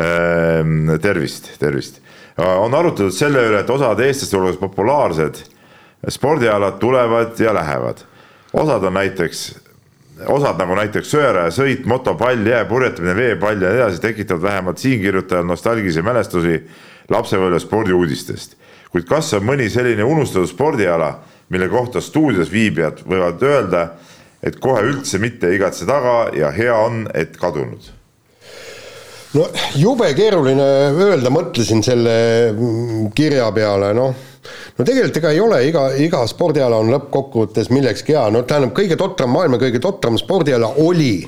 Ehm, 0.00 0.90
tervist, 1.02 1.50
tervist. 1.58 2.00
on 2.40 2.74
arutatud 2.74 3.12
selle 3.12 3.42
üle, 3.48 3.58
et 3.60 3.70
osad 3.70 3.98
eestlaste 4.00 4.36
hulgas 4.38 4.56
populaarsed 4.56 5.42
spordialad 6.08 6.78
tulevad 6.80 7.40
ja 7.40 7.54
lähevad. 7.54 7.96
osad 8.52 8.84
on 8.84 8.94
näiteks, 8.94 9.58
osad 10.26 10.58
nagu 10.58 10.74
näiteks 10.74 11.10
söerajasõit, 11.10 11.84
motopall, 11.86 12.46
jääpurjetamine, 12.46 13.14
veepall 13.16 13.62
ja 13.62 13.70
nii 13.70 13.82
edasi 13.82 14.00
tekitavad 14.00 14.42
vähemalt 14.42 14.78
siinkirjutajal 14.78 15.44
nostalgilisi 15.44 16.02
mälestusi 16.02 16.62
lapsepõlve 17.08 17.58
spordiuudistest. 17.58 18.56
kuid 18.90 19.04
kas 19.04 19.34
on 19.34 19.44
mõni 19.46 19.68
selline 19.70 20.04
unustatud 20.04 20.48
spordiala, 20.48 21.18
mille 21.48 21.68
kohta 21.68 22.00
stuudios 22.00 22.50
viibijad 22.52 23.02
võivad 23.06 23.42
öelda 23.42 23.88
et 24.42 24.60
kohe 24.60 24.82
üldse 24.88 25.20
mitte 25.22 25.50
ei 25.50 25.58
igatse 25.58 25.86
taga 25.88 26.30
ja 26.36 26.50
hea 26.54 26.76
on, 26.76 27.04
et 27.14 27.36
kadunud. 27.40 27.90
No 29.36 29.44
jube 29.78 30.08
keeruline 30.18 30.64
öelda, 30.90 31.30
mõtlesin 31.30 31.84
selle 31.86 32.14
kirja 33.14 33.46
peale, 33.54 33.92
noh. 33.94 34.26
No 34.78 34.86
tegelikult 34.86 35.20
ega 35.20 35.30
ei 35.34 35.42
ole, 35.44 35.60
iga, 35.68 35.84
iga 36.00 36.24
spordiala 36.26 36.80
on 36.80 36.90
lõppkokkuvõttes 36.94 37.68
millekski 37.70 38.16
hea, 38.16 38.24
no 38.32 38.42
tähendab, 38.48 38.72
kõige 38.74 38.96
totram, 38.98 39.30
maailma 39.36 39.60
kõige 39.60 39.82
totram 39.82 40.16
spordiala 40.18 40.72
oli 40.82 41.20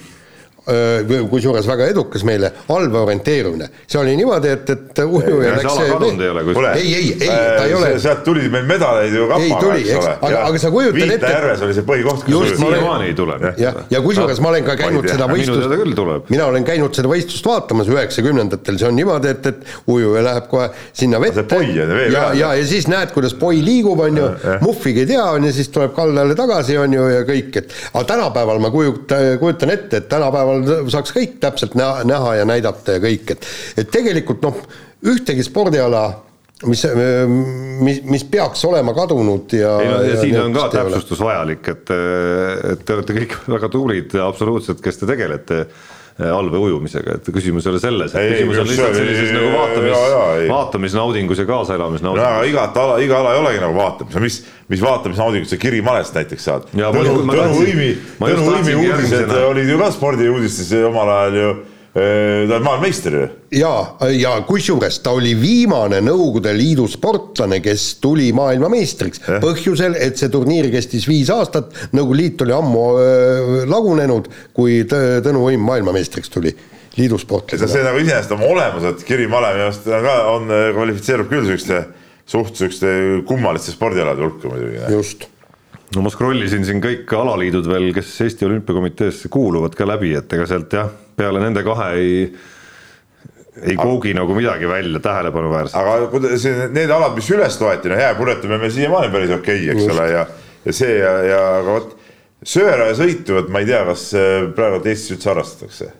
kusjuures 1.31 1.67
väga 1.67 1.89
edukas 1.91 2.23
meile, 2.25 2.53
allvee 2.71 3.01
orienteerumine. 3.01 3.69
see 3.87 3.99
oli 4.01 4.15
niimoodi, 4.17 4.49
et, 4.49 4.71
et 4.71 5.01
ujuja 5.03 5.57
läks 5.57 5.79
ei, 6.77 6.95
ei, 6.95 7.09
ei, 7.21 7.29
ta 7.29 7.65
ei 7.65 7.75
ole. 7.75 7.93
sealt 8.03 8.23
tuli 8.25 8.49
meil 8.53 8.67
medaleid 8.69 9.15
ju 9.17 9.27
kapaga, 9.31 9.73
eks 9.79 9.95
ole. 9.97 10.13
aga, 10.29 10.45
aga 10.47 10.61
sa 10.63 10.71
kujutad 10.71 11.01
ette. 11.03 11.17
Viita 11.17 11.33
järves 11.35 11.65
oli 11.67 11.77
see 11.77 11.87
põhikoht. 11.89 12.29
siiamaani 12.29 13.11
ei 13.11 13.17
tule. 13.19 13.39
jah, 13.59 13.81
ja 13.91 14.03
kusjuures 14.05 14.43
ma 14.45 14.53
olen 14.53 14.69
ka 14.69 14.77
käinud 14.79 15.09
seda 15.11 15.29
võistlust, 15.31 16.31
mina 16.31 16.47
olen 16.53 16.69
käinud 16.69 16.95
seda 17.01 17.11
võistlust 17.11 17.51
vaatamas 17.51 17.91
üheksakümnendatel, 17.91 18.79
see 18.79 18.89
on 18.89 18.97
niimoodi, 18.99 19.33
et, 19.35 19.51
et 19.51 19.91
ujuja 19.91 20.23
läheb 20.29 20.49
kohe 20.53 20.69
sinna 20.93 21.21
vette. 21.23 21.45
ja, 22.13 22.29
ja, 22.39 22.53
ja 22.55 22.67
siis 22.69 22.87
näed, 22.91 23.11
kuidas 23.17 23.35
poi 23.39 23.63
liigub, 23.65 24.01
on 24.07 24.23
ju, 24.23 24.31
muhvigi 24.63 25.05
ei 25.05 25.11
tea, 25.15 25.25
on 25.35 25.49
ju, 25.49 25.53
siis 25.59 25.73
tuleb 25.75 25.95
kaldale 25.97 26.39
tagasi, 26.39 26.79
on 26.79 26.95
ju, 26.95 27.09
ja 27.17 27.27
kõik, 27.29 27.51
et 27.63 27.77
aga 27.93 28.05
tänapäeval 28.15 28.63
ma 28.63 28.71
kujutan, 28.75 29.27
kujutan 29.43 29.75
ette, 29.75 30.03
et 30.03 30.09
tänapäeval 30.13 30.52
tänapäeval 30.61 30.93
saaks 30.95 31.15
kõik 31.17 31.39
täpselt 31.43 31.79
näha, 31.79 32.05
näha 32.09 32.35
ja 32.41 32.45
näidata 32.49 32.99
ja 32.99 33.03
kõik, 33.03 33.33
et 33.37 33.49
et 33.83 33.91
tegelikult 33.95 34.45
noh, 34.45 34.61
ühtegi 35.13 35.45
spordiala 35.47 36.05
mis, 36.67 36.85
mis, 37.81 38.03
mis 38.07 38.25
peaks 38.31 38.65
olema 38.69 38.95
kadunud 38.95 39.55
ja. 39.57 39.73
ei 39.81 39.89
no 39.89 39.97
ja, 40.03 40.13
ja 40.13 40.21
siin 40.21 40.39
on 40.41 40.55
ka 40.55 40.69
täpsustus 40.73 41.23
vajalik, 41.23 41.73
et, 41.73 41.93
et 42.73 42.85
te 42.87 42.97
olete 42.97 43.17
kõik 43.19 43.37
väga 43.57 43.73
tublid 43.73 44.17
absoluutselt, 44.23 44.83
kes 44.85 45.03
te 45.03 45.11
tegelete 45.11 45.65
Äh, 46.21 46.29
allvee 46.29 46.61
ujumisega, 46.61 47.15
et 47.17 47.29
küsimus 47.33 47.65
ei 47.65 47.71
ole 47.73 47.79
selles, 47.81 48.13
küsimus 48.13 48.59
on 48.61 48.67
lihtsalt 48.69 48.99
sellises 48.99 49.31
nagu 49.33 49.49
vaatamis, 49.55 50.51
vaatamisnaudingus 50.51 51.41
ja 51.41 51.47
kaasaelamisnaudingus. 51.49 52.35
no 52.37 52.43
igat 52.51 52.77
ala, 52.77 52.99
iga 53.01 53.23
ala 53.23 53.33
ei 53.33 53.41
olegi 53.41 53.63
nagu 53.63 53.79
vaatamis, 53.79 54.19
mis, 54.21 54.37
mis 54.69 54.83
vaatamisnaudingut 54.85 55.49
sa 55.49 55.57
Kiri 55.63 55.81
malest 55.81 56.19
näiteks 56.19 56.45
saad. 56.51 56.67
Tõnu 56.77 57.47
Uimi, 57.63 57.89
Tõnu 58.21 58.45
Uimi 58.45 58.75
uudised 58.83 59.33
olid 59.39 59.73
ju 59.73 59.79
ka 59.81 59.89
spordiuudistes 59.97 60.75
omal 60.85 61.15
ajal 61.17 61.39
ju 61.41 61.55
ta 61.93 62.57
on 62.57 62.63
maailmameister 62.65 63.13
ju. 63.13 63.25
ja, 63.59 63.73
ja 64.17 64.31
kusjuures 64.49 64.97
ta 65.05 65.13
oli 65.13 65.35
viimane 65.37 66.01
Nõukogude 66.01 66.55
Liidu 66.57 66.87
sportlane, 66.89 67.59
kes 67.61 67.99
tuli 68.01 68.31
maailmameistriks 68.33 69.21
eh? 69.27 69.41
põhjusel, 69.43 69.99
et 70.01 70.17
see 70.17 70.33
turniir 70.33 70.71
kestis 70.73 71.05
viis 71.09 71.29
aastat, 71.33 71.75
Nõukogude 71.93 72.21
Liit 72.23 72.45
oli 72.47 72.55
ammu 72.57 72.85
äh, 72.97 73.57
lagunenud, 73.69 74.31
kui 74.57 74.83
Tõnu 74.89 75.45
Õim 75.51 75.69
maailmameistriks 75.69 76.33
tuli 76.33 76.55
liidusportlasena. 76.97 77.69
see 77.73 77.85
nagu 77.85 78.01
iseenesest 78.01 78.33
oma 78.39 78.49
olemuselt, 78.55 79.05
Kiri 79.09 79.29
Male 79.29 79.53
minu 79.59 79.69
arust 79.69 79.85
ka 79.85 80.17
on, 80.33 80.49
kvalifitseerub 80.79 81.29
küll 81.29 81.45
siukeste 81.51 81.85
suht 82.33 82.57
siukeste 82.57 82.89
kummaliste 83.29 83.73
spordialade 83.75 84.25
hulka 84.25 84.49
muidugi. 84.49 84.81
just 84.93 85.29
no 85.93 86.05
ma 86.05 86.13
scroll 86.13 86.41
isin 86.45 86.65
siin 86.65 86.81
kõik 86.81 87.11
alaliidud 87.17 87.69
veel, 87.69 87.91
kes 87.93 88.13
Eesti 88.25 88.49
Olümpiakomiteesse 88.49 89.29
kuuluvad 89.33 89.77
ka 89.77 89.85
läbi, 89.89 90.15
et 90.17 90.33
ega 90.33 90.49
sealt 90.49 90.73
jah 90.73 90.93
peale 91.23 91.43
nende 91.43 91.65
kahe 91.67 91.89
ei, 92.01 92.21
ei 93.63 93.79
koogi 93.79 94.13
nagu 94.19 94.37
midagi 94.37 94.69
välja 94.69 95.01
tähelepanuväärset. 95.03 95.79
aga 95.81 96.13
kuidas 96.13 96.47
need 96.75 96.91
alad, 96.91 97.17
mis 97.19 97.31
üles 97.33 97.59
loeti, 97.63 97.93
no 97.93 97.99
jääpurjetamine 98.01 98.61
meil 98.67 98.77
siiamaani 98.77 99.15
päris 99.15 99.35
okei 99.39 99.65
okay,, 99.65 99.75
eks 99.75 99.87
Just. 99.87 99.97
ole, 99.97 100.11
ja, 100.13 100.29
ja 100.67 100.79
see 100.83 100.95
ja, 100.99 101.17
ja 101.31 101.43
aga 101.63 101.81
vot 101.81 101.99
sööraja-sõitu, 102.43 103.39
et 103.39 103.51
ma 103.55 103.63
ei 103.63 103.69
tea, 103.71 103.83
kas 103.87 104.09
äh, 104.19 104.31
praegu 104.57 104.83
Eestis 104.83 105.17
üldse 105.17 105.31
harrastatakse 105.31 105.93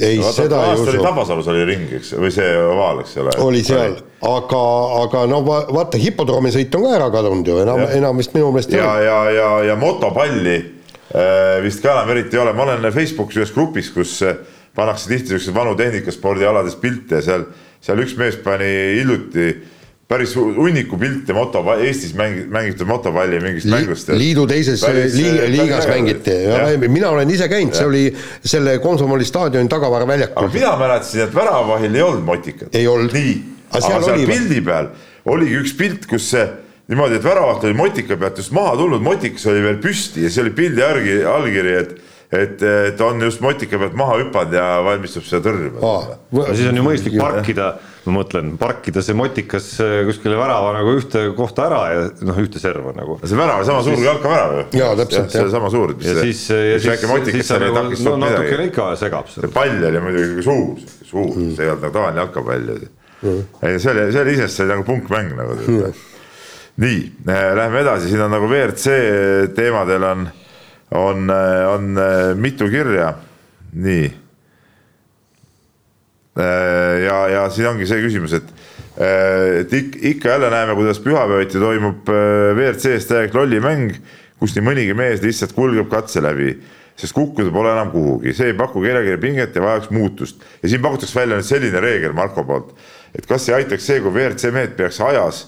ei 0.00 0.18
no,, 0.18 0.30
seda 0.32 0.60
ei 0.66 0.80
usu. 0.80 0.96
Tabasalus 1.02 1.48
oli 1.52 1.64
ring, 1.68 1.90
eks, 1.98 2.14
või 2.18 2.30
see 2.34 2.46
ovaal, 2.58 3.02
eks 3.04 3.16
ole. 3.22 3.34
oli 3.44 3.62
seal, 3.66 3.96
aga, 4.26 4.62
aga 5.04 5.24
no 5.30 5.40
vaata, 5.46 6.00
hipodroomisõit 6.00 6.74
on 6.78 6.88
ka 6.88 6.94
ära 6.98 7.10
kadunud 7.14 7.50
ju, 7.50 7.60
enam, 7.62 7.84
enam 7.94 8.22
vist 8.22 8.34
minu 8.34 8.50
meelest 8.54 8.74
ei 8.74 8.80
ole. 8.80 9.04
ja, 9.04 9.04
ja, 9.06 9.18
ja, 9.36 9.50
ja 9.70 9.76
motopalli 9.78 10.56
vist 11.64 11.82
ka 11.82 11.92
enam 11.92 12.10
eriti 12.14 12.36
ei 12.36 12.42
ole, 12.42 12.52
ma 12.56 12.64
olen 12.64 12.92
Facebookis 12.92 13.42
ühes 13.42 13.52
grupis, 13.54 13.90
kus 13.94 14.16
äh, 14.24 14.38
pannakse 14.74 15.10
tihti 15.10 15.34
siukseid 15.34 15.54
vanu 15.54 15.76
tehnikaspordialades 15.78 16.76
pilte 16.80 17.20
ja 17.20 17.28
seal, 17.28 17.46
seal 17.84 18.02
üks 18.02 18.16
mees 18.18 18.38
pani 18.42 18.70
hiljuti 18.98 19.52
päris 20.08 20.34
hunniku 20.36 20.98
pilte 21.00 21.32
moto, 21.36 21.62
Eestis 21.80 22.12
mängi-, 22.16 22.44
mängitud 22.52 22.88
motopalli 22.88 23.38
mingist 23.40 23.68
Li, 23.68 23.72
mängust. 23.72 24.10
liidu 24.12 24.44
teises 24.48 24.82
päris, 24.84 25.16
liiga, 25.16 25.46
liigas 25.52 25.88
mängiti 25.88 26.34
mina 26.88 27.12
olen 27.14 27.30
ise 27.30 27.48
käinud, 27.48 27.76
see 27.76 27.88
oli 27.88 28.04
selle 28.44 28.76
Komsomoli 28.84 29.24
staadioni 29.24 29.70
tagavara 29.72 30.08
väljakul. 30.08 30.44
aga 30.44 30.52
mina 30.54 30.74
mäletasin, 30.80 31.24
et 31.28 31.34
väravahil 31.34 31.94
ei 31.94 32.04
olnud 32.04 32.26
motikat. 32.26 32.68
ei 32.74 32.86
olnud. 32.90 33.16
nii, 33.16 33.34
aga 33.70 33.86
seal, 33.86 34.06
seal 34.10 34.26
pildi 34.28 34.60
peal 34.66 34.92
oligi 35.24 35.56
üks 35.62 35.72
pilt, 35.78 36.06
kus 36.10 36.28
see 36.34 36.44
niimoodi, 36.88 37.20
et 37.20 37.24
väravaht 37.24 37.64
oli 37.64 37.76
motika 37.78 38.18
pealt 38.20 38.40
just 38.42 38.52
maha 38.56 38.74
tulnud, 38.80 39.04
motikas 39.04 39.46
oli 39.52 39.62
veel 39.64 39.78
püsti 39.82 40.26
ja 40.26 40.32
see 40.32 40.44
oli 40.44 40.56
pildi 40.56 40.84
järgi 40.84 41.22
allkiri, 41.28 41.78
et 41.80 41.94
et, 42.34 42.62
et 42.90 43.00
on 43.04 43.20
just 43.22 43.42
motika 43.44 43.78
pealt 43.78 43.96
maha 43.98 44.16
hüpanud 44.22 44.54
ja 44.56 44.64
valmistub 44.82 45.26
seda 45.26 45.44
tõrjuma 45.44 45.82
ah,. 45.86 46.06
siis 46.56 46.70
on 46.70 46.80
ju 46.80 46.84
mõistlik 46.86 47.14
parkida, 47.20 47.68
ma 48.06 48.14
mõtlen, 48.16 48.54
parkida 48.58 49.04
see 49.04 49.16
motikas 49.18 49.68
äh, 49.84 50.00
kuskile 50.08 50.38
värava 50.40 50.72
nagu 50.74 50.94
ühte 50.98 51.26
kohta 51.36 51.66
ära 51.68 51.82
ja 51.92 52.06
noh, 52.26 52.40
ühte 52.42 52.62
serva 52.62 52.94
nagu. 52.96 53.18
see 53.22 53.38
värav 53.38 53.62
on 53.62 53.68
sama 53.68 53.84
suur 53.86 54.00
kui 54.00 54.08
jalkavärav 54.08 54.56
ju. 54.56 54.64
jaa, 54.80 54.96
täpselt. 55.02 55.30
see 55.36 55.44
on 55.44 55.52
sama 55.52 55.70
suur. 55.74 55.94
ja 56.00 56.16
siis, 56.20 56.42
ja 56.50 56.80
siis, 56.82 57.04
siis 57.28 57.52
sa 57.52 57.60
nagu 57.62 57.84
no 58.08 58.16
natukene 58.24 58.70
ikka 58.70 58.88
segab 59.00 59.30
seda. 59.30 59.46
see 59.46 59.54
pall 59.54 59.86
oli 59.92 60.02
muidugi 60.08 60.48
suur, 60.48 60.90
suur 61.04 61.30
mm., 61.30 61.54
see 61.54 61.68
ei 61.68 61.74
olnud 61.74 61.86
nagu 61.86 61.98
tavaline 62.00 62.24
jalkapall 62.24 62.74
mm.. 62.74 63.46
ei, 63.62 63.78
see 63.78 63.94
oli, 63.94 64.08
see 64.10 64.26
oli 64.26 64.36
iseenesest 64.38 64.74
nagu 64.74 64.88
punkmäng 64.90 65.38
nagu 65.38 65.60
mm 65.60 66.10
nii, 66.76 67.12
äh, 67.28 67.54
lähme 67.56 67.80
edasi, 67.80 68.08
siin 68.10 68.24
on 68.24 68.32
nagu 68.34 68.48
WRC 68.50 68.98
teemadel 69.54 70.02
on, 70.08 70.26
on, 70.90 71.30
äh, 71.30 71.62
on 71.70 71.98
äh, 71.98 72.34
mitu 72.36 72.68
kirja, 72.70 73.14
nii. 73.72 74.12
ja, 77.04 77.18
ja 77.30 77.42
siin 77.54 77.68
ongi 77.70 77.86
see 77.86 78.00
küsimus, 78.02 78.32
et, 78.34 78.48
et 78.98 79.74
ikka 79.78 80.32
jälle 80.32 80.48
näeme, 80.50 80.74
kuidas 80.74 80.98
pühapäeviti 80.98 81.60
toimub 81.62 82.10
WRC-s 82.10 83.06
täielik 83.06 83.36
lollimäng, 83.38 83.92
kus 84.42 84.56
nii 84.56 84.64
mõnigi 84.66 84.96
mees 84.98 85.22
lihtsalt 85.22 85.54
kulgeb 85.54 85.86
katse 85.92 86.24
läbi 86.24 86.56
sest 86.98 87.14
kukkuda 87.14 87.54
pole 87.54 87.70
enam 87.70 87.92
kuhugi, 87.92 88.34
see 88.34 88.50
ei 88.50 88.58
paku 88.58 88.82
kellelegi 88.82 89.14
pinget 89.22 89.54
ja 89.54 89.62
vajaks 89.62 89.94
muutust. 89.94 90.42
ja 90.62 90.68
siin 90.72 90.82
pakutakse 90.82 91.20
välja 91.20 91.38
nüüd 91.38 91.46
selline 91.46 91.82
reegel 91.82 92.18
Marko 92.18 92.42
poolt, 92.46 92.74
et 93.14 93.30
kas 93.30 93.46
ei 93.48 93.60
aitaks 93.60 93.86
see, 93.86 94.02
kui 94.02 94.10
WRC 94.10 94.50
mehed 94.54 94.74
peaks 94.74 94.98
ajas 95.06 95.44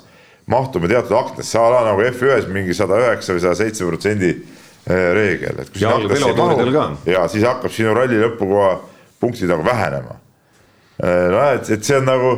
mahtume 0.46 0.88
teatud 0.88 1.16
aknesse, 1.18 1.58
a 1.58 1.70
la 1.70 1.80
nagu 1.88 2.02
F1-s 2.06 2.46
mingi 2.52 2.74
sada 2.76 2.98
üheksa 3.02 3.34
või 3.34 3.42
sada 3.42 3.58
seitse 3.58 3.86
protsendi 3.86 4.30
eh, 4.30 5.08
reegel, 5.16 5.62
et 5.62 5.72
kui 5.72 5.82
ja 5.82 5.96
velotuuridel 5.98 6.70
ka. 6.74 6.84
ja 7.10 7.24
siis 7.32 7.46
hakkab 7.46 7.74
sinu 7.74 7.94
ralli 7.96 8.20
lõpukoha 8.22 8.70
punktid 9.20 9.50
nagu 9.50 9.66
vähenema. 9.66 10.20
Eh, 11.02 11.26
no 11.34 11.42
et, 11.50 11.66
et 11.74 11.82
see 11.84 11.98
on 11.98 12.06
nagu 12.06 12.30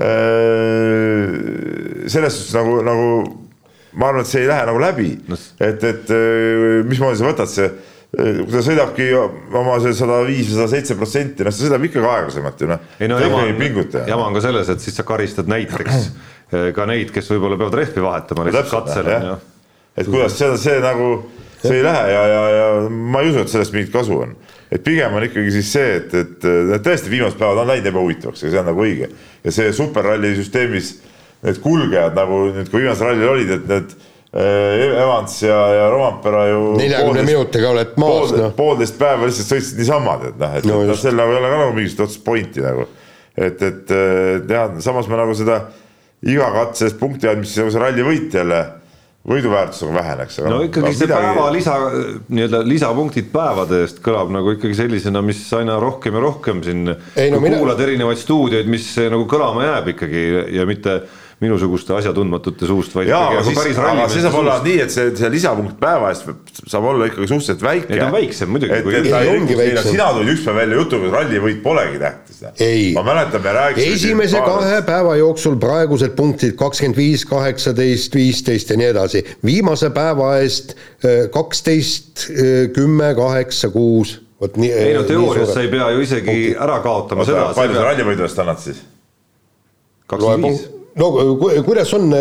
äh, 0.00 1.28
selles 2.08 2.40
suhtes 2.40 2.56
nagu, 2.56 2.80
nagu 2.86 3.06
ma 4.00 4.08
arvan, 4.08 4.24
et 4.24 4.32
see 4.32 4.44
ei 4.46 4.50
lähe 4.50 4.64
nagu 4.70 4.80
läbi 4.80 5.10
no., 5.28 5.36
et, 5.60 5.84
et 5.84 6.12
mismoodi 6.88 7.20
sa 7.20 7.28
võtad 7.28 7.50
see 7.50 7.68
kui 8.10 8.50
ta 8.50 8.60
sõidabki 8.66 9.04
oma 9.14 9.76
see 9.82 9.92
sada 9.94 10.16
viis 10.26 10.48
või 10.48 10.56
sada 10.56 10.70
seitse 10.72 10.96
protsenti, 10.98 11.44
noh, 11.46 11.54
ta 11.54 11.62
sõidab 11.62 11.84
ikkagi 11.86 12.08
aeglasemalt 12.10 12.62
ju 12.64 12.66
noh. 12.70 12.80
ei 12.98 13.10
no 13.10 13.20
jama 13.22 13.44
on, 13.44 13.60
jama 14.10 14.24
on 14.26 14.34
ka 14.34 14.42
selles, 14.48 14.72
et 14.72 14.82
siis 14.82 14.96
sa 14.98 15.04
karistad 15.06 15.50
näiteks 15.50 16.08
ka 16.50 16.86
neid, 16.90 17.12
kes 17.14 17.30
võib-olla 17.30 17.58
peavad 17.60 17.78
rehvi 17.80 18.02
vahetama 18.02 18.46
lihtsalt 18.48 18.72
katsel 18.72 19.10
on 19.10 19.28
ju. 19.28 19.36
et 20.02 20.08
kuidas 20.10 20.38
see, 20.38 20.56
see 20.58 20.80
nagu, 20.82 21.10
see 21.62 21.76
ei 21.78 21.84
lähe 21.86 22.06
ja, 22.10 22.22
ja, 22.26 22.40
ja 22.56 22.70
ma 22.90 23.22
ei 23.22 23.30
usu, 23.30 23.44
et 23.44 23.52
sellest 23.52 23.76
mingit 23.76 23.92
kasu 23.94 24.18
on. 24.24 24.34
et 24.70 24.82
pigem 24.86 25.14
on 25.14 25.26
ikkagi 25.26 25.52
siis 25.54 25.70
see, 25.76 25.92
et, 26.00 26.14
et, 26.14 26.48
et 26.76 26.86
tõesti 26.86 27.12
viimased 27.12 27.38
päevad 27.38 27.62
on 27.62 27.70
läinud 27.70 27.90
ebahuvitavaks 27.92 28.42
ja 28.46 28.50
see 28.50 28.62
on 28.62 28.70
nagu 28.72 28.86
õige. 28.86 29.10
ja 29.44 29.54
see 29.54 29.72
superralli 29.76 30.34
süsteemis 30.40 30.94
need 31.46 31.60
kulgejad 31.62 32.16
nagu 32.18 32.46
nüüd, 32.50 32.70
kui 32.70 32.82
viimasel 32.82 33.12
rallil 33.12 33.30
olid, 33.30 33.52
et 33.54 33.68
need 33.70 33.92
eh, 33.94 34.88
Evans 34.90 35.36
ja, 35.44 35.60
ja 35.76 35.84
Rompera 35.92 36.46
ju. 36.50 36.64
neljakümne 36.80 37.26
minutiga 37.28 37.70
oled 37.70 37.94
maas 37.94 38.32
pool, 38.32 38.40
no.. 38.42 38.48
poolteist 38.58 38.98
päeva 39.00 39.28
lihtsalt 39.28 39.54
sõitsid 39.54 39.80
niisama, 39.80 40.18
tead 40.24 40.42
noh, 40.42 40.56
et 40.58 40.66
no, 40.68 40.80
no, 40.88 40.98
sel 40.98 41.14
nagu 41.18 41.32
ei 41.32 41.40
ole 41.40 41.52
ka 41.52 41.62
nagu 41.62 41.76
mingit 41.78 42.02
otsest 42.02 42.24
pointi 42.26 42.64
nagu. 42.64 42.88
et, 43.38 43.62
et 43.62 43.94
jah, 44.50 44.74
samas 44.82 45.08
ma 45.08 45.22
nagu 45.22 45.38
seda 45.38 45.62
iga 46.28 46.50
katse 46.52 46.88
eest 46.88 47.00
punkti 47.00 47.30
andmist, 47.30 47.54
siis 47.54 47.64
nagu 47.64 47.72
see 47.74 47.82
ralli 47.82 48.04
võit 48.04 48.34
jälle 48.36 48.60
võiduväärtusega 49.30 49.92
väheneks. 49.94 50.38
no 50.40 50.52
noh, 50.54 50.62
ikkagi 50.64 50.94
see 50.96 51.06
midagi... 51.06 51.26
päeva 51.28 51.48
lisa, 51.52 51.74
nii-öelda 52.32 52.60
lisapunktid 52.64 53.28
päevade 53.32 53.82
eest 53.84 54.00
kõlab 54.04 54.32
nagu 54.32 54.54
ikkagi 54.56 54.78
sellisena, 54.78 55.20
mis 55.24 55.42
aina 55.56 55.76
rohkem 55.82 56.16
ja 56.16 56.22
rohkem 56.24 56.62
siin. 56.64 56.86
No, 56.88 57.40
mina... 57.44 57.58
kuulad 57.60 57.82
erinevaid 57.84 58.20
stuudioid, 58.20 58.70
mis 58.72 58.88
nagu 59.12 59.26
kõlama 59.30 59.66
jääb 59.66 59.92
ikkagi 59.94 60.24
ja 60.56 60.64
mitte 60.68 61.02
minusuguste 61.40 61.94
asjatundmatute 61.96 62.66
suust, 62.68 62.92
vaid 62.92 63.08
jaa, 63.08 63.30
aga 63.30 63.42
siis, 63.46 63.78
aga 63.80 64.06
see 64.12 64.20
saab 64.20 64.34
olla 64.42 64.58
nii, 64.60 64.76
et 64.84 64.92
see, 64.92 65.06
see 65.16 65.30
lisapunkt 65.32 65.78
päeva 65.80 66.10
eest 66.12 66.26
saab 66.68 66.88
olla 66.90 67.06
ikkagi 67.08 67.28
suhteliselt 67.30 67.62
väike. 67.64 67.96
ta 67.96 68.08
on 68.10 68.12
väiksem 68.12 68.50
muidugi. 68.52 68.74
ei 69.56 69.84
sina 69.86 70.10
tulid 70.12 70.34
üks 70.34 70.42
päev 70.44 70.58
välja 70.60 70.80
jutuga, 70.82 71.06
et 71.08 71.14
rallivõit 71.16 71.62
polegi 71.64 72.00
tähtis. 72.02 72.42
ma 72.92 73.04
mäletan, 73.06 73.44
me 73.46 73.54
rääkisime 73.56 73.94
esimese 73.96 74.42
kahe 74.44 74.82
päeva 74.84 75.14
jooksul 75.16 75.56
praegused 75.62 76.12
punktid 76.18 76.58
kakskümmend 76.60 77.00
viis, 77.00 77.24
kaheksateist, 77.30 78.18
viisteist 78.20 78.74
ja 78.74 78.76
nii 78.80 78.90
edasi, 78.90 79.22
viimase 79.44 79.88
päeva 79.96 80.34
eest 80.42 80.74
äh, 80.76 81.22
kaksteist, 81.32 82.26
äh, 82.34 82.66
kümme, 82.76 83.14
kaheksa, 83.16 83.70
kuus 83.72 84.18
vot 84.40 84.60
nii. 84.60 84.74
ei 84.76 84.92
no 84.98 85.06
teoorias 85.08 85.54
sa 85.54 85.64
ei 85.64 85.72
pea 85.72 85.88
ju 85.94 86.04
isegi 86.04 86.28
punkti. 86.28 86.52
ära 86.68 86.76
kaotama 86.84 87.24
Oota, 87.24 87.32
seda. 87.32 87.48
palju 87.56 87.80
sa 87.80 87.86
rallivõidu 87.88 88.28
eest 88.28 88.44
annad 88.44 88.60
siis? 88.66 88.84
kakskümmend 90.04 90.50
viis 90.50 90.68
no 90.98 91.10
kuidas 91.66 91.92
on, 91.94 92.14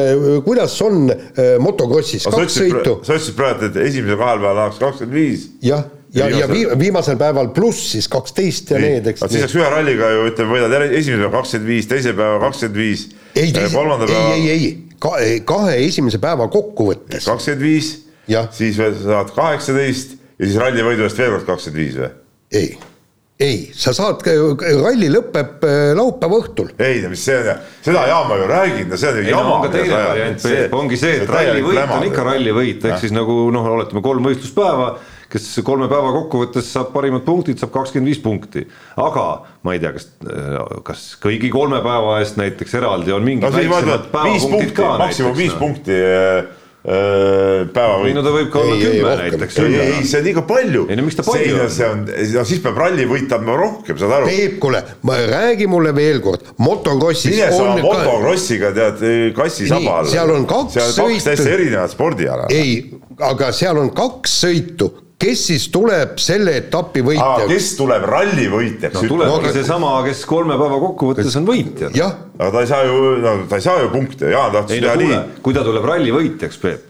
kuidas 0.45 0.75
on 0.85 1.07
äh, 1.09 1.55
motokrossis 1.61 2.27
no,, 2.27 2.35
kaks 2.37 2.59
sõitu. 2.61 2.97
sa 3.05 3.15
ütlesid 3.17 3.37
praegu, 3.37 3.69
et 3.69 3.79
esimesel 3.87 4.19
kahel 4.19 4.43
päeval 4.43 4.61
annaks 4.65 4.81
kakskümmend 4.81 5.17
viis. 5.17 5.47
jah, 5.65 5.87
ja, 6.13 6.27
ja, 6.27 6.43
ja 6.43 6.49
viimasel, 6.49 6.79
viimasel 6.79 7.17
päeval 7.19 7.49
pluss 7.55 7.93
siis 7.93 8.09
kaksteist 8.11 8.73
ja 8.73 8.81
need, 8.81 9.09
eks. 9.11 9.25
siis 9.25 9.45
saaks 9.45 9.57
ühe 9.57 9.71
ralliga 9.73 10.11
ju 10.15 10.27
ütleme, 10.31 10.55
võidad 10.57 10.75
esimesel 10.89 11.25
päeval 11.25 11.35
kakskümmend 11.39 11.71
viis, 11.73 11.89
teisel 11.89 12.15
päeval 12.17 12.43
kakskümmend 12.47 12.81
viis. 12.83 13.07
ei, 13.33 13.49
ei, 14.35 14.51
ei, 14.53 14.69
ei, 15.25 15.41
kahe 15.47 15.75
esimese 15.85 16.21
päeva 16.21 16.49
kokkuvõttes. 16.51 17.25
kakskümmend 17.29 17.65
viis, 17.65 17.91
siis 18.57 18.79
saad 19.03 19.33
kaheksateist 19.35 20.17
ja 20.39 20.45
siis 20.45 20.61
rallivõidu 20.61 21.05
eest 21.07 21.19
veel 21.19 21.35
kord 21.37 21.49
kakskümmend 21.53 21.83
viis 21.83 21.99
või? 21.99 22.13
ei, 22.59 22.71
ei, 23.39 23.59
sa 23.75 23.93
saad, 23.95 24.25
ralli 24.83 25.07
lõpeb 25.11 25.63
äh, 25.63 25.91
laupäeva 25.97 26.41
õhtul. 26.41 26.73
ei, 26.75 26.99
mis 27.11 27.21
see 27.23 27.37
on, 27.39 27.61
seda 27.85 28.03
jaama 28.09 28.39
ju 28.41 28.49
räägin, 28.49 28.89
no 28.91 28.99
see 28.99 29.13
on 29.13 29.21
ju 29.21 29.29
jama. 29.29 29.53
on 29.53 29.63
ka 29.63 29.71
teine 29.77 30.01
variant, 30.07 30.43
Peep, 30.43 30.75
ongi 30.75 30.99
see, 30.99 31.21
et 31.21 31.31
rallivõit 31.31 31.95
on 31.95 32.09
ikka 32.09 32.27
rallivõit, 32.27 32.89
ehk 32.89 33.05
siis 33.05 33.15
nagu 33.15 33.45
noh, 33.55 33.71
oletame 33.77 34.03
kolm 34.03 34.27
võistluspäeva 34.27 34.91
kes 35.29 35.45
kolme 35.61 35.85
päeva 35.85 36.09
kokkuvõttes 36.13 36.71
saab 36.73 36.87
parimad 36.89 37.21
punktid, 37.21 37.59
saab 37.61 37.69
kakskümmend 37.75 38.09
viis 38.09 38.21
punkti. 38.23 38.63
aga 38.97 39.25
ma 39.63 39.75
ei 39.75 39.81
tea, 39.83 39.91
kas, 39.93 40.07
kas 40.87 41.03
kõigi 41.21 41.51
kolme 41.53 41.83
päeva 41.85 42.17
eest 42.23 42.39
näiteks 42.41 42.73
eraldi 42.81 43.13
on 43.13 43.27
mingid 43.27 43.45
no, 43.45 43.53
väiksemad 43.53 44.09
päevapunktid 44.13 44.73
ka. 44.77 44.95
maksimum 45.03 45.37
viis 45.37 45.53
punkti 45.59 45.99
äh, 46.85 47.65
päeva 47.73 47.97
võit. 47.99 48.11
ei 48.11 48.15
no 48.17 48.23
ta 48.25 48.33
võib 48.35 48.51
ka 48.53 48.61
olla 48.61 48.77
kümme 48.79 49.15
näiteks. 49.23 49.57
ei, 49.63 49.79
ei 49.83 50.05
see 50.07 50.21
on 50.21 50.27
liiga 50.29 50.45
palju. 50.49 50.85
ei 50.89 50.99
no 50.99 51.07
miks 51.07 51.19
ta 51.19 51.25
palju 51.27 51.57
on? 51.57 51.73
see 51.75 51.89
on, 51.89 52.05
no 52.35 52.45
siis 52.51 52.63
peab 52.63 52.79
ralli 52.83 53.09
võitma 53.09 53.57
rohkem, 53.59 53.99
saad 53.99 54.15
aru. 54.19 54.29
Peep, 54.29 54.55
kuule, 54.63 54.83
räägi 55.33 55.67
mulle 55.71 55.93
veel 55.95 56.23
kord, 56.23 56.47
motokrossis. 56.61 57.35
mine 57.35 57.51
sa 57.55 57.75
motokrossiga 57.83 58.71
tead 58.77 59.05
kassi 59.37 59.67
saba 59.69 59.99
alla. 59.99 60.13
seal 60.13 60.33
on 60.37 60.47
kaks 60.49 60.79
sõitu. 60.79 60.95
seal 60.95 61.05
on 61.05 61.13
kaks 61.19 61.29
täiesti 61.29 61.53
erinevat 61.57 61.95
spordiala. 61.97 62.49
ei, 62.53 62.81
aga 63.31 63.53
seal 63.55 63.81
on 63.81 63.93
kaks 63.95 64.41
sõitu 64.45 64.91
kes 65.19 65.45
siis 65.51 65.67
tuleb 65.73 66.19
selle 66.21 66.55
etapi 66.61 67.03
võitjaks? 67.05 67.47
kes 67.51 67.71
tuleb 67.79 68.05
ralli 68.07 68.47
võitjaks 68.51 69.01
no,? 69.01 69.07
tulebki 69.13 69.49
no, 69.49 69.55
seesama, 69.57 69.95
kes 70.07 70.25
kolme 70.29 70.59
päeva 70.59 70.79
kokkuvõttes 70.85 71.39
on 71.39 71.49
võitja. 71.49 71.91
aga 72.37 72.51
ta 72.55 72.61
ei 72.63 72.69
saa 72.69 72.85
ju, 72.87 72.99
no 73.23 73.39
ta 73.49 73.59
ei 73.59 73.65
saa 73.65 73.81
ju 73.83 73.89
punkte, 73.95 74.31
Jaan 74.31 74.53
tahtis 74.55 74.79
teha 74.79 74.99
nii. 74.99 75.25
kui 75.43 75.57
ta 75.57 75.65
tuleb 75.67 75.89
ralli 75.91 76.15
võitjaks, 76.15 76.61
Peep 76.63 76.87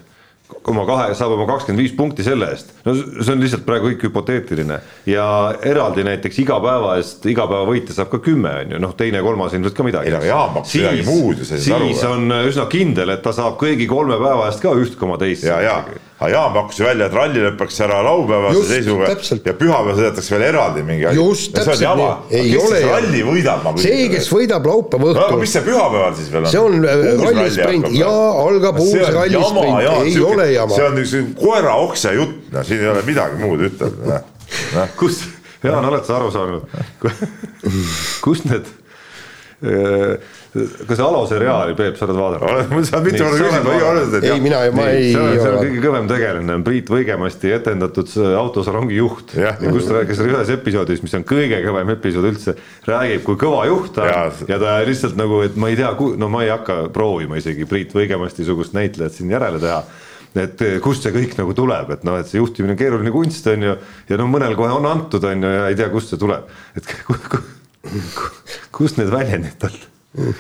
oma 0.70 0.84
kahe, 0.86 1.14
saab 1.18 1.34
oma 1.36 1.46
kakskümmend 1.50 1.82
viis 1.82 1.94
punkti 1.98 2.26
selle 2.26 2.48
eest. 2.54 2.72
no 2.86 2.94
see 2.98 3.34
on 3.34 3.42
lihtsalt 3.42 3.64
praegu 3.68 3.92
kõik 3.92 4.06
hüpoteetiline 4.08 4.80
ja 5.10 5.26
eraldi 5.66 6.06
näiteks 6.06 6.42
iga 6.44 6.58
päeva 6.64 6.96
eest, 7.00 7.26
iga 7.30 7.46
päeva 7.50 7.66
võitja 7.70 7.96
saab 7.98 8.12
ka 8.14 8.22
kümme, 8.26 8.52
on 8.64 8.76
ju, 8.76 8.82
noh, 8.82 8.94
teine, 8.98 9.22
kolmas 9.26 9.54
ilmselt 9.58 9.78
ka 9.78 9.86
midagi. 9.86 10.10
ei 10.10 10.18
no 10.18 10.22
Jaan 10.26 10.54
pakkus 10.58 10.76
midagi 10.82 11.06
muud 11.08 11.42
ju, 11.42 11.50
sa 11.50 11.58
saad 11.58 11.80
aru. 11.80 11.90
siis 11.94 12.06
on 12.10 12.38
üsna 12.42 12.66
kindel, 12.70 13.14
et 13.14 13.26
ta 13.26 13.34
saab 13.36 13.58
kõigi 13.62 13.90
kolme 13.90 14.18
päeva 14.22 14.50
eest 14.50 14.62
ka 14.66 14.74
üht 14.78 14.98
koma 15.02 15.18
teist. 15.22 15.46
ja, 15.50 15.62
ja 15.66 15.80
aga 16.20 16.30
Jaan 16.34 16.54
pakkus 16.54 16.80
ju 16.80 16.86
välja, 16.86 17.08
et 17.08 17.14
ralli 17.16 17.42
lõpeks 17.46 17.78
ära 17.86 18.00
laupäevase 18.04 18.64
seisuga 18.68 19.08
täpselt. 19.14 19.46
ja 19.48 19.54
pühapäeval 19.56 19.96
sõidetakse 19.96 20.34
veel 20.36 20.44
eraldi 20.50 20.84
mingi 20.84 21.06
asi. 21.08 21.20
just, 21.20 21.54
täpselt 21.56 21.84
nii. 22.00 22.10
ei 22.42 22.58
ole. 22.60 22.82
ralli 22.90 23.22
võidab? 23.24 23.70
see, 23.80 24.10
kes 24.12 24.28
võidab 24.34 24.68
laupäeva 24.68 25.14
õhtul. 25.14 25.24
aga 25.30 25.40
mis 25.40 25.56
see 25.56 25.64
pühapäeval 25.70 26.18
siis 26.20 26.32
veel 26.34 26.44
on? 26.44 26.52
see 26.52 26.64
on 26.66 26.90
äh, 26.92 27.06
rallisprint 27.24 27.90
ja 27.96 28.12
algab 28.44 28.82
uus 28.84 28.92
rallisprint, 29.16 29.80
ei 29.86 30.14
siuke, 30.18 30.34
ole 30.34 30.50
jama. 30.52 30.76
see 30.76 30.90
on 30.90 31.02
üks 31.06 31.16
koera 31.40 31.78
okse 31.86 32.14
jutt, 32.18 32.42
no 32.52 32.66
siin 32.68 32.84
ei 32.84 32.92
ole 32.92 33.06
midagi 33.08 33.40
muud 33.46 33.64
ütelda. 33.70 34.20
kus, 35.00 35.24
Jaan, 35.64 35.88
oled 35.88 36.04
sa 36.08 36.20
aru 36.20 36.34
saanud, 36.36 36.68
kust 38.26 38.50
need 38.52 38.68
kas 39.60 41.00
Alo 41.04 41.26
seriaali, 41.28 41.74
Peep, 41.76 41.98
sa 42.00 42.06
oled 42.08 42.16
vaadanud? 42.16 42.70
ma 42.72 42.84
saan 42.88 43.04
mitu 43.04 43.26
korda 43.26 43.40
küsinud, 43.44 43.66
ma 43.66 43.74
ei 43.74 43.84
ole 43.84 44.04
olnud. 44.06 44.24
ei, 44.24 44.40
mina, 44.44 44.62
ma 44.72 44.86
ei. 44.88 45.10
see 45.12 45.20
on, 45.20 45.34
see 45.36 45.50
on 45.52 45.58
kõige 45.60 45.82
kõvem 45.84 46.08
tegelane, 46.08 46.56
on 46.56 46.64
Priit 46.64 46.92
Võigemasti 46.94 47.52
etendatud 47.58 48.14
autosalongi 48.40 48.96
juht 49.02 49.36
ja, 49.36 49.52
kus 49.60 49.90
ta 49.90 49.98
rääkis 50.00 50.24
ühes 50.24 50.54
episoodis, 50.56 51.04
mis 51.04 51.18
on 51.20 51.28
kõige 51.28 51.60
kõvem 51.66 51.92
episood 51.98 52.30
üldse, 52.32 52.56
räägib, 52.88 53.26
kui 53.28 53.40
kõva 53.44 53.66
juht 53.68 53.92
ta 54.00 54.08
on 54.08 54.48
ja 54.48 54.62
ta 54.64 54.78
lihtsalt 54.88 55.20
nagu, 55.20 55.44
et 55.44 55.60
ma 55.60 55.74
ei 55.74 55.80
tea, 55.80 55.92
no 56.24 56.32
ma 56.32 56.46
ei 56.48 56.54
hakka 56.56 56.86
proovima 56.96 57.42
isegi 57.42 57.68
Priit 57.68 57.92
Võigemasti 57.98 58.48
sugust 58.48 58.78
näitlejat 58.80 59.20
siin 59.20 59.36
järele 59.36 59.60
teha 59.60 59.84
et 60.40 60.62
kust 60.80 61.04
see 61.04 61.12
kõik 61.12 61.36
nagu 61.40 61.52
tuleb, 61.58 61.96
et 61.98 62.04
noh, 62.08 62.16
et 62.22 62.30
see 62.30 62.40
juhtimine 62.40 62.78
on 62.78 62.80
keeruline 62.80 63.12
kunst, 63.12 63.48
on 63.50 63.66
ju, 63.66 63.78
ja 64.08 64.20
no 64.22 64.30
mõnel 64.30 64.56
kohe 64.56 64.72
on 64.72 64.86
antud, 64.88 65.26
on 65.26 65.44
ju, 65.44 65.56
ja 65.58 65.72
ei 65.72 65.80
tea, 65.80 65.90
kust 65.92 66.14
see 66.14 66.22
tuleb. 66.22 66.48
et 66.78 66.94
kust 68.76 69.00
need 69.00 69.12
väljendid 69.14 69.58
tal 69.62 69.78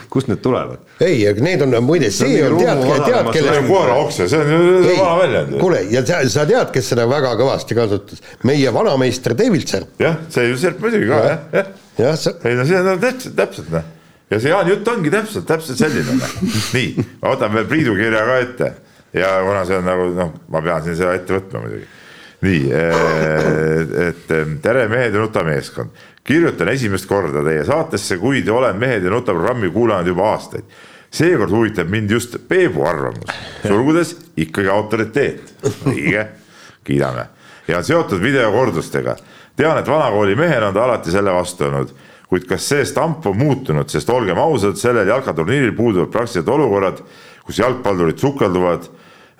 kust 0.09 0.27
need 0.27 0.41
tulevad? 0.41 0.80
ei, 0.99 1.27
aga 1.30 1.43
need 1.45 1.61
on 1.61 1.76
muide, 1.85 2.09
see 2.13 2.39
on 2.41 2.55
tead, 2.57 2.80
tead, 3.05 3.30
kelle. 3.30 3.51
see 3.53 3.61
on 3.61 3.67
koeraokse, 3.69 4.26
see 4.31 4.39
on 4.41 4.88
vana 4.88 5.11
väljend. 5.19 5.53
kuule, 5.61 5.84
ja 5.93 6.01
sa, 6.07 6.23
sa 6.30 6.45
tead, 6.49 6.71
kes 6.73 6.89
seda 6.93 7.05
väga 7.09 7.35
kõvasti 7.38 7.77
kasutas? 7.77 8.23
meie 8.49 8.73
vanameister 8.73 9.38
David 9.38 9.69
Serp. 9.69 9.93
jah, 10.01 10.17
see 10.34 10.49
ju 10.49 10.57
Serp 10.57 10.81
muidugi 10.81 11.11
ka 11.11 11.21
jah, 11.21 11.45
jah. 11.53 11.71
jah, 12.01 12.17
sa. 12.17 12.34
ei 12.49 12.57
no 12.57 12.65
see 12.65 12.81
on 12.81 13.05
täpselt, 13.05 13.38
täpselt 13.38 13.71
noh. 13.76 13.85
ja 14.34 14.41
see 14.41 14.53
Jaani 14.55 14.73
jutt 14.73 14.91
ongi 14.95 15.13
täpselt, 15.13 15.47
täpselt 15.53 15.85
selline 15.85 16.17
noh. 16.17 16.35
nii, 16.73 17.07
ma 17.21 17.35
võtan 17.35 17.53
veel 17.59 17.69
Priidu 17.69 17.95
kirja 17.99 18.26
ka 18.26 18.41
ette 18.47 18.73
ja 19.21 19.38
kuna 19.45 19.63
see 19.69 19.77
on 19.77 19.89
nagu 19.89 20.11
noh, 20.17 20.35
ma 20.49 20.65
pean 20.65 20.85
siin 20.88 20.97
seda 20.97 21.13
ette 21.19 21.38
võtma 21.38 21.61
muidugi. 21.67 21.85
nii, 22.49 22.73
et 24.09 24.38
tere, 24.65 24.89
mehed 24.89 25.13
ja 25.13 25.21
nutameeskond 25.21 26.07
kirjutan 26.30 26.69
esimest 26.69 27.07
korda 27.10 27.41
teie 27.41 27.64
saatesse, 27.65 28.19
kuid 28.22 28.47
olen 28.53 28.77
Mehed 28.77 29.03
ja 29.03 29.10
Nuta 29.10 29.34
programmi 29.34 29.72
kuulanud 29.73 30.07
juba 30.07 30.27
aastaid. 30.35 30.64
seekord 31.11 31.49
huvitab 31.49 31.89
mind 31.89 32.11
just 32.11 32.35
Peebu 32.47 32.84
arvamus, 32.85 33.31
sulgudes 33.64 34.11
ikkagi 34.38 34.69
autoriteet, 34.69 35.53
õige, 35.89 36.27
kiidame. 36.85 37.26
ja 37.68 37.81
seotud 37.84 38.22
videokordustega. 38.22 39.15
tean, 39.56 39.77
et 39.77 39.88
vanakooli 39.88 40.35
mehena 40.35 40.68
on 40.68 40.73
ta 40.73 40.84
alati 40.84 41.11
selle 41.11 41.34
vastu 41.34 41.65
olnud, 41.65 41.95
kuid 42.30 42.45
kas 42.45 42.69
see 42.69 42.85
stamp 42.85 43.26
on 43.26 43.38
muutunud, 43.38 43.89
sest 43.89 44.10
olgem 44.10 44.38
ausad, 44.38 44.77
sellel 44.77 45.07
jalkaturniiril 45.07 45.73
puuduvad 45.73 46.11
praktiliselt 46.14 46.49
olukorrad, 46.49 47.01
kus 47.43 47.60
jalgpallurid 47.60 48.22
sukelduvad 48.22 48.85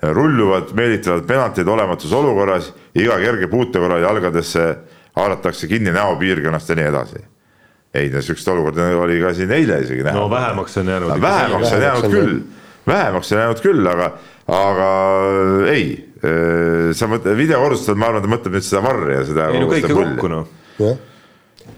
rulluvad, 0.02 0.74
meelitavad 0.74 1.22
penaltid 1.26 1.68
olematus 1.68 2.12
olukorras, 2.12 2.72
iga 2.94 3.18
kerge 3.22 3.46
puute 3.46 3.78
korral 3.78 4.02
jalgadesse 4.02 4.72
haaratakse 5.16 5.68
kinni 5.70 5.92
näopiirkonnast 5.92 6.68
ja 6.68 6.78
nii 6.78 6.88
edasi. 6.90 7.24
ei 7.94 8.10
no 8.10 8.22
sihukest 8.22 8.48
olukorda 8.48 8.86
oli 9.02 9.20
ka 9.20 9.34
siin 9.34 9.50
eile 9.50 9.80
isegi 9.82 10.02
näha. 10.06 10.18
no 10.18 10.30
vähemaks 10.30 10.76
on 10.78 10.88
jäänud. 10.88 11.20
vähemaks 11.20 11.72
on 11.72 11.82
jäänud 11.82 12.10
küll, 12.12 12.40
vähemaks 12.86 13.32
on 13.32 13.38
jäänud 13.38 13.60
küll, 13.60 13.86
aga, 13.86 14.12
aga 14.46 14.90
ei, 15.72 15.86
äh, 16.24 16.90
sa 16.94 17.10
mõtled 17.10 17.36
videokordustel, 17.36 17.98
ma 17.98 18.10
arvan, 18.12 18.22
ta 18.22 18.30
mõtleb 18.30 18.58
nüüd 18.58 18.66
seda 18.66 18.82
varri 18.86 19.18
ja 19.18 19.24
seda. 19.26 19.50
ei 19.50 19.62
no 19.62 19.70
kõike 19.72 19.94
kokku 19.94 20.34
noh 20.34 20.98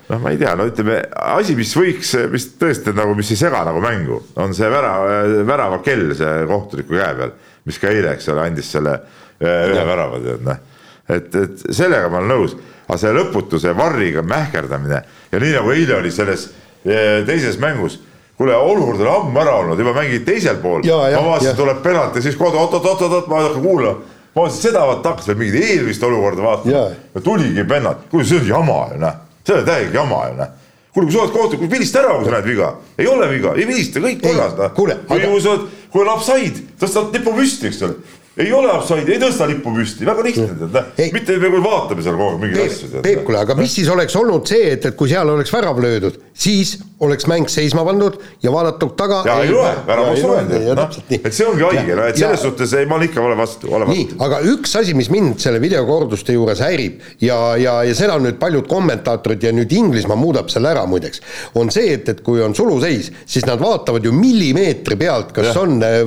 noh, 0.09 0.21
ma 0.21 0.33
ei 0.33 0.39
tea, 0.41 0.53
no 0.59 0.67
ütleme 0.69 0.99
asi, 1.35 1.55
mis 1.59 1.73
võiks, 1.77 2.13
mis 2.33 2.49
tõesti 2.61 2.95
nagu, 2.97 3.15
mis 3.19 3.31
ei 3.33 3.41
sega 3.41 3.63
nagu 3.67 3.81
mängu, 3.83 4.21
on 4.41 4.55
see 4.57 4.69
värava, 4.71 5.23
värava 5.49 5.81
kell 5.85 6.13
see 6.19 6.45
kohtuniku 6.51 6.99
käe 6.99 7.15
peal, 7.19 7.33
mis 7.69 7.81
ka 7.81 7.93
eile, 7.93 8.17
eks 8.17 8.29
ole, 8.33 8.45
andis 8.51 8.71
selle 8.75 8.99
äh, 8.99 9.71
ühe 9.71 9.87
värava 9.89 10.21
tead 10.23 10.47
noh. 10.47 10.61
et, 11.09 11.35
et 11.35 11.67
sellega 11.71 12.11
ma 12.13 12.21
olen 12.21 12.33
nõus 12.35 12.57
aga 12.89 12.99
see 12.99 13.13
lõputu, 13.17 13.61
see 13.63 13.75
varriga 13.77 14.23
mähkerdamine 14.27 15.03
ja 15.33 15.43
nii 15.43 15.53
nagu 15.59 15.71
eile 15.75 15.99
oli 16.01 16.11
selles 16.15 16.49
eh, 16.85 17.23
teises 17.27 17.59
mängus 17.63 18.01
kuule, 18.43 18.57
olukord 18.57 19.01
on 19.01 19.11
ammu 19.15 19.41
ära 19.41 19.55
olnud, 19.61 19.79
juba 19.79 19.93
mängid 19.97 20.25
teisel 20.27 20.57
pool. 20.63 20.83
ma 20.87 21.23
vaatasin, 21.27 21.57
tuleb 21.57 21.83
penalt 21.83 22.17
ja 22.17 22.23
siis 22.23 22.37
kohe 22.37 22.59
oot-oot-oot-oot, 22.59 23.29
ma 23.31 23.43
hakkan 23.43 23.63
kuulama. 23.63 23.99
ma 24.35 24.43
vaatasin 24.43 24.63
seda, 24.63 24.87
vaata 24.89 25.13
hakkas 25.13 25.29
veel 25.29 25.39
mingit 25.43 25.69
eelmist 25.69 26.03
olukorda 26.03 26.43
vaatama. 26.43 26.87
ja 27.15 27.21
tuligi 27.21 27.65
penalt, 27.69 28.09
kuule 28.11 28.25
see 28.25 28.41
on 28.41 28.49
jama 28.49 28.81
ju 28.93 28.99
noh, 29.05 29.21
see 29.47 29.59
on 29.59 29.69
täielik 29.69 29.95
jama 29.95 30.25
ju 30.31 30.41
noh. 30.41 30.57
kuule, 30.95 31.07
kui 31.07 31.15
sa 31.15 31.23
oled 31.23 31.37
kohtunik, 31.37 31.71
vilista 31.71 32.03
ära, 32.03 32.17
kui 32.17 32.31
sa 32.31 32.35
näed 32.37 32.51
viga. 32.51 32.73
ei 32.99 33.13
ole 33.13 33.31
viga, 33.31 33.55
ei 33.55 33.69
vilista, 33.69 34.03
kõik 34.03 34.25
korras 34.25 34.59
noh. 34.59 34.75
kui 34.75 34.91
aga... 34.93 35.31
sa 35.39 35.55
oled, 35.55 35.71
kui 35.93 36.05
on 36.05 36.13
offside, 36.17 36.67
tõstad 36.81 37.15
nipu 37.19 37.37
püsti, 37.39 37.71
eks 37.71 37.87
ole 37.87 38.01
ei 38.37 38.53
ole 38.53 38.71
offside'i, 38.73 39.17
ei 39.17 39.21
tõsta 39.21 39.47
lippu 39.51 39.75
püsti, 39.77 40.07
väga 40.09 40.23
lihtne 40.25 40.69
tead, 40.73 41.13
mitte 41.13 41.37
me 41.43 41.51
vaatame 41.61 42.05
seal 42.05 42.17
kogu 42.17 42.31
aeg 42.31 42.41
mingeid 42.41 42.71
asju. 42.71 43.03
Peep, 43.05 43.25
kuule, 43.27 43.43
aga 43.45 43.57
mis 43.59 43.75
siis 43.77 43.91
oleks 43.93 44.17
olnud 44.17 44.49
see, 44.49 44.71
et, 44.73 44.87
et 44.89 44.97
kui 44.97 45.11
seal 45.11 45.29
oleks 45.29 45.53
värav 45.53 45.81
löödud, 45.83 46.17
siis 46.33 46.79
oleks 47.05 47.27
mäng 47.29 47.51
seisma 47.53 47.85
pandud 47.85 48.17
ja 48.43 48.53
vaadatud 48.55 48.95
taga. 48.97 49.21
ja 49.27 49.35
ei 49.45 49.51
loe, 49.53 49.73
värav 49.87 50.09
oleks 50.09 50.25
loenud, 50.25 50.69
noh, 50.79 50.97
et 51.19 51.29
see 51.35 51.49
ongi 51.49 51.67
haige, 51.67 51.97
no 51.99 52.07
et 52.09 52.21
selles 52.21 52.39
ja, 52.39 52.43
suhtes 52.47 52.73
ei, 52.79 52.89
ma 52.89 52.97
olen 52.97 53.11
ikka 53.11 53.21
ole 53.27 53.37
vastu, 53.37 53.69
ole 53.69 53.89
vastu. 53.91 53.99
nii, 53.99 54.19
aga 54.25 54.41
üks 54.55 54.77
asi, 54.81 54.97
mis 54.97 55.11
mind 55.13 55.43
selle 55.43 55.61
videokorduste 55.61 56.37
juures 56.37 56.63
häirib 56.65 57.03
ja, 57.21 57.39
ja, 57.61 57.77
ja 57.85 57.99
seda 57.99 58.17
on 58.17 58.25
nüüd 58.29 58.41
paljud 58.41 58.69
kommentaatorid 58.71 59.45
ja 59.45 59.53
nüüd 59.53 59.77
Inglismaa 59.77 60.17
muudab 60.17 60.49
selle 60.53 60.73
ära 60.73 60.87
muideks, 60.89 61.21
on 61.61 61.73
see, 61.75 61.99
et, 61.99 62.09
et 62.15 62.25
kui 62.25 62.41
on 62.45 62.57
suluseis, 62.57 63.13
siis 63.27 63.45
nad 63.51 63.61
vaatavad 63.61 64.09
ju 64.09 64.15
millimeetri 64.17 64.97
pealt, 65.05 65.35
kas 65.37 65.51
ja. 65.53 65.57
on 65.67 65.83
äh, 65.85 66.01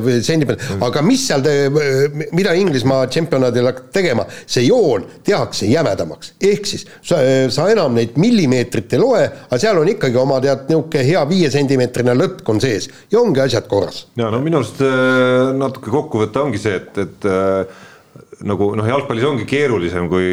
peal, 0.48 0.80
aga 0.90 1.06
mis 1.06 1.28
seal 1.28 1.44
te, 1.46 1.56
mida 2.16 2.54
Inglismaa 2.58 3.06
tšempionaadil 3.12 3.70
hakkab 3.70 3.90
tegema, 3.96 4.26
see 4.48 4.66
joon 4.68 5.06
tehakse 5.26 5.68
jämedamaks. 5.70 6.34
ehk 6.42 6.68
siis 6.70 6.86
sa, 7.02 7.20
sa 7.50 7.68
enam 7.72 7.96
neid 7.98 8.18
millimeetrit 8.22 8.94
ei 8.96 9.02
loe, 9.02 9.24
aga 9.48 9.60
seal 9.62 9.82
on 9.82 9.92
ikkagi 9.92 10.20
oma 10.22 10.40
tead 10.44 10.70
niisugune 10.70 11.04
hea 11.08 11.24
viiesentimeetrine 11.30 12.16
lõtk 12.18 12.54
on 12.54 12.62
sees 12.64 12.90
ja 13.12 13.20
ongi 13.22 13.44
asjad 13.44 13.68
korras. 13.72 14.06
ja 14.16 14.32
no 14.32 14.42
minu 14.44 14.62
arust 14.62 14.82
äh, 14.86 15.52
natuke 15.58 15.94
kokkuvõte 15.94 16.44
ongi 16.44 16.62
see, 16.62 16.80
et, 16.82 17.04
et 17.06 17.30
äh, 17.30 17.84
nagu 18.44 18.68
noh, 18.76 18.88
jalgpallis 18.90 19.26
ongi 19.28 19.46
keerulisem 19.48 20.10
kui 20.12 20.26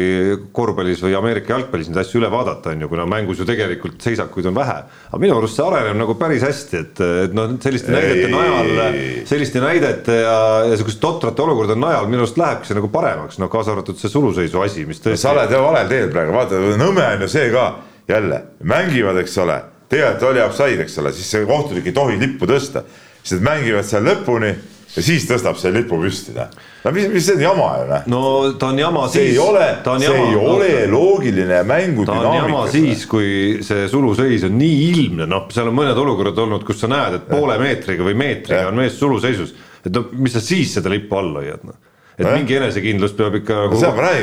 korvpallis 0.55 0.99
või 1.05 1.13
Ameerika 1.15 1.53
jalgpallis 1.53 1.87
neid 1.89 2.01
asju 2.01 2.19
üle 2.19 2.29
vaadata, 2.33 2.73
on 2.73 2.83
ju, 2.83 2.89
kuna 2.91 3.05
mängus 3.09 3.39
ju 3.39 3.47
tegelikult 3.47 4.03
seisakuid 4.03 4.49
on 4.51 4.57
vähe. 4.57 4.75
aga 5.07 5.21
minu 5.21 5.37
arust 5.37 5.55
see 5.59 5.65
areneb 5.65 5.95
nagu 6.01 6.15
päris 6.19 6.43
hästi, 6.43 6.81
et, 6.81 7.03
et 7.27 7.37
noh, 7.37 7.53
selliste 7.63 7.93
näidete 7.93 8.27
najal, 8.33 8.99
selliste 9.29 9.63
näidete 9.63 10.17
ja, 10.19 10.37
ja 10.67 10.79
sihukeste 10.79 11.03
totrate 11.03 11.45
olukordade 11.45 11.79
najal 11.79 12.09
minu 12.11 12.25
arust 12.25 12.41
lähebki 12.41 12.69
see 12.69 12.79
nagu 12.79 12.91
paremaks, 12.91 13.39
noh 13.39 13.51
kaasa 13.53 13.75
arvatud 13.75 13.99
see 14.01 14.11
suluseisu 14.11 14.65
asi, 14.65 14.87
mis 14.89 14.99
tõesti. 14.99 15.23
sa 15.23 15.31
oled 15.31 15.55
valel 15.55 15.91
teel 15.91 16.11
praegu, 16.11 16.35
vaata 16.35 16.59
Nõmme 16.83 17.05
on 17.15 17.23
ju 17.23 17.31
see 17.31 17.47
ka 17.53 17.69
jälle, 18.09 18.41
mängivad, 18.67 19.21
eks 19.23 19.37
ole, 19.39 19.61
tegelikult 19.93 20.29
oli 20.31 20.43
offside, 20.43 20.83
eks 20.83 20.99
ole, 20.99 21.13
siis 21.15 21.31
see 21.31 21.47
kohtunik 21.47 21.87
ei 21.87 21.95
tohi 21.95 22.19
lippu 22.19 22.49
tõsta, 22.49 22.83
siis 23.21 23.37
nad 23.39 23.47
mängivad 23.53 23.87
seal 23.87 24.03
lõpuni 24.07 24.51
ja 24.95 25.03
siis 25.05 25.27
tõstab 25.29 25.59
selle 25.61 25.81
lipu 25.81 25.99
püsti, 26.01 26.35
noh. 26.37 26.51
No 26.83 26.91
mis, 26.91 27.07
mis 27.13 27.25
see 27.25 27.37
on 27.37 27.43
jama 27.43 27.67
ju, 27.79 27.85
noh. 27.91 28.07
no 28.13 28.23
ta 28.59 28.71
on 28.73 28.81
jama 28.81 29.05
see 29.07 29.27
siis. 29.27 29.37
see 29.37 29.37
ei 29.37 29.43
ole, 29.43 29.67
see 29.83 30.09
jama, 30.09 30.25
ei 30.25 30.41
ole 30.41 30.71
no, 30.73 30.97
loogiline 30.97 31.61
mängu 31.69 32.07
ta 32.07 32.17
on 32.19 32.35
jama 32.41 32.65
siis, 32.71 33.05
kui 33.09 33.29
see 33.65 33.87
suluseis 33.91 34.47
on 34.49 34.57
nii 34.59 34.81
ilmne, 34.91 35.29
noh, 35.29 35.47
seal 35.53 35.71
on 35.71 35.79
mõned 35.79 36.03
olukorrad 36.03 36.43
olnud, 36.45 36.67
kus 36.67 36.83
sa 36.83 36.91
näed, 36.91 37.21
et 37.21 37.31
poole 37.31 37.57
meetriga 37.61 38.05
või 38.07 38.17
meetriga 38.19 38.65
ja. 38.65 38.73
on 38.73 38.83
mees 38.83 38.99
suluseisus. 38.99 39.55
et 39.83 39.91
no 39.95 40.07
mis 40.19 40.35
sa 40.35 40.43
siis 40.43 40.75
seda 40.79 40.91
lippu 40.93 41.19
all 41.19 41.35
hoiad, 41.39 41.65
noh 41.67 41.79
et 42.13 42.27
eh? 42.27 42.33
mingi 42.37 42.57
enesekindlus 42.59 43.15
peab 43.17 43.39
ikka 43.39 43.55
nagu 43.71 43.77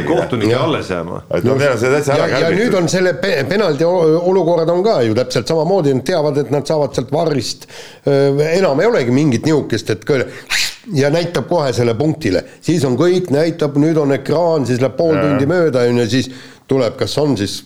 kohtunike 0.07 0.55
alles 0.55 0.91
jääma. 0.93 1.23
no 1.43 1.57
kärbitud. 2.31 2.45
ja 2.45 2.51
nüüd 2.55 2.77
on 2.79 2.89
selle 2.93 3.17
penalti 3.19 3.87
olukorrad 3.87 4.71
on 4.71 4.85
ka 4.87 5.01
ju 5.03 5.17
täpselt 5.19 5.51
samamoodi, 5.51 5.95
nad 5.99 6.07
teavad, 6.07 6.39
et 6.45 6.53
nad 6.55 6.67
saavad 6.71 6.95
sealt 6.95 7.11
varrist, 7.15 7.67
enam 8.07 8.85
ei 8.85 8.91
olegi 8.91 9.15
mingit 9.15 9.49
nihukest, 9.49 9.91
et 9.97 10.07
ja 10.95 11.11
näitab 11.13 11.49
kohe 11.51 11.73
selle 11.77 11.95
punktile, 11.99 12.45
siis 12.61 12.85
on 12.89 12.97
kõik, 12.99 13.31
näitab, 13.35 13.77
nüüd 13.81 13.99
on 14.01 14.15
ekraan, 14.17 14.67
siis 14.69 14.81
läheb 14.83 14.97
pool 14.99 15.17
ja. 15.17 15.27
tundi 15.27 15.49
mööda, 15.51 15.85
on 15.89 16.03
ju, 16.03 16.09
siis 16.11 16.31
tuleb, 16.71 16.95
kas 16.99 17.17
on 17.19 17.37
siis 17.39 17.61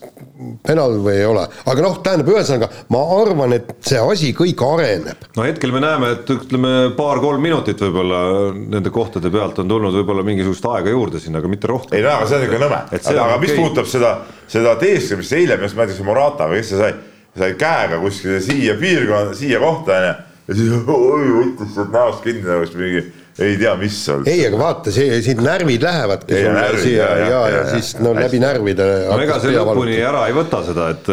penal 0.65 0.97
või 1.05 1.19
ei 1.21 1.27
ole, 1.29 1.45
aga 1.71 1.85
noh, 1.85 1.99
tähendab, 2.05 2.31
ühesõnaga 2.33 2.69
ma 2.93 3.03
arvan, 3.19 3.55
et 3.57 3.71
see 3.87 4.01
asi 4.01 4.33
kõik 4.37 4.61
areneb. 4.67 5.29
no 5.37 5.47
hetkel 5.47 5.73
me 5.75 5.83
näeme, 5.85 6.11
et 6.17 6.33
ütleme 6.35 6.73
paar-kolm 6.97 7.45
minutit 7.45 7.81
võib-olla 7.85 8.21
nende 8.57 8.93
kohtade 8.95 9.31
pealt 9.33 9.61
on 9.63 9.71
tulnud 9.71 9.95
võib-olla 10.01 10.27
mingisugust 10.27 10.67
aega 10.73 10.93
juurde 10.93 11.23
sinna, 11.23 11.41
aga 11.43 11.53
mitte 11.53 11.71
rohkem. 11.71 11.97
ei 11.99 12.05
no 12.05 12.17
aga 12.17 12.29
see 12.31 12.41
on 12.41 12.47
ikka 12.49 12.61
nõme, 12.65 12.83
aga, 12.99 13.17
aga 13.29 13.41
mis 13.45 13.57
puudutab 13.57 13.91
seda, 13.91 14.15
seda 14.51 14.77
teesklemist 14.81 15.39
eile, 15.39 15.61
mis 15.63 15.77
ma 15.77 15.85
ei 15.85 15.93
tea, 15.93 16.01
see 16.01 16.09
Morata 16.11 16.51
või 16.51 16.63
kes 16.63 16.73
see 16.75 16.83
sai, 16.83 16.93
sai 17.39 17.57
käega 17.61 18.01
kuskile 18.03 18.41
siia 18.45 18.79
piirkonda, 18.81 19.37
siia 19.39 19.63
kohta 19.63 20.01
onju 20.01 20.15
ja 20.49 20.57
siis 20.57 20.73
oi 20.97 21.29
võttis 21.41 21.77
sealt 21.77 21.93
näost 21.95 22.25
kinni 22.25 22.47
nagu 22.47 22.81
mingi 22.81 23.05
ei 23.39 23.57
tea, 23.59 23.73
mis 23.75 23.97
seal. 24.05 24.23
ei, 24.31 24.45
aga 24.47 24.59
vaata, 24.61 24.93
see, 24.95 25.17
siin 25.25 25.41
närvid 25.43 25.83
lähevadki 25.83 26.37
sulle 26.37 26.53
närvid, 26.55 26.83
siia 26.85 26.99
ja, 27.03 27.17
ja, 27.19 27.25
ja, 27.25 27.41
ja, 27.51 27.57
ja 27.57 27.63
siis 27.73 27.89
no 27.99 28.13
hästi. 28.13 28.23
läbi 28.23 28.41
närvide. 28.45 28.87
no 29.09 29.17
ega 29.25 29.39
see 29.43 29.55
lõpuni 29.57 29.97
ära 30.07 30.21
ei 30.29 30.37
võta 30.37 30.61
seda, 30.67 30.87
et 30.95 31.11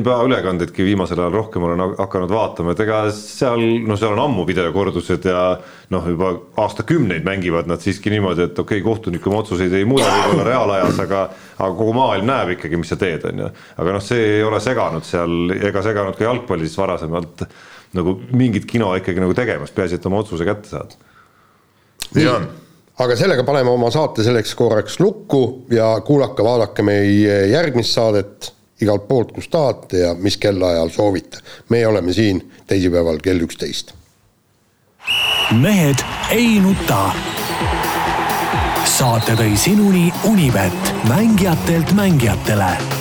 NBA 0.00 0.16
ülekandeidki 0.26 0.86
viimasel 0.88 1.22
ajal 1.22 1.36
rohkem 1.38 1.68
olen 1.68 1.84
hakanud 2.00 2.34
vaatama, 2.34 2.74
et 2.74 2.82
ega 2.82 3.04
seal, 3.14 3.62
no 3.86 3.98
seal 4.00 4.16
on 4.16 4.24
ammu 4.24 4.48
videokordused 4.48 5.30
ja 5.30 5.44
noh, 5.94 6.10
juba 6.10 6.32
aastakümneid 6.64 7.26
mängivad 7.26 7.70
nad 7.70 7.82
siiski 7.84 8.10
niimoodi, 8.10 8.48
et 8.48 8.58
okei 8.58 8.80
okay,, 8.80 8.86
kohtunik 8.90 9.30
oma 9.30 9.44
otsuseid 9.44 9.74
ei 9.78 9.86
muuda 9.86 10.10
võib-olla 10.10 10.50
reaalajas, 10.50 10.98
aga 11.06 11.24
aga 11.60 11.72
kogu 11.76 11.94
maailm 11.94 12.26
näeb 12.26 12.56
ikkagi, 12.56 12.78
mis 12.80 12.90
sa 12.90 12.98
teed, 12.98 13.30
on 13.30 13.44
ju. 13.44 13.54
aga 13.84 13.94
noh, 13.94 14.02
see 14.02 14.30
ei 14.38 14.46
ole 14.46 14.58
seganud 14.64 15.06
seal 15.06 15.60
ega 15.60 15.82
seganud 15.86 16.18
ka 16.18 16.26
jalgpallis 16.26 16.74
varasemalt 16.80 17.46
nagu 17.96 18.16
mingit 18.32 18.66
kino 18.70 18.92
ikkagi 18.98 19.22
nagu 19.22 19.34
tegemas, 19.34 19.72
peaasi, 19.74 19.98
et 19.98 20.06
oma 20.06 20.20
otsuse 20.22 20.46
kätte 20.46 20.70
saad 20.70 20.98
nii 22.14 22.28
on. 22.28 22.48
aga 22.98 23.16
sellega 23.16 23.44
paneme 23.46 23.70
oma 23.70 23.90
saate 23.90 24.24
selleks 24.26 24.54
korraks 24.58 25.00
lukku 25.00 25.66
ja 25.70 25.92
kuulake, 26.06 26.44
vaadake 26.44 26.82
meie 26.86 27.46
järgmist 27.52 27.94
saadet 27.96 28.52
igalt 28.80 29.06
poolt, 29.08 29.32
kus 29.36 29.48
tahate 29.52 30.04
ja 30.06 30.14
mis 30.14 30.36
kellaajal 30.40 30.88
soovite. 30.94 31.42
meie 31.68 31.86
oleme 31.86 32.12
siin 32.12 32.42
teisipäeval 32.66 33.18
kell 33.22 33.40
üksteist. 33.46 33.94
mehed 35.60 36.04
ei 36.30 36.60
nuta. 36.60 37.10
saate 38.84 39.36
tõi 39.36 39.56
sinuni 39.56 40.12
Unibet, 40.24 40.94
mängijatelt 41.08 41.92
mängijatele 41.92 42.99